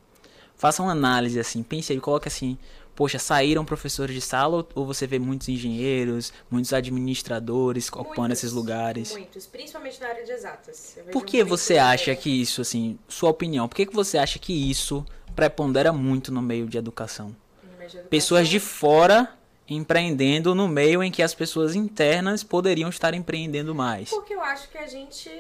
Faça 0.56 0.82
uma 0.82 0.90
análise 0.90 1.38
assim, 1.38 1.62
pense 1.62 1.92
aí, 1.92 2.00
coloque 2.00 2.26
assim, 2.26 2.58
poxa, 2.96 3.20
saíram 3.20 3.64
professores 3.64 4.12
de 4.12 4.20
sala 4.20 4.66
ou 4.74 4.84
você 4.84 5.06
vê 5.06 5.20
muitos 5.20 5.48
engenheiros, 5.48 6.32
muitos 6.50 6.72
administradores 6.72 7.86
ocupando 7.86 8.22
muitos, 8.22 8.38
esses 8.38 8.52
lugares? 8.52 9.12
Muitos, 9.12 9.46
principalmente 9.46 10.00
na 10.00 10.08
área 10.08 10.24
de 10.24 10.32
exatas. 10.32 10.98
Por 11.12 11.24
que 11.24 11.44
você 11.44 11.78
acha 11.78 12.16
que 12.16 12.42
isso, 12.42 12.62
assim, 12.62 12.98
sua 13.06 13.30
opinião, 13.30 13.68
por 13.68 13.76
que, 13.76 13.86
que 13.86 13.94
você 13.94 14.18
acha 14.18 14.40
que 14.40 14.68
isso 14.68 15.06
prepondera 15.36 15.92
muito 15.92 16.32
no 16.32 16.40
meio 16.40 16.66
de 16.66 16.78
educação. 16.78 17.36
Meio 17.62 17.78
de 17.78 17.84
educação. 17.84 18.08
Pessoas 18.08 18.48
de 18.48 18.58
fora 18.58 19.32
empreendendo 19.68 20.54
no 20.54 20.66
meio 20.66 21.02
em 21.02 21.10
que 21.10 21.22
as 21.22 21.34
pessoas 21.34 21.74
internas 21.74 22.42
poderiam 22.42 22.88
estar 22.88 23.14
empreendendo 23.14 23.74
mais. 23.74 24.08
Porque 24.08 24.34
eu 24.34 24.40
acho 24.40 24.70
que 24.70 24.78
a 24.78 24.86
gente 24.86 25.30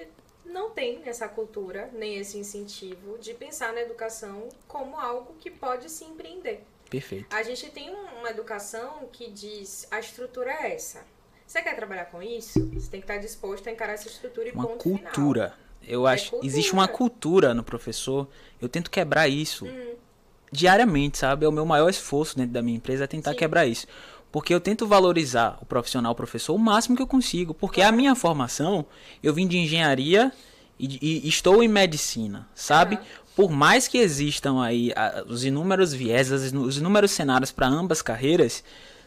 não 0.44 0.70
tem 0.70 1.00
essa 1.06 1.28
cultura, 1.28 1.88
nem 1.92 2.16
esse 2.16 2.36
incentivo 2.38 3.18
de 3.18 3.32
pensar 3.34 3.72
na 3.72 3.80
educação 3.80 4.48
como 4.68 4.98
algo 4.98 5.34
que 5.40 5.50
pode 5.50 5.90
se 5.90 6.04
empreender. 6.04 6.64
Perfeito. 6.90 7.34
A 7.34 7.42
gente 7.42 7.70
tem 7.70 7.90
uma 7.90 8.30
educação 8.30 9.08
que 9.12 9.30
diz 9.30 9.86
a 9.90 9.98
estrutura 9.98 10.50
é 10.50 10.74
essa. 10.74 11.04
Você 11.46 11.62
quer 11.62 11.76
trabalhar 11.76 12.06
com 12.06 12.22
isso? 12.22 12.68
Você 12.70 12.90
tem 12.90 13.00
que 13.00 13.04
estar 13.04 13.18
disposto 13.18 13.68
a 13.68 13.72
encarar 13.72 13.92
essa 13.92 14.08
estrutura 14.08 14.48
e 14.48 14.52
uma 14.52 14.66
ponto 14.66 14.82
cultura. 14.82 15.50
Final. 15.50 15.65
Eu 15.86 16.06
é 16.06 16.14
acho 16.14 16.30
cultura. 16.30 16.46
existe 16.46 16.72
uma 16.72 16.88
cultura 16.88 17.54
no 17.54 17.62
professor. 17.62 18.28
Eu 18.60 18.68
tento 18.68 18.90
quebrar 18.90 19.28
isso 19.28 19.66
hum. 19.66 19.94
diariamente, 20.50 21.18
sabe? 21.18 21.44
É 21.44 21.48
o 21.48 21.52
meu 21.52 21.66
maior 21.66 21.88
esforço 21.88 22.36
dentro 22.36 22.52
da 22.52 22.62
minha 22.62 22.76
empresa 22.76 23.04
é 23.04 23.06
tentar 23.06 23.32
Sim. 23.32 23.38
quebrar 23.38 23.66
isso. 23.66 23.86
Porque 24.32 24.52
eu 24.52 24.60
tento 24.60 24.86
valorizar 24.86 25.58
o 25.62 25.66
profissional, 25.66 26.12
o 26.12 26.14
professor, 26.14 26.54
o 26.54 26.58
máximo 26.58 26.96
que 26.96 27.02
eu 27.02 27.06
consigo. 27.06 27.54
Porque 27.54 27.80
a 27.80 27.92
minha 27.92 28.14
formação, 28.14 28.84
eu 29.22 29.32
vim 29.32 29.46
de 29.46 29.56
engenharia 29.58 30.32
e, 30.78 31.22
e 31.24 31.28
estou 31.28 31.62
em 31.62 31.68
medicina, 31.68 32.48
sabe? 32.54 32.96
Uhum. 32.96 33.02
Por 33.34 33.50
mais 33.50 33.86
que 33.86 33.98
existam 33.98 34.62
aí 34.62 34.92
os 35.26 35.44
inúmeros 35.44 35.92
vieses, 35.92 36.52
os 36.52 36.78
inúmeros 36.78 37.10
cenários 37.10 37.52
para 37.52 37.66
ambas 37.66 38.00
carreiras, 38.02 38.64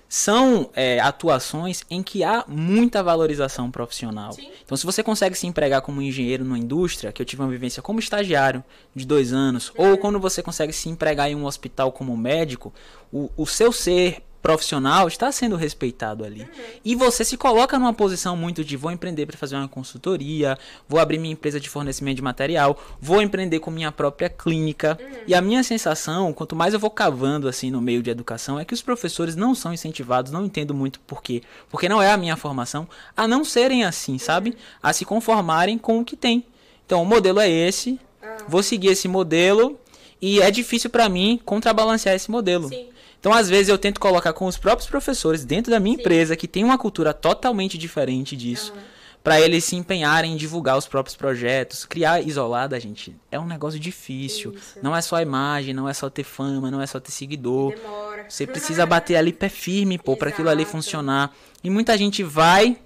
são 0.10 0.72
é, 0.76 1.00
atuações 1.00 1.84
em 1.88 2.02
que 2.02 2.24
há 2.24 2.44
muita 2.48 3.04
valorização 3.04 3.70
profissional. 3.70 4.32
Sim. 4.34 4.50
Então, 4.66 4.76
se 4.76 4.84
você 4.84 5.04
consegue 5.04 5.36
se 5.36 5.46
empregar 5.46 5.84
como 5.84 6.02
engenheiro 6.02 6.44
numa 6.44 6.58
indústria, 6.58 7.12
que 7.12 7.22
eu 7.22 7.26
tive 7.26 7.44
uma 7.44 7.52
vivência 7.52 7.80
como 7.84 8.00
estagiário 8.00 8.64
de 8.96 9.06
dois 9.06 9.32
anos, 9.32 9.70
uhum. 9.70 9.92
ou 9.92 9.98
quando 10.00 10.20
você 10.20 10.42
consegue 10.42 10.74
se 10.74 10.90
empregar 10.90 11.30
em 11.30 11.36
um 11.36 11.46
hospital 11.46 11.92
como 11.92 12.18
médico, 12.18 12.74
o, 13.14 13.30
o 13.38 13.46
seu 13.46 13.72
ser 13.72 14.24
profissional 14.42 15.08
está 15.08 15.32
sendo 15.32 15.56
respeitado 15.56 16.24
ali. 16.24 16.42
Uhum. 16.42 16.48
E 16.84 16.96
você 16.96 17.26
se 17.26 17.38
coloca 17.38 17.78
numa 17.78 17.94
posição 17.94 18.36
muito 18.36 18.64
de 18.64 18.78
vou 18.78 18.92
empreender 18.92 19.26
para 19.26 19.38
fazer 19.38 19.56
uma 19.56 19.68
consultoria, 19.68 20.58
vou 20.88 21.00
abrir 21.00 21.18
minha 21.18 21.34
empresa 21.34 21.60
de 21.60 21.70
fornecimento 21.70 22.18
de 22.18 22.22
material, 22.22 22.78
vou 23.02 23.22
empreender 23.22 23.60
com 23.60 23.70
minha 23.70 23.92
própria 23.92 24.30
clínica. 24.30 24.98
Uhum. 25.00 25.18
E 25.28 25.34
a 25.34 25.42
minha 25.42 25.64
sensação, 25.64 26.34
quanto 26.34 26.56
mais 26.56 26.74
eu 26.74 26.80
vou 26.80 26.90
cavando 26.90 27.48
assim 27.48 27.70
no 27.70 27.82
meio 27.82 28.02
de 28.02 28.10
educação, 28.10 28.60
é 28.60 28.66
que 28.66 28.74
os 28.74 28.82
professores 28.82 29.36
não 29.36 29.54
são 29.54 29.74
incentivados, 29.74 30.32
não 30.32 30.46
entendo 30.46 30.74
muito 30.74 31.00
por 31.02 31.22
quê, 31.22 31.42
porque 31.70 31.90
não 31.90 32.02
é 32.02 32.12
a 32.12 32.18
minha 32.18 32.38
formação, 32.38 32.88
a 33.16 33.28
não 33.28 33.44
serem 33.44 33.84
assim, 33.84 34.14
uhum. 34.14 34.20
sabe? 34.20 34.58
A 34.82 34.94
se 34.94 35.06
conformarem 35.06 35.78
com 35.78 36.00
o 36.00 36.06
que 36.06 36.16
tem. 36.16 36.46
Então, 36.86 37.04
o 37.04 37.06
modelo 37.06 37.40
é 37.40 37.50
esse, 37.50 38.00
ah. 38.22 38.38
vou 38.48 38.64
seguir 38.64 38.88
esse 38.88 39.08
modelo 39.08 39.80
e 40.22 40.42
é 40.42 40.50
difícil 40.50 40.90
para 40.90 41.08
mim 41.08 41.40
contrabalancear 41.46 42.16
esse 42.16 42.32
modelo. 42.32 42.68
Sim. 42.70 42.88
Então, 43.20 43.34
às 43.34 43.50
vezes, 43.50 43.68
eu 43.68 43.78
tento 43.78 44.00
colocar 44.00 44.32
com 44.32 44.46
os 44.46 44.58
próprios 44.58 44.90
professores 44.90 45.44
dentro 45.44 45.70
da 45.70 45.80
minha 45.80 45.96
Sim. 45.96 46.02
empresa, 46.02 46.36
que 46.36 46.48
tem 46.48 46.64
uma 46.64 46.78
cultura 46.78 47.14
totalmente 47.14 47.78
diferente 47.78 48.36
disso, 48.36 48.72
uhum. 48.74 48.80
para 49.22 49.42
eles 49.42 49.66
se 49.66 49.76
empenharem 49.76 50.34
em 50.34 50.38
divulgar 50.38 50.78
os 50.78 50.88
próprios 50.88 51.18
projetos. 51.18 51.86
Criar 51.86 52.22
isolada, 52.22 52.80
gente, 52.80 53.14
é 53.30 53.38
um 53.38 53.46
negócio 53.46 53.78
difícil. 53.78 54.54
Isso. 54.54 54.80
Não 54.82 54.96
é 54.96 55.02
só 55.02 55.18
a 55.18 55.22
imagem, 55.22 55.74
não 55.74 55.90
é 55.90 55.94
só 55.94 56.10
ter 56.10 56.24
fama, 56.24 56.72
não 56.72 56.82
é 56.82 56.88
só 56.88 57.00
ter 57.00 57.12
seguidor. 57.12 57.76
Demora. 57.76 58.26
Você 58.30 58.48
precisa 58.48 58.86
bater 58.86 59.18
ali 59.18 59.34
pé 59.34 59.50
firme, 59.50 59.98
pô, 59.98 60.16
para 60.16 60.30
aquilo 60.30 60.50
ali 60.50 60.64
funcionar. 60.64 61.36
E 61.62 61.70
muita 61.70 61.98
gente 61.98 62.24
vai 62.24 62.78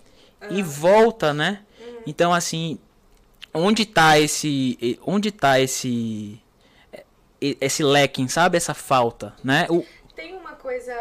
uhum. 0.41 0.57
e 0.57 0.63
volta, 0.63 1.31
né? 1.31 1.59
Uhum. 1.79 2.01
Então, 2.07 2.33
assim, 2.33 2.79
onde 3.53 3.85
tá 3.85 4.19
esse. 4.19 4.99
Onde 5.05 5.31
tá 5.31 5.59
esse 5.59 6.39
esse 7.59 7.83
lacking, 7.83 8.27
sabe? 8.27 8.55
Essa 8.55 8.73
falta, 8.73 9.33
né? 9.43 9.67
O, 9.69 9.85
coisa, 10.63 10.95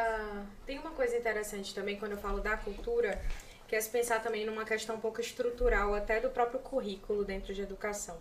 tem 0.66 0.76
uma 0.80 0.90
coisa 0.90 1.16
interessante 1.16 1.72
também 1.72 1.96
quando 1.96 2.12
eu 2.12 2.18
falo 2.18 2.40
da 2.40 2.56
cultura, 2.56 3.22
que 3.68 3.76
é 3.76 3.80
se 3.80 3.88
pensar 3.88 4.20
também 4.20 4.44
numa 4.44 4.64
questão 4.64 4.96
um 4.96 5.00
pouco 5.00 5.20
estrutural, 5.20 5.94
até 5.94 6.20
do 6.20 6.28
próprio 6.28 6.58
currículo 6.58 7.24
dentro 7.24 7.54
de 7.54 7.62
educação. 7.62 8.18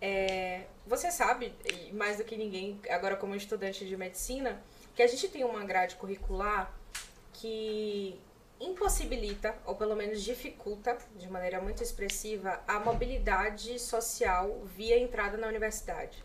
É, 0.00 0.64
você 0.86 1.10
sabe, 1.10 1.54
mais 1.92 2.18
do 2.18 2.24
que 2.24 2.36
ninguém, 2.36 2.78
agora 2.90 3.16
como 3.16 3.34
estudante 3.34 3.86
de 3.86 3.96
medicina, 3.96 4.62
que 4.94 5.02
a 5.02 5.06
gente 5.06 5.28
tem 5.28 5.44
uma 5.44 5.64
grade 5.64 5.96
curricular 5.96 6.72
que 7.32 8.20
impossibilita, 8.60 9.56
ou 9.64 9.74
pelo 9.74 9.96
menos 9.96 10.22
dificulta, 10.22 10.98
de 11.16 11.28
maneira 11.30 11.60
muito 11.60 11.82
expressiva, 11.82 12.62
a 12.68 12.78
mobilidade 12.78 13.78
social 13.78 14.60
via 14.76 14.98
entrada 14.98 15.38
na 15.38 15.48
universidade. 15.48 16.22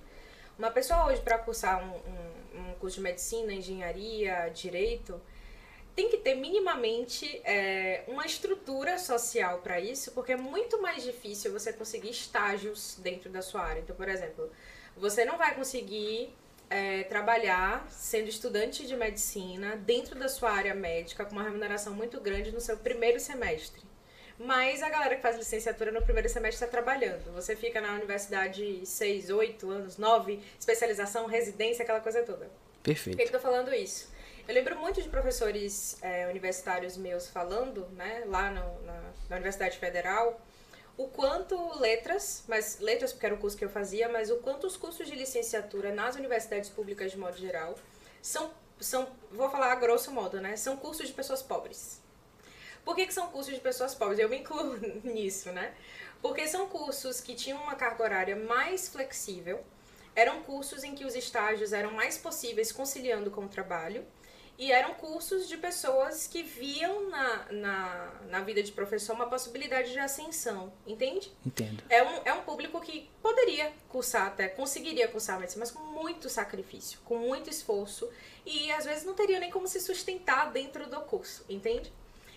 Uma 0.58 0.72
pessoa 0.72 1.08
hoje, 1.08 1.22
para 1.22 1.38
cursar 1.38 1.84
um, 1.84 1.95
um, 1.95 2.70
um, 2.70 2.74
curso 2.76 2.97
de 2.97 3.01
medicina, 3.01 3.53
engenharia, 3.53 4.49
direito, 4.53 5.22
tem 5.93 6.10
que 6.10 6.18
ter 6.18 6.36
minimamente 6.36 7.41
é, 7.43 8.06
uma 8.08 8.26
estrutura 8.26 8.97
social 8.97 9.60
para 9.60 9.82
isso, 9.82 10.12
porque 10.12 10.32
é 10.32 10.38
muito 10.38 10.82
mais 10.82 11.03
difícil 11.03 11.51
você 11.51 11.74
conseguir 11.74 12.10
estágios 12.10 12.97
dentro 12.99 13.30
da 13.30 13.41
sua 13.41 13.64
área. 13.64 13.82
Então, 13.82 13.95
por 13.95 14.08
exemplo, 14.08 14.49
você 14.95 15.26
não 15.26 15.38
vai 15.38 15.53
conseguir 15.56 16.34
é, 16.70 17.03
trabalhar 17.03 17.86
sendo 17.89 18.30
estudante 18.30 18.88
de 18.88 18.95
medicina 18.95 19.76
dentro 19.76 20.18
da 20.18 20.30
sua 20.30 20.51
área 20.51 20.74
médica 20.74 21.26
com 21.26 21.34
uma 21.34 21.43
remuneração 21.43 21.93
muito 21.93 22.20
grande 22.22 22.51
no 22.51 22.62
seu 22.62 22.78
primeiro 22.78 23.20
semestre. 23.20 23.84
Mas 24.38 24.83
a 24.83 24.89
galera 24.89 25.15
que 25.15 25.21
faz 25.21 25.38
licenciatura 25.38 25.91
no 25.91 26.01
primeiro 26.01 26.27
semestre 26.27 26.65
está 26.65 26.67
trabalhando. 26.67 27.33
Você 27.33 27.55
fica 27.55 27.79
na 27.79 27.93
universidade 27.93 28.86
seis, 28.86 29.29
oito 29.29 29.69
anos, 29.69 29.97
nove, 29.97 30.41
especialização, 30.59 31.25
residência, 31.25 31.83
aquela 31.83 32.01
coisa 32.01 32.21
toda. 32.23 32.49
Perfeito. 32.83 33.15
Por 33.15 33.23
que, 33.23 33.29
que 33.29 33.36
eu 33.36 33.39
tô 33.39 33.47
falando 33.47 33.73
isso? 33.73 34.13
Eu 34.47 34.53
lembro 34.53 34.77
muito 34.77 35.01
de 35.01 35.09
professores 35.09 35.97
é, 36.03 36.27
universitários 36.27 36.97
meus 36.97 37.27
falando, 37.27 37.88
né, 37.93 38.23
lá 38.27 38.51
no, 38.51 38.81
na, 38.86 39.01
na 39.29 39.36
Universidade 39.38 39.79
Federal, 39.79 40.39
o 40.95 41.07
quanto 41.07 41.79
letras, 41.79 42.43
mas 42.47 42.79
letras 42.79 43.11
porque 43.11 43.25
era 43.25 43.33
o 43.33 43.39
curso 43.39 43.57
que 43.57 43.65
eu 43.65 43.69
fazia, 43.69 44.07
mas 44.07 44.29
o 44.29 44.38
quanto 44.38 44.67
os 44.67 44.77
cursos 44.77 45.07
de 45.07 45.15
licenciatura 45.15 45.93
nas 45.93 46.15
universidades 46.15 46.69
públicas 46.69 47.11
de 47.11 47.17
modo 47.17 47.36
geral 47.38 47.75
são, 48.21 48.51
são 48.79 49.09
vou 49.31 49.49
falar 49.49 49.71
a 49.71 49.75
grosso 49.75 50.11
modo, 50.11 50.39
né, 50.39 50.55
são 50.55 50.77
cursos 50.77 51.07
de 51.07 51.13
pessoas 51.13 51.41
pobres. 51.41 51.99
Por 52.86 52.95
que, 52.95 53.07
que 53.07 53.13
são 53.13 53.27
cursos 53.27 53.53
de 53.53 53.59
pessoas 53.59 53.95
pobres? 53.95 54.19
Eu 54.19 54.29
me 54.29 54.38
incluo 54.38 54.77
nisso, 55.03 55.51
né? 55.51 55.73
Porque 56.21 56.47
são 56.47 56.67
cursos 56.67 57.19
que 57.19 57.33
tinham 57.33 57.61
uma 57.61 57.75
carga 57.75 58.03
horária 58.03 58.36
mais 58.36 58.88
flexível, 58.88 59.63
eram 60.15 60.43
cursos 60.43 60.83
em 60.83 60.95
que 60.95 61.03
os 61.03 61.15
estágios 61.15 61.73
eram 61.73 61.91
mais 61.91 62.17
possíveis 62.17 62.71
conciliando 62.71 63.29
com 63.31 63.45
o 63.45 63.49
trabalho, 63.49 64.05
e 64.57 64.71
eram 64.71 64.93
cursos 64.93 65.49
de 65.49 65.57
pessoas 65.57 66.27
que 66.27 66.41
viam 66.41 67.09
na, 67.09 67.51
na, 67.51 68.11
na 68.29 68.39
vida 68.39 68.63
de 68.63 68.71
professor 68.71 69.13
uma 69.13 69.27
possibilidade 69.27 69.91
de 69.91 69.99
ascensão, 69.99 70.71
entende? 70.88 71.29
Entendo. 71.45 71.83
É 71.89 72.01
um, 72.01 72.21
é 72.23 72.33
um 72.33 72.41
público 72.43 72.79
que 72.79 73.09
poderia 73.21 73.73
cursar 73.89 74.27
até, 74.27 74.47
conseguiria 74.47 75.09
cursar 75.09 75.39
medicina, 75.39 75.59
mas 75.59 75.71
com 75.71 75.83
muito 75.83 76.29
sacrifício, 76.29 76.99
com 77.03 77.17
muito 77.17 77.49
esforço, 77.49 78.09
e 78.45 78.71
às 78.71 78.86
vezes 78.86 79.03
não 79.03 79.13
teria 79.13 79.39
nem 79.39 79.51
como 79.51 79.67
se 79.67 79.81
sustentar 79.81 80.51
dentro 80.51 80.89
do 80.89 81.01
curso, 81.01 81.43
entende? 81.49 81.91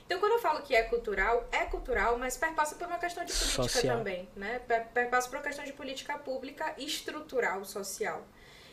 Então, 0.09 0.20
quando 0.20 0.32
eu 0.32 0.38
falo 0.38 0.62
que 0.62 0.74
é 0.74 0.84
cultural, 0.84 1.46
é 1.52 1.66
cultural, 1.66 2.16
mas 2.16 2.34
perpassa 2.34 2.74
por 2.76 2.86
uma 2.86 2.96
questão 2.96 3.22
de 3.26 3.30
política 3.30 3.62
Social. 3.64 3.98
também, 3.98 4.26
né? 4.34 4.59
Per- 4.66 4.86
Perpassa 4.86 5.28
por 5.28 5.36
uma 5.36 5.42
questão 5.42 5.66
de 5.66 5.72
política 5.74 6.16
pública 6.16 6.72
estrutural, 6.78 7.62
social. 7.66 8.22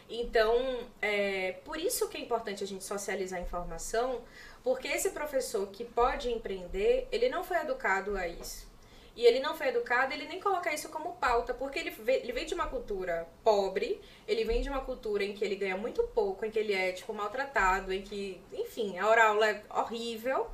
Então, 0.09 0.87
é 1.01 1.57
por 1.65 1.77
isso 1.77 2.07
que 2.07 2.15
é 2.15 2.21
importante 2.21 2.63
a 2.63 2.67
gente 2.67 2.85
socializar 2.85 3.37
a 3.37 3.41
informação, 3.41 4.21
porque 4.63 4.87
esse 4.87 5.09
professor 5.09 5.67
que 5.67 5.83
pode 5.83 6.31
empreender, 6.31 7.05
ele 7.11 7.27
não 7.27 7.43
foi 7.43 7.57
educado 7.57 8.15
a 8.15 8.25
isso. 8.25 8.73
E 9.13 9.25
ele 9.25 9.39
não 9.41 9.55
foi 9.57 9.67
educado, 9.67 10.13
ele 10.13 10.27
nem 10.27 10.39
coloca 10.39 10.73
isso 10.73 10.87
como 10.89 11.15
pauta, 11.17 11.53
porque 11.53 11.79
ele, 11.79 11.89
vê- 11.89 12.19
ele 12.19 12.31
vem 12.31 12.45
de 12.45 12.53
uma 12.53 12.67
cultura 12.67 13.27
pobre, 13.43 13.99
ele 14.25 14.45
vem 14.45 14.61
de 14.61 14.69
uma 14.69 14.81
cultura 14.81 15.23
em 15.25 15.33
que 15.33 15.43
ele 15.43 15.55
ganha 15.57 15.75
muito 15.75 16.01
pouco, 16.03 16.45
em 16.45 16.51
que 16.51 16.59
ele 16.59 16.73
é, 16.73 16.93
tipo, 16.93 17.13
maltratado, 17.13 17.91
em 17.91 18.01
que, 18.01 18.41
enfim, 18.53 18.97
a 18.99 19.07
hora 19.09 19.25
aula 19.27 19.49
é 19.49 19.63
horrível. 19.69 20.47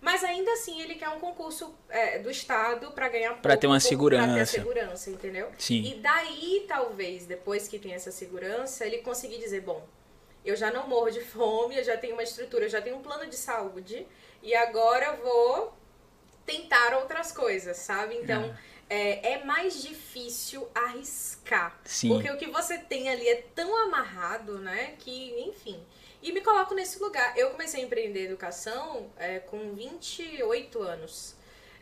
Mas 0.00 0.22
ainda 0.22 0.52
assim 0.52 0.80
ele 0.82 0.94
quer 0.94 1.08
um 1.08 1.18
concurso 1.18 1.74
é, 1.88 2.18
do 2.18 2.30
Estado 2.30 2.90
para 2.92 3.08
ganhar 3.08 3.28
pouco. 3.30 3.42
Pra 3.42 3.56
ter 3.56 3.66
uma 3.66 3.74
Pra 3.74 3.80
ter 3.80 3.86
a 3.86 3.88
segurança. 3.88 4.46
segurança, 4.46 5.10
entendeu? 5.10 5.50
Sim. 5.58 5.82
E 5.82 5.94
daí, 5.94 6.64
talvez, 6.68 7.26
depois 7.26 7.66
que 7.66 7.78
tem 7.78 7.92
essa 7.92 8.10
segurança, 8.10 8.86
ele 8.86 8.98
conseguir 8.98 9.38
dizer, 9.38 9.62
bom, 9.62 9.86
eu 10.44 10.54
já 10.54 10.70
não 10.70 10.86
morro 10.86 11.10
de 11.10 11.20
fome, 11.20 11.76
eu 11.76 11.84
já 11.84 11.96
tenho 11.96 12.12
uma 12.14 12.22
estrutura, 12.22 12.66
eu 12.66 12.68
já 12.68 12.80
tenho 12.80 12.96
um 12.96 13.02
plano 13.02 13.26
de 13.26 13.36
saúde, 13.36 14.06
e 14.42 14.54
agora 14.54 15.06
eu 15.06 15.16
vou 15.24 15.74
tentar 16.44 16.96
outras 16.98 17.32
coisas, 17.32 17.76
sabe? 17.78 18.14
Então, 18.16 18.56
é, 18.88 19.32
é 19.32 19.44
mais 19.44 19.82
difícil 19.82 20.68
arriscar. 20.72 21.76
Sim. 21.84 22.08
Porque 22.08 22.30
o 22.30 22.36
que 22.36 22.46
você 22.46 22.78
tem 22.78 23.08
ali 23.08 23.28
é 23.28 23.42
tão 23.54 23.76
amarrado, 23.84 24.58
né? 24.60 24.94
Que, 24.98 25.40
enfim. 25.40 25.82
E 26.22 26.32
me 26.32 26.40
coloco 26.40 26.74
nesse 26.74 26.98
lugar. 26.98 27.36
Eu 27.36 27.50
comecei 27.50 27.80
a 27.80 27.84
empreender 27.84 28.24
educação 28.24 29.10
é, 29.16 29.38
com 29.38 29.74
28 29.74 30.82
anos. 30.82 31.34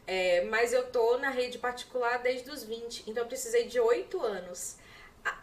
É, 0.06 0.42
mas 0.50 0.72
eu 0.72 0.86
tô 0.90 1.16
na 1.18 1.30
rede 1.30 1.58
particular 1.58 2.18
desde 2.18 2.50
os 2.50 2.62
20. 2.62 3.04
Então 3.08 3.22
eu 3.22 3.28
precisei 3.28 3.66
de 3.66 3.80
8 3.80 4.20
anos. 4.22 4.76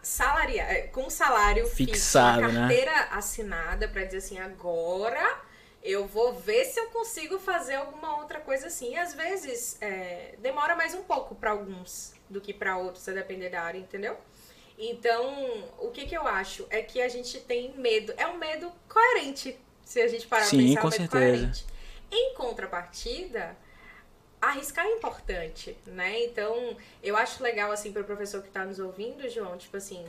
Salaria, 0.02 0.62
é, 0.62 0.82
com 0.86 1.10
salário 1.10 1.66
Fixado, 1.66 2.42
fixo, 2.42 2.52
né? 2.52 2.60
carteira 2.60 3.00
assinada 3.10 3.88
pra 3.88 4.04
dizer 4.04 4.18
assim, 4.18 4.38
agora 4.38 5.40
eu 5.82 6.06
vou 6.06 6.32
ver 6.34 6.64
se 6.66 6.78
eu 6.78 6.86
consigo 6.90 7.38
fazer 7.40 7.74
alguma 7.74 8.16
outra 8.18 8.38
coisa 8.40 8.68
assim. 8.68 8.92
E 8.92 8.96
às 8.96 9.14
vezes 9.14 9.76
é, 9.80 10.36
demora 10.38 10.76
mais 10.76 10.94
um 10.94 11.02
pouco 11.02 11.34
pra 11.34 11.50
alguns 11.50 12.14
do 12.30 12.40
que 12.40 12.54
pra 12.54 12.78
outros, 12.78 13.08
a 13.08 13.12
depender 13.12 13.48
da 13.48 13.62
área, 13.62 13.78
entendeu? 13.78 14.16
Então, 14.78 15.64
o 15.78 15.90
que, 15.90 16.06
que 16.06 16.16
eu 16.16 16.26
acho 16.26 16.66
é 16.70 16.82
que 16.82 17.00
a 17.00 17.08
gente 17.08 17.38
tem 17.40 17.72
medo. 17.76 18.12
É 18.16 18.26
um 18.26 18.36
medo 18.38 18.72
coerente, 18.88 19.58
se 19.84 20.00
a 20.00 20.08
gente 20.08 20.26
parar 20.26 20.44
Sim, 20.44 20.56
pra 20.56 20.66
pensar, 20.66 20.80
com 20.80 20.86
é 20.86 20.88
um 20.88 20.90
medo 20.90 21.10
certeza. 21.12 21.36
coerente. 21.38 21.66
Em 22.10 22.34
contrapartida, 22.34 23.56
arriscar 24.40 24.84
é 24.86 24.90
importante, 24.92 25.76
né? 25.86 26.24
Então, 26.24 26.76
eu 27.02 27.16
acho 27.16 27.42
legal, 27.42 27.70
assim, 27.70 27.92
pro 27.92 28.04
professor 28.04 28.42
que 28.42 28.50
tá 28.50 28.64
nos 28.64 28.78
ouvindo, 28.78 29.28
João, 29.28 29.56
tipo 29.56 29.76
assim, 29.76 30.04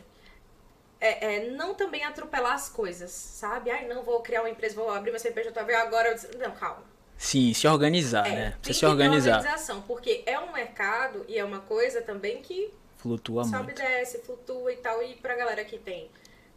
é, 1.00 1.36
é 1.36 1.50
não 1.52 1.74
também 1.76 2.04
atropelar 2.04 2.54
as 2.54 2.68
coisas, 2.70 3.12
sabe? 3.12 3.70
Ai, 3.70 3.86
não, 3.88 4.04
vou 4.04 4.22
criar 4.22 4.42
uma 4.42 4.50
empresa, 4.50 4.76
vou 4.76 4.90
abrir 4.90 5.12
meu 5.12 5.20
CNPJ, 5.20 5.58
agora... 5.76 6.16
Não, 6.40 6.52
calma. 6.52 6.84
Sim, 7.18 7.54
se 7.54 7.68
organizar, 7.68 8.28
É, 8.28 8.32
né? 8.36 8.58
Precisa 8.62 8.80
se 8.80 8.86
uma 8.86 8.92
organizar. 8.94 9.38
organização, 9.38 9.82
porque 9.84 10.24
é 10.26 10.38
um 10.40 10.52
mercado 10.52 11.24
e 11.28 11.38
é 11.38 11.46
uma 11.46 11.60
coisa 11.60 12.02
também 12.02 12.42
que 12.42 12.74
Flutua 13.04 13.44
sobe 13.44 13.58
muito. 13.64 13.76
desce, 13.76 14.20
flutua 14.20 14.72
e 14.74 14.78
tal. 14.78 15.04
E 15.04 15.16
pra 15.16 15.36
galera 15.36 15.64
que 15.66 15.78
tem 15.78 16.10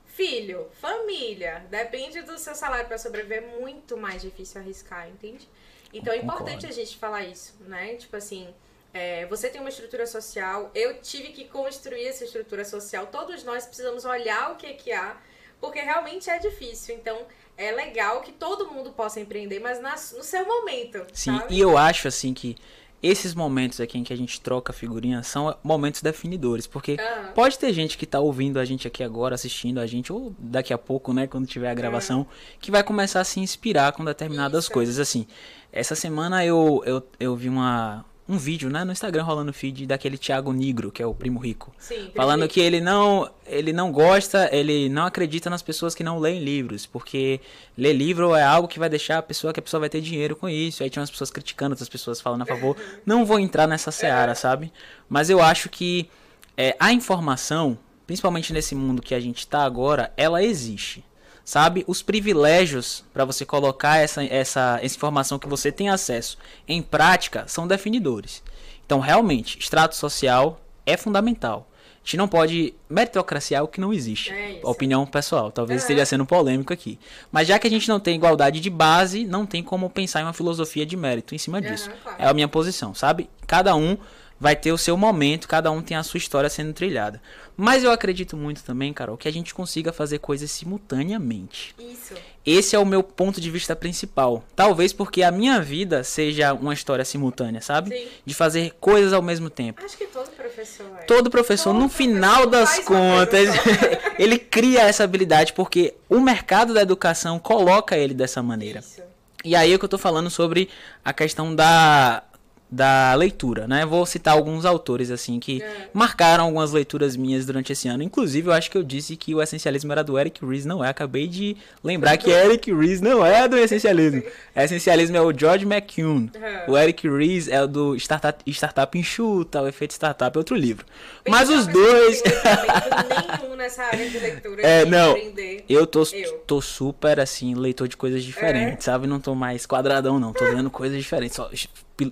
filho, 0.07 0.69
família, 0.81 1.67
depende 1.71 2.23
do 2.23 2.39
seu 2.39 2.55
salário 2.55 2.87
pra 2.87 2.97
sobreviver, 2.97 3.43
é 3.43 3.59
muito 3.61 3.97
mais 3.97 4.23
difícil 4.23 4.61
arriscar, 4.61 5.09
entende? 5.09 5.47
Então 5.93 6.13
é 6.13 6.17
importante 6.19 6.65
a 6.67 6.71
gente 6.73 6.97
falar 6.97 7.25
isso, 7.25 7.55
né? 7.61 7.97
Tipo 7.97 8.17
assim, 8.17 8.49
é, 8.95 9.27
você 9.27 9.51
tem 9.51 9.61
uma 9.61 9.69
estrutura 9.71 10.07
social, 10.07 10.71
eu 10.75 11.01
tive 11.03 11.29
que 11.33 11.45
construir 11.47 12.07
essa 12.07 12.25
estrutura 12.25 12.65
social, 12.65 13.09
todos 13.09 13.43
nós 13.45 13.67
precisamos 13.67 14.05
olhar 14.05 14.53
o 14.53 14.57
que 14.57 14.73
que 14.75 14.93
há, 14.93 15.17
porque 15.61 15.81
realmente 15.81 16.31
é 16.31 16.39
difícil. 16.39 16.95
Então 16.95 17.27
é 17.57 17.73
legal 17.73 18.23
que 18.23 18.33
todo 18.33 18.71
mundo 18.71 18.93
possa 18.93 19.21
empreender, 19.21 19.59
mas 19.61 19.81
na- 19.81 19.93
no 20.17 20.23
seu 20.23 20.47
momento, 20.47 21.05
Sim, 21.13 21.39
sabe? 21.39 21.55
e 21.55 21.61
eu 21.61 21.77
acho 21.77 22.09
assim 22.09 22.33
que 22.33 22.57
esses 23.03 23.35
momentos 23.35 23.81
aqui 23.81 23.99
em 23.99 24.05
que 24.05 24.13
a 24.13 24.17
gente 24.17 24.41
troca 24.41 24.73
figurinha 24.73 25.23
são 25.23 25.55
momentos 25.63 26.03
definidores, 26.03 26.67
porque 26.67 26.97
Aham. 26.99 27.33
pode 27.35 27.59
ter 27.59 27.73
gente 27.73 27.99
que 27.99 28.07
tá 28.07 28.19
ouvindo 28.19 28.59
a 28.59 28.65
gente 28.65 28.87
aqui 28.87 29.05
agora, 29.05 29.35
assistindo 29.35 29.79
a 29.79 29.87
gente, 29.87 30.13
ou 30.13 30.35
daqui 30.39 30.73
a 30.73 30.79
pouco, 30.79 31.13
né, 31.13 31.27
quando 31.27 31.47
tiver 31.47 31.71
a 31.71 31.75
gravação, 31.75 32.27
que 32.61 32.71
vai 32.71 32.83
começar 32.83 33.21
a 33.21 33.25
se 33.25 33.39
inspirar 33.41 33.93
com 33.93 34.05
determinadas 34.05 34.65
Isso. 34.65 34.73
coisas. 34.73 34.99
Assim, 34.99 35.27
essa 35.73 35.95
semana 35.95 36.45
eu, 36.45 36.83
eu, 36.87 37.07
eu 37.21 37.37
vi 37.37 37.49
uma, 37.49 38.05
um 38.29 38.37
vídeo, 38.37 38.69
né, 38.69 38.85
no 38.85 38.91
Instagram 38.91 39.23
rolando 39.23 39.53
feed 39.53 39.87
daquele 39.87 40.19
Thiago 40.19 40.53
Negro, 40.53 40.91
que 40.91 41.01
é 41.03 41.07
o 41.07 41.15
primo 41.15 41.39
rico. 41.39 41.73
Sim, 41.79 42.11
Falando 42.15 42.49
que 42.49 42.61
ele 42.61 42.81
não, 42.81 43.31
ele 43.47 43.73
não 43.73 43.93
gosta, 43.93 44.49
ele 44.53 44.89
não 44.89 45.07
acredita 45.07 45.49
nas 45.49 45.63
pessoas 45.63 45.95
que 45.95 46.03
não 46.03 46.19
leem 46.19 46.43
livros, 46.43 46.87
porque 46.87 47.41
ler 47.79 47.93
livro 47.93 48.35
é 48.35 48.43
algo 48.43 48.67
que 48.67 48.79
vai 48.79 48.89
deixar 48.89 49.19
a 49.19 49.23
pessoa 49.23 49.53
que 49.53 49.61
a 49.61 49.63
pessoa 49.63 49.81
vai 49.81 49.89
ter 49.89 50.01
dinheiro 50.01 50.35
com 50.35 50.49
isso. 50.49 50.83
Aí 50.83 50.91
tinha 50.91 51.01
umas 51.01 51.11
pessoas 51.11 51.31
criticando, 51.31 51.73
outras 51.73 51.89
pessoas 51.89 52.21
falando 52.21 52.43
a 52.43 52.47
favor. 52.47 52.77
Não 53.07 53.25
vou 53.25 53.39
entrar 53.39 53.69
nessa 53.69 53.93
seara, 53.93 54.35
sabe? 54.35 54.73
Mas 55.09 55.31
eu 55.31 55.41
acho 55.41 55.69
que 55.69 56.11
é, 56.57 56.75
a 56.81 56.93
informação, 56.93 57.79
principalmente 58.07 58.53
nesse 58.53 58.75
mundo 58.75 59.01
que 59.01 59.15
a 59.15 59.21
gente 59.21 59.47
tá 59.47 59.63
agora, 59.63 60.13
ela 60.17 60.43
existe. 60.43 61.05
Sabe? 61.47 61.85
Os 61.87 62.03
privilégios 62.03 63.05
para 63.15 63.25
você 63.25 63.47
colocar 63.47 63.99
essa, 63.99 64.25
essa, 64.25 64.81
essa 64.83 64.97
informação 64.97 65.39
que 65.39 65.49
você 65.49 65.71
tem 65.71 65.89
acesso 65.89 66.37
em 66.67 66.83
prática 66.83 67.45
são 67.47 67.69
definidores. 67.69 68.43
Então, 68.85 68.99
realmente, 68.99 69.57
extrato 69.57 69.95
social 69.95 70.61
é 70.85 70.97
fundamental. 70.97 71.69
A 71.73 72.07
gente 72.07 72.17
não 72.17 72.27
pode. 72.29 72.75
Meritocracia 72.89 73.57
é 73.57 73.61
algo 73.61 73.73
que 73.73 73.81
não 73.81 73.93
existe. 73.93 74.33
É. 74.33 74.61
Opinião 74.65 75.07
pessoal. 75.07 75.53
Talvez 75.53 75.83
É. 75.83 75.85
esteja 75.85 76.05
sendo 76.05 76.27
polêmico 76.27 76.73
aqui. 76.73 76.99
Mas 77.31 77.47
já 77.47 77.59
que 77.61 77.67
a 77.69 77.71
gente 77.71 77.89
não 77.89 78.01
tem 78.01 78.17
igualdade 78.17 78.59
de 78.61 78.71
base, 78.71 79.25
não 79.25 79.47
tem 79.47 79.63
como 79.63 79.89
pensar 79.89 80.21
em 80.21 80.25
uma 80.25 80.33
filosofia 80.33 80.85
de 80.85 80.97
mérito 80.97 81.33
em 81.33 81.39
cima 81.39 81.61
disso. 81.63 81.91
Aham, 81.91 81.99
claro. 82.03 82.23
É 82.23 82.27
a 82.27 82.35
minha 82.35 82.49
posição, 82.49 82.93
sabe? 82.93 83.31
Cada 83.47 83.75
um 83.77 83.97
vai 84.39 84.55
ter 84.55 84.73
o 84.73 84.79
seu 84.79 84.97
momento, 84.97 85.49
cada 85.49 85.71
um 85.71 85.83
tem 85.83 85.97
a 85.97 86.03
sua 86.03 86.19
história 86.19 86.49
sendo 86.49 86.73
trilhada. 86.73 87.21
Mas 87.57 87.83
eu 87.83 87.91
acredito 87.91 88.37
muito 88.37 88.63
também, 88.63 88.93
Carol, 88.93 89.17
que 89.17 89.27
a 89.27 89.33
gente 89.33 89.55
consiga 89.55 89.93
fazer 89.93 90.19
coisas 90.19 90.51
simultaneamente. 90.51 91.75
Isso. 91.79 92.15
Esse 92.45 92.77
é 92.77 92.79
o 92.79 92.85
meu 92.85 93.03
ponto 93.03 93.41
de 93.41 93.51
vista 93.51 93.75
principal. 93.75 94.45
Talvez 94.55 94.93
porque 94.93 95.23
a 95.23 95.33
minha 95.33 95.61
vida 95.61 96.05
seja 96.05 96.53
uma 96.53 96.75
história 96.75 97.05
simultânea, 97.05 97.61
sabe? 97.61 97.91
Sim. 97.91 98.09
De 98.25 98.35
fazer 98.35 98.73
coisas 98.79 99.13
ao 99.13 99.23
mesmo 99.23 99.49
tempo. 99.49 99.83
Acho 99.85 99.97
que 99.97 100.07
todo 100.07 100.29
professor 100.31 100.87
é. 100.99 101.05
Todo 101.05 101.31
professor, 101.31 101.65
Todo 101.73 101.75
no 101.75 101.89
professor 101.89 101.89
final 101.89 102.47
das 102.47 102.79
contas, 102.81 103.49
ele 104.19 104.39
cria 104.39 104.83
essa 104.83 105.03
habilidade 105.03 105.55
porque 105.55 105.95
o 106.09 106.21
mercado 106.21 106.75
da 106.75 106.83
educação 106.83 107.39
coloca 107.39 107.97
ele 107.97 108.15
dessa 108.15 108.43
maneira. 108.43 108.81
Isso. 108.81 109.03
E 109.45 109.57
aí 109.57 109.73
é 109.73 109.79
que 109.79 109.85
eu 109.85 109.89
tô 109.89 109.99
falando 109.99 110.29
sobre 110.29 110.69
a 111.05 111.13
questão 111.13 111.55
da 111.55 112.23
da 112.69 113.15
leitura, 113.15 113.69
né? 113.69 113.87
Vou 113.87 114.05
citar 114.05 114.35
alguns 114.35 114.65
autores 114.65 115.11
assim 115.11 115.39
que 115.39 115.63
É. 115.63 115.89
marcaram 115.95 116.45
algumas 116.45 116.73
leituras 116.73 117.17
minhas 117.17 117.47
durante 117.47 117.73
esse 117.73 117.87
ano. 117.87 118.03
Inclusive, 118.03 118.49
eu 118.49 118.53
acho 118.53 118.69
que 118.71 118.77
eu 118.77 118.83
disse 118.83 119.17
que 119.17 119.35
o 119.35 119.41
essencialismo 119.41 119.93
era 119.93 120.03
do 120.03 120.19
Eric 120.19 120.45
Ries, 120.45 120.67
não 120.67 120.85
é? 120.85 120.89
Acabei 120.89 121.29
de 121.29 121.57
lembrar 121.83 122.17
que 122.17 122.29
Eric 122.29 122.73
Ries 122.73 123.01
não 123.01 123.25
é 123.25 123.47
do 123.47 123.57
essencialismo. 123.57 124.23
Essencialismo 124.55 125.17
é 125.17 125.21
o 125.21 125.33
George 125.37 125.65
McCune. 125.65 126.31
É. 126.35 126.65
O 126.69 126.77
Eric 126.77 127.09
Ries 127.09 127.47
é 127.47 127.63
o 127.63 127.69
do 127.69 127.95
Startup, 127.97 128.43
Startup 128.51 128.99
Enxuta, 128.99 129.63
o 129.63 129.69
Efeito 129.69 129.93
Startup 129.93 130.37
é 130.37 130.39
outro 130.39 130.57
livro. 130.57 130.85
Mas 131.29 131.49
os 131.49 131.67
dois... 131.69 132.23
nenhum 133.43 133.55
nessa 133.57 133.85
área 133.85 134.09
de 134.11 134.19
leitura. 134.19 134.63
É, 134.63 134.85
não. 134.85 135.13
aprender. 135.13 135.65
Eu 135.69 135.87
tô, 135.87 136.03
Eu. 136.13 136.33
tô 136.47 136.61
super, 136.61 137.21
assim, 137.21 137.55
leitor 137.55 137.87
de 137.87 137.97
coisas 137.97 138.25
diferentes, 138.25 138.85
sabe? 138.85 139.07
Não 139.07 139.21
tô 139.21 139.35
mais 139.37 139.67
quadradão, 139.67 140.19
não. 140.19 140.33
Tô 140.33 140.45
lendo 140.45 140.71
coisas 140.71 140.99
diferentes. 140.99 141.37
Só 141.37 141.49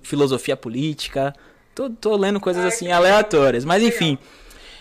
filosofia 0.03 0.57
política. 0.57 1.35
Tô, 1.75 1.91
tô 1.91 2.17
lendo 2.17 2.39
coisas, 2.41 2.63
Ai, 2.63 2.69
assim, 2.69 2.93
aleatórias. 2.93 3.65
Mas, 3.65 3.83
enfim. 3.83 4.17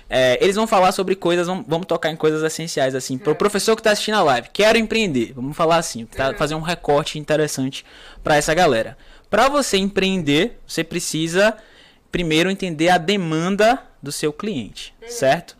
é, 0.09 0.37
eles 0.41 0.55
vão 0.55 0.67
falar 0.67 0.91
sobre 0.91 1.15
coisas, 1.15 1.47
vamos, 1.47 1.65
vamos 1.67 1.87
tocar 1.87 2.09
em 2.11 2.15
coisas 2.15 2.43
essenciais, 2.43 2.93
assim. 2.95 3.15
É. 3.15 3.17
Pro 3.19 3.35
professor 3.35 3.75
que 3.75 3.81
tá 3.81 3.91
assistindo 3.91 4.15
a 4.15 4.23
live, 4.23 4.49
quero 4.53 4.77
empreender. 4.77 5.33
Vamos 5.33 5.57
falar 5.57 5.77
assim, 5.77 6.05
tá, 6.05 6.33
fazer 6.35 6.55
um 6.55 6.61
recorte 6.61 7.17
interessante 7.17 7.83
pra 8.23 8.35
essa 8.35 8.53
galera. 8.53 8.97
Pra 9.29 9.49
você 9.49 9.77
empreender, 9.77 10.59
você 10.67 10.83
precisa 10.83 11.57
primeiro 12.11 12.51
entender 12.51 12.89
a 12.89 12.99
demanda 12.99 13.81
do 14.01 14.11
seu 14.11 14.31
cliente, 14.31 14.93
Uhum. 15.01 15.09
certo? 15.09 15.57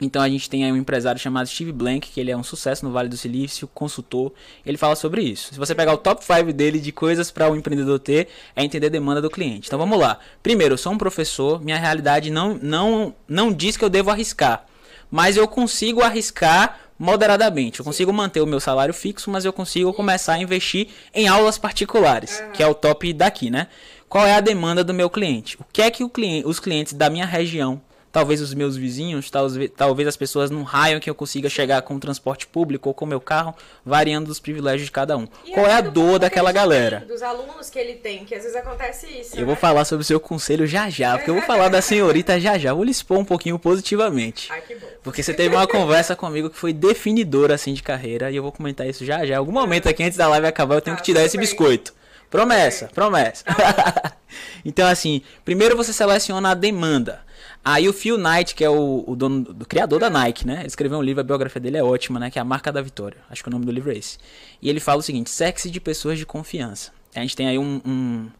Então 0.00 0.22
a 0.22 0.28
gente 0.28 0.48
tem 0.48 0.64
aí 0.64 0.72
um 0.72 0.76
empresário 0.76 1.20
chamado 1.20 1.46
Steve 1.46 1.72
Blank, 1.72 2.08
que 2.08 2.20
ele 2.20 2.30
é 2.30 2.36
um 2.36 2.42
sucesso 2.42 2.84
no 2.84 2.92
Vale 2.92 3.08
do 3.08 3.16
Silício, 3.16 3.68
consultor. 3.68 4.32
Ele 4.64 4.78
fala 4.78 4.96
sobre 4.96 5.22
isso. 5.22 5.52
Se 5.52 5.58
você 5.58 5.74
pegar 5.74 5.92
o 5.92 5.98
top 5.98 6.24
5 6.24 6.52
dele 6.52 6.80
de 6.80 6.90
coisas 6.90 7.30
para 7.30 7.50
o 7.50 7.56
empreendedor 7.56 7.98
ter, 7.98 8.28
é 8.56 8.64
entender 8.64 8.86
a 8.86 8.90
demanda 8.90 9.20
do 9.20 9.28
cliente. 9.28 9.68
Então 9.68 9.78
vamos 9.78 9.98
lá. 9.98 10.18
Primeiro, 10.42 10.74
eu 10.74 10.78
sou 10.78 10.92
um 10.92 10.98
professor, 10.98 11.62
minha 11.62 11.76
realidade 11.78 12.30
não, 12.30 12.58
não, 12.60 13.14
não 13.28 13.52
diz 13.52 13.76
que 13.76 13.84
eu 13.84 13.90
devo 13.90 14.10
arriscar. 14.10 14.64
Mas 15.10 15.36
eu 15.36 15.46
consigo 15.46 16.02
arriscar 16.02 16.78
moderadamente. 16.98 17.80
Eu 17.80 17.84
consigo 17.84 18.12
manter 18.12 18.40
o 18.40 18.46
meu 18.46 18.60
salário 18.60 18.92
fixo, 18.92 19.30
mas 19.30 19.44
eu 19.44 19.52
consigo 19.52 19.92
começar 19.92 20.34
a 20.34 20.38
investir 20.38 20.88
em 21.14 21.26
aulas 21.26 21.56
particulares, 21.56 22.42
que 22.52 22.62
é 22.62 22.66
o 22.66 22.74
top 22.74 23.12
daqui, 23.12 23.50
né? 23.50 23.68
Qual 24.08 24.26
é 24.26 24.34
a 24.34 24.40
demanda 24.40 24.84
do 24.84 24.92
meu 24.92 25.08
cliente? 25.08 25.56
O 25.56 25.64
que 25.72 25.80
é 25.80 25.90
que 25.90 26.04
o 26.04 26.10
cliente, 26.10 26.46
os 26.46 26.60
clientes 26.60 26.92
da 26.92 27.08
minha 27.08 27.24
região 27.24 27.80
talvez 28.12 28.40
os 28.40 28.52
meus 28.54 28.76
vizinhos, 28.76 29.30
talvez, 29.30 29.70
talvez 29.76 30.08
as 30.08 30.16
pessoas 30.16 30.50
num 30.50 30.62
raio 30.62 31.00
que 31.00 31.08
eu 31.08 31.14
consiga 31.14 31.48
chegar 31.48 31.80
com 31.82 31.98
transporte 31.98 32.46
público 32.46 32.88
ou 32.88 32.94
com 32.94 33.06
meu 33.06 33.20
carro, 33.20 33.54
variando 33.84 34.26
dos 34.26 34.40
privilégios 34.40 34.86
de 34.86 34.90
cada 34.90 35.16
um. 35.16 35.26
E 35.44 35.52
Qual 35.52 35.66
é 35.66 35.72
a 35.72 35.80
dor 35.80 36.18
daquela 36.18 36.50
galera? 36.52 37.00
tem, 37.00 37.08
Dos 37.08 37.22
alunos 37.22 37.70
que 37.70 37.78
ele 37.78 37.94
tem, 37.94 38.24
que 38.24 38.34
às 38.34 38.42
vezes 38.42 38.56
acontece 38.56 39.06
isso. 39.06 39.34
Eu 39.36 39.40
né? 39.40 39.46
vou 39.46 39.56
falar 39.56 39.84
sobre 39.84 40.02
o 40.02 40.06
seu 40.06 40.18
conselho 40.20 40.66
já 40.66 40.90
já, 40.90 41.16
porque 41.16 41.30
eu 41.30 41.34
vou 41.34 41.42
falar 41.44 41.68
da 41.68 41.80
senhorita 41.80 42.38
já 42.40 42.58
já. 42.58 42.74
Vou 42.74 42.84
lhe 42.84 42.90
expor 42.90 43.18
um 43.18 43.24
pouquinho 43.24 43.58
positivamente. 43.58 44.48
Ai, 44.50 44.60
que 44.62 44.74
bom. 44.74 44.86
Porque 45.02 45.22
você 45.22 45.32
teve 45.32 45.54
uma 45.54 45.66
conversa 45.66 46.16
comigo 46.16 46.50
que 46.50 46.56
foi 46.58 46.72
definidora 46.72 47.54
assim 47.54 47.72
de 47.74 47.82
carreira 47.82 48.30
e 48.30 48.36
eu 48.36 48.42
vou 48.42 48.52
comentar 48.52 48.86
isso 48.88 49.04
já 49.04 49.24
já. 49.24 49.38
Algum 49.38 49.52
momento 49.52 49.88
aqui 49.88 50.02
antes 50.02 50.18
da 50.18 50.28
live 50.28 50.46
acabar 50.46 50.74
eu 50.74 50.80
tenho 50.80 50.96
Tá, 50.96 51.00
que 51.02 51.06
te 51.06 51.14
dar 51.14 51.24
esse 51.24 51.36
bem. 51.36 51.46
biscoito. 51.46 51.94
Promessa, 52.28 52.88
promessa. 52.94 53.44
então 54.64 54.86
assim, 54.86 55.22
primeiro 55.44 55.76
você 55.76 55.92
seleciona 55.92 56.50
a 56.50 56.54
demanda. 56.54 57.20
Aí 57.64 57.88
o 57.88 57.92
Phil 57.92 58.16
Knight, 58.16 58.54
que 58.54 58.64
é 58.64 58.70
o, 58.70 59.04
o 59.06 59.14
dono, 59.14 59.42
do 59.52 59.66
criador 59.66 60.00
da 60.00 60.08
Nike, 60.08 60.46
né? 60.46 60.60
Ele 60.60 60.66
escreveu 60.66 60.98
um 60.98 61.02
livro, 61.02 61.20
a 61.20 61.24
biografia 61.24 61.60
dele 61.60 61.76
é 61.76 61.84
ótima, 61.84 62.18
né? 62.18 62.30
Que 62.30 62.38
é 62.38 62.42
a 62.42 62.44
marca 62.44 62.72
da 62.72 62.80
vitória. 62.80 63.18
Acho 63.28 63.42
que 63.42 63.48
o 63.48 63.52
nome 63.52 63.66
do 63.66 63.72
livro 63.72 63.92
é 63.92 63.96
esse. 63.98 64.16
E 64.62 64.68
ele 64.70 64.80
fala 64.80 65.00
o 65.00 65.02
seguinte: 65.02 65.28
sexy 65.30 65.70
de 65.70 65.78
pessoas 65.80 66.18
de 66.18 66.24
confiança. 66.24 66.90
A 67.14 67.20
gente 67.20 67.36
tem 67.36 67.48
aí 67.48 67.58
um- 67.58 67.80
um, 67.84 68.30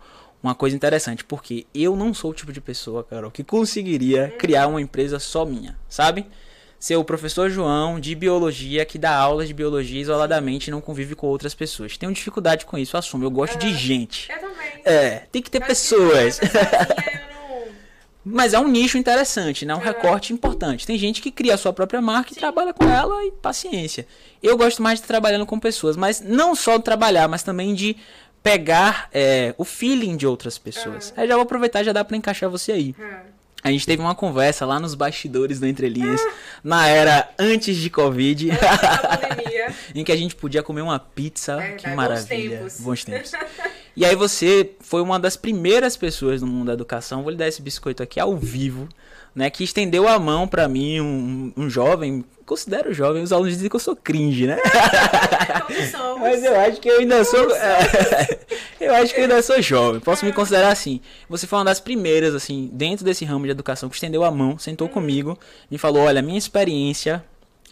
uma 0.43 0.55
coisa 0.55 0.75
interessante, 0.75 1.23
porque 1.25 1.67
eu 1.75 1.95
não 1.97 2.15
sou 2.15 2.31
o 2.31 2.35
tipo 2.35 2.51
de 2.53 2.61
pessoa, 2.63 3.05
Carol, 3.05 3.31
que 3.31 3.45
conseguiria 3.45 4.33
criar 4.39 4.69
uma 4.69 4.81
empresa 4.81 5.19
só 5.19 5.45
minha, 5.45 5.77
sabe? 5.89 6.25
Ser 6.79 6.97
o 6.97 7.05
professor 7.05 7.51
João 7.51 8.01
de 8.01 8.15
biologia 8.15 8.87
que 8.87 8.97
dá 8.97 9.15
aulas 9.15 9.47
de 9.49 9.53
biologia 9.53 10.01
isoladamente 10.01 10.69
e 10.69 10.71
não 10.71 10.81
convive 10.81 11.15
com 11.15 11.27
outras 11.27 11.55
pessoas. 11.55 11.99
Tenho 11.99 12.11
dificuldade 12.11 12.65
com 12.65 12.79
isso, 12.79 12.97
assumo. 12.97 13.23
Eu 13.23 13.31
gosto 13.31 13.59
de 13.59 13.75
gente. 13.75 14.33
Eu 14.33 14.39
também. 14.41 14.81
É, 14.87 15.27
tem 15.31 15.43
que 15.43 15.51
ter 15.51 15.59
Eu 15.59 15.65
acho 15.65 15.79
que 16.41 17.30
Mas 18.25 18.53
é 18.53 18.59
um 18.59 18.69
nicho 18.69 18.99
interessante, 18.99 19.65
né? 19.65 19.75
Um 19.75 19.81
É. 19.81 19.85
recorte 19.85 20.33
importante. 20.33 20.87
Tem 20.87 20.99
gente 20.99 21.23
que 21.23 21.31
cria 21.31 21.55
a 21.55 21.57
sua 21.59 21.73
própria 21.73 22.01
marca 22.03 22.33
e 22.33 22.37
trabalha 22.37 22.73
com 22.75 22.85
ela 22.89 23.25
e 23.25 23.31
paciência. 23.31 24.07
Eu 24.43 24.57
gosto 24.59 24.83
mais 24.83 25.01
de 25.01 25.07
trabalhando 25.07 25.47
com 25.47 25.59
pessoas, 25.59 25.97
mas 25.97 26.21
não 26.21 26.55
só 26.55 26.77
de 26.77 26.85
trabalhar, 26.85 27.29
mas 27.29 27.43
também 27.43 27.75
de 27.75 27.97
pegar 28.43 29.09
é, 29.13 29.55
o 29.59 29.65
feeling 29.65 30.17
de 30.17 30.27
outras 30.27 30.59
pessoas. 30.59 31.13
Aí 31.17 31.27
já 31.27 31.35
vou 31.35 31.43
aproveitar 31.45 31.81
e 31.81 31.85
já 31.85 31.93
dá 31.93 32.05
pra 32.05 32.17
encaixar 32.17 32.49
você 32.51 32.73
aí. 32.73 32.95
Ah, 33.01 33.23
A 33.65 33.71
gente 33.71 33.85
teve 33.87 34.01
uma 34.01 34.15
conversa 34.15 34.65
lá 34.65 34.81
nos 34.81 34.95
bastidores 34.95 35.61
do 35.61 35.67
Entre 35.67 35.89
Linhas, 35.89 36.21
na 36.65 36.87
era 36.89 37.29
antes 37.39 37.77
de 37.77 37.91
Covid, 37.91 38.47
na 38.47 38.57
pandemia. 39.19 39.75
em 39.95 40.03
que 40.05 40.11
a 40.13 40.17
gente 40.17 40.35
podia 40.35 40.63
comer 40.63 40.81
uma 40.81 40.99
pizza. 40.99 41.57
Verdade, 41.57 41.77
que 41.83 41.89
bons 41.89 41.97
maravilha. 41.97 42.57
tempos. 42.59 42.81
Bons 42.81 43.05
tempos. 43.05 43.33
E 44.01 44.05
aí 44.07 44.17
você 44.17 44.71
foi 44.81 45.03
uma 45.03 45.21
das 45.21 45.37
primeiras 45.37 45.95
pessoas 45.95 46.41
no 46.41 46.47
mundo 46.47 46.69
da 46.69 46.73
educação, 46.73 47.23
vou 47.23 47.31
lhe 47.31 47.37
dar 47.37 47.47
esse 47.47 47.61
biscoito 47.61 48.03
aqui 48.03 48.19
ao 48.19 48.35
vivo, 48.35 48.89
né, 49.35 49.51
que 49.51 49.63
estendeu 49.63 50.09
a 50.09 50.19
mão 50.19 50.49
pra 50.49 50.67
mim, 50.67 51.03
um, 51.03 51.53
um 51.55 51.69
jovem, 51.69 52.25
considero 52.47 52.95
jovem, 52.95 53.23
os 53.23 53.31
alunos 53.31 53.53
dizem 53.53 53.69
que 53.69 53.77
eu 53.77 53.81
sou 53.81 53.95
cringe, 53.95 54.47
né? 54.47 54.57
Mas 56.19 56.43
eu 56.43 56.59
acho 56.59 56.81
que 56.81 56.89
eu 56.89 57.01
ainda 57.01 57.23
sou. 57.25 57.47
eu 58.81 58.95
acho 58.95 59.13
que 59.13 59.21
eu 59.21 59.25
ainda 59.25 59.43
sou 59.43 59.61
jovem. 59.61 60.01
Posso 60.01 60.25
me 60.25 60.33
considerar 60.33 60.71
assim. 60.71 61.03
Você 61.29 61.47
foi 61.47 61.59
uma 61.59 61.67
das 61.67 61.79
primeiras, 61.79 62.35
assim, 62.35 62.71
dentro 62.73 63.05
desse 63.05 63.27
ramo 63.27 63.45
de 63.45 63.51
educação, 63.51 63.91
que 63.91 63.97
estendeu 63.97 64.25
a 64.25 64.31
mão, 64.31 64.59
sentou 64.59 64.89
comigo, 64.89 65.39
me 65.71 65.77
falou: 65.77 66.05
olha, 66.05 66.23
minha 66.23 66.39
experiência 66.39 67.23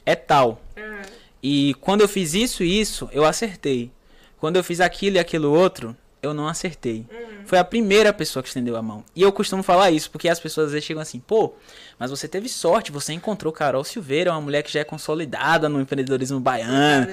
é 0.05 0.14
tal. 0.14 0.61
Ah, 0.76 1.01
E 1.43 1.74
quando 1.81 2.03
eu 2.03 2.09
fiz 2.09 2.35
isso 2.35 2.62
e 2.62 2.79
isso, 2.79 3.09
eu 3.12 3.24
acertei. 3.24 3.91
Quando 4.39 4.57
eu 4.57 4.62
fiz 4.62 4.79
aquilo 4.79 5.16
e 5.16 5.18
aquilo 5.18 5.51
outro, 5.51 5.97
eu 6.22 6.34
não 6.34 6.48
acertei. 6.48 7.06
Foi 7.46 7.58
a 7.58 7.64
primeira 7.64 8.12
pessoa 8.12 8.42
que 8.42 8.48
estendeu 8.48 8.76
a 8.76 8.82
mão. 8.82 9.04
E 9.14 9.22
eu 9.22 9.32
costumo 9.32 9.62
falar 9.62 9.90
isso, 9.90 10.10
porque 10.10 10.28
as 10.28 10.38
pessoas 10.40 10.66
às 10.66 10.72
vezes 10.72 10.86
chegam 10.86 11.00
assim, 11.02 11.18
pô, 11.20 11.54
mas 11.98 12.10
você 12.10 12.26
teve 12.28 12.48
sorte, 12.48 12.92
você 12.92 13.12
encontrou 13.12 13.52
Carol 13.52 13.82
Silveira, 13.84 14.32
uma 14.32 14.40
mulher 14.40 14.62
que 14.62 14.72
já 14.72 14.80
é 14.80 14.84
consolidada 14.84 15.68
no 15.68 15.80
empreendedorismo 15.80 16.40
baiano. 16.40 17.06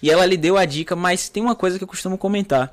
E 0.00 0.10
ela 0.10 0.24
lhe 0.24 0.36
deu 0.36 0.56
a 0.56 0.64
dica, 0.64 0.94
mas 0.94 1.28
tem 1.28 1.42
uma 1.42 1.56
coisa 1.56 1.76
que 1.76 1.82
eu 1.84 1.88
costumo 1.88 2.16
comentar. 2.16 2.72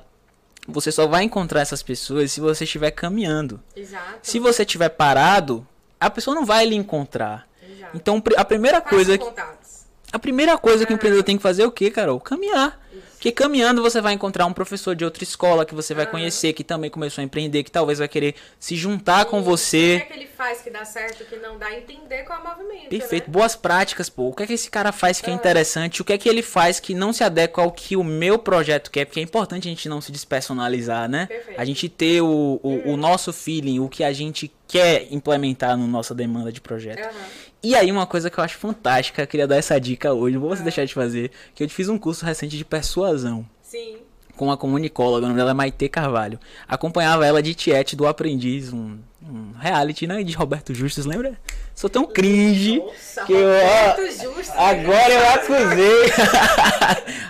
Você 0.68 0.92
só 0.92 1.06
vai 1.06 1.24
encontrar 1.24 1.60
essas 1.60 1.82
pessoas 1.82 2.30
se 2.32 2.40
você 2.40 2.64
estiver 2.64 2.90
caminhando. 2.92 3.60
Exato. 3.74 4.20
Se 4.22 4.38
você 4.38 4.62
estiver 4.62 4.88
parado, 4.90 5.66
a 5.98 6.08
pessoa 6.08 6.34
não 6.34 6.44
vai 6.44 6.64
lhe 6.66 6.74
encontrar. 6.76 7.48
Exato. 7.62 7.96
Então, 7.96 8.22
a 8.36 8.44
primeira 8.44 8.80
Faça 8.80 8.90
coisa 8.94 9.18
que 9.18 9.24
contatos. 9.24 9.86
a 10.12 10.18
primeira 10.18 10.56
coisa 10.56 10.86
que 10.86 10.92
o 10.92 10.94
empreendedor 10.94 11.24
tem 11.24 11.36
que 11.36 11.42
fazer 11.42 11.62
é 11.62 11.66
o 11.66 11.70
quê, 11.72 11.90
Carol? 11.90 12.20
Caminhar. 12.20 12.80
Porque 13.16 13.32
caminhando 13.32 13.82
você 13.82 14.00
vai 14.00 14.12
encontrar 14.12 14.46
um 14.46 14.52
professor 14.52 14.94
de 14.94 15.04
outra 15.04 15.24
escola 15.24 15.64
que 15.64 15.74
você 15.74 15.94
vai 15.94 16.06
conhecer, 16.06 16.52
que 16.52 16.62
também 16.62 16.90
começou 16.90 17.22
a 17.22 17.24
empreender, 17.24 17.62
que 17.64 17.70
talvez 17.70 17.98
vai 17.98 18.06
querer 18.08 18.34
se 18.60 18.76
juntar 18.76 19.24
com 19.24 19.38
O 19.38 19.42
que 19.42 19.48
é 19.48 19.50
você. 19.50 20.06
que 20.06 20.12
ele 20.12 20.26
faz 20.26 20.60
que 20.60 20.70
dá 20.70 20.84
certo, 20.84 21.24
que 21.24 21.36
não 21.36 21.58
dá? 21.58 21.74
Entender 21.74 22.24
qual 22.24 22.38
é 22.38 22.42
o 22.42 22.48
movimento, 22.48 22.88
Perfeito. 22.90 23.26
né? 23.26 23.32
Boas 23.32 23.56
práticas, 23.56 24.08
pô. 24.08 24.28
O 24.28 24.34
que 24.34 24.42
é 24.42 24.46
que 24.46 24.52
esse 24.52 24.70
cara 24.70 24.92
faz 24.92 25.20
que 25.20 25.30
é 25.30 25.32
interessante? 25.32 26.02
O 26.02 26.04
que 26.04 26.12
é 26.12 26.18
que 26.18 26.28
ele 26.28 26.42
faz 26.42 26.78
que 26.78 26.94
não 26.94 27.12
se 27.12 27.24
adequa 27.24 27.62
ao 27.62 27.72
que 27.72 27.96
o 27.96 28.04
meu 28.04 28.38
projeto 28.38 28.90
quer? 28.90 29.06
Porque 29.06 29.18
é 29.20 29.22
importante 29.22 29.66
a 29.66 29.70
gente 29.70 29.88
não 29.88 30.00
se 30.00 30.12
despersonalizar, 30.12 31.08
né? 31.08 31.26
Perfeito. 31.26 31.60
A 31.60 31.64
gente 31.64 31.88
ter 31.88 32.20
o, 32.20 32.60
o, 32.62 32.92
o 32.92 32.96
nosso 32.96 33.32
feeling, 33.32 33.80
o 33.80 33.88
que 33.88 34.04
a 34.04 34.12
gente 34.12 34.52
quer 34.66 35.06
implementar 35.12 35.76
na 35.76 35.86
nossa 35.86 36.14
demanda 36.14 36.52
de 36.52 36.60
projeto. 36.60 37.00
Aham. 37.00 37.46
E 37.62 37.74
aí, 37.74 37.90
uma 37.90 38.06
coisa 38.06 38.30
que 38.30 38.38
eu 38.38 38.44
acho 38.44 38.56
fantástica, 38.58 39.22
eu 39.22 39.26
queria 39.26 39.46
dar 39.46 39.56
essa 39.56 39.80
dica 39.80 40.12
hoje, 40.12 40.34
não 40.34 40.40
vou 40.40 40.54
deixar 40.56 40.84
de 40.84 40.94
fazer, 40.94 41.30
que 41.54 41.64
eu 41.64 41.68
fiz 41.68 41.88
um 41.88 41.98
curso 41.98 42.24
recente 42.24 42.56
de 42.56 42.64
persuasão 42.64 43.44
Sim. 43.62 43.96
com 44.36 44.46
uma 44.46 44.56
comunicóloga, 44.56 45.24
o 45.24 45.28
nome 45.28 45.36
dela 45.36 45.50
é 45.50 45.54
Maite 45.54 45.88
Carvalho. 45.88 46.38
Acompanhava 46.68 47.26
ela 47.26 47.42
de 47.42 47.54
Tiete 47.54 47.96
do 47.96 48.06
Aprendiz, 48.06 48.72
um, 48.72 48.98
um 49.22 49.52
reality, 49.58 50.06
né, 50.06 50.22
de 50.22 50.34
Roberto 50.34 50.74
Justus, 50.74 51.06
lembra? 51.06 51.38
Sou 51.74 51.90
tão 51.90 52.06
cringe 52.06 52.78
Nossa, 52.78 53.24
que 53.24 53.32
eu, 53.32 53.48
ó, 53.48 53.90
Roberto 53.90 54.22
Justo. 54.22 54.52
Agora 54.52 55.12
eu 55.12 55.28
acusei. 55.30 56.12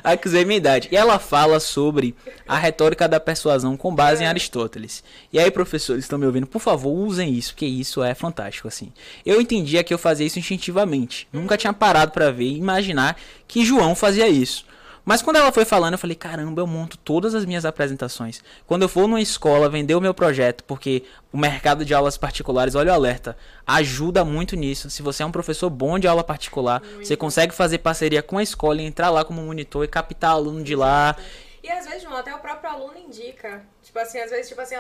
acusei 0.05 0.45
minha 0.45 0.57
idade. 0.57 0.89
E 0.91 0.97
ela 0.97 1.19
fala 1.19 1.59
sobre 1.59 2.15
a 2.47 2.57
retórica 2.57 3.09
da 3.09 3.19
persuasão 3.19 3.77
com 3.77 3.95
base 3.95 4.23
em 4.23 4.27
Aristóteles. 4.27 5.03
E 5.33 5.39
aí, 5.39 5.51
professores, 5.51 6.05
estão 6.05 6.19
me 6.19 6.27
ouvindo? 6.27 6.47
Por 6.47 6.61
favor, 6.61 6.91
usem 6.93 7.33
isso, 7.33 7.55
que 7.55 7.67
isso 7.67 8.03
é 8.03 8.15
fantástico, 8.15 8.69
assim. 8.69 8.93
Eu 9.25 9.41
entendia 9.41 9.83
que 9.83 9.95
eu 9.95 9.99
fazia 9.99 10.27
isso 10.27 10.39
instintivamente. 10.39 11.27
Nunca 11.33 11.57
tinha 11.57 11.73
parado 11.73 12.13
pra 12.13 12.31
ver 12.31 12.45
e 12.45 12.59
imaginar 12.59 13.17
que 13.49 13.65
João 13.65 13.95
fazia 13.95 14.29
isso. 14.29 14.65
Mas 15.07 15.23
quando 15.23 15.37
ela 15.37 15.53
foi 15.53 15.65
falando, 15.65 15.93
eu 15.93 15.99
falei, 16.01 16.17
caramba, 16.17 16.61
eu 16.61 16.67
monto 16.67 16.99
todas 16.99 17.33
as 17.33 17.45
minhas 17.45 17.65
apresentações. 17.65 18.43
Quando 18.67 18.83
eu 18.83 18.89
for 18.89 19.07
numa 19.07 19.21
escola 19.21 19.69
vender 19.69 19.95
o 19.95 20.01
meu 20.01 20.13
projeto, 20.13 20.65
porque 20.65 21.05
o 21.33 21.39
mercado 21.39 21.85
de 21.85 21.95
aulas 21.95 22.19
particulares, 22.19 22.75
olha 22.75 22.91
o 22.91 22.95
alerta, 22.97 23.37
ajuda 23.65 24.25
muito 24.25 24.57
nisso. 24.57 24.91
Se 24.91 25.03
você 25.03 25.23
é 25.23 25.27
um 25.27 25.31
professor 25.31 25.71
bom 25.71 25.97
de 25.97 26.09
aula 26.09 26.25
particular, 26.25 26.83
você 26.99 27.17
consegue 27.17 27.55
fazer 27.55 27.79
parceria 27.79 28.21
com 28.21 28.37
a 28.37 28.43
escola 28.43 28.83
e 28.83 28.85
entrar 28.85 29.11
lá 29.11 29.25
como 29.25 29.41
monitor 29.41 29.85
e 29.85 29.89
captar 29.89 30.33
aluno 30.33 30.65
de 30.65 30.75
lá. 30.75 31.15
E 31.63 31.71
às 31.71 31.87
vezes, 31.87 32.03
João, 32.03 32.17
até 32.17 32.35
o 32.35 32.41
próprio 32.41 32.69
aluno 32.69 32.99
indica. 32.99 33.65
Tipo 33.85 34.01
assim, 34.01 34.19
às 34.19 34.33
vezes, 34.33 34.49
tipo 34.49 34.61
assim, 34.61 34.75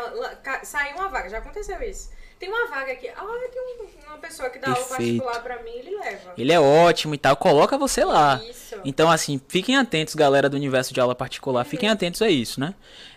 sai 0.64 0.92
uma 0.94 1.09
vaga, 1.09 1.28
já 1.28 1.38
aconteceu 1.38 1.80
isso. 1.82 2.10
Tem 2.38 2.48
uma 2.48 2.66
vaga 2.68 2.92
aqui. 2.92 3.08
Ah, 3.08 3.24
tem 3.50 4.06
uma 4.06 4.18
pessoa 4.18 4.50
que 4.50 4.58
dá 4.58 4.74
Perfeito. 4.74 5.22
aula 5.22 5.32
particular 5.32 5.42
pra 5.42 5.62
mim, 5.62 5.70
ele 5.70 5.96
leva. 5.96 6.32
Ele 6.36 6.52
é 6.52 6.60
ótimo 6.60 7.14
e 7.14 7.18
tal, 7.18 7.36
coloca 7.36 7.78
você 7.78 8.04
lá. 8.04 8.40
Isso. 8.48 8.76
Então, 8.84 9.10
assim, 9.10 9.40
fiquem 9.48 9.76
atentos, 9.76 10.14
galera 10.14 10.48
do 10.48 10.56
universo 10.56 10.92
de 10.92 11.00
aula 11.00 11.14
particular, 11.14 11.64
uhum. 11.64 11.70
fiquem 11.70 11.88
atentos 11.88 12.20
a 12.20 12.28
isso, 12.28 12.60
né? 12.60 12.74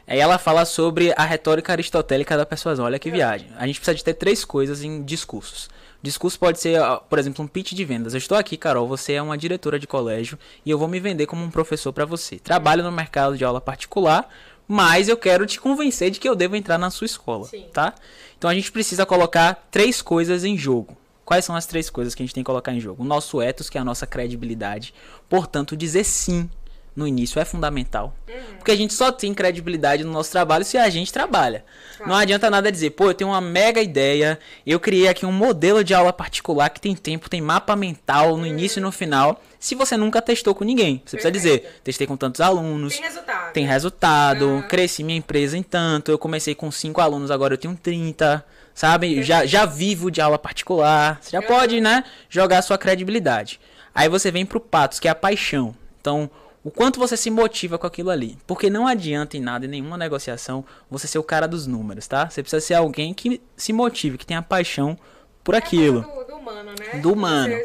Aí 0.07 0.19
ela 0.19 0.37
fala 0.37 0.65
sobre 0.65 1.13
a 1.15 1.23
retórica 1.23 1.71
aristotélica 1.73 2.35
da 2.35 2.45
persuasão. 2.45 2.85
Olha 2.85 2.97
que 2.97 3.11
viagem. 3.11 3.47
A 3.57 3.67
gente 3.67 3.79
precisa 3.79 3.95
de 3.95 4.03
ter 4.03 4.15
três 4.15 4.43
coisas 4.43 4.83
em 4.83 5.03
discursos. 5.03 5.69
Discurso 6.01 6.39
pode 6.39 6.59
ser, 6.59 6.79
por 7.09 7.19
exemplo, 7.19 7.43
um 7.43 7.47
pitch 7.47 7.73
de 7.73 7.83
vendas. 7.83 8.13
Eu 8.13 8.17
estou 8.17 8.37
aqui, 8.37 8.55
Carol, 8.55 8.87
você 8.87 9.13
é 9.13 9.21
uma 9.21 9.37
diretora 9.37 9.77
de 9.77 9.85
colégio 9.85 10.39
e 10.65 10.71
eu 10.71 10.79
vou 10.79 10.87
me 10.87 10.99
vender 10.99 11.25
como 11.25 11.43
um 11.43 11.51
professor 11.51 11.91
para 11.91 12.05
você. 12.05 12.39
Trabalho 12.39 12.83
no 12.83 12.91
mercado 12.91 13.37
de 13.37 13.43
aula 13.43 13.59
particular, 13.59 14.29
mas 14.65 15.09
eu 15.09 15.17
quero 15.17 15.45
te 15.45 15.59
convencer 15.59 16.09
de 16.09 16.19
que 16.19 16.29
eu 16.29 16.35
devo 16.35 16.55
entrar 16.55 16.77
na 16.77 16.89
sua 16.89 17.05
escola, 17.05 17.45
Sim. 17.45 17.67
tá? 17.73 17.93
Então 18.39 18.49
a 18.49 18.53
gente 18.53 18.71
precisa 18.71 19.05
colocar 19.05 19.67
três 19.69 20.01
coisas 20.01 20.45
em 20.45 20.57
jogo. 20.57 20.97
Quais 21.25 21.43
são 21.43 21.55
as 21.55 21.65
três 21.65 21.89
coisas 21.89 22.15
que 22.15 22.23
a 22.23 22.25
gente 22.25 22.33
tem 22.33 22.41
que 22.41 22.47
colocar 22.47 22.73
em 22.73 22.79
jogo? 22.79 23.03
O 23.03 23.05
nosso 23.05 23.41
ethos, 23.41 23.69
que 23.69 23.77
é 23.77 23.81
a 23.81 23.83
nossa 23.83 24.07
credibilidade. 24.07 24.93
Portanto, 25.27 25.75
dizer 25.75 26.05
sim 26.05 26.49
no 26.95 27.05
início 27.05 27.39
é 27.39 27.45
fundamental. 27.45 28.15
Uhum. 28.27 28.55
Porque 28.57 28.71
a 28.71 28.75
gente 28.75 28.93
só 28.93 29.11
tem 29.11 29.33
credibilidade 29.33 30.05
no 30.05 30.11
nosso 30.11 30.31
trabalho 30.31 30.63
se 30.63 30.77
a 30.77 30.89
gente 30.89 31.11
trabalha. 31.11 31.65
Claro. 31.97 32.11
Não 32.11 32.17
adianta 32.17 32.49
nada 32.49 32.71
dizer, 32.71 32.91
pô, 32.91 33.09
eu 33.09 33.13
tenho 33.13 33.29
uma 33.29 33.41
mega 33.41 33.81
ideia, 33.81 34.39
eu 34.65 34.79
criei 34.79 35.09
aqui 35.09 35.25
um 35.25 35.31
modelo 35.31 35.83
de 35.83 35.93
aula 35.93 36.13
particular 36.13 36.69
que 36.69 36.79
tem 36.79 36.95
tempo, 36.95 37.29
tem 37.29 37.41
mapa 37.41 37.75
mental 37.75 38.37
no 38.37 38.43
uhum. 38.43 38.45
início 38.45 38.79
e 38.79 38.81
no 38.81 38.91
final, 38.91 39.41
se 39.59 39.75
você 39.75 39.97
nunca 39.97 40.21
testou 40.21 40.55
com 40.55 40.63
ninguém. 40.63 41.01
Você 41.05 41.17
Perfeito. 41.17 41.33
precisa 41.33 41.57
dizer, 41.59 41.81
testei 41.83 42.07
com 42.07 42.15
tantos 42.15 42.39
alunos. 42.39 42.95
Tem 42.95 43.03
resultado. 43.03 43.53
Tem 43.53 43.65
resultado, 43.65 44.45
uhum. 44.47 44.61
cresci 44.61 45.03
minha 45.03 45.17
empresa 45.17 45.57
em 45.57 45.63
tanto, 45.63 46.11
eu 46.11 46.17
comecei 46.17 46.55
com 46.55 46.71
cinco 46.71 47.01
alunos, 47.01 47.29
agora 47.29 47.53
eu 47.53 47.57
tenho 47.57 47.75
30. 47.75 48.45
Sabe? 48.73 49.21
Já, 49.23 49.45
já 49.45 49.65
vivo 49.65 50.09
de 50.09 50.21
aula 50.21 50.39
particular. 50.39 51.19
Você 51.21 51.31
já 51.31 51.41
pode, 51.41 51.81
né? 51.81 52.05
Jogar 52.29 52.61
sua 52.61 52.77
credibilidade. 52.77 53.59
Aí 53.93 54.07
você 54.07 54.31
vem 54.31 54.45
pro 54.45 54.61
patos, 54.61 55.01
que 55.01 55.07
é 55.09 55.11
a 55.11 55.15
paixão. 55.15 55.75
Então, 55.99 56.31
o 56.63 56.71
quanto 56.71 56.97
você 56.97 57.17
se 57.17 57.29
motiva 57.29 57.77
com 57.77 57.85
aquilo 57.85 58.09
ali. 58.09 58.37
Porque 58.47 58.69
não 58.69 58.87
adianta 58.87 59.35
em 59.35 59.41
nada, 59.41 59.65
em 59.65 59.69
nenhuma 59.69 59.97
negociação, 59.97 60.63
você 60.89 61.07
ser 61.07 61.19
o 61.19 61.23
cara 61.23 61.45
dos 61.45 61.67
números, 61.67 62.07
tá? 62.07 62.29
Você 62.29 62.41
precisa 62.41 62.61
ser 62.61 62.75
alguém 62.75 63.13
que 63.13 63.41
se 63.57 63.73
motive, 63.73 64.17
que 64.17 64.25
tenha 64.25 64.41
paixão 64.41 64.97
por 65.43 65.55
é 65.55 65.57
aquilo. 65.57 66.01
Do, 66.01 66.23
do 66.25 66.35
humano, 66.35 66.71
né? 66.77 66.99
Do 67.01 67.11
humano. 67.11 67.55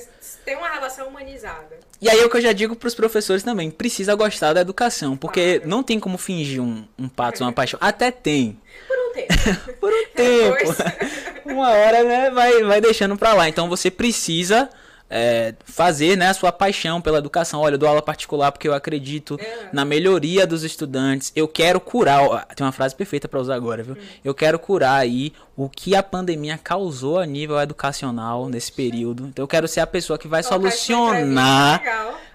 Tem 0.44 0.56
uma 0.56 0.68
relação 0.68 1.08
humanizada. 1.08 1.78
E 2.00 2.08
aí 2.08 2.20
é 2.20 2.24
o 2.24 2.30
que 2.30 2.36
eu 2.36 2.40
já 2.40 2.52
digo 2.52 2.76
para 2.76 2.86
os 2.86 2.94
professores 2.94 3.42
também, 3.42 3.70
precisa 3.70 4.14
gostar 4.14 4.52
da 4.52 4.60
educação, 4.60 5.16
porque 5.16 5.56
claro. 5.56 5.70
não 5.70 5.82
tem 5.82 5.98
como 5.98 6.18
fingir 6.18 6.62
um, 6.62 6.84
um 6.98 7.08
pato, 7.08 7.42
uma 7.42 7.52
paixão. 7.52 7.78
Até 7.80 8.10
tem. 8.10 8.58
Por 8.88 8.98
um 8.98 9.12
tempo. 9.12 9.72
Por 9.80 9.92
um 9.92 10.06
tempo. 10.14 10.74
uma 11.46 11.70
hora, 11.70 12.02
né, 12.02 12.30
vai, 12.30 12.62
vai 12.62 12.80
deixando 12.80 13.16
para 13.16 13.34
lá. 13.34 13.48
Então 13.48 13.68
você 13.68 13.90
precisa 13.90 14.68
é, 15.16 15.54
fazer 15.64 16.16
né, 16.16 16.28
a 16.28 16.34
sua 16.34 16.50
paixão 16.50 17.00
pela 17.00 17.18
educação. 17.18 17.60
Olha, 17.60 17.74
eu 17.74 17.78
dou 17.78 17.88
aula 17.88 18.02
particular 18.02 18.50
porque 18.50 18.66
eu 18.66 18.74
acredito 18.74 19.38
é. 19.40 19.68
na 19.72 19.84
melhoria 19.84 20.44
dos 20.44 20.64
estudantes. 20.64 21.30
Eu 21.36 21.46
quero 21.46 21.78
curar. 21.80 22.44
Tem 22.56 22.66
uma 22.66 22.72
frase 22.72 22.96
perfeita 22.96 23.28
para 23.28 23.38
usar 23.38 23.54
agora, 23.54 23.84
viu? 23.84 23.94
Hum. 23.94 24.06
Eu 24.24 24.34
quero 24.34 24.58
curar 24.58 24.98
aí 24.98 25.32
o 25.56 25.68
que 25.68 25.94
a 25.94 26.02
pandemia 26.02 26.58
causou 26.58 27.20
a 27.20 27.26
nível 27.26 27.60
educacional 27.60 28.48
nesse 28.48 28.72
período. 28.72 29.28
Então 29.28 29.44
eu 29.44 29.46
quero 29.46 29.68
ser 29.68 29.78
a 29.78 29.86
pessoa 29.86 30.18
que 30.18 30.26
vai 30.26 30.42
solucionar 30.42 31.80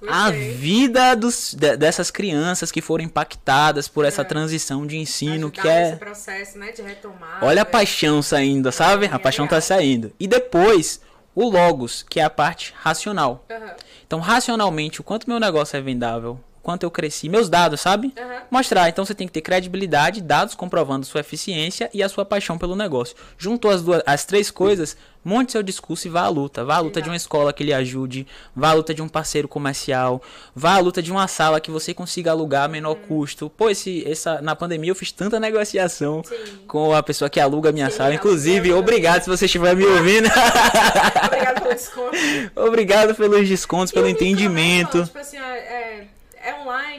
a 0.07 0.31
vida 0.31 1.15
dos, 1.15 1.53
de, 1.53 1.75
dessas 1.75 2.09
crianças 2.09 2.71
que 2.71 2.81
foram 2.81 3.03
impactadas 3.03 3.89
por 3.89 4.05
essa 4.05 4.21
é. 4.21 4.23
transição 4.23 4.87
de 4.87 4.97
ensino 4.97 5.47
Ajudar 5.47 5.61
que 5.61 5.67
é 5.67 5.89
esse 5.89 5.97
processo, 5.97 6.57
né, 6.57 6.71
de 6.71 6.81
retomar. 6.81 7.39
Olha 7.41 7.63
a 7.63 7.65
paixão 7.65 8.21
saindo, 8.21 8.71
sabe? 8.71 9.09
A 9.11 9.19
paixão 9.19 9.45
tá 9.45 9.59
saindo. 9.59 10.13
E 10.17 10.25
depois 10.25 11.01
o 11.35 11.49
logos, 11.49 12.03
que 12.03 12.19
é 12.19 12.23
a 12.23 12.29
parte 12.29 12.73
racional. 12.77 13.45
Uhum. 13.49 13.69
Então, 14.05 14.19
racionalmente, 14.19 15.01
o 15.01 15.03
quanto 15.03 15.29
meu 15.29 15.39
negócio 15.39 15.77
é 15.77 15.81
vendável, 15.81 16.39
quanto 16.61 16.83
eu 16.83 16.91
cresci, 16.91 17.29
meus 17.29 17.49
dados, 17.49 17.81
sabe? 17.81 18.07
Uhum. 18.07 18.39
Mostrar. 18.51 18.89
Então 18.89 19.05
você 19.05 19.15
tem 19.15 19.27
que 19.27 19.33
ter 19.33 19.41
credibilidade, 19.41 20.21
dados 20.21 20.55
comprovando 20.55 21.05
sua 21.05 21.21
eficiência 21.21 21.89
e 21.93 22.03
a 22.03 22.09
sua 22.09 22.25
paixão 22.25 22.57
pelo 22.57 22.75
negócio. 22.75 23.15
Juntou 23.37 23.71
as 23.71 23.81
duas, 23.81 24.01
as 24.05 24.25
três 24.25 24.51
coisas, 24.51 24.95
monte 25.23 25.51
seu 25.51 25.63
discurso 25.63 26.07
e 26.07 26.09
vá 26.09 26.21
à 26.21 26.29
luta. 26.29 26.63
Vá 26.63 26.75
à 26.75 26.79
luta 26.79 27.01
de 27.01 27.09
uma 27.09 27.15
escola 27.15 27.53
que 27.53 27.63
lhe 27.63 27.73
ajude, 27.73 28.27
vá 28.55 28.69
à 28.69 28.73
luta 28.73 28.93
de 28.93 29.01
um 29.01 29.07
parceiro 29.07 29.47
comercial, 29.47 30.21
vá 30.55 30.75
à 30.75 30.79
luta 30.79 31.01
de 31.01 31.11
uma 31.11 31.27
sala 31.27 31.59
que 31.59 31.71
você 31.71 31.93
consiga 31.93 32.31
alugar 32.31 32.65
a 32.65 32.67
menor 32.67 32.97
uhum. 32.97 33.07
custo. 33.07 33.49
Pô, 33.49 33.69
esse, 33.69 34.09
essa, 34.09 34.41
na 34.41 34.55
pandemia 34.55 34.91
eu 34.91 34.95
fiz 34.95 35.11
tanta 35.11 35.39
negociação 35.39 36.23
Sim. 36.23 36.35
com 36.67 36.93
a 36.93 37.03
pessoa 37.03 37.29
que 37.29 37.39
aluga 37.39 37.69
a 37.69 37.71
minha 37.71 37.89
Sim, 37.89 37.97
sala. 37.97 38.13
Inclusive, 38.13 38.73
obrigado 38.73 39.23
se 39.23 39.29
você 39.29 39.45
estiver 39.45 39.75
me 39.75 39.85
ouvindo. 39.85 40.29
obrigado 41.25 41.61
pelo 41.61 41.73
desconto. 41.75 42.17
obrigado 42.55 43.15
pelos 43.15 43.47
descontos, 43.47 43.91
pelo 43.91 44.07
entendimento. 44.07 45.03
tipo 45.03 45.19
assim, 45.19 45.37
é 45.37 45.88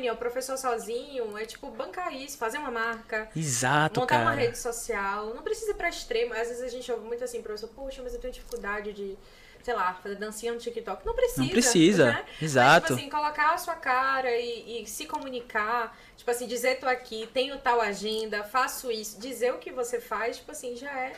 online, 0.00 0.06
é 0.08 0.12
o 0.12 0.16
professor 0.16 0.56
sozinho, 0.56 1.36
é 1.36 1.44
tipo 1.44 1.70
bancar 1.70 2.12
isso, 2.14 2.38
fazer 2.38 2.58
uma 2.58 2.70
marca. 2.70 3.28
Exato, 3.36 4.00
montar 4.00 4.16
cara. 4.16 4.30
uma 4.30 4.34
rede 4.34 4.58
social. 4.58 5.34
Não 5.34 5.42
precisa 5.42 5.72
ir 5.72 5.74
pra 5.74 5.88
extremo. 5.88 6.32
Às 6.32 6.48
vezes 6.48 6.62
a 6.62 6.68
gente 6.68 6.90
ouve 6.90 7.04
muito 7.06 7.22
assim, 7.22 7.42
professor, 7.42 7.68
poxa, 7.68 8.02
mas 8.02 8.14
eu 8.14 8.20
tenho 8.20 8.32
dificuldade 8.32 8.92
de, 8.92 9.16
sei 9.62 9.74
lá, 9.74 9.94
fazer 9.94 10.16
dancinha 10.16 10.52
no 10.52 10.58
TikTok. 10.58 11.04
Não 11.06 11.14
precisa. 11.14 11.42
Não 11.42 11.48
precisa. 11.48 12.12
Né? 12.12 12.24
Exato. 12.40 12.70
Mas, 12.70 12.82
tipo 12.82 12.92
assim, 12.94 13.10
colocar 13.10 13.54
a 13.54 13.58
sua 13.58 13.74
cara 13.74 14.30
e, 14.36 14.82
e 14.82 14.86
se 14.86 15.06
comunicar. 15.06 15.96
Tipo 16.16 16.30
assim, 16.30 16.46
dizer 16.46 16.78
tô 16.78 16.86
aqui, 16.86 17.28
tenho 17.32 17.58
tal 17.58 17.80
agenda, 17.80 18.44
faço 18.44 18.90
isso, 18.90 19.18
dizer 19.18 19.54
o 19.54 19.58
que 19.58 19.72
você 19.72 19.98
faz, 19.98 20.36
tipo 20.36 20.52
assim, 20.52 20.76
já 20.76 20.90
é. 20.90 21.12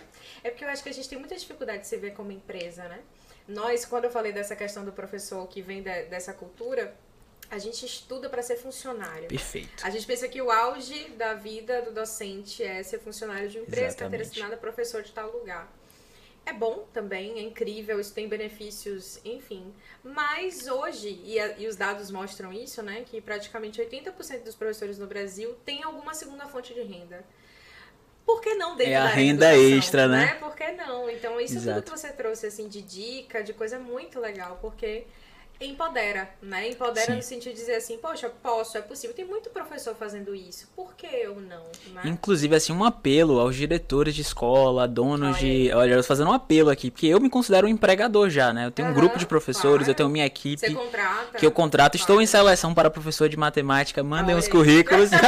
É 0.44 0.50
porque 0.50 0.64
eu 0.64 0.68
acho 0.68 0.82
que 0.82 0.88
a 0.88 0.92
gente 0.92 1.08
tem 1.08 1.18
muita 1.18 1.34
dificuldade 1.34 1.80
de 1.80 1.88
se 1.88 1.96
ver 1.96 2.14
como 2.14 2.30
empresa, 2.30 2.84
né? 2.84 3.00
Nós, 3.48 3.84
quando 3.84 4.04
eu 4.04 4.10
falei 4.12 4.32
dessa 4.32 4.54
questão 4.54 4.84
do 4.84 4.92
professor 4.92 5.44
que 5.48 5.60
vem 5.60 5.82
de, 5.82 6.04
dessa 6.04 6.32
cultura, 6.32 6.94
a 7.52 7.58
gente 7.58 7.84
estuda 7.84 8.30
para 8.30 8.42
ser 8.42 8.56
funcionário. 8.56 9.28
Perfeito. 9.28 9.84
A 9.84 9.90
gente 9.90 10.06
pensa 10.06 10.26
que 10.26 10.40
o 10.40 10.50
auge 10.50 11.10
da 11.18 11.34
vida 11.34 11.82
do 11.82 11.92
docente 11.92 12.64
é 12.64 12.82
ser 12.82 12.98
funcionário 12.98 13.46
de 13.46 13.58
empresa, 13.58 13.94
carteira 13.94 14.24
assinada, 14.24 14.56
professor 14.56 15.02
de 15.02 15.12
tal 15.12 15.30
lugar. 15.30 15.70
É 16.46 16.52
bom 16.54 16.86
também, 16.94 17.38
é 17.38 17.42
incrível, 17.42 18.00
isso 18.00 18.14
tem 18.14 18.26
benefícios, 18.26 19.20
enfim. 19.22 19.70
Mas 20.02 20.66
hoje, 20.66 21.20
e, 21.22 21.38
a, 21.38 21.58
e 21.58 21.68
os 21.68 21.76
dados 21.76 22.10
mostram 22.10 22.54
isso, 22.54 22.82
né? 22.82 23.04
Que 23.04 23.20
praticamente 23.20 23.82
80% 23.82 24.44
dos 24.44 24.54
professores 24.54 24.98
no 24.98 25.06
Brasil 25.06 25.54
têm 25.62 25.82
alguma 25.82 26.14
segunda 26.14 26.46
fonte 26.46 26.72
de 26.72 26.80
renda. 26.80 27.22
Por 28.24 28.40
que 28.40 28.54
não 28.54 28.76
dentro 28.76 28.94
é 28.94 28.96
a 28.96 29.06
renda 29.06 29.54
educação, 29.54 29.78
extra, 29.78 30.08
né? 30.08 30.24
né? 30.24 30.34
Por 30.36 30.56
que 30.56 30.72
não? 30.72 31.10
Então, 31.10 31.38
isso 31.38 31.56
Exato. 31.56 31.82
tudo 31.82 31.92
que 31.92 32.00
você 32.00 32.12
trouxe, 32.12 32.46
assim, 32.46 32.66
de 32.66 32.80
dica, 32.80 33.42
de 33.42 33.52
coisa 33.52 33.78
muito 33.78 34.18
legal, 34.18 34.58
porque 34.62 35.04
empodera, 35.70 36.30
né? 36.42 36.68
Empodera 36.68 37.06
Sim. 37.06 37.16
no 37.16 37.22
sentido 37.22 37.52
de 37.52 37.60
dizer 37.60 37.74
assim, 37.74 37.98
poxa, 37.98 38.30
posso, 38.42 38.76
é 38.76 38.80
possível. 38.80 39.14
Tem 39.14 39.24
muito 39.24 39.50
professor 39.50 39.94
fazendo 39.94 40.34
isso, 40.34 40.68
por 40.74 40.94
que 40.94 41.06
eu 41.06 41.36
não? 41.36 41.62
Né? 41.94 42.02
Inclusive, 42.04 42.54
assim, 42.54 42.72
um 42.72 42.84
apelo 42.84 43.40
aos 43.40 43.56
diretores 43.56 44.14
de 44.14 44.22
escola, 44.22 44.86
donos 44.86 45.36
olha 45.36 45.38
de... 45.38 45.72
Olha, 45.72 45.94
eu 45.94 46.04
fazendo 46.04 46.30
um 46.30 46.32
apelo 46.32 46.70
aqui, 46.70 46.90
porque 46.90 47.06
eu 47.06 47.20
me 47.20 47.30
considero 47.30 47.66
um 47.66 47.70
empregador 47.70 48.30
já, 48.30 48.52
né? 48.52 48.66
Eu 48.66 48.70
tenho 48.70 48.88
uhum, 48.88 48.94
um 48.94 48.96
grupo 48.96 49.18
de 49.18 49.26
professores, 49.26 49.78
claro. 49.78 49.90
eu 49.90 49.94
tenho 49.94 50.08
minha 50.08 50.26
equipe. 50.26 50.58
Você 50.58 50.74
contrata. 50.74 51.38
Que 51.38 51.46
eu 51.46 51.52
contrato. 51.52 51.94
Estou 51.96 52.20
em 52.20 52.26
seleção 52.26 52.74
para 52.74 52.90
professor 52.90 53.28
de 53.28 53.36
matemática, 53.36 54.02
mandem 54.02 54.34
olha. 54.34 54.40
os 54.40 54.48
currículos. 54.48 55.10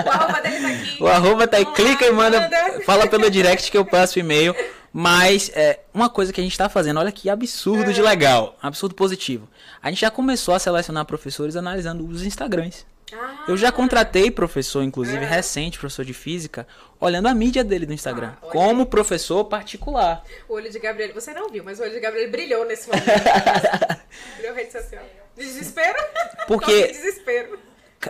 o 0.00 0.08
arroba 0.08 0.40
dele 0.40 0.60
tá 0.60 0.68
aqui. 0.68 1.02
O 1.02 1.06
arroba 1.06 1.48
tá 1.48 1.56
aí, 1.56 1.66
clica 1.66 2.06
e 2.06 2.12
manda, 2.12 2.40
manda. 2.40 2.80
Fala 2.84 3.06
pelo 3.06 3.30
direct 3.30 3.70
que 3.70 3.76
eu 3.76 3.84
passo 3.84 4.18
o 4.18 4.20
e-mail. 4.20 4.54
Mas 4.92 5.50
é, 5.54 5.80
uma 5.94 6.10
coisa 6.10 6.32
que 6.32 6.40
a 6.40 6.42
gente 6.42 6.52
está 6.52 6.68
fazendo, 6.68 6.98
olha 6.98 7.12
que 7.12 7.30
absurdo 7.30 7.92
de 7.92 8.02
legal, 8.02 8.56
absurdo 8.60 8.94
positivo. 8.94 9.48
A 9.80 9.88
gente 9.88 10.00
já 10.00 10.10
começou 10.10 10.54
a 10.54 10.58
selecionar 10.58 11.04
professores 11.04 11.54
analisando 11.54 12.06
os 12.06 12.24
Instagrams. 12.24 12.84
Ah, 13.12 13.44
eu 13.48 13.56
já 13.56 13.72
contratei 13.72 14.30
professor, 14.30 14.82
inclusive, 14.82 15.24
é. 15.24 15.28
recente, 15.28 15.78
professor 15.78 16.04
de 16.04 16.14
física, 16.14 16.66
olhando 17.00 17.26
a 17.26 17.34
mídia 17.34 17.64
dele 17.64 17.86
no 17.86 17.92
Instagram, 17.92 18.32
ah, 18.40 18.46
como 18.46 18.86
professor 18.86 19.44
particular. 19.44 20.24
O 20.48 20.54
olho 20.54 20.70
de 20.70 20.78
Gabriel, 20.78 21.12
você 21.12 21.32
não 21.32 21.48
viu, 21.48 21.64
mas 21.64 21.80
o 21.80 21.82
olho 21.82 21.92
de 21.92 22.00
Gabriel 22.00 22.30
brilhou 22.30 22.64
nesse 22.66 22.88
momento. 22.88 23.06
brilhou 24.36 24.54
rede 24.54 24.72
social. 24.72 25.02
Desespero? 25.36 25.98
Porque. 26.46 26.88
Desespero. 26.88 27.58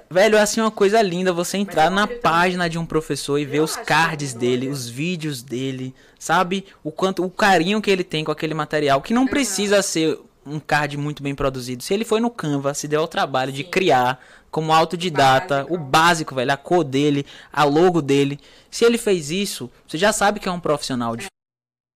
Velho, 0.09 0.37
é 0.37 0.41
assim 0.41 0.61
uma 0.61 0.71
coisa 0.71 1.03
linda 1.03 1.33
você 1.33 1.57
entrar 1.57 1.91
na 1.91 2.07
página 2.07 2.65
também. 2.65 2.71
de 2.71 2.79
um 2.79 2.87
professor 2.87 3.39
e 3.39 3.45
ver 3.45 3.61
os 3.61 3.75
cards 3.75 4.33
dele, 4.33 4.69
os 4.69 4.89
vídeos 4.89 5.43
dele, 5.43 5.93
sabe? 6.19 6.65
O 6.85 6.93
quanto 6.93 7.25
o 7.25 7.31
carinho 7.31 7.83
que 7.83 7.91
ele 7.91 8.05
tem 8.05 8.25
com 8.25 8.31
aquele 8.31 8.55
material, 8.55 9.03
que 9.03 9.13
não 9.13 9.27
precisa 9.27 9.83
ser 9.83 10.17
um 10.47 10.61
card 10.61 10.97
muito 10.97 11.23
bem 11.23 11.35
produzido. 11.35 11.83
Se 11.83 11.93
ele 11.93 12.05
foi 12.05 12.21
no 12.21 12.31
Canva, 12.31 12.73
se 12.73 12.87
deu 12.87 13.01
ao 13.01 13.09
trabalho 13.09 13.51
Sim. 13.51 13.57
de 13.59 13.65
criar 13.65 14.21
como 14.51 14.73
autodidata, 14.73 15.57
básico. 15.57 15.75
o 15.75 15.79
básico, 15.79 16.35
velho, 16.35 16.53
a 16.53 16.57
cor 16.57 16.85
dele, 16.85 17.27
a 17.53 17.65
logo 17.65 18.01
dele. 18.01 18.39
Se 18.71 18.85
ele 18.85 18.99
fez 18.99 19.31
isso, 19.31 19.71
você 19.87 19.99
já 19.99 20.13
sabe 20.13 20.41
que 20.41 20.49
é 20.49 20.53
um 20.53 20.61
profissional 20.61 21.17
de 21.17 21.27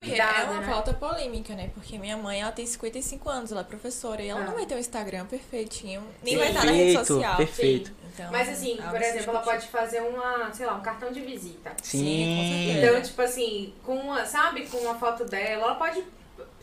Porque 0.04 0.20
é 0.20 0.44
uma 0.44 0.60
né? 0.60 0.92
polêmica, 0.98 1.54
né? 1.54 1.70
Porque 1.74 1.98
minha 1.98 2.16
mãe, 2.16 2.42
ela 2.42 2.52
tem 2.52 2.66
55 2.66 3.28
anos, 3.28 3.52
ela 3.52 3.62
é 3.62 3.64
professora 3.64 4.22
e 4.22 4.28
ela 4.28 4.40
ah. 4.40 4.44
não 4.44 4.54
vai 4.54 4.66
ter 4.66 4.74
um 4.74 4.78
Instagram 4.78 5.26
perfeitinho, 5.26 6.02
nem 6.22 6.34
Sim. 6.34 6.38
vai 6.38 6.48
estar 6.48 6.64
na 6.64 6.72
rede 6.72 6.98
social. 6.98 7.36
Perfeito. 7.36 7.92
Então, 8.12 8.30
Mas 8.30 8.48
assim, 8.48 8.76
por 8.76 9.02
exemplo, 9.02 9.30
ela 9.30 9.40
pode 9.40 9.66
fazer 9.66 10.00
uma, 10.00 10.52
sei 10.52 10.66
lá, 10.66 10.74
um 10.74 10.82
cartão 10.82 11.10
de 11.10 11.20
visita. 11.20 11.72
Sim, 11.82 11.98
Sim 11.98 12.78
Então, 12.78 13.02
tipo 13.02 13.20
assim, 13.22 13.74
com 13.82 13.96
uma, 13.96 14.24
sabe, 14.24 14.66
com 14.66 14.76
uma 14.78 14.94
foto 14.94 15.24
dela, 15.24 15.64
ela 15.64 15.74
pode 15.74 16.04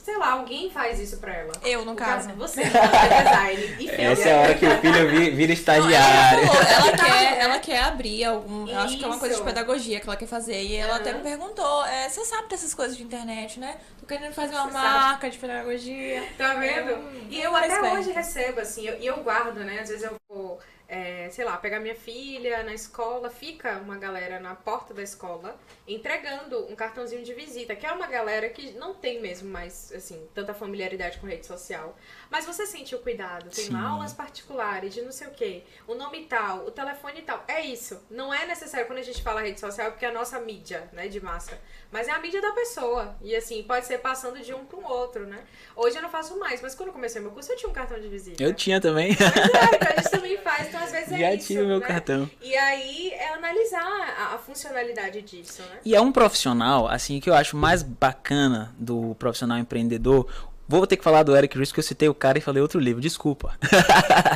sei 0.04 0.18
lá, 0.18 0.32
alguém 0.32 0.70
faz 0.70 1.00
isso 1.00 1.18
pra 1.18 1.34
ela. 1.34 1.54
Eu, 1.64 1.86
no 1.86 1.96
caso. 1.96 2.28
caso 2.28 2.38
você, 2.38 2.62
é 2.62 3.24
design. 3.24 3.76
E. 3.80 3.90
Essa 3.90 4.30
é 4.30 4.34
a 4.34 4.42
hora 4.42 4.56
que 4.56 4.66
o 4.66 4.78
filho 4.80 5.36
vira 5.36 5.54
estagiário. 5.54 6.46
Não, 6.46 6.54
ela, 6.56 6.70
ela, 6.70 6.92
quer, 6.98 7.38
ela 7.40 7.60
quer 7.60 7.84
abrir 7.84 8.26
algum. 8.26 8.68
Eu 8.68 8.80
acho 8.80 8.98
que 8.98 9.04
é 9.04 9.08
uma 9.08 9.20
coisa 9.20 9.36
de 9.36 9.42
pedagogia 9.42 10.00
que 10.00 10.08
ela 10.08 10.18
quer 10.18 10.28
fazer. 10.28 10.62
E 10.62 10.76
ela 10.76 10.96
uhum. 10.96 11.00
até 11.00 11.14
me 11.14 11.22
perguntou: 11.22 11.86
é, 11.86 12.10
você 12.10 12.26
sabe 12.26 12.50
dessas 12.50 12.74
coisas 12.74 12.98
de 12.98 13.04
internet, 13.04 13.60
né? 13.60 13.78
Tô 14.00 14.06
querendo 14.06 14.34
fazer 14.34 14.56
uma 14.56 14.66
você 14.66 14.74
marca 14.74 15.22
sabe. 15.22 15.32
de 15.32 15.38
pedagogia. 15.38 16.24
Tá 16.38 16.54
vendo? 16.56 16.96
Hum, 16.96 17.28
e 17.30 17.40
eu 17.40 17.56
até 17.56 17.82
hoje 17.94 18.12
recebo, 18.12 18.60
assim, 18.60 18.84
e 18.84 18.88
eu, 18.88 18.96
eu 18.96 19.24
guardo, 19.24 19.60
né? 19.60 19.80
Às 19.82 19.90
vezes 19.90 20.04
eu 20.04 20.16
vou 20.30 20.60
é, 20.92 21.30
sei 21.30 21.46
lá, 21.46 21.56
pegar 21.56 21.80
minha 21.80 21.96
filha 21.96 22.64
na 22.64 22.74
escola, 22.74 23.30
fica 23.30 23.78
uma 23.78 23.98
galera 23.98 24.42
na 24.42 24.54
porta 24.54 24.94
da 24.94 25.02
escola 25.02 25.58
entregando 25.88 26.66
um 26.70 26.76
cartãozinho 26.76 27.24
de 27.24 27.34
visita, 27.34 27.74
que 27.78 27.86
é 27.86 27.92
uma 27.94 28.08
galera 28.08 28.50
que 28.50 28.74
não 28.74 28.94
tem 28.94 29.22
mesmo 29.22 29.50
mais, 29.50 29.90
assim, 29.94 30.28
tanta 30.36 30.54
familiaridade 30.54 31.18
com 31.20 31.28
rede 31.28 31.48
social. 31.48 31.98
Mas 32.30 32.46
você 32.46 32.66
sente 32.66 32.94
o 32.94 33.00
cuidado, 33.00 33.50
tem 33.50 33.70
lá 33.70 33.90
aulas 33.90 34.12
particulares 34.12 34.94
de 34.94 35.02
não 35.02 35.14
sei 35.14 35.28
o 35.28 35.32
quê, 35.32 35.64
o 35.88 35.96
nome 35.96 36.26
tal, 36.26 36.66
o 36.66 36.72
telefone 36.72 37.22
tal. 37.22 37.42
É 37.48 37.62
isso. 37.62 38.02
Não 38.10 38.34
é 38.34 38.46
necessário 38.46 38.86
quando 38.86 39.00
a 39.00 39.04
gente 39.04 39.24
fala 39.24 39.42
rede 39.42 39.62
social, 39.62 39.92
porque 39.92 40.06
é 40.06 40.10
a 40.10 40.14
nossa 40.14 40.40
mídia, 40.42 40.90
né, 40.92 41.08
de 41.08 41.22
massa. 41.22 41.58
Mas 41.90 42.10
é 42.10 42.12
a 42.12 42.20
mídia 42.20 42.42
da 42.42 42.52
pessoa. 42.52 43.16
E 43.22 43.34
assim, 43.34 43.64
pode 43.64 43.86
ser 43.86 44.00
passando 44.00 44.40
de 44.42 44.54
um 44.54 44.66
para 44.66 44.78
o 44.78 44.84
outro, 44.86 45.26
né? 45.26 45.40
Hoje 45.74 45.98
eu 45.98 46.02
não 46.02 46.10
faço 46.10 46.38
mais, 46.38 46.62
mas 46.62 46.76
quando 46.76 46.88
eu 46.88 46.94
comecei 46.94 47.22
meu 47.22 47.32
curso 47.32 47.52
eu 47.52 47.58
tinha 47.58 47.70
um 47.70 47.74
cartão 47.74 48.00
de 48.00 48.10
visita. 48.10 48.42
Eu 48.44 48.54
tinha 48.54 48.82
também. 48.82 49.16
Mas 49.20 49.72
é, 49.72 49.76
então 49.76 49.90
a 49.90 49.96
gente 49.96 50.10
também 50.10 50.38
faz, 50.38 50.68
então 50.68 50.81
às 50.82 50.92
vezes 50.92 51.12
é 51.12 51.36
isso. 51.36 51.54
Meu 51.54 51.80
né? 51.80 51.86
cartão. 51.86 52.30
E 52.42 52.56
aí 52.56 53.12
é 53.14 53.34
analisar 53.34 53.82
a, 53.82 54.36
a, 54.36 54.38
funcionalidade 54.38 55.22
disso, 55.22 55.62
né? 55.62 55.80
E 55.86 55.96
é 55.96 56.02
um 56.02 56.12
profissional, 56.12 56.88
assim, 56.88 57.20
que 57.20 57.30
eu 57.30 57.34
acho 57.34 57.56
mais 57.56 57.84
bacana 57.84 58.74
do 58.78 59.16
profissional 59.16 59.58
empreendedor. 59.58 60.28
Vou 60.68 60.88
ter 60.88 60.98
que 60.98 61.04
falar 61.04 61.24
do 61.24 61.36
Eric 61.36 61.58
Ries, 61.58 61.72
que 61.72 61.80
eu 61.80 61.84
citei 61.84 62.08
o 62.08 62.14
cara 62.14 62.38
e 62.38 62.42
falei 62.42 62.62
outro 62.62 62.80
livro. 62.80 63.02
Desculpa. 63.02 63.58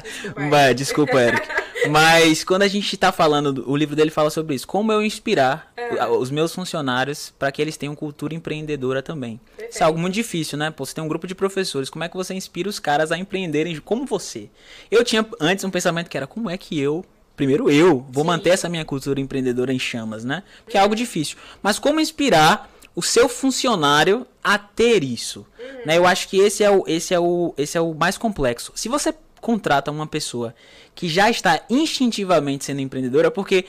Desculpa, 0.04 0.74
Desculpa 0.76 1.22
Eric. 1.22 1.48
Mas 1.90 2.44
quando 2.44 2.64
a 2.64 2.68
gente 2.68 2.94
está 2.94 3.12
falando, 3.12 3.64
o 3.68 3.76
livro 3.76 3.96
dele 3.96 4.12
fala 4.12 4.30
sobre 4.30 4.56
isso. 4.56 4.68
Como 4.68 4.92
eu 4.92 5.02
inspirar 5.02 5.72
é. 5.76 6.06
os 6.06 6.32
meus 6.32 6.54
funcionários 6.54 7.34
para 7.38 7.52
que 7.52 7.62
eles 7.62 7.78
tenham 7.78 7.96
cultura 7.96 8.34
empreendedora 8.34 9.02
também. 9.02 9.40
Perfeito. 9.46 9.74
Isso 9.74 9.84
é 9.84 9.86
algo 9.86 10.00
muito 10.00 10.14
difícil, 10.14 10.58
né? 10.58 10.72
Pô, 10.72 10.86
você 10.86 10.94
tem 10.94 11.04
um 11.04 11.08
grupo 11.08 11.28
de 11.28 11.36
professores. 11.36 11.90
Como 11.90 12.04
é 12.04 12.10
que 12.10 12.16
você 12.16 12.34
inspira 12.34 12.70
os 12.70 12.80
caras 12.80 13.12
a 13.12 13.18
empreenderem 13.18 13.76
como 13.80 14.06
você? 14.06 14.50
Eu 14.90 15.04
tinha 15.04 15.26
antes 15.40 15.64
um 15.64 15.70
pensamento 15.70 16.10
que 16.10 16.18
era 16.18 16.28
como 16.28 16.50
é 16.50 16.58
que 16.58 16.80
eu 16.80 17.06
primeiro 17.36 17.70
eu 17.70 18.06
vou 18.10 18.24
Sim. 18.24 18.30
manter 18.30 18.50
essa 18.52 18.70
minha 18.70 18.86
cultura 18.86 19.20
empreendedora 19.20 19.74
em 19.74 19.80
chamas, 19.80 20.24
né? 20.24 20.44
Que 20.70 20.78
é 20.78 20.80
algo 20.80 20.96
difícil. 20.96 21.38
Mas 21.62 21.78
como 21.78 22.00
inspirar 22.00 22.70
o 22.96 23.04
seu 23.04 23.28
funcionário 23.28 24.26
a 24.44 24.58
ter 24.58 25.04
isso? 25.04 25.46
Uhum. 25.60 25.86
Né? 25.86 25.98
Eu 25.98 26.08
acho 26.08 26.30
que 26.30 26.38
esse 26.40 26.64
é, 26.64 26.72
o, 26.72 26.84
esse, 26.88 27.14
é 27.14 27.20
o, 27.20 27.54
esse 27.58 27.78
é 27.78 27.82
o 27.82 27.94
mais 27.94 28.18
complexo. 28.18 28.72
Se 28.74 28.88
você 28.88 29.14
contrata 29.46 29.92
uma 29.92 30.08
pessoa 30.08 30.56
que 30.96 31.08
já 31.08 31.30
está 31.30 31.62
instintivamente 31.70 32.66
sendo 32.66 32.82
empreendedora, 32.82 33.30
porque 33.30 33.66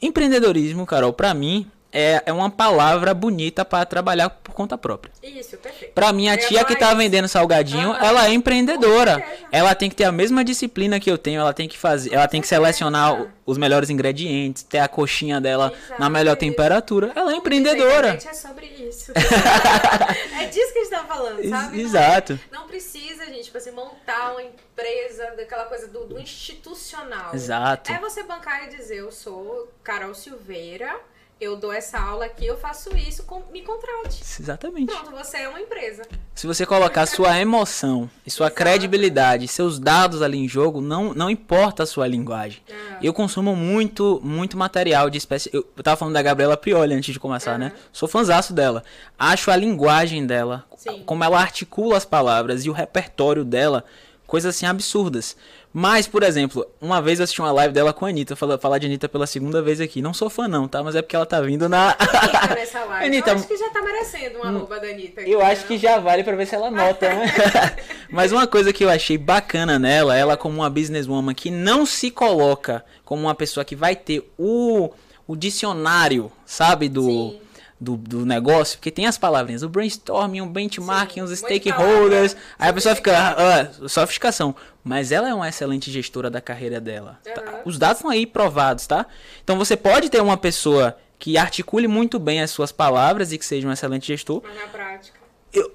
empreendedorismo, 0.00 0.86
Carol, 0.86 1.12
para 1.12 1.34
mim, 1.34 1.70
é, 1.92 2.22
é 2.26 2.32
uma 2.32 2.50
palavra 2.50 3.12
bonita 3.12 3.64
para 3.64 3.84
trabalhar 3.84 4.30
por 4.30 4.54
conta 4.54 4.78
própria. 4.78 5.12
Isso, 5.22 5.56
perfeito. 5.56 5.92
Pra 5.92 6.12
minha 6.12 6.36
tia 6.36 6.64
que 6.64 6.76
tá 6.76 6.94
vendendo 6.94 7.28
salgadinho, 7.28 7.94
ela 7.94 8.26
é 8.26 8.32
empreendedora. 8.32 9.24
Ela 9.50 9.74
tem 9.74 9.90
que 9.90 9.96
ter 9.96 10.04
a 10.04 10.12
mesma 10.12 10.44
disciplina 10.44 11.00
que 11.00 11.10
eu 11.10 11.18
tenho, 11.18 11.40
ela 11.40 11.52
tem 11.52 11.68
que 11.68 11.76
fazer, 11.76 12.14
ela 12.14 12.28
tem 12.28 12.40
que 12.40 12.46
selecionar 12.46 13.26
os 13.44 13.58
melhores 13.58 13.90
ingredientes, 13.90 14.62
ter 14.62 14.78
a 14.78 14.86
coxinha 14.86 15.40
dela 15.40 15.72
Exato. 15.74 16.00
na 16.00 16.08
melhor 16.08 16.36
temperatura. 16.36 17.10
Ela 17.14 17.32
é 17.32 17.36
empreendedora. 17.36 18.14
é 18.14 18.32
sobre 18.32 18.66
isso. 18.66 19.12
é 20.40 20.46
disso 20.46 20.72
que 20.72 20.78
a 20.78 20.82
gente 20.82 20.90
tá 20.90 21.04
falando, 21.04 21.48
sabe? 21.48 21.80
Exato. 21.80 22.40
Não, 22.52 22.60
não 22.60 22.68
precisa, 22.68 23.26
gente, 23.26 23.44
tipo 23.44 23.58
assim, 23.58 23.72
montar 23.72 24.32
uma 24.32 24.42
empresa, 24.42 25.32
daquela 25.36 25.64
coisa 25.64 25.88
do, 25.88 26.04
do 26.04 26.20
institucional. 26.20 27.34
Exato. 27.34 27.90
É 27.90 27.98
você 27.98 28.22
bancar 28.22 28.68
e 28.68 28.76
dizer, 28.76 28.98
eu 28.98 29.10
sou 29.10 29.68
Carol 29.82 30.14
Silveira, 30.14 30.94
eu 31.40 31.56
dou 31.56 31.72
essa 31.72 31.98
aula 31.98 32.26
aqui, 32.26 32.46
eu 32.46 32.56
faço 32.58 32.94
isso, 32.94 33.24
me 33.50 33.62
contrate. 33.62 34.20
Exatamente. 34.38 34.92
Pronto, 34.92 35.10
você 35.10 35.38
é 35.38 35.48
uma 35.48 35.60
empresa. 35.60 36.02
Se 36.34 36.46
você 36.46 36.66
colocar 36.66 37.06
sua 37.06 37.38
emoção 37.40 38.10
e 38.26 38.30
sua 38.30 38.46
Exato. 38.46 38.56
credibilidade, 38.56 39.48
seus 39.48 39.78
dados 39.78 40.20
ali 40.20 40.36
em 40.36 40.46
jogo, 40.46 40.82
não, 40.82 41.14
não 41.14 41.30
importa 41.30 41.84
a 41.84 41.86
sua 41.86 42.06
linguagem. 42.06 42.62
É. 42.68 42.98
Eu 43.02 43.14
consumo 43.14 43.56
muito, 43.56 44.20
muito 44.22 44.56
material 44.56 45.08
de 45.08 45.16
espécie. 45.16 45.48
Eu, 45.50 45.66
eu 45.74 45.82
tava 45.82 45.96
falando 45.96 46.14
da 46.14 46.22
Gabriela 46.22 46.58
Prioli 46.58 46.94
antes 46.94 47.14
de 47.14 47.18
começar, 47.18 47.52
uhum. 47.52 47.58
né? 47.58 47.72
Sou 47.90 48.06
fãzaço 48.06 48.52
dela. 48.52 48.84
Acho 49.18 49.50
a 49.50 49.56
linguagem 49.56 50.26
dela, 50.26 50.66
Sim. 50.76 51.02
como 51.06 51.24
ela 51.24 51.40
articula 51.40 51.96
as 51.96 52.04
palavras 52.04 52.66
e 52.66 52.70
o 52.70 52.74
repertório 52.74 53.44
dela, 53.46 53.84
coisas 54.26 54.54
assim 54.54 54.66
absurdas. 54.66 55.36
Mas, 55.72 56.08
por 56.08 56.24
exemplo, 56.24 56.66
uma 56.80 57.00
vez 57.00 57.20
eu 57.20 57.24
assisti 57.24 57.40
uma 57.40 57.52
live 57.52 57.72
dela 57.72 57.92
com 57.92 58.04
a 58.04 58.08
Anitta, 58.08 58.34
falar, 58.34 58.58
falar 58.58 58.78
de 58.78 58.86
Anitta 58.86 59.08
pela 59.08 59.26
segunda 59.26 59.62
vez 59.62 59.80
aqui. 59.80 60.02
Não 60.02 60.12
sou 60.12 60.28
fã, 60.28 60.48
não, 60.48 60.66
tá? 60.66 60.82
Mas 60.82 60.96
é 60.96 61.02
porque 61.02 61.14
ela 61.14 61.26
tá 61.26 61.40
vindo 61.40 61.68
na. 61.68 61.96
nessa 62.54 62.84
live. 62.84 63.06
Anitta, 63.06 63.30
eu 63.30 63.36
acho 63.36 63.46
que 63.46 63.56
já 63.56 63.70
tá 63.70 63.80
merecendo 63.80 64.38
uma 64.38 64.50
roupa 64.50 64.80
da 64.80 64.88
Anitta. 64.88 65.20
Aqui, 65.20 65.30
eu 65.30 65.40
acho 65.40 65.66
que 65.66 65.78
já 65.78 65.98
vale 65.98 66.24
pra 66.24 66.34
ver 66.34 66.46
se 66.46 66.56
ela 66.56 66.70
nota, 66.70 67.08
né? 67.08 67.26
Mas 68.10 68.32
uma 68.32 68.48
coisa 68.48 68.72
que 68.72 68.84
eu 68.84 68.90
achei 68.90 69.16
bacana 69.16 69.78
nela, 69.78 70.16
ela 70.16 70.36
como 70.36 70.56
uma 70.56 70.70
businesswoman 70.70 71.34
que 71.34 71.50
não 71.50 71.86
se 71.86 72.10
coloca 72.10 72.84
como 73.04 73.22
uma 73.22 73.34
pessoa 73.34 73.64
que 73.64 73.76
vai 73.76 73.94
ter 73.94 74.28
o, 74.36 74.90
o 75.26 75.36
dicionário, 75.36 76.32
sabe? 76.44 76.88
Do. 76.88 77.04
Sim 77.04 77.49
do, 77.80 77.96
do 77.96 78.26
negócio, 78.26 78.76
porque 78.76 78.90
tem 78.90 79.06
as 79.06 79.16
palavrinhas, 79.16 79.62
o 79.62 79.68
brainstorming, 79.68 80.42
o 80.42 80.46
benchmarking, 80.46 81.20
Sim, 81.26 81.32
os 81.32 81.38
stakeholders. 81.38 82.36
Aí 82.58 82.68
a 82.68 82.72
pessoa 82.72 82.94
fica, 82.94 83.12
ah, 83.16 83.88
sofisticação. 83.88 84.54
Mas 84.84 85.10
ela 85.10 85.28
é 85.28 85.34
uma 85.34 85.48
excelente 85.48 85.90
gestora 85.90 86.28
da 86.28 86.40
carreira 86.40 86.80
dela. 86.80 87.18
Uhum. 87.26 87.34
Tá? 87.34 87.60
Os 87.64 87.78
dados 87.78 87.98
estão 87.98 88.10
aí 88.10 88.26
provados, 88.26 88.86
tá? 88.86 89.06
Então 89.42 89.56
você 89.56 89.76
pode 89.76 90.10
ter 90.10 90.20
uma 90.20 90.36
pessoa 90.36 90.96
que 91.18 91.38
articule 91.38 91.88
muito 91.88 92.18
bem 92.18 92.42
as 92.42 92.50
suas 92.50 92.72
palavras 92.72 93.32
e 93.32 93.38
que 93.38 93.44
seja 93.44 93.66
um 93.66 93.72
excelente 93.72 94.06
gestor. 94.06 94.42
Mas 94.44 94.56
na 94.56 94.68
prática. 94.68 95.20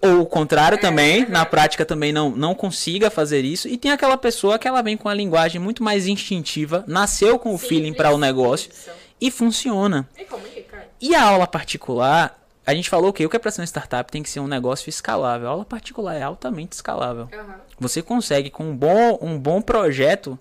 Ou 0.02 0.22
o 0.22 0.26
contrário 0.26 0.77
é, 0.77 0.80
também, 0.80 1.23
é. 1.23 1.26
na 1.26 1.45
prática 1.45 1.86
também 1.86 2.14
não, 2.14 2.30
não 2.30 2.56
consiga 2.56 3.10
fazer 3.10 3.44
isso. 3.44 3.68
E 3.68 3.77
tem 3.77 3.91
aquela 3.91 4.18
pessoa 4.18 4.57
que 4.57 4.68
ela 4.68 4.82
vem 4.82 4.95
com 4.95 5.10
a 5.10 5.14
linguagem 5.14 5.60
muito 5.60 5.84
mais 5.84 6.07
instintiva, 6.07 6.84
nasceu 6.88 7.38
com 7.38 7.53
o 7.53 7.57
Sim, 7.57 7.68
feeling 7.68 7.94
para 7.94 8.11
o 8.11 8.18
negócio 8.18 8.72
e 9.19 9.30
funciona. 9.32 10.07
E 10.18 10.23
comunica. 10.23 10.55
E 11.01 11.13
a 11.13 11.23
aula 11.23 11.47
particular, 11.47 12.39
a 12.65 12.73
gente 12.73 12.89
falou 12.89 13.13
que 13.13 13.26
o 13.26 13.30
que 13.30 13.35
é 13.35 13.39
para 13.39 13.51
ser 13.51 13.61
uma 13.61 13.67
startup 13.67 14.11
tem 14.11 14.23
que 14.23 14.30
ser 14.30 14.39
um 14.39 14.47
negócio 14.47 14.89
escalável. 14.89 15.47
A 15.47 15.51
aula 15.51 15.65
particular 15.65 16.15
é 16.15 16.23
altamente 16.23 16.73
escalável. 16.73 17.30
Uhum. 17.31 17.53
Você 17.80 18.01
consegue, 18.01 18.49
com 18.49 18.65
um 18.65 18.76
bom, 18.76 19.19
um 19.22 19.38
bom 19.38 19.61
projeto, 19.61 20.39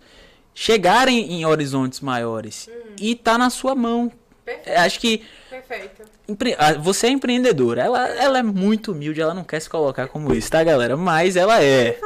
chegar 0.55 1.09
em, 1.09 1.33
em 1.33 1.45
horizontes 1.45 2.01
maiores. 2.01 2.69
Uhum. 2.69 2.97
E 2.99 3.15
tá 3.15 3.37
na 3.37 3.51
sua 3.51 3.75
mão. 3.75 4.11
Perfeito. 4.45 4.79
Acho 4.79 5.01
que. 5.01 5.25
Perfeito. 5.49 6.03
Você 6.81 7.07
é 7.07 7.11
empreendedora. 7.11 7.83
Ela, 7.83 8.09
ela 8.09 8.39
é 8.39 8.43
muito 8.43 8.93
humilde, 8.93 9.21
ela 9.21 9.33
não 9.33 9.45
quer 9.45 9.61
se 9.61 9.71
colocar 9.71 10.07
como 10.09 10.35
isso, 10.35 10.51
tá, 10.51 10.63
galera? 10.63 10.97
Mas 10.97 11.37
ela 11.37 11.63
é. 11.63 11.99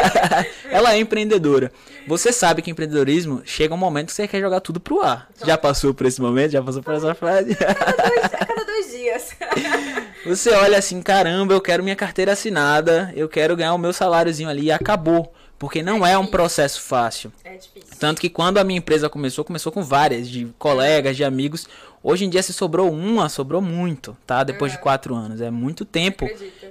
ela 0.70 0.94
é 0.94 0.98
empreendedora. 0.98 1.70
Você 2.06 2.32
sabe 2.32 2.62
que 2.62 2.70
empreendedorismo 2.70 3.42
chega 3.44 3.74
um 3.74 3.78
momento 3.78 4.06
que 4.06 4.12
você 4.14 4.26
quer 4.26 4.40
jogar 4.40 4.60
tudo 4.60 4.80
pro 4.80 5.02
ar. 5.02 5.28
Já 5.44 5.58
passou 5.58 5.92
por 5.92 6.06
esse 6.06 6.20
momento? 6.20 6.52
Já 6.52 6.62
passou 6.62 6.82
por 6.82 6.94
essa 6.94 7.14
fase? 7.14 7.52
A 7.52 7.74
cada 7.74 8.08
dois, 8.08 8.24
a 8.24 8.28
cada 8.46 8.64
dois 8.64 8.90
dias. 8.90 9.30
Você 10.24 10.50
olha 10.50 10.76
assim, 10.76 11.00
caramba, 11.00 11.54
eu 11.54 11.60
quero 11.62 11.82
minha 11.82 11.96
carteira 11.96 12.32
assinada, 12.32 13.10
eu 13.16 13.26
quero 13.26 13.56
ganhar 13.56 13.72
o 13.72 13.78
meu 13.78 13.92
saláriozinho 13.92 14.50
ali 14.50 14.64
e 14.64 14.72
acabou. 14.72 15.32
Porque 15.60 15.82
não 15.82 16.06
é, 16.06 16.12
é 16.12 16.18
um 16.18 16.26
processo 16.26 16.80
fácil. 16.80 17.30
É 17.44 17.54
difícil. 17.54 17.94
Tanto 17.98 18.18
que 18.18 18.30
quando 18.30 18.56
a 18.56 18.64
minha 18.64 18.78
empresa 18.78 19.10
começou, 19.10 19.44
começou 19.44 19.70
com 19.70 19.82
várias, 19.82 20.26
de 20.26 20.46
colegas, 20.58 21.18
de 21.18 21.22
amigos. 21.22 21.68
Hoje 22.02 22.24
em 22.24 22.30
dia, 22.30 22.42
se 22.42 22.54
sobrou 22.54 22.90
uma, 22.90 23.28
sobrou 23.28 23.60
muito, 23.60 24.16
tá? 24.26 24.42
Depois 24.42 24.72
de 24.72 24.78
quatro 24.78 25.14
anos. 25.14 25.42
É 25.42 25.50
muito 25.50 25.84
tempo 25.84 26.26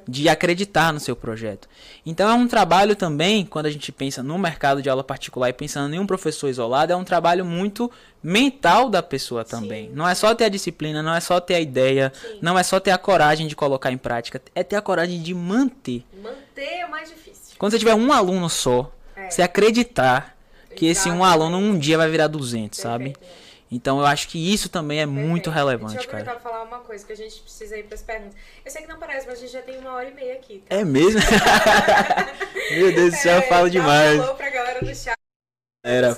de 0.07 0.27
acreditar 0.27 0.91
no 0.91 0.99
seu 0.99 1.15
projeto. 1.15 1.69
Então 2.03 2.27
é 2.27 2.33
um 2.33 2.47
trabalho 2.47 2.95
também, 2.95 3.45
quando 3.45 3.67
a 3.67 3.69
gente 3.69 3.91
pensa 3.91 4.23
no 4.23 4.39
mercado 4.39 4.81
de 4.81 4.89
aula 4.89 5.03
particular 5.03 5.49
e 5.49 5.53
pensando 5.53 5.93
em 5.93 5.99
um 5.99 6.07
professor 6.07 6.49
isolado, 6.49 6.91
é 6.91 6.95
um 6.95 7.03
trabalho 7.03 7.45
muito 7.45 7.91
mental 8.23 8.89
da 8.89 9.03
pessoa 9.03 9.45
também. 9.45 9.89
Sim. 9.89 9.93
Não 9.93 10.09
é 10.09 10.15
só 10.15 10.33
ter 10.33 10.45
a 10.45 10.49
disciplina, 10.49 11.03
não 11.03 11.13
é 11.13 11.19
só 11.19 11.39
ter 11.39 11.53
a 11.53 11.59
ideia, 11.59 12.11
Sim. 12.19 12.39
não 12.41 12.57
é 12.57 12.63
só 12.63 12.79
ter 12.79 12.89
a 12.89 12.97
coragem 12.97 13.45
de 13.45 13.55
colocar 13.55 13.91
em 13.91 13.99
prática, 13.99 14.41
é 14.55 14.63
ter 14.63 14.77
a 14.77 14.81
coragem 14.81 15.21
de 15.21 15.35
manter. 15.35 16.03
Manter 16.23 16.79
é 16.79 16.85
o 16.87 16.89
mais 16.89 17.07
difícil. 17.07 17.38
Quando 17.59 17.73
você 17.73 17.77
tiver 17.79 17.93
um 17.93 18.11
aluno 18.11 18.49
só, 18.49 18.91
é. 19.15 19.29
você 19.29 19.41
acreditar 19.41 20.35
que 20.75 20.87
esse 20.87 21.09
um 21.09 21.23
aluno 21.23 21.57
um 21.57 21.77
dia 21.77 21.97
vai 21.97 22.09
virar 22.09 22.27
200, 22.27 22.79
sabe? 22.79 23.15
Então 23.71 23.99
eu 23.99 24.05
acho 24.05 24.29
que 24.29 24.51
isso 24.51 24.69
também 24.69 24.99
é 25.01 25.05
muito 25.05 25.43
Perfeito. 25.43 25.51
relevante, 25.51 25.93
Deixa 25.93 26.07
eu 26.07 26.11
cara. 26.11 26.23
pra 26.23 26.39
falar 26.39 26.63
uma 26.63 26.79
coisa 26.79 27.05
que 27.05 27.11
a 27.13 27.15
gente 27.15 27.39
precisa 27.41 27.77
ir 27.77 27.83
pras 27.83 28.01
perguntas. 28.01 28.35
Eu 28.65 28.71
sei 28.71 28.81
que 28.81 28.87
não 28.87 28.97
parece, 28.97 29.27
mas 29.27 29.37
a 29.37 29.41
gente 29.41 29.51
já 29.51 29.61
tem 29.61 29.77
uma 29.77 29.91
hora 29.93 30.07
e 30.09 30.13
meia 30.13 30.33
aqui. 30.35 30.63
Tá? 30.67 30.75
É 30.75 30.83
mesmo? 30.85 31.19
Meu 32.71 32.95
Deus 32.95 33.11
do 33.11 33.17
céu, 33.17 33.35
eu 33.35 33.41
falo 33.43 33.65
dá 33.65 33.69
demais. 33.69 34.19
Alô 34.21 34.33
pra 34.35 34.49
galera 34.49 34.79
do 34.79 34.95
chat. 34.95 35.15
Era, 35.83 36.13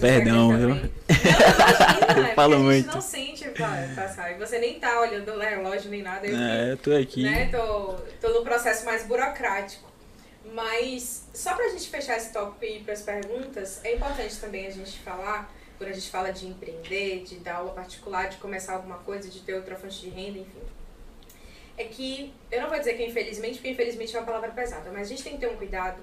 perdão, 0.00 0.56
viu? 0.56 0.68
também. 0.74 0.92
Não, 1.14 2.16
imagina, 2.16 2.28
é 2.30 2.34
falo 2.34 2.56
porque 2.56 2.68
a 2.68 2.72
gente 2.72 2.84
muito. 2.84 2.94
não 2.94 3.00
sente 3.00 3.44
pa- 3.50 3.88
passar. 3.94 4.32
E 4.32 4.38
você 4.38 4.58
nem 4.58 4.80
tá 4.80 5.00
olhando 5.00 5.30
o 5.32 5.38
relógio 5.38 5.90
nem 5.90 6.02
nada. 6.02 6.26
Eu 6.26 6.36
É, 6.36 6.72
eu 6.72 6.76
tô 6.76 6.92
aqui. 6.94 7.22
né, 7.22 7.48
tô, 7.50 7.94
tô 8.20 8.28
no 8.34 8.42
processo 8.42 8.84
mais 8.84 9.06
burocrático. 9.06 9.88
Mas 10.54 11.24
só 11.34 11.56
pra 11.56 11.68
gente 11.68 11.88
fechar 11.88 12.16
esse 12.16 12.32
tópico 12.32 12.64
e 12.64 12.76
ir 12.76 12.84
pras 12.84 13.02
perguntas, 13.02 13.84
é 13.84 13.96
importante 13.96 14.38
também 14.38 14.68
a 14.68 14.70
gente 14.70 15.00
falar, 15.00 15.52
quando 15.76 15.90
a 15.90 15.92
gente 15.92 16.08
fala 16.08 16.32
de 16.32 16.46
empreender, 16.46 17.24
de 17.24 17.40
dar 17.40 17.56
aula 17.56 17.72
particular, 17.72 18.28
de 18.28 18.36
começar 18.36 18.74
alguma 18.74 18.98
coisa, 18.98 19.28
de 19.28 19.40
ter 19.40 19.54
outra 19.54 19.74
fonte 19.74 20.00
de 20.02 20.10
renda, 20.10 20.38
enfim. 20.38 20.62
É 21.76 21.82
que, 21.82 22.32
eu 22.52 22.62
não 22.62 22.68
vou 22.68 22.78
dizer 22.78 22.94
que 22.94 23.04
infelizmente, 23.04 23.54
porque 23.54 23.70
infelizmente 23.70 24.14
é 24.14 24.20
uma 24.20 24.24
palavra 24.24 24.52
pesada, 24.52 24.92
mas 24.92 25.08
a 25.08 25.10
gente 25.10 25.24
tem 25.24 25.32
que 25.32 25.40
ter 25.40 25.48
um 25.48 25.56
cuidado 25.56 26.00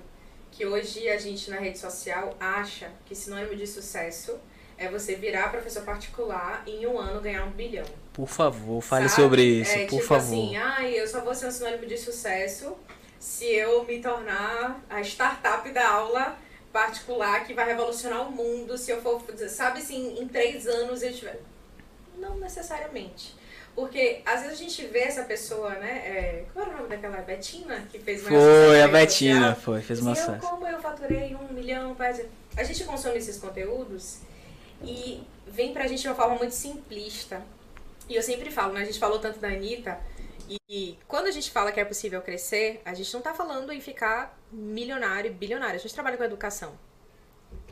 que 0.51 0.65
hoje 0.65 1.07
a 1.07 1.17
gente 1.17 1.49
na 1.49 1.57
rede 1.57 1.79
social 1.79 2.35
acha 2.37 2.91
que 3.05 3.15
sinônimo 3.15 3.55
de 3.55 3.65
sucesso 3.65 4.37
é 4.77 4.89
você 4.89 5.15
virar 5.15 5.49
professor 5.49 5.85
particular 5.85 6.63
e 6.67 6.71
em 6.71 6.87
um 6.87 6.99
ano 6.99 7.21
ganhar 7.21 7.45
um 7.45 7.51
bilhão. 7.51 7.85
Por 8.11 8.27
favor, 8.27 8.81
fale 8.81 9.07
Sabe? 9.07 9.21
sobre 9.21 9.43
isso, 9.43 9.71
é, 9.71 9.85
por 9.85 9.95
tipo 9.95 10.07
favor. 10.07 10.25
assim, 10.25 10.57
ai, 10.57 10.99
eu 10.99 11.07
só 11.07 11.21
vou 11.21 11.33
ser 11.33 11.47
um 11.47 11.51
sinônimo 11.51 11.85
de 11.85 11.97
sucesso 11.97 12.75
se 13.21 13.45
eu 13.45 13.83
me 13.83 14.01
tornar 14.01 14.83
a 14.89 14.99
startup 15.01 15.69
da 15.71 15.87
aula 15.87 16.35
particular 16.73 17.45
que 17.45 17.53
vai 17.53 17.67
revolucionar 17.67 18.27
o 18.27 18.31
mundo, 18.31 18.75
se 18.79 18.89
eu 18.89 18.99
for, 18.99 19.21
sabe 19.47 19.77
assim, 19.77 20.19
em 20.19 20.27
três 20.27 20.65
anos 20.65 21.03
eu 21.03 21.13
tiver. 21.13 21.39
Não 22.17 22.37
necessariamente. 22.37 23.35
Porque 23.75 24.23
às 24.25 24.41
vezes 24.41 24.59
a 24.59 24.63
gente 24.63 24.85
vê 24.87 25.01
essa 25.01 25.23
pessoa, 25.23 25.69
né? 25.75 26.01
É, 26.03 26.45
qual 26.51 26.65
era 26.65 26.73
o 26.73 26.77
nome 26.79 26.89
daquela 26.89 27.17
Betina 27.17 27.87
que 27.91 27.99
fez 27.99 28.21
uma 28.21 28.29
Foi, 28.29 28.81
a 28.81 28.87
Betina, 28.87 29.55
foi, 29.55 29.81
fez 29.81 29.99
uma 29.99 30.17
eu, 30.17 30.39
como 30.39 30.67
eu 30.67 30.81
faturei 30.81 31.35
um 31.35 31.53
milhão, 31.53 31.93
quase. 31.93 32.25
A 32.57 32.63
gente 32.63 32.83
consome 32.85 33.19
esses 33.19 33.37
conteúdos 33.37 34.21
e 34.83 35.21
vem 35.45 35.73
pra 35.73 35.85
gente 35.85 36.01
de 36.01 36.07
uma 36.07 36.15
forma 36.15 36.37
muito 36.37 36.55
simplista. 36.55 37.43
E 38.09 38.15
eu 38.15 38.23
sempre 38.23 38.49
falo, 38.49 38.73
né? 38.73 38.81
A 38.81 38.85
gente 38.85 38.97
falou 38.97 39.19
tanto 39.19 39.37
da 39.37 39.49
Anitta. 39.49 39.99
E 40.69 40.97
quando 41.07 41.27
a 41.27 41.31
gente 41.31 41.51
fala 41.51 41.71
que 41.71 41.79
é 41.79 41.85
possível 41.85 42.21
crescer, 42.21 42.81
a 42.83 42.93
gente 42.93 43.13
não 43.13 43.21
tá 43.21 43.33
falando 43.33 43.71
em 43.71 43.79
ficar 43.79 44.37
milionário, 44.51 45.31
bilionário. 45.33 45.75
A 45.75 45.79
gente 45.79 45.93
trabalha 45.93 46.17
com 46.17 46.23
educação. 46.23 46.73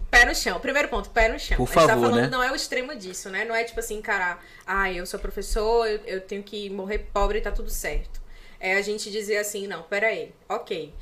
Pé 0.10 0.26
no 0.26 0.34
chão. 0.34 0.60
Primeiro 0.60 0.88
ponto, 0.88 1.10
pé 1.10 1.30
no 1.30 1.40
chão. 1.40 1.58
Por 1.58 1.64
a 1.64 1.68
gente 1.68 1.76
tá 1.76 1.88
favor, 1.88 2.10
falando, 2.10 2.22
né? 2.24 2.30
não 2.30 2.42
é 2.42 2.52
o 2.52 2.56
extremo 2.56 2.96
disso, 2.96 3.30
né? 3.30 3.46
Não 3.46 3.54
é 3.54 3.64
tipo 3.64 3.80
assim, 3.80 3.98
encarar, 3.98 4.44
ah, 4.66 4.92
eu 4.92 5.06
sou 5.06 5.20
professor, 5.20 5.88
eu, 5.88 6.00
eu 6.06 6.22
tenho 6.22 6.42
que 6.42 6.70
morrer 6.70 7.00
pobre 7.14 7.38
e 7.38 7.42
tá 7.42 7.52
tudo 7.52 7.70
certo. 7.70 8.20
É 8.60 8.76
a 8.76 8.82
gente 8.82 9.12
dizer 9.12 9.38
assim, 9.38 9.68
não, 9.68 9.84
peraí, 9.84 10.34
ok. 10.48 10.94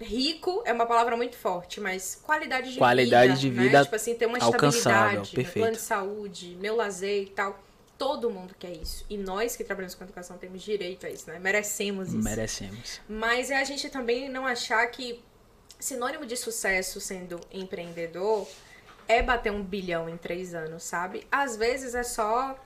Rico 0.00 0.62
é 0.66 0.72
uma 0.72 0.84
palavra 0.84 1.16
muito 1.16 1.36
forte, 1.36 1.80
mas 1.80 2.20
qualidade 2.22 2.72
de 2.72 2.78
Qualidade 2.78 3.28
vida. 3.28 3.38
de 3.38 3.50
né? 3.50 3.62
vida 3.62 3.82
Tipo 3.84 3.96
assim, 3.96 4.14
ter 4.14 4.26
uma 4.26 4.38
estabilidade, 4.38 5.18
um 5.18 5.34
perfeito. 5.34 5.52
plano 5.52 5.76
de 5.76 5.82
saúde, 5.82 6.56
meu 6.60 6.76
lazer 6.76 7.22
e 7.22 7.26
tal. 7.26 7.58
Todo 7.98 8.30
mundo 8.30 8.54
quer 8.58 8.72
isso. 8.72 9.04
E 9.08 9.16
nós 9.16 9.56
que 9.56 9.64
trabalhamos 9.64 9.94
com 9.94 10.04
educação 10.04 10.36
temos 10.36 10.62
direito 10.62 11.06
a 11.06 11.10
isso, 11.10 11.30
né? 11.30 11.38
Merecemos 11.38 12.08
isso. 12.08 12.22
Merecemos. 12.22 13.00
Mas 13.08 13.50
é 13.50 13.56
a 13.56 13.64
gente 13.64 13.88
também 13.88 14.28
não 14.28 14.46
achar 14.46 14.86
que 14.88 15.22
sinônimo 15.78 16.26
de 16.26 16.36
sucesso 16.36 17.00
sendo 17.00 17.40
empreendedor 17.50 18.46
é 19.08 19.22
bater 19.22 19.52
um 19.52 19.62
bilhão 19.62 20.08
em 20.08 20.16
três 20.16 20.54
anos, 20.54 20.82
sabe? 20.82 21.26
Às 21.30 21.56
vezes 21.56 21.94
é 21.94 22.02
só 22.02 22.58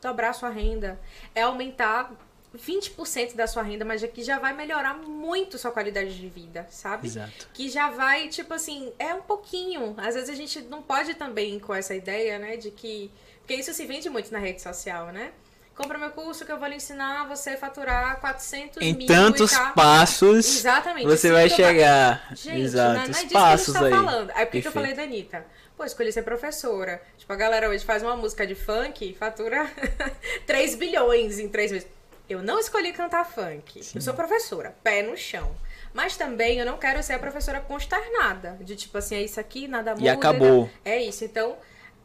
dobrar 0.00 0.32
sua 0.32 0.50
renda, 0.50 1.00
é 1.34 1.42
aumentar 1.42 2.12
20% 2.56 3.34
da 3.34 3.46
sua 3.46 3.62
renda, 3.62 3.84
mas 3.84 4.02
que 4.04 4.22
já 4.22 4.38
vai 4.38 4.52
melhorar 4.52 4.94
muito 4.94 5.56
sua 5.58 5.70
qualidade 5.70 6.18
de 6.18 6.28
vida, 6.28 6.66
sabe? 6.70 7.06
Exato. 7.06 7.48
que 7.54 7.68
já 7.68 7.90
vai, 7.90 8.28
tipo 8.28 8.52
assim, 8.52 8.92
é 8.98 9.14
um 9.14 9.22
pouquinho. 9.22 9.94
Às 9.96 10.14
vezes 10.14 10.28
a 10.28 10.34
gente 10.34 10.60
não 10.62 10.82
pode 10.82 11.14
também 11.14 11.56
ir 11.56 11.60
com 11.60 11.74
essa 11.74 11.94
ideia, 11.94 12.38
né, 12.38 12.56
de 12.56 12.70
que. 12.70 13.10
Porque 13.42 13.54
isso 13.54 13.72
se 13.74 13.84
vende 13.86 14.08
muito 14.08 14.32
na 14.32 14.38
rede 14.38 14.62
social, 14.62 15.06
né? 15.06 15.32
Compra 15.74 15.98
meu 15.98 16.10
curso 16.10 16.44
que 16.44 16.52
eu 16.52 16.58
vou 16.58 16.68
lhe 16.68 16.76
ensinar 16.76 17.26
você 17.26 17.50
a 17.50 17.56
faturar 17.56 18.20
400 18.20 18.82
Em 18.82 18.94
mil 18.94 19.06
tantos 19.06 19.52
e 19.52 19.56
tá... 19.56 19.70
passos 19.72 20.58
Exatamente. 20.58 21.06
você 21.06 21.32
vai 21.32 21.48
chegar. 21.48 22.28
Gente, 22.34 22.60
Exato, 22.60 22.88
não, 22.88 22.94
não 22.94 23.18
é 23.18 23.22
disso 23.22 23.28
passos 23.32 23.72
que 23.72 23.78
a 23.78 23.82
gente 23.82 23.94
aí. 23.94 23.98
tá 24.04 24.10
falando. 24.10 24.30
Aí 24.34 24.46
por 24.46 24.52
que 24.52 24.62
que 24.62 24.68
eu 24.68 24.72
falei 24.72 24.94
da 24.94 25.02
Anitta? 25.02 25.46
Pô, 25.76 25.84
escolhi 25.84 26.12
ser 26.12 26.22
professora. 26.22 27.02
Tipo, 27.16 27.32
a 27.32 27.36
galera 27.36 27.70
hoje 27.70 27.84
faz 27.84 28.02
uma 28.02 28.14
música 28.14 28.46
de 28.46 28.54
funk 28.54 29.10
e 29.10 29.14
fatura 29.14 29.68
3 30.46 30.74
bilhões 30.74 31.38
em 31.38 31.48
3 31.48 31.72
meses. 31.72 31.88
Eu 32.28 32.42
não 32.42 32.58
escolhi 32.58 32.92
cantar 32.92 33.24
funk. 33.24 33.82
Sim. 33.82 33.92
Eu 33.96 34.02
sou 34.02 34.12
professora, 34.14 34.76
pé 34.84 35.02
no 35.02 35.16
chão. 35.16 35.50
Mas 35.94 36.16
também 36.16 36.58
eu 36.58 36.66
não 36.66 36.78
quero 36.78 37.02
ser 37.02 37.14
a 37.14 37.18
professora 37.18 37.60
consternada. 37.60 38.58
De 38.60 38.76
tipo 38.76 38.96
assim, 38.98 39.16
é 39.16 39.22
isso 39.22 39.40
aqui, 39.40 39.66
nada 39.66 39.92
muda. 39.94 40.04
E 40.04 40.08
acabou. 40.08 40.70
É 40.84 41.02
isso. 41.02 41.24
Então, 41.24 41.56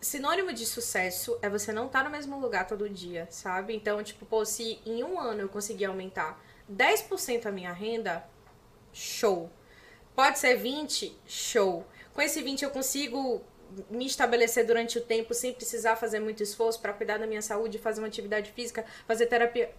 sinônimo 0.02 0.54
de 0.54 0.66
sucesso 0.66 1.38
é 1.42 1.50
você 1.50 1.72
não 1.72 1.88
estar 1.88 2.04
no 2.04 2.10
mesmo 2.10 2.40
lugar 2.40 2.68
todo 2.68 2.90
dia, 2.90 3.28
sabe? 3.30 3.76
Então, 3.76 4.04
tipo, 4.04 4.26
pô, 4.26 4.46
se 4.46 4.80
em 4.86 5.04
um 5.04 5.20
ano 5.20 5.42
eu 5.42 5.50
conseguir 5.50 5.86
aumentar 5.86 6.40
10% 6.72 7.46
a 7.46 7.52
minha 7.52 7.72
renda, 7.72 8.28
show. 8.94 9.50
Pode 10.16 10.40
ser 10.40 10.56
20, 10.56 11.18
show. 11.26 11.86
Com 12.14 12.22
esse 12.22 12.42
20 12.42 12.64
eu 12.64 12.72
consigo 12.72 13.44
me 13.90 14.06
estabelecer 14.06 14.66
durante 14.66 14.98
o 14.98 15.02
tempo 15.02 15.34
sem 15.34 15.54
precisar 15.54 15.96
fazer 15.96 16.20
muito 16.20 16.42
esforço 16.42 16.82
para 16.82 16.94
cuidar 16.94 17.18
da 17.18 17.28
minha 17.28 17.42
saúde, 17.42 17.78
fazer 17.78 18.02
uma 18.02 18.08
atividade 18.08 18.52
física, 18.52 18.86
fazer 19.06 19.28
terapia. 19.28 19.72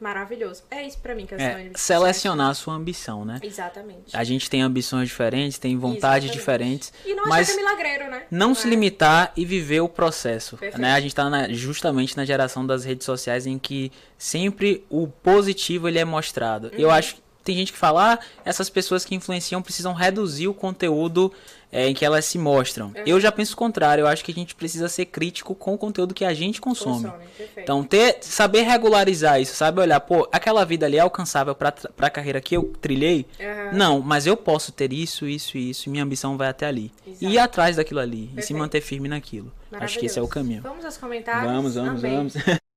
Maravilhoso. 0.00 0.64
É 0.70 0.84
isso 0.86 0.98
pra 0.98 1.14
mim 1.14 1.26
que 1.26 1.34
é, 1.34 1.38
É, 1.38 1.70
selecionar 1.76 2.50
a 2.50 2.54
sua 2.54 2.74
ambição, 2.74 3.24
né? 3.24 3.38
Exatamente. 3.42 4.14
A 4.16 4.24
gente 4.24 4.50
tem 4.50 4.60
ambições 4.60 5.08
diferentes, 5.08 5.58
tem 5.58 5.76
vontades 5.76 6.28
Exatamente. 6.30 6.32
diferentes. 6.32 6.92
E 7.06 7.14
não 7.14 7.22
achar 7.24 7.28
mas 7.30 7.50
é 7.50 7.56
milagreiro, 7.56 8.10
né? 8.10 8.22
Não 8.30 8.54
se 8.54 8.66
é. 8.66 8.70
limitar 8.70 9.32
e 9.36 9.44
viver 9.44 9.80
o 9.80 9.88
processo. 9.88 10.56
Perfeito. 10.56 10.80
Né? 10.82 10.92
A 10.92 11.00
gente 11.00 11.10
está 11.12 11.48
justamente 11.52 12.16
na 12.16 12.24
geração 12.24 12.66
das 12.66 12.84
redes 12.84 13.04
sociais 13.04 13.46
em 13.46 13.58
que 13.58 13.92
sempre 14.18 14.84
o 14.90 15.06
positivo 15.06 15.86
ele 15.88 15.98
é 16.00 16.04
mostrado. 16.04 16.70
Eu 16.76 16.88
Uhum. 16.88 16.94
acho 16.94 17.14
que 17.16 17.22
tem 17.42 17.56
gente 17.56 17.72
que 17.72 17.78
fala, 17.78 18.14
ah, 18.14 18.18
essas 18.44 18.70
pessoas 18.70 19.04
que 19.04 19.14
influenciam 19.14 19.62
precisam 19.62 19.92
reduzir 19.92 20.48
o 20.48 20.54
conteúdo 20.54 21.32
é, 21.72 21.88
em 21.88 21.94
que 21.94 22.04
elas 22.04 22.26
se 22.26 22.38
mostram. 22.38 22.88
Uhum. 22.88 23.02
Eu 23.06 23.18
já 23.18 23.32
penso 23.32 23.54
o 23.54 23.56
contrário. 23.56 24.02
Eu 24.02 24.06
acho 24.06 24.22
que 24.22 24.30
a 24.30 24.34
gente 24.34 24.54
precisa 24.54 24.88
ser 24.88 25.06
crítico 25.06 25.54
com 25.54 25.72
o 25.72 25.78
conteúdo 25.78 26.12
que 26.12 26.24
a 26.24 26.34
gente 26.34 26.60
consome. 26.60 27.08
Consome, 27.08 27.24
perfeito. 27.36 27.60
Então, 27.60 27.82
ter, 27.82 28.18
saber 28.20 28.62
regularizar 28.62 29.40
isso, 29.40 29.56
sabe? 29.56 29.80
Olhar, 29.80 29.98
pô, 30.00 30.28
aquela 30.30 30.64
vida 30.64 30.84
ali 30.84 30.98
é 30.98 31.00
alcançável 31.00 31.54
para 31.54 31.74
a 31.98 32.10
carreira 32.10 32.40
que 32.42 32.54
eu 32.54 32.72
trilhei? 32.80 33.26
Aham. 33.40 33.70
Não, 33.72 34.00
mas 34.00 34.26
eu 34.26 34.36
posso 34.36 34.70
ter 34.70 34.92
isso, 34.92 35.26
isso 35.26 35.56
e 35.56 35.70
isso, 35.70 35.88
e 35.88 35.90
minha 35.90 36.04
ambição 36.04 36.36
vai 36.36 36.48
até 36.48 36.66
ali. 36.66 36.92
Exato. 37.06 37.24
E 37.24 37.28
ir 37.28 37.38
atrás 37.38 37.76
daquilo 37.76 38.00
ali, 38.00 38.24
e 38.24 38.28
se 38.28 38.34
Perfeito. 38.34 38.58
manter 38.58 38.80
firme 38.82 39.08
naquilo. 39.08 39.50
Acho 39.72 39.98
que 39.98 40.06
esse 40.06 40.18
é 40.18 40.22
o 40.22 40.28
caminho. 40.28 40.60
Vamos 40.62 40.84
aos 40.84 40.98
comentários? 40.98 41.50
Vamos, 41.50 41.74
vamos, 41.74 42.04
Amei. 42.04 42.16
vamos. 42.16 42.34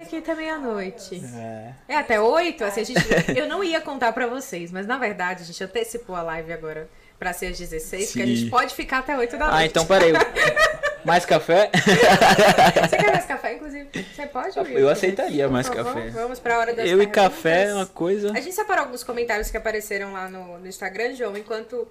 Aqui 0.00 0.20
tá 0.20 0.34
meia-noite. 0.34 1.22
É. 1.36 1.72
É 1.88 1.96
até 1.96 2.20
oito? 2.20 2.64
Assim, 2.64 2.80
a 2.80 2.84
gente, 2.84 3.00
eu 3.38 3.46
não 3.46 3.62
ia 3.62 3.80
contar 3.80 4.12
pra 4.12 4.26
vocês, 4.26 4.72
mas 4.72 4.86
na 4.86 4.98
verdade 4.98 5.42
a 5.42 5.46
gente 5.46 5.62
antecipou 5.62 6.16
a 6.16 6.22
live 6.22 6.52
agora 6.52 6.88
pra 7.16 7.32
ser 7.32 7.46
às 7.46 7.58
16, 7.58 8.06
porque 8.06 8.22
a 8.22 8.26
Sim. 8.26 8.34
gente 8.34 8.50
pode 8.50 8.74
ficar 8.74 8.98
até 8.98 9.16
8 9.16 9.36
da 9.36 9.46
noite. 9.46 9.56
Ah, 9.56 9.64
então 9.64 9.86
peraí. 9.86 10.12
Mais 11.04 11.24
café? 11.26 11.70
Você 11.74 12.96
quer 12.96 13.12
mais 13.12 13.26
café, 13.26 13.52
inclusive? 13.56 13.90
Você 13.92 14.26
pode, 14.26 14.58
Will? 14.58 14.78
Eu 14.78 14.88
aceitaria 14.88 15.46
mais 15.50 15.68
favor, 15.68 15.84
café. 15.84 16.08
Vamos 16.08 16.40
pra 16.40 16.58
hora 16.58 16.72
das 16.74 16.86
Eu 16.86 16.94
e 17.02 17.06
perguntas. 17.06 17.22
café 17.34 17.64
é 17.64 17.74
uma 17.74 17.84
coisa. 17.84 18.32
A 18.32 18.40
gente 18.40 18.54
separou 18.54 18.84
alguns 18.84 19.04
comentários 19.04 19.50
que 19.50 19.56
apareceram 19.58 20.14
lá 20.14 20.30
no, 20.30 20.58
no 20.58 20.66
Instagram, 20.66 21.14
João. 21.14 21.36
Enquanto 21.36 21.86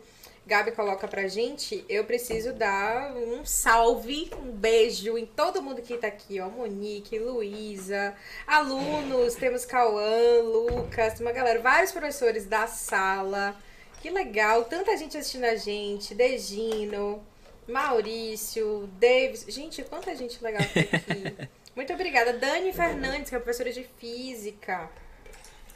Gabi 0.45 0.71
coloca 0.71 1.07
pra 1.07 1.27
gente, 1.27 1.85
eu 1.87 2.03
preciso 2.03 2.51
dar 2.51 3.15
um 3.15 3.45
salve, 3.45 4.29
um 4.37 4.51
beijo 4.51 5.17
em 5.17 5.25
todo 5.25 5.61
mundo 5.61 5.81
que 5.81 5.97
tá 5.97 6.07
aqui, 6.07 6.39
ó. 6.41 6.49
Monique, 6.49 7.17
Luísa, 7.17 8.13
alunos, 8.45 9.35
temos 9.35 9.63
Cauã, 9.63 10.41
Lucas, 10.43 11.17
uma 11.21 11.31
galera, 11.31 11.61
vários 11.61 11.93
professores 11.93 12.45
da 12.45 12.67
sala. 12.67 13.55
Que 14.01 14.09
legal, 14.09 14.65
tanta 14.65 14.97
gente 14.97 15.17
assistindo 15.17 15.45
a 15.45 15.55
gente, 15.55 16.13
Degino, 16.13 17.23
Maurício, 17.65 18.89
Davis. 18.99 19.45
Gente, 19.47 19.81
quanta 19.83 20.13
gente 20.13 20.43
legal 20.43 20.63
tem 20.73 20.83
aqui. 20.83 21.49
Muito 21.73 21.93
obrigada. 21.93 22.33
Dani 22.33 22.73
Fernandes, 22.73 23.29
que 23.29 23.35
é 23.35 23.39
professora 23.39 23.71
de 23.71 23.83
física. 23.97 24.89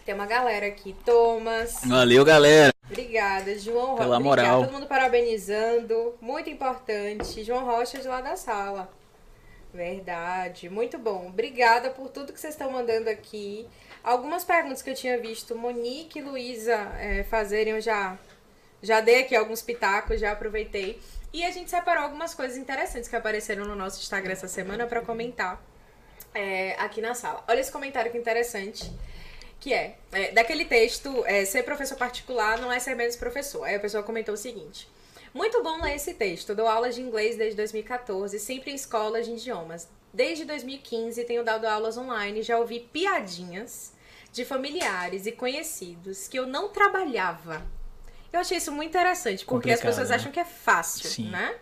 Tem 0.08 0.16
uma 0.16 0.26
galera 0.26 0.68
aqui. 0.68 0.96
Thomas. 1.04 1.82
Valeu, 1.84 2.24
galera. 2.24 2.74
Obrigada. 2.90 3.60
João 3.60 3.88
Rocha. 3.88 4.04
Pela 4.04 4.16
obrigada. 4.16 4.48
moral. 4.48 4.64
Todo 4.64 4.72
mundo 4.72 4.88
parabenizando. 4.88 6.16
Muito 6.22 6.50
importante. 6.50 7.44
João 7.44 7.66
Rocha 7.66 7.98
de 8.00 8.08
lá 8.08 8.22
da 8.22 8.38
sala. 8.38 8.90
Verdade. 9.74 10.70
Muito 10.70 10.98
bom. 10.98 11.28
Obrigada 11.28 11.90
por 11.90 12.08
tudo 12.08 12.32
que 12.32 12.40
vocês 12.40 12.54
estão 12.54 12.72
mandando 12.72 13.10
aqui. 13.10 13.68
Algumas 14.02 14.46
perguntas 14.46 14.82
que 14.82 14.90
eu 14.90 14.96
tinha 14.96 15.20
visto 15.20 15.58
Monique 15.58 16.20
e 16.20 16.22
Luísa 16.22 16.90
eh, 17.00 17.26
fazerem 17.30 17.74
eu 17.74 17.82
já 17.82 18.18
Já 18.82 19.02
dei 19.02 19.24
aqui 19.24 19.36
alguns 19.36 19.62
pitacos, 19.62 20.22
já 20.22 20.32
aproveitei. 20.32 21.02
E 21.34 21.44
a 21.44 21.52
gente 21.52 21.70
separou 21.70 22.06
algumas 22.06 22.34
coisas 22.34 22.56
interessantes 22.56 23.10
que 23.10 23.16
apareceram 23.18 23.66
no 23.66 23.76
nosso 23.76 24.00
Instagram 24.00 24.32
essa 24.32 24.48
semana 24.48 24.88
para 24.88 25.02
comentar 25.02 25.62
é, 26.34 26.76
aqui 26.80 27.02
na 27.02 27.14
sala. 27.14 27.44
Olha 27.46 27.60
esse 27.60 27.74
comentário 27.74 28.10
que 28.10 28.18
interessante. 28.18 28.90
Que 29.60 29.74
é, 29.74 29.98
é 30.12 30.32
daquele 30.32 30.66
texto, 30.66 31.24
é, 31.26 31.44
ser 31.46 31.64
professor 31.64 31.98
particular 31.98 32.60
não 32.60 32.72
é 32.72 32.80
ser 32.80 32.96
menos 32.96 33.16
professor. 33.16 33.64
Aí 33.64 33.76
a 33.76 33.80
pessoa 33.80 34.04
comentou 34.04 34.34
o 34.34 34.38
seguinte. 34.38 34.88
Muito 35.34 35.62
bom 35.62 35.82
ler 35.82 35.96
esse 35.96 36.14
texto. 36.14 36.56
Dou 36.56 36.68
aulas 36.68 36.96
de 36.96 37.02
inglês 37.02 37.38
desde 37.38 37.56
2014, 37.58 38.40
sempre 38.40 38.72
em 38.72 38.76
escolas 38.76 39.26
de 39.26 39.34
idiomas. 39.34 39.88
Desde 40.14 40.46
2015 40.46 41.24
tenho 41.26 41.44
dado 41.44 41.66
aulas 41.66 41.98
online, 41.98 42.42
já 42.42 42.58
ouvi 42.58 42.80
piadinhas 42.80 43.94
de 44.32 44.46
familiares 44.46 45.26
e 45.26 45.32
conhecidos 45.32 46.28
que 46.28 46.38
eu 46.38 46.46
não 46.46 46.70
trabalhava. 46.70 47.66
Eu 48.32 48.40
achei 48.40 48.58
isso 48.58 48.72
muito 48.72 48.90
interessante, 48.90 49.46
porque 49.46 49.72
as 49.72 49.82
pessoas 49.82 50.10
né? 50.10 50.16
acham 50.16 50.32
que 50.32 50.40
é 50.40 50.46
fácil, 50.46 51.10
Sim. 51.10 51.30
né? 51.30 51.56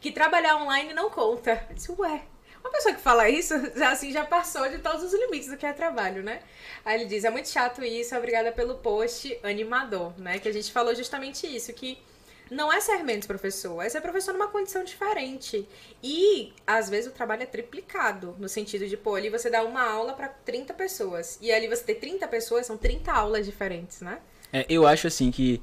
Que 0.00 0.12
trabalhar 0.12 0.56
online 0.56 0.92
não 0.92 1.10
conta. 1.10 1.66
Eu 1.68 1.74
disse, 1.74 1.92
ué, 1.92 2.22
uma 2.64 2.72
pessoa 2.72 2.94
que 2.94 3.00
fala 3.00 3.28
isso, 3.28 3.54
assim, 3.84 4.10
já 4.10 4.24
passou 4.24 4.68
de 4.68 4.78
todos 4.78 5.04
os 5.04 5.12
limites 5.12 5.48
do 5.48 5.56
que 5.56 5.66
é 5.66 5.72
trabalho, 5.72 6.22
né? 6.22 6.40
Aí 6.84 6.98
ele 6.98 7.04
diz, 7.04 7.24
é 7.24 7.30
muito 7.30 7.48
chato 7.48 7.84
isso, 7.84 8.16
obrigada 8.16 8.50
pelo 8.50 8.76
post 8.76 9.38
animador, 9.42 10.18
né? 10.18 10.38
Que 10.38 10.48
a 10.48 10.52
gente 10.52 10.72
falou 10.72 10.94
justamente 10.94 11.46
isso, 11.46 11.72
que 11.74 11.98
não 12.50 12.72
é 12.72 12.80
ser 12.80 13.02
menos 13.02 13.26
professor, 13.26 13.82
é 13.82 13.88
ser 13.88 14.00
professor 14.00 14.32
numa 14.32 14.48
condição 14.48 14.82
diferente. 14.82 15.68
E, 16.02 16.52
às 16.66 16.88
vezes, 16.88 17.10
o 17.10 17.14
trabalho 17.14 17.42
é 17.42 17.46
triplicado, 17.46 18.34
no 18.38 18.48
sentido 18.48 18.86
de, 18.86 18.96
pô, 18.96 19.14
ali 19.14 19.28
você 19.28 19.50
dá 19.50 19.62
uma 19.62 19.82
aula 19.82 20.14
para 20.14 20.28
30 20.28 20.72
pessoas. 20.74 21.38
E 21.40 21.52
ali 21.52 21.68
você 21.68 21.84
ter 21.84 21.96
30 21.96 22.26
pessoas, 22.28 22.66
são 22.66 22.76
30 22.76 23.12
aulas 23.12 23.44
diferentes, 23.46 24.00
né? 24.00 24.20
É, 24.52 24.64
eu 24.68 24.86
acho, 24.86 25.06
assim, 25.06 25.30
que 25.30 25.60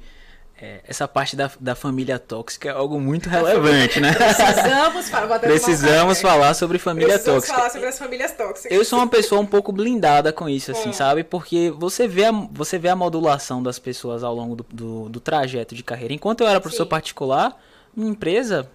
é, 0.64 0.80
essa 0.86 1.08
parte 1.08 1.34
da, 1.34 1.50
da 1.58 1.74
família 1.74 2.20
tóxica 2.20 2.68
é 2.68 2.72
algo 2.72 3.00
muito 3.00 3.28
relevante, 3.28 3.98
né? 3.98 4.14
Precisamos, 4.14 5.08
falar, 5.08 5.38
Precisamos 5.40 6.20
falar 6.20 6.54
sobre 6.54 6.78
família 6.78 7.14
Precisamos 7.14 7.42
tóxica. 7.42 7.58
falar 7.58 7.70
sobre 7.70 7.88
as 7.88 7.98
famílias 7.98 8.30
tóxicas. 8.30 8.70
Eu 8.70 8.84
sou 8.84 9.00
uma 9.00 9.08
pessoa 9.08 9.40
um 9.40 9.46
pouco 9.46 9.72
blindada 9.72 10.32
com 10.32 10.48
isso, 10.48 10.70
assim, 10.70 10.92
sabe? 10.92 11.24
Porque 11.24 11.72
você 11.76 12.06
vê, 12.06 12.26
a, 12.26 12.30
você 12.30 12.78
vê 12.78 12.88
a 12.88 12.94
modulação 12.94 13.60
das 13.60 13.80
pessoas 13.80 14.22
ao 14.22 14.32
longo 14.32 14.54
do, 14.54 14.66
do, 14.70 15.08
do 15.08 15.18
trajeto 15.18 15.74
de 15.74 15.82
carreira. 15.82 16.14
Enquanto 16.14 16.42
eu 16.42 16.46
era 16.46 16.60
professor 16.60 16.84
Sim. 16.84 16.90
particular, 16.90 17.60
minha 17.96 18.12
empresa, 18.12 18.70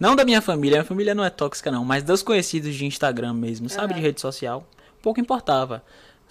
não 0.00 0.16
da 0.16 0.24
minha 0.24 0.42
família, 0.42 0.78
minha 0.78 0.84
família 0.84 1.14
não 1.14 1.24
é 1.24 1.30
tóxica 1.30 1.70
não, 1.70 1.84
mas 1.84 2.02
dos 2.02 2.24
conhecidos 2.24 2.74
de 2.74 2.84
Instagram 2.84 3.34
mesmo, 3.34 3.68
sabe? 3.68 3.92
Uhum. 3.92 4.00
De 4.00 4.04
rede 4.04 4.20
social, 4.20 4.66
pouco 5.00 5.20
importava 5.20 5.80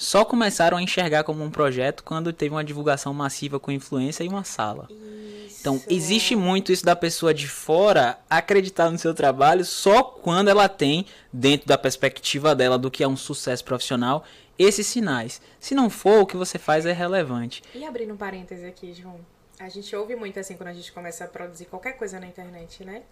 só 0.02 0.26
começaram 0.26 0.78
a 0.78 0.82
enxergar 0.82 1.24
como 1.24 1.44
um 1.44 1.52
projeto 1.52 2.04
quando 2.04 2.34
teve 2.34 2.56
uma 2.56 2.64
divulgação 2.64 3.14
massiva 3.14 3.60
com 3.60 3.72
influência 3.72 4.24
e 4.24 4.28
uma 4.28 4.44
sala. 4.44 4.88
Isso. 4.90 5.58
Então, 5.62 5.80
existe 5.88 6.36
muito 6.36 6.72
isso 6.72 6.84
da 6.84 6.96
pessoa 6.96 7.32
de 7.36 7.48
fora 7.48 8.18
acreditar 8.28 8.90
no 8.90 8.98
seu 8.98 9.14
trabalho 9.14 9.64
só 9.64 10.02
quando 10.02 10.48
ela 10.48 10.68
tem, 10.68 11.06
dentro 11.32 11.68
da 11.68 11.78
perspectiva 11.78 12.56
dela 12.56 12.80
do 12.80 12.90
que 12.90 13.04
é 13.04 13.08
um 13.08 13.16
sucesso 13.16 13.64
profissional, 13.64 14.24
esses 14.58 14.88
sinais. 14.88 15.40
Se 15.60 15.76
não 15.76 15.88
for, 15.88 16.24
o 16.24 16.26
que 16.26 16.36
você 16.36 16.58
faz 16.58 16.88
é 16.88 16.92
relevante. 16.92 17.62
E 17.76 17.86
abrindo 17.86 18.16
um 18.16 18.18
parêntese 18.18 18.66
aqui, 18.66 18.96
João. 18.96 19.20
A 19.60 19.70
gente 19.70 19.96
ouve 19.96 20.16
muito 20.16 20.40
assim 20.40 20.58
quando 20.58 20.70
a 20.70 20.74
gente 20.74 20.92
começa 20.92 21.26
a 21.26 21.28
produzir 21.28 21.66
qualquer 21.66 21.94
coisa 21.94 22.20
na 22.20 22.26
internet, 22.26 22.84
né? 22.84 23.04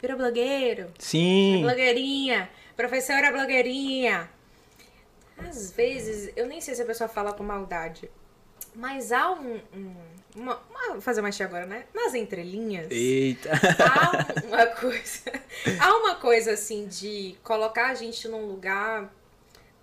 Vira 0.00 0.16
blogueiro. 0.16 0.86
Sim. 0.98 1.60
Blogueirinha. 1.60 2.48
Professora 2.74 3.30
blogueirinha. 3.30 4.30
Às 5.38 5.70
vezes, 5.72 6.32
eu 6.36 6.46
nem 6.46 6.60
sei 6.60 6.74
se 6.74 6.82
a 6.82 6.86
pessoa 6.86 7.08
fala 7.08 7.32
com 7.32 7.42
maldade, 7.42 8.10
mas 8.74 9.12
há 9.12 9.32
um. 9.32 9.60
um 9.74 10.18
uma, 10.36 10.60
uma, 10.70 10.92
vou 10.92 11.00
fazer 11.00 11.20
mais 11.20 11.40
agora, 11.40 11.66
né? 11.66 11.84
Nas 11.92 12.14
entrelinhas. 12.14 12.86
Eita! 12.90 13.50
Há 13.50 14.44
uma 14.46 14.66
coisa. 14.66 15.32
há 15.80 15.96
uma 15.96 16.14
coisa 16.14 16.52
assim 16.52 16.86
de 16.86 17.36
colocar 17.42 17.88
a 17.88 17.94
gente 17.94 18.28
num 18.28 18.46
lugar 18.46 19.12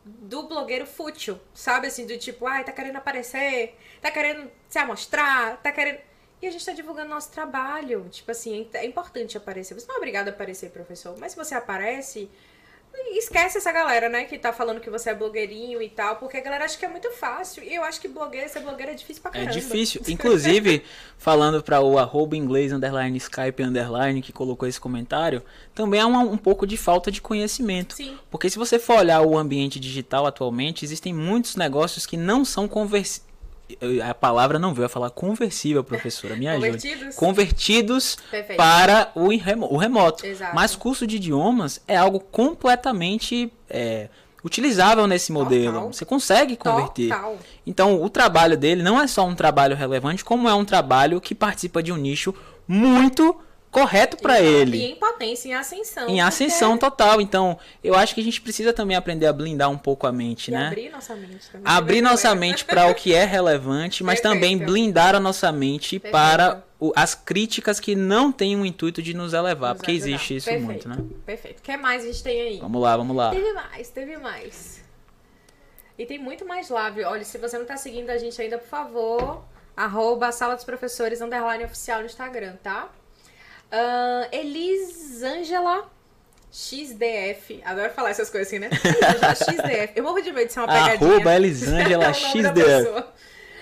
do 0.06 0.44
blogueiro 0.44 0.86
fútil, 0.86 1.40
sabe? 1.54 1.88
Assim, 1.88 2.06
do 2.06 2.18
tipo, 2.18 2.46
ai, 2.48 2.64
tá 2.64 2.72
querendo 2.72 2.96
aparecer, 2.96 3.76
tá 4.02 4.12
querendo 4.12 4.50
se 4.70 4.78
amostrar, 4.78 5.58
tá 5.58 5.72
querendo. 5.72 6.00
E 6.42 6.48
a 6.48 6.52
gente 6.52 6.66
tá 6.66 6.74
divulgando 6.74 7.10
nosso 7.10 7.32
trabalho. 7.32 8.08
Tipo 8.10 8.32
assim, 8.32 8.70
é 8.74 8.86
importante 8.86 9.36
aparecer. 9.36 9.74
Você 9.74 9.88
não 9.88 9.96
é 9.96 9.98
obrigado 9.98 10.28
a 10.28 10.32
aparecer, 10.32 10.70
professor, 10.70 11.18
mas 11.18 11.32
se 11.32 11.38
você 11.38 11.56
aparece, 11.56 12.30
esquece 13.18 13.58
essa 13.58 13.72
galera, 13.72 14.10
né, 14.10 14.26
que 14.26 14.38
tá 14.38 14.52
falando 14.52 14.80
que 14.80 14.90
você 14.90 15.10
é 15.10 15.16
blogueirinho 15.16 15.82
e 15.82 15.90
tal, 15.90 16.18
porque 16.18 16.38
a 16.38 16.42
galera 16.42 16.66
acha 16.66 16.78
que 16.78 16.86
é 16.86 16.88
muito 16.88 17.10
fácil. 17.12 17.64
E 17.64 17.74
eu 17.74 17.84
acho 17.84 18.00
que 18.00 18.08
blogueira, 18.08 18.48
ser 18.48 18.60
blogueira 18.60 18.92
é 18.92 18.96
difícil 18.96 19.22
pra 19.22 19.32
é 19.32 19.34
caramba. 19.34 19.52
É 19.52 19.54
difícil. 19.54 20.02
Inclusive, 20.08 20.84
falando 21.18 21.62
para 21.64 21.82
o 21.82 21.98
arroba 21.98 22.36
inglês 22.36 22.72
underline 22.72 23.18
Skype 23.18 23.64
underline 23.64 24.22
que 24.22 24.32
colocou 24.32 24.68
esse 24.68 24.80
comentário, 24.80 25.42
também 25.74 26.00
há 26.00 26.08
um, 26.08 26.34
um 26.34 26.38
pouco 26.38 26.66
de 26.68 26.78
falta 26.78 27.12
de 27.12 27.22
conhecimento. 27.22 27.96
Sim. 27.96 28.18
Porque 28.30 28.50
se 28.50 28.58
você 28.58 28.80
for 28.80 29.00
olhar 29.00 29.22
o 29.22 29.38
ambiente 29.38 29.80
digital 29.80 30.26
atualmente, 30.26 30.86
existem 30.86 31.14
muitos 31.14 31.56
negócios 31.56 32.06
que 32.06 32.18
não 32.18 32.44
são 32.44 32.68
conversíveis 32.68 33.35
a 34.08 34.14
palavra 34.14 34.60
não 34.60 34.74
veio 34.74 34.86
a 34.86 34.90
falar 34.90 35.10
conversível, 35.10 35.84
professora, 35.84 36.36
me 36.36 36.48
ajude. 36.48 36.68
Convertidos, 36.68 37.16
Convertidos 37.16 38.18
para 38.56 39.12
o, 39.16 39.28
remo, 39.36 39.68
o 39.72 39.78
remoto. 39.78 40.26
Exato. 40.26 40.56
Mas 40.56 40.76
curso 40.76 41.08
de 41.08 41.16
idiomas 41.16 41.82
é 41.88 41.98
algo 41.98 42.20
completamente 42.20 43.52
é, 43.70 44.10
utilizável 44.44 45.08
nesse 45.08 45.32
modelo. 45.32 45.74
Total. 45.74 45.94
Você 45.94 46.06
consegue 46.06 46.56
converter. 46.56 47.10
Total. 47.10 47.38
Então, 47.66 48.02
o 48.02 48.10
trabalho 48.10 48.56
dele 48.56 48.84
não 48.84 49.02
é 49.02 49.08
só 49.08 49.26
um 49.26 49.34
trabalho 49.34 49.76
relevante, 49.76 50.24
como 50.24 50.48
é 50.48 50.54
um 50.54 50.66
trabalho 50.66 51.20
que 51.20 51.34
participa 51.34 51.82
de 51.82 51.92
um 51.92 51.98
nicho 51.98 52.34
muito 52.68 53.36
correto 53.76 54.16
para 54.16 54.40
ele. 54.40 54.78
E 54.78 54.92
em 54.92 54.96
potência, 54.96 55.50
em 55.50 55.54
ascensão. 55.54 56.08
Em 56.08 56.22
ascensão 56.22 56.78
porque... 56.78 56.86
total. 56.86 57.20
Então, 57.20 57.60
eu 57.84 57.94
acho 57.94 58.16
que 58.16 58.22
a 58.22 58.24
gente 58.24 58.40
precisa 58.40 58.72
também 58.72 58.96
aprender 58.96 59.28
a 59.28 59.34
blindar 59.34 59.70
um 59.70 59.78
pouco 59.78 60.08
a 60.08 60.14
mente, 60.14 60.48
e 60.48 60.54
né? 60.54 60.68
Abrir 60.68 60.90
nossa 60.90 61.16
mente 61.16 61.50
também. 61.52 61.62
Abrir 61.66 62.02
nossa 62.02 62.34
mente 62.34 62.64
para 62.64 62.88
o 62.88 62.96
que 62.96 63.14
é 63.14 63.26
relevante, 63.26 64.02
mas 64.02 64.22
Perfeito. 64.22 64.42
também 64.42 64.58
blindar 64.58 65.14
a 65.14 65.20
nossa 65.20 65.52
mente 65.52 66.00
Perfeito. 66.00 66.12
para 66.14 66.64
o, 66.80 66.94
as 66.96 67.14
críticas 67.14 67.78
que 67.78 67.96
não 67.96 68.32
têm 68.32 68.56
o 68.56 68.66
intuito 68.66 69.02
de 69.02 69.14
nos 69.14 69.34
elevar, 69.34 69.72
nos 69.72 69.80
porque 69.80 69.92
ajudar. 69.92 70.08
existe 70.08 70.36
isso 70.38 70.50
Perfeito. 70.50 70.66
muito, 70.66 70.90
né? 70.90 70.98
Perfeito. 71.26 71.60
O 71.60 71.62
que 71.62 71.76
mais 71.76 72.04
a 72.04 72.08
gente 72.08 72.24
tem 72.24 72.42
aí? 72.42 72.60
Vamos 72.60 72.82
lá, 72.82 72.96
vamos 72.96 73.16
lá. 73.16 73.32
Teve 73.32 73.52
mais, 73.52 73.90
teve 73.90 74.18
mais. 74.18 74.86
E 75.98 76.06
tem 76.06 76.18
muito 76.18 76.46
mais 76.46 76.70
lá, 76.70 76.90
viu? 76.90 77.08
Olha, 77.10 77.26
se 77.26 77.38
você 77.38 77.58
não 77.58 77.66
tá 77.66 77.76
seguindo 77.76 78.10
a 78.10 78.18
gente 78.18 78.42
ainda, 78.42 78.58
por 78.58 78.68
favor, 78.68 79.44
arroba 79.76 80.32
Sala 80.32 80.56
dos 80.56 80.64
Professores, 80.64 81.20
underline 81.20 81.66
oficial 81.66 82.00
no 82.00 82.06
Instagram, 82.06 82.56
tá? 82.64 82.90
Uh, 83.72 84.36
Elisângela 84.36 85.90
XDF. 86.52 87.62
Adoro 87.66 87.92
falar 87.92 88.12
essas 88.12 88.30
coisas 88.30 88.48
assim, 88.48 88.60
né? 88.60 88.70
Elisângela 88.84 89.36
XDF. 89.36 89.94
Eu 89.96 90.04
morro 90.04 90.22
de 90.22 90.32
medo 90.32 90.48
de 90.48 90.54
ser 90.54 90.60
uma 90.60 90.68
pegadinha. 90.68 91.12
Arroba 91.12 91.36
Elisângela 91.36 92.14
XDF. 92.14 93.06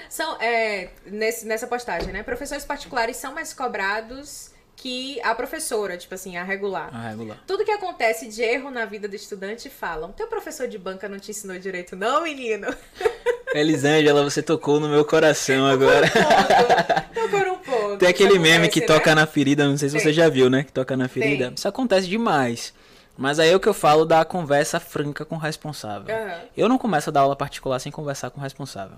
São, 0.10 0.40
é, 0.40 0.90
nesse, 1.06 1.46
nessa 1.46 1.66
postagem, 1.66 2.14
né? 2.14 2.22
Professores 2.22 2.64
particulares 2.64 3.18
são 3.18 3.34
mais 3.34 3.52
cobrados 3.52 4.53
que 4.76 5.22
a 5.22 5.34
professora, 5.34 5.98
tipo 5.98 6.14
assim, 6.14 6.36
a 6.36 6.44
regular. 6.44 6.90
A 6.94 7.10
regular. 7.10 7.38
Tudo 7.48 7.64
que 7.64 7.72
acontece 7.72 8.28
de 8.28 8.42
erro 8.42 8.70
na 8.70 8.86
vida 8.86 9.08
do 9.08 9.16
estudante 9.16 9.70
falam. 9.70 10.12
Teu 10.12 10.28
professor 10.28 10.68
de 10.68 10.78
banca 10.78 11.08
não 11.08 11.20
te 11.20 11.32
ensinou 11.32 11.58
direito, 11.58 11.96
não, 11.96 12.24
menino? 12.24 12.68
Elisângela, 13.54 14.24
você 14.24 14.42
tocou 14.42 14.80
no 14.80 14.90
meu 14.90 15.06
coração 15.06 15.68
agora. 15.68 16.08
Tocou 17.14 17.40
no 17.40 17.58
ponto. 17.58 17.98
Tem 17.98 18.10
aquele 18.10 18.40
meme 18.40 18.68
que 18.68 18.80
né? 18.80 18.88
toca 18.88 19.14
na 19.14 19.28
ferida, 19.28 19.68
não 19.68 19.78
sei 19.78 19.90
se 19.90 19.96
Tem. 19.96 20.04
você 20.04 20.12
já 20.12 20.28
viu, 20.28 20.50
né? 20.50 20.64
Que 20.64 20.72
toca 20.72 20.98
na 20.98 21.08
ferida. 21.08 21.46
Tem. 21.46 21.54
Isso 21.56 21.68
acontece 21.68 22.08
demais. 22.08 22.74
Mas 23.16 23.40
aí 23.40 23.50
é 23.50 23.56
o 23.56 23.60
que 23.60 23.70
eu 23.70 23.74
falo 23.74 24.06
da 24.06 24.26
conversa 24.26 24.80
franca 24.80 25.24
com 25.24 25.36
o 25.36 25.38
responsável. 25.38 26.14
Uhum. 26.14 26.34
Eu 26.58 26.68
não 26.68 26.80
começo 26.80 27.10
a 27.10 27.14
dar 27.14 27.22
aula 27.22 27.36
particular 27.36 27.80
sem 27.80 27.92
conversar 27.92 28.32
com 28.32 28.40
o 28.40 28.44
responsável. 28.44 28.98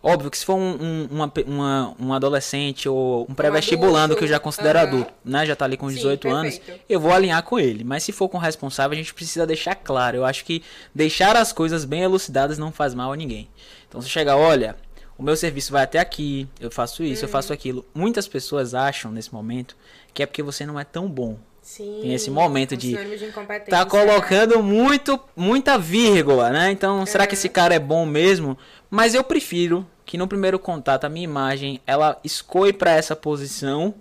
Óbvio 0.00 0.30
que 0.30 0.38
se 0.38 0.44
for 0.44 0.54
um, 0.54 0.76
um, 0.80 1.08
uma, 1.10 1.32
uma, 1.44 1.96
um 1.98 2.12
adolescente 2.14 2.88
ou 2.88 3.26
um 3.28 3.34
pré-vestibulando 3.34 4.14
que 4.14 4.22
eu 4.22 4.28
já 4.28 4.38
considero 4.38 4.78
uhum. 4.78 4.84
adulto, 4.84 5.12
né? 5.24 5.44
Já 5.44 5.56
tá 5.56 5.64
ali 5.64 5.76
com 5.76 5.88
18 5.88 6.22
Sim, 6.22 6.34
anos, 6.34 6.60
eu 6.88 7.00
vou 7.00 7.12
alinhar 7.12 7.42
com 7.42 7.58
ele. 7.58 7.82
Mas 7.82 8.04
se 8.04 8.12
for 8.12 8.28
com 8.28 8.38
responsável, 8.38 8.94
a 8.94 8.96
gente 8.96 9.12
precisa 9.12 9.44
deixar 9.44 9.74
claro. 9.74 10.18
Eu 10.18 10.24
acho 10.24 10.44
que 10.44 10.62
deixar 10.94 11.36
as 11.36 11.52
coisas 11.52 11.84
bem 11.84 12.02
elucidadas 12.02 12.58
não 12.58 12.70
faz 12.70 12.94
mal 12.94 13.12
a 13.12 13.16
ninguém. 13.16 13.48
Então 13.88 14.00
você 14.00 14.08
chega, 14.08 14.36
olha, 14.36 14.76
o 15.18 15.22
meu 15.22 15.36
serviço 15.36 15.72
vai 15.72 15.82
até 15.82 15.98
aqui, 15.98 16.48
eu 16.60 16.70
faço 16.70 17.02
isso, 17.02 17.22
uhum. 17.22 17.28
eu 17.28 17.32
faço 17.32 17.52
aquilo. 17.52 17.84
Muitas 17.92 18.28
pessoas 18.28 18.74
acham 18.74 19.10
nesse 19.10 19.34
momento 19.34 19.76
que 20.14 20.22
é 20.22 20.26
porque 20.26 20.44
você 20.44 20.64
não 20.64 20.78
é 20.78 20.84
tão 20.84 21.08
bom. 21.08 21.38
Sim, 21.60 21.98
tem 22.00 22.14
esse 22.14 22.30
momento 22.30 22.74
de, 22.74 22.96
de 22.96 23.32
tá 23.68 23.84
colocando 23.84 24.62
muito 24.62 25.20
muita 25.36 25.76
vírgula, 25.76 26.48
né? 26.48 26.70
Então, 26.70 27.04
será 27.04 27.26
que 27.26 27.34
esse 27.34 27.46
cara 27.46 27.74
é 27.74 27.78
bom 27.78 28.06
mesmo? 28.06 28.56
Mas 28.90 29.14
eu 29.14 29.22
prefiro 29.22 29.86
que 30.04 30.16
no 30.16 30.26
primeiro 30.26 30.58
contato 30.58 31.04
a 31.04 31.08
minha 31.08 31.24
imagem 31.24 31.80
ela 31.86 32.18
escoe 32.24 32.72
para 32.72 32.92
essa 32.92 33.14
posição 33.14 33.94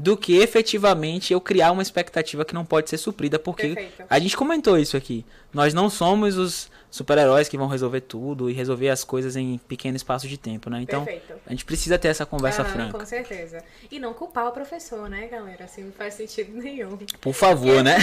do 0.00 0.16
que 0.16 0.38
efetivamente 0.38 1.32
eu 1.32 1.40
criar 1.40 1.72
uma 1.72 1.82
expectativa 1.82 2.42
que 2.44 2.54
não 2.54 2.64
pode 2.64 2.88
ser 2.88 2.96
suprida, 2.96 3.38
porque 3.38 3.74
Perfeito. 3.74 4.04
a 4.08 4.18
gente 4.18 4.34
comentou 4.34 4.78
isso 4.78 4.96
aqui. 4.96 5.26
Nós 5.52 5.74
não 5.74 5.90
somos 5.90 6.38
os 6.38 6.70
super-heróis 6.90 7.48
que 7.48 7.58
vão 7.58 7.68
resolver 7.68 8.00
tudo 8.00 8.48
e 8.48 8.54
resolver 8.54 8.88
as 8.88 9.04
coisas 9.04 9.36
em 9.36 9.58
pequeno 9.58 9.96
espaço 9.96 10.26
de 10.26 10.38
tempo, 10.38 10.70
né? 10.70 10.80
Então, 10.80 11.04
Perfeito. 11.04 11.34
a 11.46 11.50
gente 11.50 11.66
precisa 11.66 11.98
ter 11.98 12.08
essa 12.08 12.24
conversa 12.24 12.62
Aham, 12.62 12.72
franca. 12.72 12.98
Com 12.98 13.04
certeza. 13.04 13.62
E 13.90 13.98
não 13.98 14.14
culpar 14.14 14.48
o 14.48 14.52
professor, 14.52 15.08
né, 15.10 15.26
galera? 15.26 15.64
Assim, 15.64 15.84
não 15.84 15.92
faz 15.92 16.14
sentido 16.14 16.50
nenhum. 16.56 16.96
Por 17.20 17.34
favor, 17.34 17.84
né? 17.84 17.98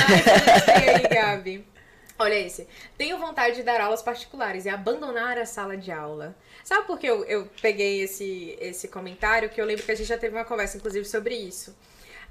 E 0.68 0.90
aí, 0.90 1.08
Gabi? 1.08 1.66
Olha 2.20 2.34
esse. 2.34 2.68
Tenho 2.98 3.20
vontade 3.20 3.58
de 3.58 3.64
dar 3.64 3.80
aulas 3.80 4.02
particulares 4.02 4.66
e 4.66 4.70
abandonar 4.70 5.38
a 5.38 5.46
sala 5.46 5.78
de 5.78 5.92
aula. 5.92 6.36
Sabe 6.64 6.88
por 6.88 6.98
que 6.98 7.06
eu, 7.06 7.24
eu 7.26 7.48
peguei 7.62 8.02
esse, 8.02 8.58
esse 8.60 8.88
comentário? 8.88 9.50
Que 9.50 9.62
eu 9.62 9.66
lembro 9.66 9.84
que 9.84 9.92
a 9.92 9.96
gente 9.96 10.08
já 10.08 10.18
teve 10.18 10.36
uma 10.36 10.46
conversa, 10.46 10.78
inclusive, 10.78 11.06
sobre 11.06 11.36
isso. 11.36 11.76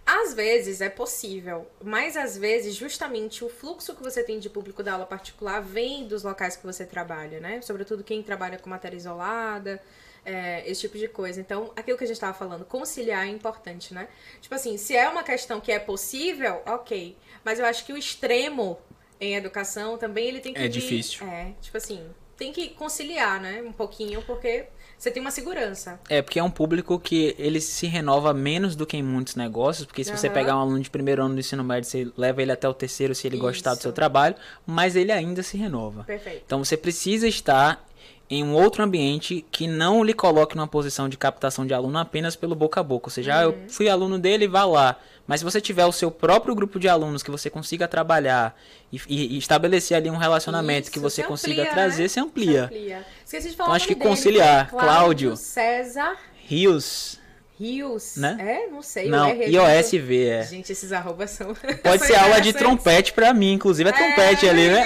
Às 0.05 0.35
vezes 0.35 0.81
é 0.81 0.89
possível, 0.89 1.67
mas 1.83 2.17
às 2.17 2.39
vezes 2.39 2.77
justamente 2.77 3.45
o 3.45 3.49
fluxo 3.49 3.95
que 3.95 4.03
você 4.03 4.23
tem 4.23 4.39
de 4.39 4.49
público 4.49 4.81
da 4.81 4.93
aula 4.93 5.05
particular 5.05 5.61
vem 5.61 6.07
dos 6.07 6.23
locais 6.23 6.55
que 6.55 6.65
você 6.65 6.85
trabalha, 6.85 7.41
né? 7.41 7.61
Sobretudo 7.61 8.05
quem 8.05 8.23
trabalha 8.23 8.57
com 8.57 8.71
matéria 8.71 8.97
isolada, 8.97 9.83
é, 10.25 10.63
esse 10.69 10.83
tipo 10.83 10.97
de 10.97 11.09
coisa. 11.09 11.41
Então, 11.41 11.73
aquilo 11.75 11.99
que 11.99 12.05
a 12.05 12.07
gente 12.07 12.17
estava 12.17 12.35
falando, 12.35 12.65
conciliar 12.65 13.27
é 13.27 13.31
importante, 13.31 13.93
né? 13.93 14.07
Tipo 14.41 14.55
assim, 14.55 14.77
se 14.77 14.97
é 14.97 15.09
uma 15.09 15.25
questão 15.25 15.61
que 15.61 15.73
é 15.73 15.79
possível, 15.81 16.63
ok. 16.67 17.17
Mas 17.45 17.59
eu 17.59 17.67
acho 17.67 17.85
que 17.85 17.93
o 17.93 17.97
extremo 17.97 18.79
em 19.21 19.35
educação 19.35 19.97
também 19.99 20.29
ele 20.29 20.41
tem 20.41 20.53
que 20.53 20.59
É 20.61 20.65
vir- 20.65 20.71
difícil. 20.71 21.27
É, 21.27 21.53
tipo 21.61 21.77
assim, 21.77 22.01
tem 22.37 22.53
que 22.53 22.69
conciliar, 22.71 23.41
né? 23.41 23.63
Um 23.63 23.73
pouquinho, 23.73 24.21
porque 24.23 24.67
você 24.99 25.11
tem 25.11 25.21
uma 25.21 25.31
segurança. 25.31 25.99
É, 26.09 26.21
porque 26.21 26.39
é 26.39 26.43
um 26.43 26.51
público 26.51 26.99
que 26.99 27.35
ele 27.39 27.61
se 27.61 27.87
renova 27.87 28.35
menos 28.35 28.75
do 28.77 28.87
que 28.87 28.97
em 28.97 29.03
muitos 29.03 29.35
negócios, 29.35 29.87
porque 29.87 30.05
se 30.05 30.11
você 30.11 30.27
Aham. 30.27 30.35
pegar 30.35 30.57
um 30.57 30.61
aluno 30.61 30.81
de 30.81 30.91
primeiro 30.91 31.23
ano 31.23 31.35
do 31.35 31.41
ensino 31.41 31.63
médio, 31.65 31.89
você 31.89 32.11
leva 32.17 32.43
ele 32.43 32.53
até 32.53 32.69
o 32.69 32.75
terceiro 32.75 33.15
se 33.15 33.27
ele 33.27 33.37
gostar 33.39 33.71
do 33.71 33.75
Isso. 33.75 33.83
seu 33.83 33.93
trabalho, 33.93 34.35
mas 34.67 34.97
ele 34.97 35.13
ainda 35.13 35.43
se 35.43 35.57
renova. 35.57 36.05
Perfeito. 36.05 36.43
Então 36.45 36.63
você 36.65 36.77
precisa 36.77 37.27
estar 37.29 37.86
em 38.29 38.43
um 38.43 38.55
outro 38.55 38.83
ambiente 38.83 39.45
que 39.53 39.67
não 39.69 40.03
lhe 40.03 40.13
coloque 40.13 40.57
numa 40.57 40.67
posição 40.67 41.09
de 41.09 41.17
captação 41.17 41.65
de 41.67 41.73
aluno 41.73 41.97
apenas 41.99 42.35
pelo 42.35 42.55
boca 42.55 42.81
a 42.81 42.83
boca. 42.83 43.07
Ou 43.07 43.11
seja, 43.11 43.39
ah, 43.39 43.43
eu 43.45 43.51
Uhum. 43.51 43.69
fui 43.69 43.89
aluno 43.89 44.19
dele, 44.19 44.49
vá 44.49 44.65
lá. 44.65 44.97
Mas 45.29 45.41
se 45.41 45.45
você 45.45 45.61
tiver 45.61 45.85
o 45.87 45.93
seu 45.93 46.11
próprio 46.11 46.55
grupo 46.55 46.79
de 46.81 46.89
alunos 46.89 47.23
que 47.23 47.31
você 47.31 47.49
consiga 47.51 47.87
trabalhar 47.89 48.57
e, 48.93 49.01
e- 49.09 49.39
estabelecer 49.39 49.97
ali 49.97 50.09
um 50.11 50.17
relacionamento 50.17 50.91
que 50.91 50.99
Isso, 50.99 51.09
você 51.09 51.23
se 51.23 51.29
consiga 51.29 51.67
trazer, 51.67 52.03
né? 52.03 52.09
se 52.09 52.21
amplia. 52.21 52.65
amplia. 52.65 53.05
Esqueci 53.25 53.51
de 53.51 53.57
falar 53.57 53.69
Então, 53.69 53.77
acho 53.77 53.87
que 53.89 53.95
dele, 53.95 54.09
conciliar. 54.09 54.71
Cláudio. 54.71 55.37
César 55.37 56.17
Rios, 56.49 57.19
Rios. 57.59 58.17
Né? 58.17 58.37
É, 58.39 58.71
não 58.71 58.83
sei. 58.83 59.09
não, 59.09 59.27
é 59.27 59.49
IOSV, 59.49 60.27
é. 60.29 60.43
Gente, 60.43 60.73
esses 60.73 60.93
arrobas 60.93 61.31
são. 61.31 61.55
Pode 61.83 61.99
são 61.99 62.07
ser 62.07 62.17
aula 62.17 62.41
de 62.41 62.51
interessantes. 62.51 62.55
trompete 62.61 63.13
pra 63.13 63.33
mim, 63.33 63.53
inclusive 63.53 63.89
é 63.89 63.93
trompete 63.93 64.47
É, 64.47 64.51
ali, 64.51 64.69
né? 64.69 64.85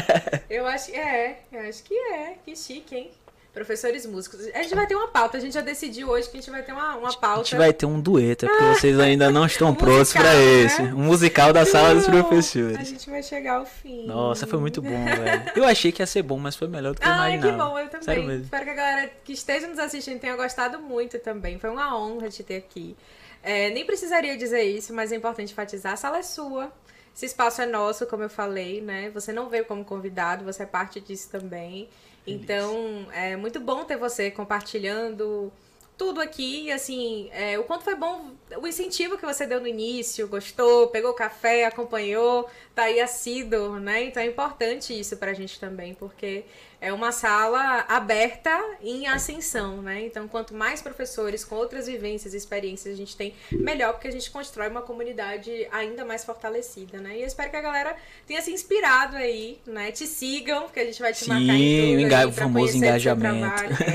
Eu 0.48 0.66
acho 0.66 0.90
que 0.90 0.96
é, 0.96 1.38
eu 1.52 1.60
acho 1.68 1.82
que 1.82 1.94
é. 1.94 2.34
Que 2.44 2.56
chique, 2.56 2.94
hein? 2.94 3.10
Professores 3.56 4.04
músicos. 4.04 4.40
A 4.52 4.62
gente 4.62 4.74
vai 4.74 4.86
ter 4.86 4.94
uma 4.94 5.08
pauta, 5.08 5.38
a 5.38 5.40
gente 5.40 5.54
já 5.54 5.62
decidiu 5.62 6.10
hoje 6.10 6.28
que 6.28 6.36
a 6.36 6.40
gente 6.42 6.50
vai 6.50 6.62
ter 6.62 6.72
uma, 6.72 6.94
uma 6.96 7.08
A 7.08 7.16
pauta. 7.16 7.42
gente 7.44 7.56
vai 7.56 7.72
ter 7.72 7.86
um 7.86 7.98
dueto, 7.98 8.44
é 8.44 8.48
porque 8.50 8.64
vocês 8.64 9.00
ainda 9.00 9.30
não 9.30 9.46
estão 9.46 9.72
prontos 9.74 10.12
pra 10.12 10.24
né? 10.24 10.44
esse. 10.62 10.82
Um 10.82 10.98
musical 10.98 11.54
da 11.54 11.64
sala 11.64 11.94
dos 11.94 12.06
Não, 12.06 12.20
A 12.20 12.24
professores. 12.24 12.86
gente 12.86 13.08
vai 13.08 13.22
chegar 13.22 13.54
ao 13.54 13.64
fim. 13.64 14.06
Nossa, 14.06 14.46
foi 14.46 14.58
muito 14.58 14.82
bom, 14.82 15.02
velho. 15.06 15.52
Eu 15.56 15.64
achei 15.64 15.90
que 15.90 16.02
ia 16.02 16.06
ser 16.06 16.22
bom, 16.22 16.36
mas 16.38 16.54
foi 16.54 16.68
melhor 16.68 16.92
do 16.92 17.00
que 17.00 17.06
eu 17.08 17.10
Ai, 17.10 17.40
que 17.40 17.50
bom, 17.50 17.78
eu 17.78 17.88
também. 17.88 18.04
Sério 18.04 18.24
mesmo. 18.24 18.44
Espero 18.44 18.64
que 18.64 18.70
a 18.70 18.74
galera 18.74 19.10
que 19.24 19.32
esteja 19.32 19.66
nos 19.66 19.78
assistindo 19.78 20.20
tenha 20.20 20.36
gostado 20.36 20.78
muito 20.78 21.18
também. 21.18 21.58
Foi 21.58 21.70
uma 21.70 21.98
honra 21.98 22.28
te 22.28 22.42
ter 22.44 22.56
aqui. 22.58 22.94
É, 23.42 23.70
nem 23.70 23.86
precisaria 23.86 24.36
dizer 24.36 24.64
isso, 24.64 24.92
mas 24.92 25.12
é 25.12 25.16
importante 25.16 25.52
enfatizar. 25.52 25.94
A 25.94 25.96
sala 25.96 26.18
é 26.18 26.22
sua. 26.22 26.70
Esse 27.16 27.24
espaço 27.24 27.62
é 27.62 27.66
nosso, 27.66 28.04
como 28.06 28.22
eu 28.22 28.28
falei, 28.28 28.82
né? 28.82 29.08
Você 29.14 29.32
não 29.32 29.48
veio 29.48 29.64
como 29.64 29.82
convidado, 29.82 30.44
você 30.44 30.64
é 30.64 30.66
parte 30.66 31.00
disso 31.00 31.30
também. 31.30 31.88
Então, 32.26 33.06
é 33.12 33.36
muito 33.36 33.60
bom 33.60 33.84
ter 33.84 33.96
você 33.96 34.30
compartilhando 34.30 35.52
tudo 35.96 36.20
aqui, 36.20 36.70
assim, 36.70 37.30
é, 37.32 37.58
o 37.58 37.64
quanto 37.64 37.84
foi 37.84 37.94
bom 37.94 38.32
o 38.58 38.66
incentivo 38.66 39.16
que 39.16 39.24
você 39.24 39.46
deu 39.46 39.60
no 39.60 39.66
início, 39.66 40.28
gostou, 40.28 40.88
pegou 40.88 41.14
café, 41.14 41.64
acompanhou, 41.64 42.48
tá 42.74 42.82
aí 42.84 43.00
assíduo, 43.00 43.78
né? 43.78 44.04
Então 44.04 44.22
é 44.22 44.26
importante 44.26 44.98
isso 44.98 45.16
pra 45.16 45.32
gente 45.32 45.58
também, 45.58 45.94
porque 45.94 46.44
é 46.80 46.92
uma 46.92 47.10
sala 47.12 47.84
aberta 47.88 48.50
em 48.82 49.06
ascensão, 49.06 49.80
né? 49.82 50.04
Então, 50.04 50.28
quanto 50.28 50.54
mais 50.54 50.80
professores 50.82 51.44
com 51.44 51.54
outras 51.56 51.86
vivências 51.86 52.34
e 52.34 52.36
experiências 52.36 52.92
a 52.94 52.96
gente 52.96 53.16
tem, 53.16 53.34
melhor, 53.50 53.92
porque 53.94 54.08
a 54.08 54.12
gente 54.12 54.30
constrói 54.30 54.68
uma 54.68 54.82
comunidade 54.82 55.66
ainda 55.72 56.04
mais 56.04 56.24
fortalecida, 56.24 56.98
né? 56.98 57.16
E 57.16 57.20
eu 57.22 57.26
espero 57.26 57.50
que 57.50 57.56
a 57.56 57.62
galera 57.62 57.96
tenha 58.26 58.40
se 58.42 58.50
inspirado 58.52 59.16
aí, 59.16 59.58
né? 59.66 59.90
Te 59.90 60.06
sigam, 60.06 60.62
porque 60.64 60.80
a 60.80 60.84
gente 60.84 61.00
vai 61.00 61.12
te 61.12 61.24
Sim, 61.24 61.30
marcar 61.30 61.54
em 61.54 61.80
tudo 61.90 62.00
enga- 62.00 62.18
aí 62.18 62.26
o 62.26 62.32
famoso 62.32 62.76
engajamento. 62.76 63.46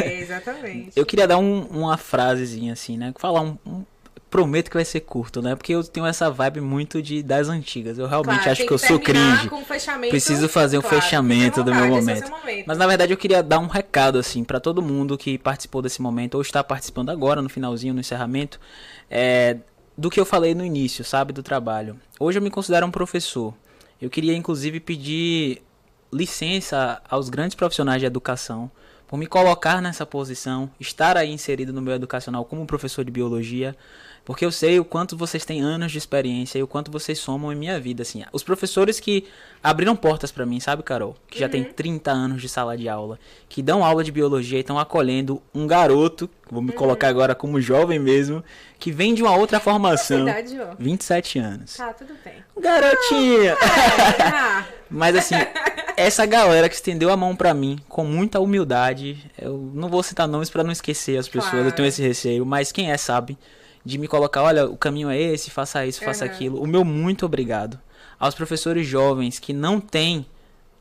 É, 0.03 0.13
exatamente. 0.19 0.91
Eu 0.97 1.05
queria 1.05 1.27
dar 1.27 1.37
um- 1.37 1.65
uma 1.67 1.97
frasezinha 1.97 2.73
assim, 2.73 2.97
né? 2.97 3.13
Falar 3.17 3.41
um, 3.41 3.57
um- 3.65 3.85
Prometo 4.31 4.69
que 4.71 4.77
vai 4.77 4.85
ser 4.85 5.01
curto, 5.01 5.41
né? 5.41 5.55
Porque 5.55 5.73
eu 5.75 5.83
tenho 5.83 6.05
essa 6.05 6.31
vibe 6.31 6.61
muito 6.61 7.01
de 7.01 7.21
das 7.21 7.49
antigas. 7.49 7.97
Eu 7.99 8.07
realmente 8.07 8.37
Claro, 8.37 8.51
acho 8.51 8.59
tem 8.59 8.67
que 8.67 8.73
eu 8.73 8.77
sou 8.77 8.97
cringe. 8.97 9.49
com 9.49 9.57
um 9.57 9.65
fechamento, 9.65 10.09
Preciso 10.09 10.47
fazer 10.47 10.77
um 10.77 10.81
claro, 10.81 11.01
fechamento 11.01 11.43
fique 11.57 11.59
à 11.59 11.63
do 11.63 11.75
meu 11.75 11.89
vontade, 11.89 12.05
momento. 12.05 12.31
momento. 12.31 12.63
Mas 12.65 12.77
na 12.77 12.87
verdade 12.87 13.11
eu 13.11 13.17
queria 13.17 13.43
dar 13.43 13.59
um 13.59 13.67
recado 13.67 14.17
assim 14.17 14.43
para 14.45 14.57
todo 14.59 14.81
mundo 14.81 15.17
que 15.17 15.37
participou 15.37 15.81
desse 15.81 16.01
momento 16.01 16.35
ou 16.35 16.41
está 16.41 16.63
participando 16.63 17.09
agora 17.09 17.41
no 17.41 17.49
finalzinho, 17.49 17.93
no 17.93 17.99
encerramento, 17.99 18.57
é, 19.09 19.57
do 19.97 20.09
que 20.09 20.17
eu 20.19 20.25
falei 20.25 20.55
no 20.55 20.63
início, 20.63 21.03
sabe, 21.03 21.33
do 21.33 21.43
trabalho. 21.43 21.99
Hoje 22.17 22.39
eu 22.39 22.41
me 22.41 22.49
considero 22.49 22.87
um 22.87 22.91
professor. 22.91 23.53
Eu 24.01 24.09
queria 24.09 24.33
inclusive 24.33 24.79
pedir 24.79 25.61
licença 26.11 27.01
aos 27.09 27.29
grandes 27.29 27.55
profissionais 27.55 27.99
de 27.99 28.05
educação 28.05 28.71
por 29.07 29.17
me 29.17 29.27
colocar 29.27 29.81
nessa 29.81 30.05
posição, 30.05 30.69
estar 30.79 31.17
aí 31.17 31.29
inserido 31.31 31.73
no 31.73 31.81
meio 31.81 31.95
educacional 31.95 32.45
como 32.45 32.65
professor 32.65 33.03
de 33.03 33.11
biologia, 33.11 33.75
porque 34.23 34.45
eu 34.45 34.51
sei 34.51 34.79
o 34.79 34.85
quanto 34.85 35.17
vocês 35.17 35.43
têm 35.43 35.61
anos 35.61 35.91
de 35.91 35.97
experiência 35.97 36.59
e 36.59 36.63
o 36.63 36.67
quanto 36.67 36.91
vocês 36.91 37.17
somam 37.19 37.51
em 37.51 37.55
minha 37.55 37.79
vida, 37.79 38.03
assim. 38.03 38.23
Os 38.31 38.43
professores 38.43 38.99
que 38.99 39.25
abriram 39.63 39.95
portas 39.95 40.31
pra 40.31 40.45
mim, 40.45 40.59
sabe, 40.59 40.83
Carol? 40.83 41.15
Que 41.27 41.39
já 41.39 41.49
tem 41.49 41.63
30 41.63 42.11
anos 42.11 42.41
de 42.41 42.47
sala 42.47 42.77
de 42.77 42.87
aula, 42.87 43.19
que 43.49 43.61
dão 43.61 43.83
aula 43.83 44.03
de 44.03 44.11
biologia 44.11 44.57
e 44.57 44.61
estão 44.61 44.77
acolhendo 44.79 45.41
um 45.53 45.65
garoto, 45.67 46.29
vou 46.49 46.61
me 46.61 46.71
colocar 46.71 47.07
agora 47.07 47.33
como 47.35 47.59
jovem 47.59 47.99
mesmo, 47.99 48.43
que 48.79 48.91
vem 48.91 49.13
de 49.13 49.21
uma 49.23 49.35
outra 49.35 49.59
formação. 49.61 50.25
Verdade, 50.25 50.59
ó. 50.59 50.75
27 50.77 51.39
anos. 51.39 51.73
Tá, 51.75 51.91
tudo 51.93 52.13
bem. 52.23 52.35
Garotinha! 52.59 53.57
Ah, 53.61 54.65
Mas 54.89 55.15
assim, 55.15 55.35
essa 55.95 56.25
galera 56.25 56.67
que 56.67 56.75
estendeu 56.75 57.09
a 57.11 57.15
mão 57.17 57.33
pra 57.35 57.53
mim 57.53 57.79
com 57.87 58.03
muita 58.03 58.39
humildade, 58.41 59.17
eu 59.39 59.71
não 59.73 59.87
vou 59.87 60.03
citar 60.03 60.27
nomes 60.27 60.49
pra 60.49 60.63
não 60.63 60.71
esquecer 60.71 61.17
as 61.17 61.27
pessoas, 61.29 61.51
Claro. 61.51 61.67
eu 61.67 61.71
tenho 61.71 61.87
esse 61.87 62.01
receio, 62.01 62.45
mas 62.45 62.71
quem 62.73 62.91
é 62.91 62.97
sabe 62.97 63.37
de 63.85 63.97
me 63.97 64.07
colocar, 64.07 64.43
olha, 64.43 64.65
o 64.65 64.77
caminho 64.77 65.09
é 65.09 65.19
esse, 65.19 65.49
faça 65.49 65.85
isso, 65.85 66.03
faça 66.03 66.25
Aham. 66.25 66.33
aquilo. 66.33 66.61
O 66.61 66.67
meu 66.67 66.83
muito 66.85 67.25
obrigado 67.25 67.79
aos 68.19 68.35
professores 68.35 68.85
jovens 68.85 69.39
que 69.39 69.53
não 69.53 69.79
têm 69.79 70.25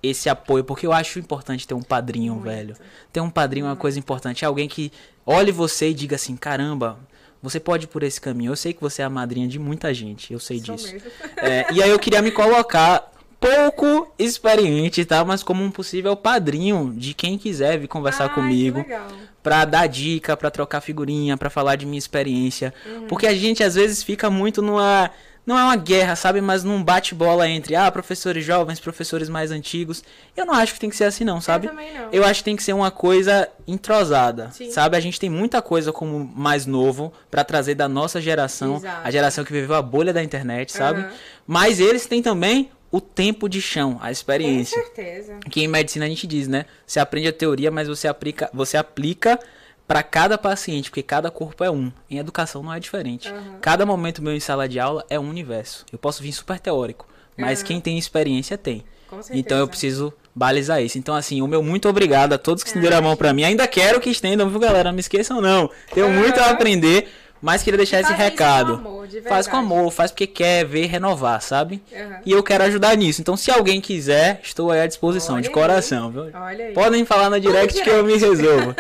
esse 0.03 0.29
apoio, 0.29 0.65
porque 0.65 0.87
eu 0.87 0.93
acho 0.93 1.19
importante 1.19 1.67
ter 1.67 1.75
um 1.75 1.83
padrinho, 1.83 2.35
Muito. 2.35 2.45
velho. 2.45 2.77
Ter 3.13 3.21
um 3.21 3.31
padrinho 3.31 3.67
é 3.67 3.69
uma 3.71 3.77
coisa 3.77 3.99
importante, 3.99 4.45
alguém 4.45 4.69
que 4.69 4.91
olhe 5.27 5.53
você 5.53 5.91
e 5.91 5.95
diga 5.95 6.17
assim, 6.17 6.37
caramba, 6.37 6.99
você 7.43 7.61
pode 7.61 7.85
ir 7.85 7.89
por 7.89 8.03
esse 8.03 8.21
caminho. 8.21 8.53
Eu 8.53 8.57
sei 8.57 8.73
que 8.73 8.81
você 8.81 9.03
é 9.03 9.05
a 9.05 9.11
madrinha 9.11 9.49
de 9.49 9.59
muita 9.59 9.93
gente, 9.93 10.33
eu 10.33 10.41
sei 10.41 10.59
sou 10.59 10.75
disso. 10.77 10.95
É, 11.37 11.67
e 11.73 11.83
aí 11.83 11.91
eu 11.91 11.99
queria 11.99 12.23
me 12.23 12.31
colocar 12.31 13.11
pouco 13.39 14.13
experiente, 14.19 15.05
tá? 15.05 15.25
Mas 15.25 15.43
como 15.43 15.65
um 15.65 15.71
possível 15.71 16.15
padrinho 16.15 16.93
de 16.95 17.15
quem 17.15 17.39
quiser 17.39 17.79
vir 17.79 17.89
conversar 17.89 18.29
comigo, 18.31 18.85
Que 18.85 18.91
legal. 18.91 19.09
Pra 19.43 19.65
dar 19.65 19.87
dica, 19.87 20.37
pra 20.37 20.51
trocar 20.51 20.81
figurinha, 20.81 21.37
pra 21.37 21.51
falar 21.51 21.77
de 21.77 21.87
minha 21.87 21.99
experiência. 21.99 22.75
Uhum. 22.87 23.07
Porque 23.07 23.27
a 23.27 23.35
gente 23.35 23.63
às 23.63 23.75
vezes 23.75 24.03
fica 24.03 24.29
muito 24.31 24.61
numa 24.63 25.11
não 25.47 25.59
é 25.59 25.65
uma 25.65 25.77
guerra, 25.77 26.15
sabe, 26.15 26.41
mas 26.41 26.63
num 26.63 26.83
bate-bola 26.83 27.49
entre 27.49 27.75
ah, 27.75 27.91
professores 27.91 28.45
jovens, 28.45 28.79
professores 28.79 29.29
mais 29.29 29.51
antigos. 29.51 30.05
Eu 30.37 30.45
não 30.47 30.55
acho 30.55 30.75
que 30.75 30.81
tem 30.81 30.91
que 30.91 30.97
ser 30.97 31.05
assim 31.05 31.25
não, 31.25 31.41
sabe? 31.41 31.67
Eu 31.67 31.71
também 31.71 31.93
não. 31.93 32.09
Eu 32.13 32.25
acho 32.25 32.41
que 32.41 32.45
tem 32.45 32.55
que 32.55 32.63
ser 32.63 32.73
uma 32.73 32.91
coisa 32.91 33.49
entrosada, 33.67 34.51
Sim. 34.53 34.71
sabe? 34.71 34.97
A 34.97 35.01
gente 35.01 35.19
tem 35.19 35.31
muita 35.31 35.63
coisa 35.63 35.93
como 35.93 36.31
mais 36.37 36.67
novo 36.67 37.13
pra 37.31 37.43
trazer 37.43 37.75
da 37.75 37.89
nossa 37.89 38.21
geração, 38.21 38.77
Exato. 38.77 39.01
a 39.03 39.11
geração 39.11 39.45
que 39.45 39.53
viveu 39.53 39.75
a 39.75 39.83
bolha 39.83 40.13
da 40.13 40.23
internet, 40.23 40.73
sabe? 40.73 41.01
Aham. 41.01 41.11
Mas 41.47 41.81
eles 41.81 42.07
têm 42.07 42.23
também 42.23 42.71
o 42.93 43.01
tempo 43.01 43.49
de 43.49 43.61
chão, 43.61 43.99
a 44.01 44.07
Com 44.07 44.11
experiência. 44.11 44.83
certeza. 44.83 45.39
Que 45.51 45.63
em 45.63 45.69
medicina 45.69 46.05
a 46.05 46.09
gente 46.09 46.27
diz, 46.27 46.49
né? 46.49 46.65
Você 46.87 46.99
aprende 46.99 47.29
a 47.29 47.33
teoria, 47.33 47.71
mas 47.71 47.87
você 47.89 48.09
aplica, 48.09 48.51
você 48.53 48.77
aplica 48.77 49.39
para 49.87 50.03
cada 50.03 50.39
paciente, 50.39 50.91
porque 50.91 51.03
cada 51.03 51.31
corpo 51.31 51.65
é 51.65 51.71
um. 51.71 51.91
Em 52.09 52.19
educação 52.19 52.63
não 52.63 52.73
é 52.73 52.79
diferente. 52.81 53.29
Aham. 53.29 53.59
Cada 53.61 53.85
momento 53.87 54.23
meu 54.23 54.35
em 54.35 54.41
sala 54.41 54.69
de 54.69 54.79
aula 54.79 55.05
é 55.11 55.19
um 55.19 55.29
universo. 55.29 55.85
Eu 55.93 55.99
posso 55.99 56.23
vir 56.23 56.33
super 56.33 56.59
teórico, 56.61 57.07
mas 57.37 57.61
Aham. 57.61 57.67
quem 57.67 57.81
tem 57.81 57.99
experiência 57.99 58.57
tem. 58.57 58.85
Com 59.09 59.17
certeza. 59.23 59.39
Então 59.41 59.59
eu 59.59 59.67
preciso 59.67 60.13
balizar 60.33 60.81
isso. 60.81 60.97
Então, 60.97 61.15
assim, 61.15 61.43
o 61.43 61.49
meu 61.49 61.63
muito 61.63 61.89
obrigado 61.89 62.33
a 62.33 62.39
todos 62.39 62.63
que 62.63 62.69
estenderam 62.71 62.99
a 62.99 63.03
mão 63.03 63.17
pra 63.17 63.33
mim. 63.33 63.43
Ainda 63.43 63.67
quero 63.67 64.01
que 64.01 64.09
estendam, 64.09 64.49
viu, 64.49 64.61
galera? 64.61 64.91
Não 64.91 64.95
me 64.95 65.01
esqueçam, 65.01 65.41
não. 65.41 65.69
Tenho 65.93 66.09
muito 66.09 66.39
a 66.39 66.51
aprender. 66.51 67.09
Mas 67.41 67.63
queria 67.63 67.79
deixar 67.79 68.01
esse 68.01 68.13
recado. 68.13 68.79
Com 68.79 68.89
amor, 68.89 69.09
faz 69.27 69.47
com 69.47 69.57
amor, 69.57 69.91
faz 69.91 70.11
porque 70.11 70.27
quer 70.27 70.65
ver 70.65 70.87
renovar, 70.87 71.41
sabe? 71.41 71.83
Uhum. 71.91 72.17
E 72.27 72.33
eu 72.33 72.43
quero 72.43 72.65
ajudar 72.65 72.95
nisso. 72.97 73.21
Então, 73.21 73.37
se 73.37 73.51
alguém 73.51 73.81
quiser, 73.81 74.41
estou 74.43 74.71
aí 74.71 74.83
à 74.83 74.87
disposição, 74.87 75.37
Olha 75.37 75.43
de 75.43 75.51
coração, 75.51 76.07
aí. 76.07 76.13
viu? 76.13 76.23
Olha 76.35 76.65
aí. 76.67 76.73
Podem 76.75 77.05
falar 77.05 77.31
na 77.31 77.39
direct, 77.39 77.73
direct. 77.73 77.83
que 77.83 77.91
eu 77.91 78.05
me 78.05 78.17
resolvo. 78.17 78.75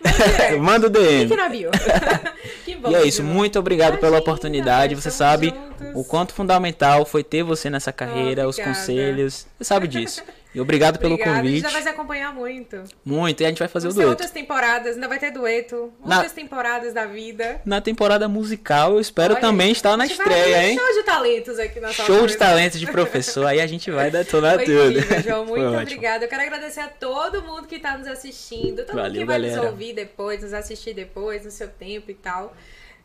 Manda 0.60 0.86
o 0.86 0.90
DM. 0.90 1.24
Link 1.24 1.36
na 1.36 1.48
bio. 1.48 1.70
que 2.64 2.74
bom, 2.76 2.90
e 2.90 2.94
é 2.94 3.04
isso, 3.06 3.22
muito 3.22 3.58
obrigado 3.58 3.94
Imagina, 3.94 4.08
pela 4.08 4.18
oportunidade. 4.18 4.94
Você 4.94 5.10
sabe 5.10 5.48
juntos. 5.48 5.94
o 5.94 6.04
quanto 6.04 6.32
fundamental 6.32 7.04
foi 7.04 7.22
ter 7.22 7.42
você 7.42 7.68
nessa 7.68 7.92
carreira, 7.92 8.48
os 8.48 8.58
conselhos. 8.58 9.46
Você 9.58 9.64
sabe 9.64 9.86
disso. 9.88 10.22
E 10.56 10.60
obrigado 10.60 10.98
pelo 10.98 11.16
Obrigada. 11.16 11.36
convite. 11.36 11.52
A 11.52 11.56
gente 11.56 11.64
já 11.64 11.70
vai 11.70 11.82
se 11.82 11.88
acompanhar 11.90 12.32
muito. 12.32 12.82
Muito, 13.04 13.42
e 13.42 13.44
a 13.44 13.48
gente 13.50 13.58
vai 13.58 13.68
fazer 13.68 13.88
Vamos 13.88 13.96
o 13.96 13.98
dueto. 13.98 14.08
outras 14.08 14.30
temporadas, 14.30 14.94
ainda 14.94 15.06
vai 15.06 15.18
ter 15.18 15.30
dueto. 15.30 15.92
Na... 16.02 16.16
Outras 16.16 16.32
temporadas 16.32 16.94
da 16.94 17.04
vida. 17.04 17.60
Na 17.62 17.78
temporada 17.82 18.26
musical, 18.26 18.94
eu 18.94 19.00
espero 19.00 19.34
Olha, 19.34 19.40
também 19.42 19.70
estar 19.70 19.98
na 19.98 20.06
estreia, 20.06 20.66
hein? 20.66 20.78
Show 20.78 20.94
de 20.94 21.02
talentos 21.02 21.58
aqui 21.58 21.78
na 21.78 21.92
Show 21.92 22.26
de 22.26 22.36
talentos 22.38 22.80
de 22.80 22.86
professor, 22.86 23.44
aí 23.44 23.60
a 23.60 23.66
gente 23.66 23.90
vai 23.90 24.10
detonar 24.10 24.58
tudo. 24.58 24.98
Incrível, 24.98 25.22
João, 25.22 25.44
muito 25.44 25.76
obrigada. 25.76 26.24
Eu 26.24 26.28
quero 26.30 26.40
agradecer 26.40 26.80
a 26.80 26.88
todo 26.88 27.42
mundo 27.42 27.68
que 27.68 27.76
está 27.76 27.98
nos 27.98 28.08
assistindo, 28.08 28.86
todo 28.86 28.96
Valeu, 28.96 29.10
mundo 29.10 29.18
que 29.18 29.24
vai 29.26 29.36
galera. 29.38 29.56
nos 29.56 29.70
ouvir 29.70 29.92
depois, 29.92 30.42
nos 30.42 30.54
assistir 30.54 30.94
depois, 30.94 31.44
no 31.44 31.50
seu 31.50 31.68
tempo 31.68 32.10
e 32.10 32.14
tal. 32.14 32.56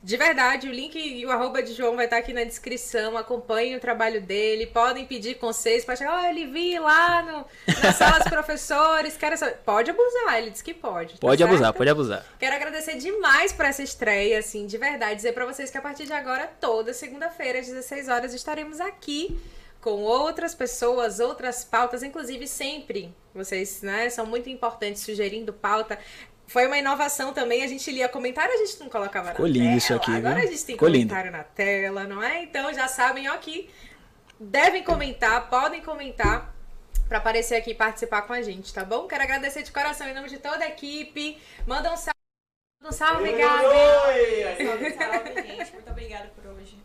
De 0.04 0.18
verdade, 0.18 0.68
o 0.68 0.72
link 0.72 0.96
e 0.96 1.24
o 1.28 1.32
arroba 1.32 1.62
de 1.62 1.74
João 1.74 1.96
vai 1.96 2.06
estar 2.06 2.18
aqui 2.18 2.34
na 2.34 2.44
descrição. 2.44 3.16
Acompanhem 3.16 3.76
o 3.76 3.80
trabalho 3.80 4.20
dele. 4.20 4.66
Podem 4.66 5.06
pedir 5.06 5.36
conselhos. 5.36 5.86
Pode 5.86 6.00
chegar, 6.00 6.24
oh, 6.24 6.26
ele 6.26 6.48
vi 6.48 6.80
lá 6.80 7.22
no, 7.22 7.46
na 7.84 7.94
sala 7.94 8.18
dos 8.18 8.28
professores. 8.34 9.16
Quero 9.16 9.38
saber. 9.38 9.58
Pode 9.58 9.92
abusar, 9.92 10.40
ele 10.40 10.50
disse 10.50 10.64
que 10.64 10.74
pode. 10.74 11.14
Tá 11.14 11.20
pode 11.20 11.38
certo? 11.38 11.52
abusar, 11.52 11.74
pode 11.74 11.90
abusar. 11.90 12.26
Quero 12.40 12.56
agradecer 12.56 12.98
demais 12.98 13.54
por 13.54 13.64
essa 13.64 13.84
estreia, 13.84 14.40
assim, 14.40 14.66
de 14.66 14.78
verdade. 14.78 15.18
Dizer 15.18 15.34
para 15.34 15.46
vocês 15.46 15.70
que 15.70 15.78
a 15.78 15.82
partir 15.82 16.08
de 16.08 16.14
agora, 16.14 16.50
toda 16.60 16.96
segunda-feira, 16.96 17.60
às 17.60 17.68
16 17.68 18.10
horas, 18.10 18.34
estaremos 18.34 18.82
aqui 18.82 19.40
com 19.80 20.02
outras 20.02 20.56
pessoas, 20.56 21.20
outras 21.20 21.64
pautas, 21.64 22.02
inclusive 22.02 22.48
sempre 22.48 23.14
vocês, 23.34 23.82
né, 23.82 24.10
são 24.10 24.26
muito 24.26 24.50
importantes 24.50 25.04
sugerindo 25.04 25.54
pauta. 25.54 25.98
Foi 26.52 26.68
uma 26.68 26.78
inovação 26.78 27.34
também, 27.34 27.64
a 27.64 27.68
gente 27.68 27.90
lia 27.92 28.10
comentário, 28.10 28.54
a 28.54 28.58
gente 28.58 28.80
não 28.80 28.90
colocava 28.90 29.30
Ficou 29.32 29.46
na 29.48 29.52
lindo 29.54 29.66
tela. 29.66 29.78
isso 29.78 29.94
aqui, 29.94 30.12
Agora 30.16 30.36
viu? 30.36 30.44
a 30.44 30.52
gente 30.52 30.66
tem 30.66 30.76
Ficou 30.76 30.88
comentário 30.90 31.26
lindo. 31.32 31.38
na 31.38 31.44
tela, 31.44 32.04
não 32.04 32.22
é? 32.22 32.44
Então 32.44 32.74
já 32.74 32.88
sabem, 32.88 33.30
ó, 33.30 33.38
que 33.38 33.70
devem 34.40 34.84
comentar, 34.84 35.50
podem 35.50 35.82
comentar 35.82 36.54
para 37.08 37.20
aparecer 37.20 37.56
aqui 37.56 37.72
e 37.72 37.76
participar 37.76 38.24
com 38.24 38.34
a 38.34 38.42
gente, 38.42 38.74
tá 38.74 38.84
bom? 38.84 39.08
Quero 39.08 39.24
agradecer 39.24 39.64
de 39.64 39.72
coração 39.72 40.08
em 40.08 40.14
nome 40.14 40.30
de 40.30 40.38
toda 40.40 40.64
a 40.64 40.68
equipe. 40.68 41.38
Manda 41.68 41.92
um 41.92 41.98
salve. 41.98 42.12
Um 42.84 42.92
salve, 42.92 43.32
Gabi! 43.34 44.66
Salve, 44.66 44.92
salve, 44.94 45.34
gente. 45.44 45.74
Muito 45.74 45.92
obrigada 45.92 46.32
por 46.36 46.52
hoje. 46.52 46.78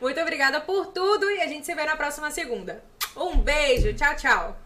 Muito 0.00 0.20
obrigada 0.20 0.60
por 0.60 0.86
tudo 0.86 1.30
e 1.30 1.40
a 1.40 1.46
gente 1.46 1.64
se 1.64 1.74
vê 1.74 1.84
na 1.84 1.96
próxima 1.96 2.30
segunda. 2.30 2.82
Um 3.16 3.38
beijo, 3.38 3.94
tchau, 3.94 4.16
tchau. 4.16 4.58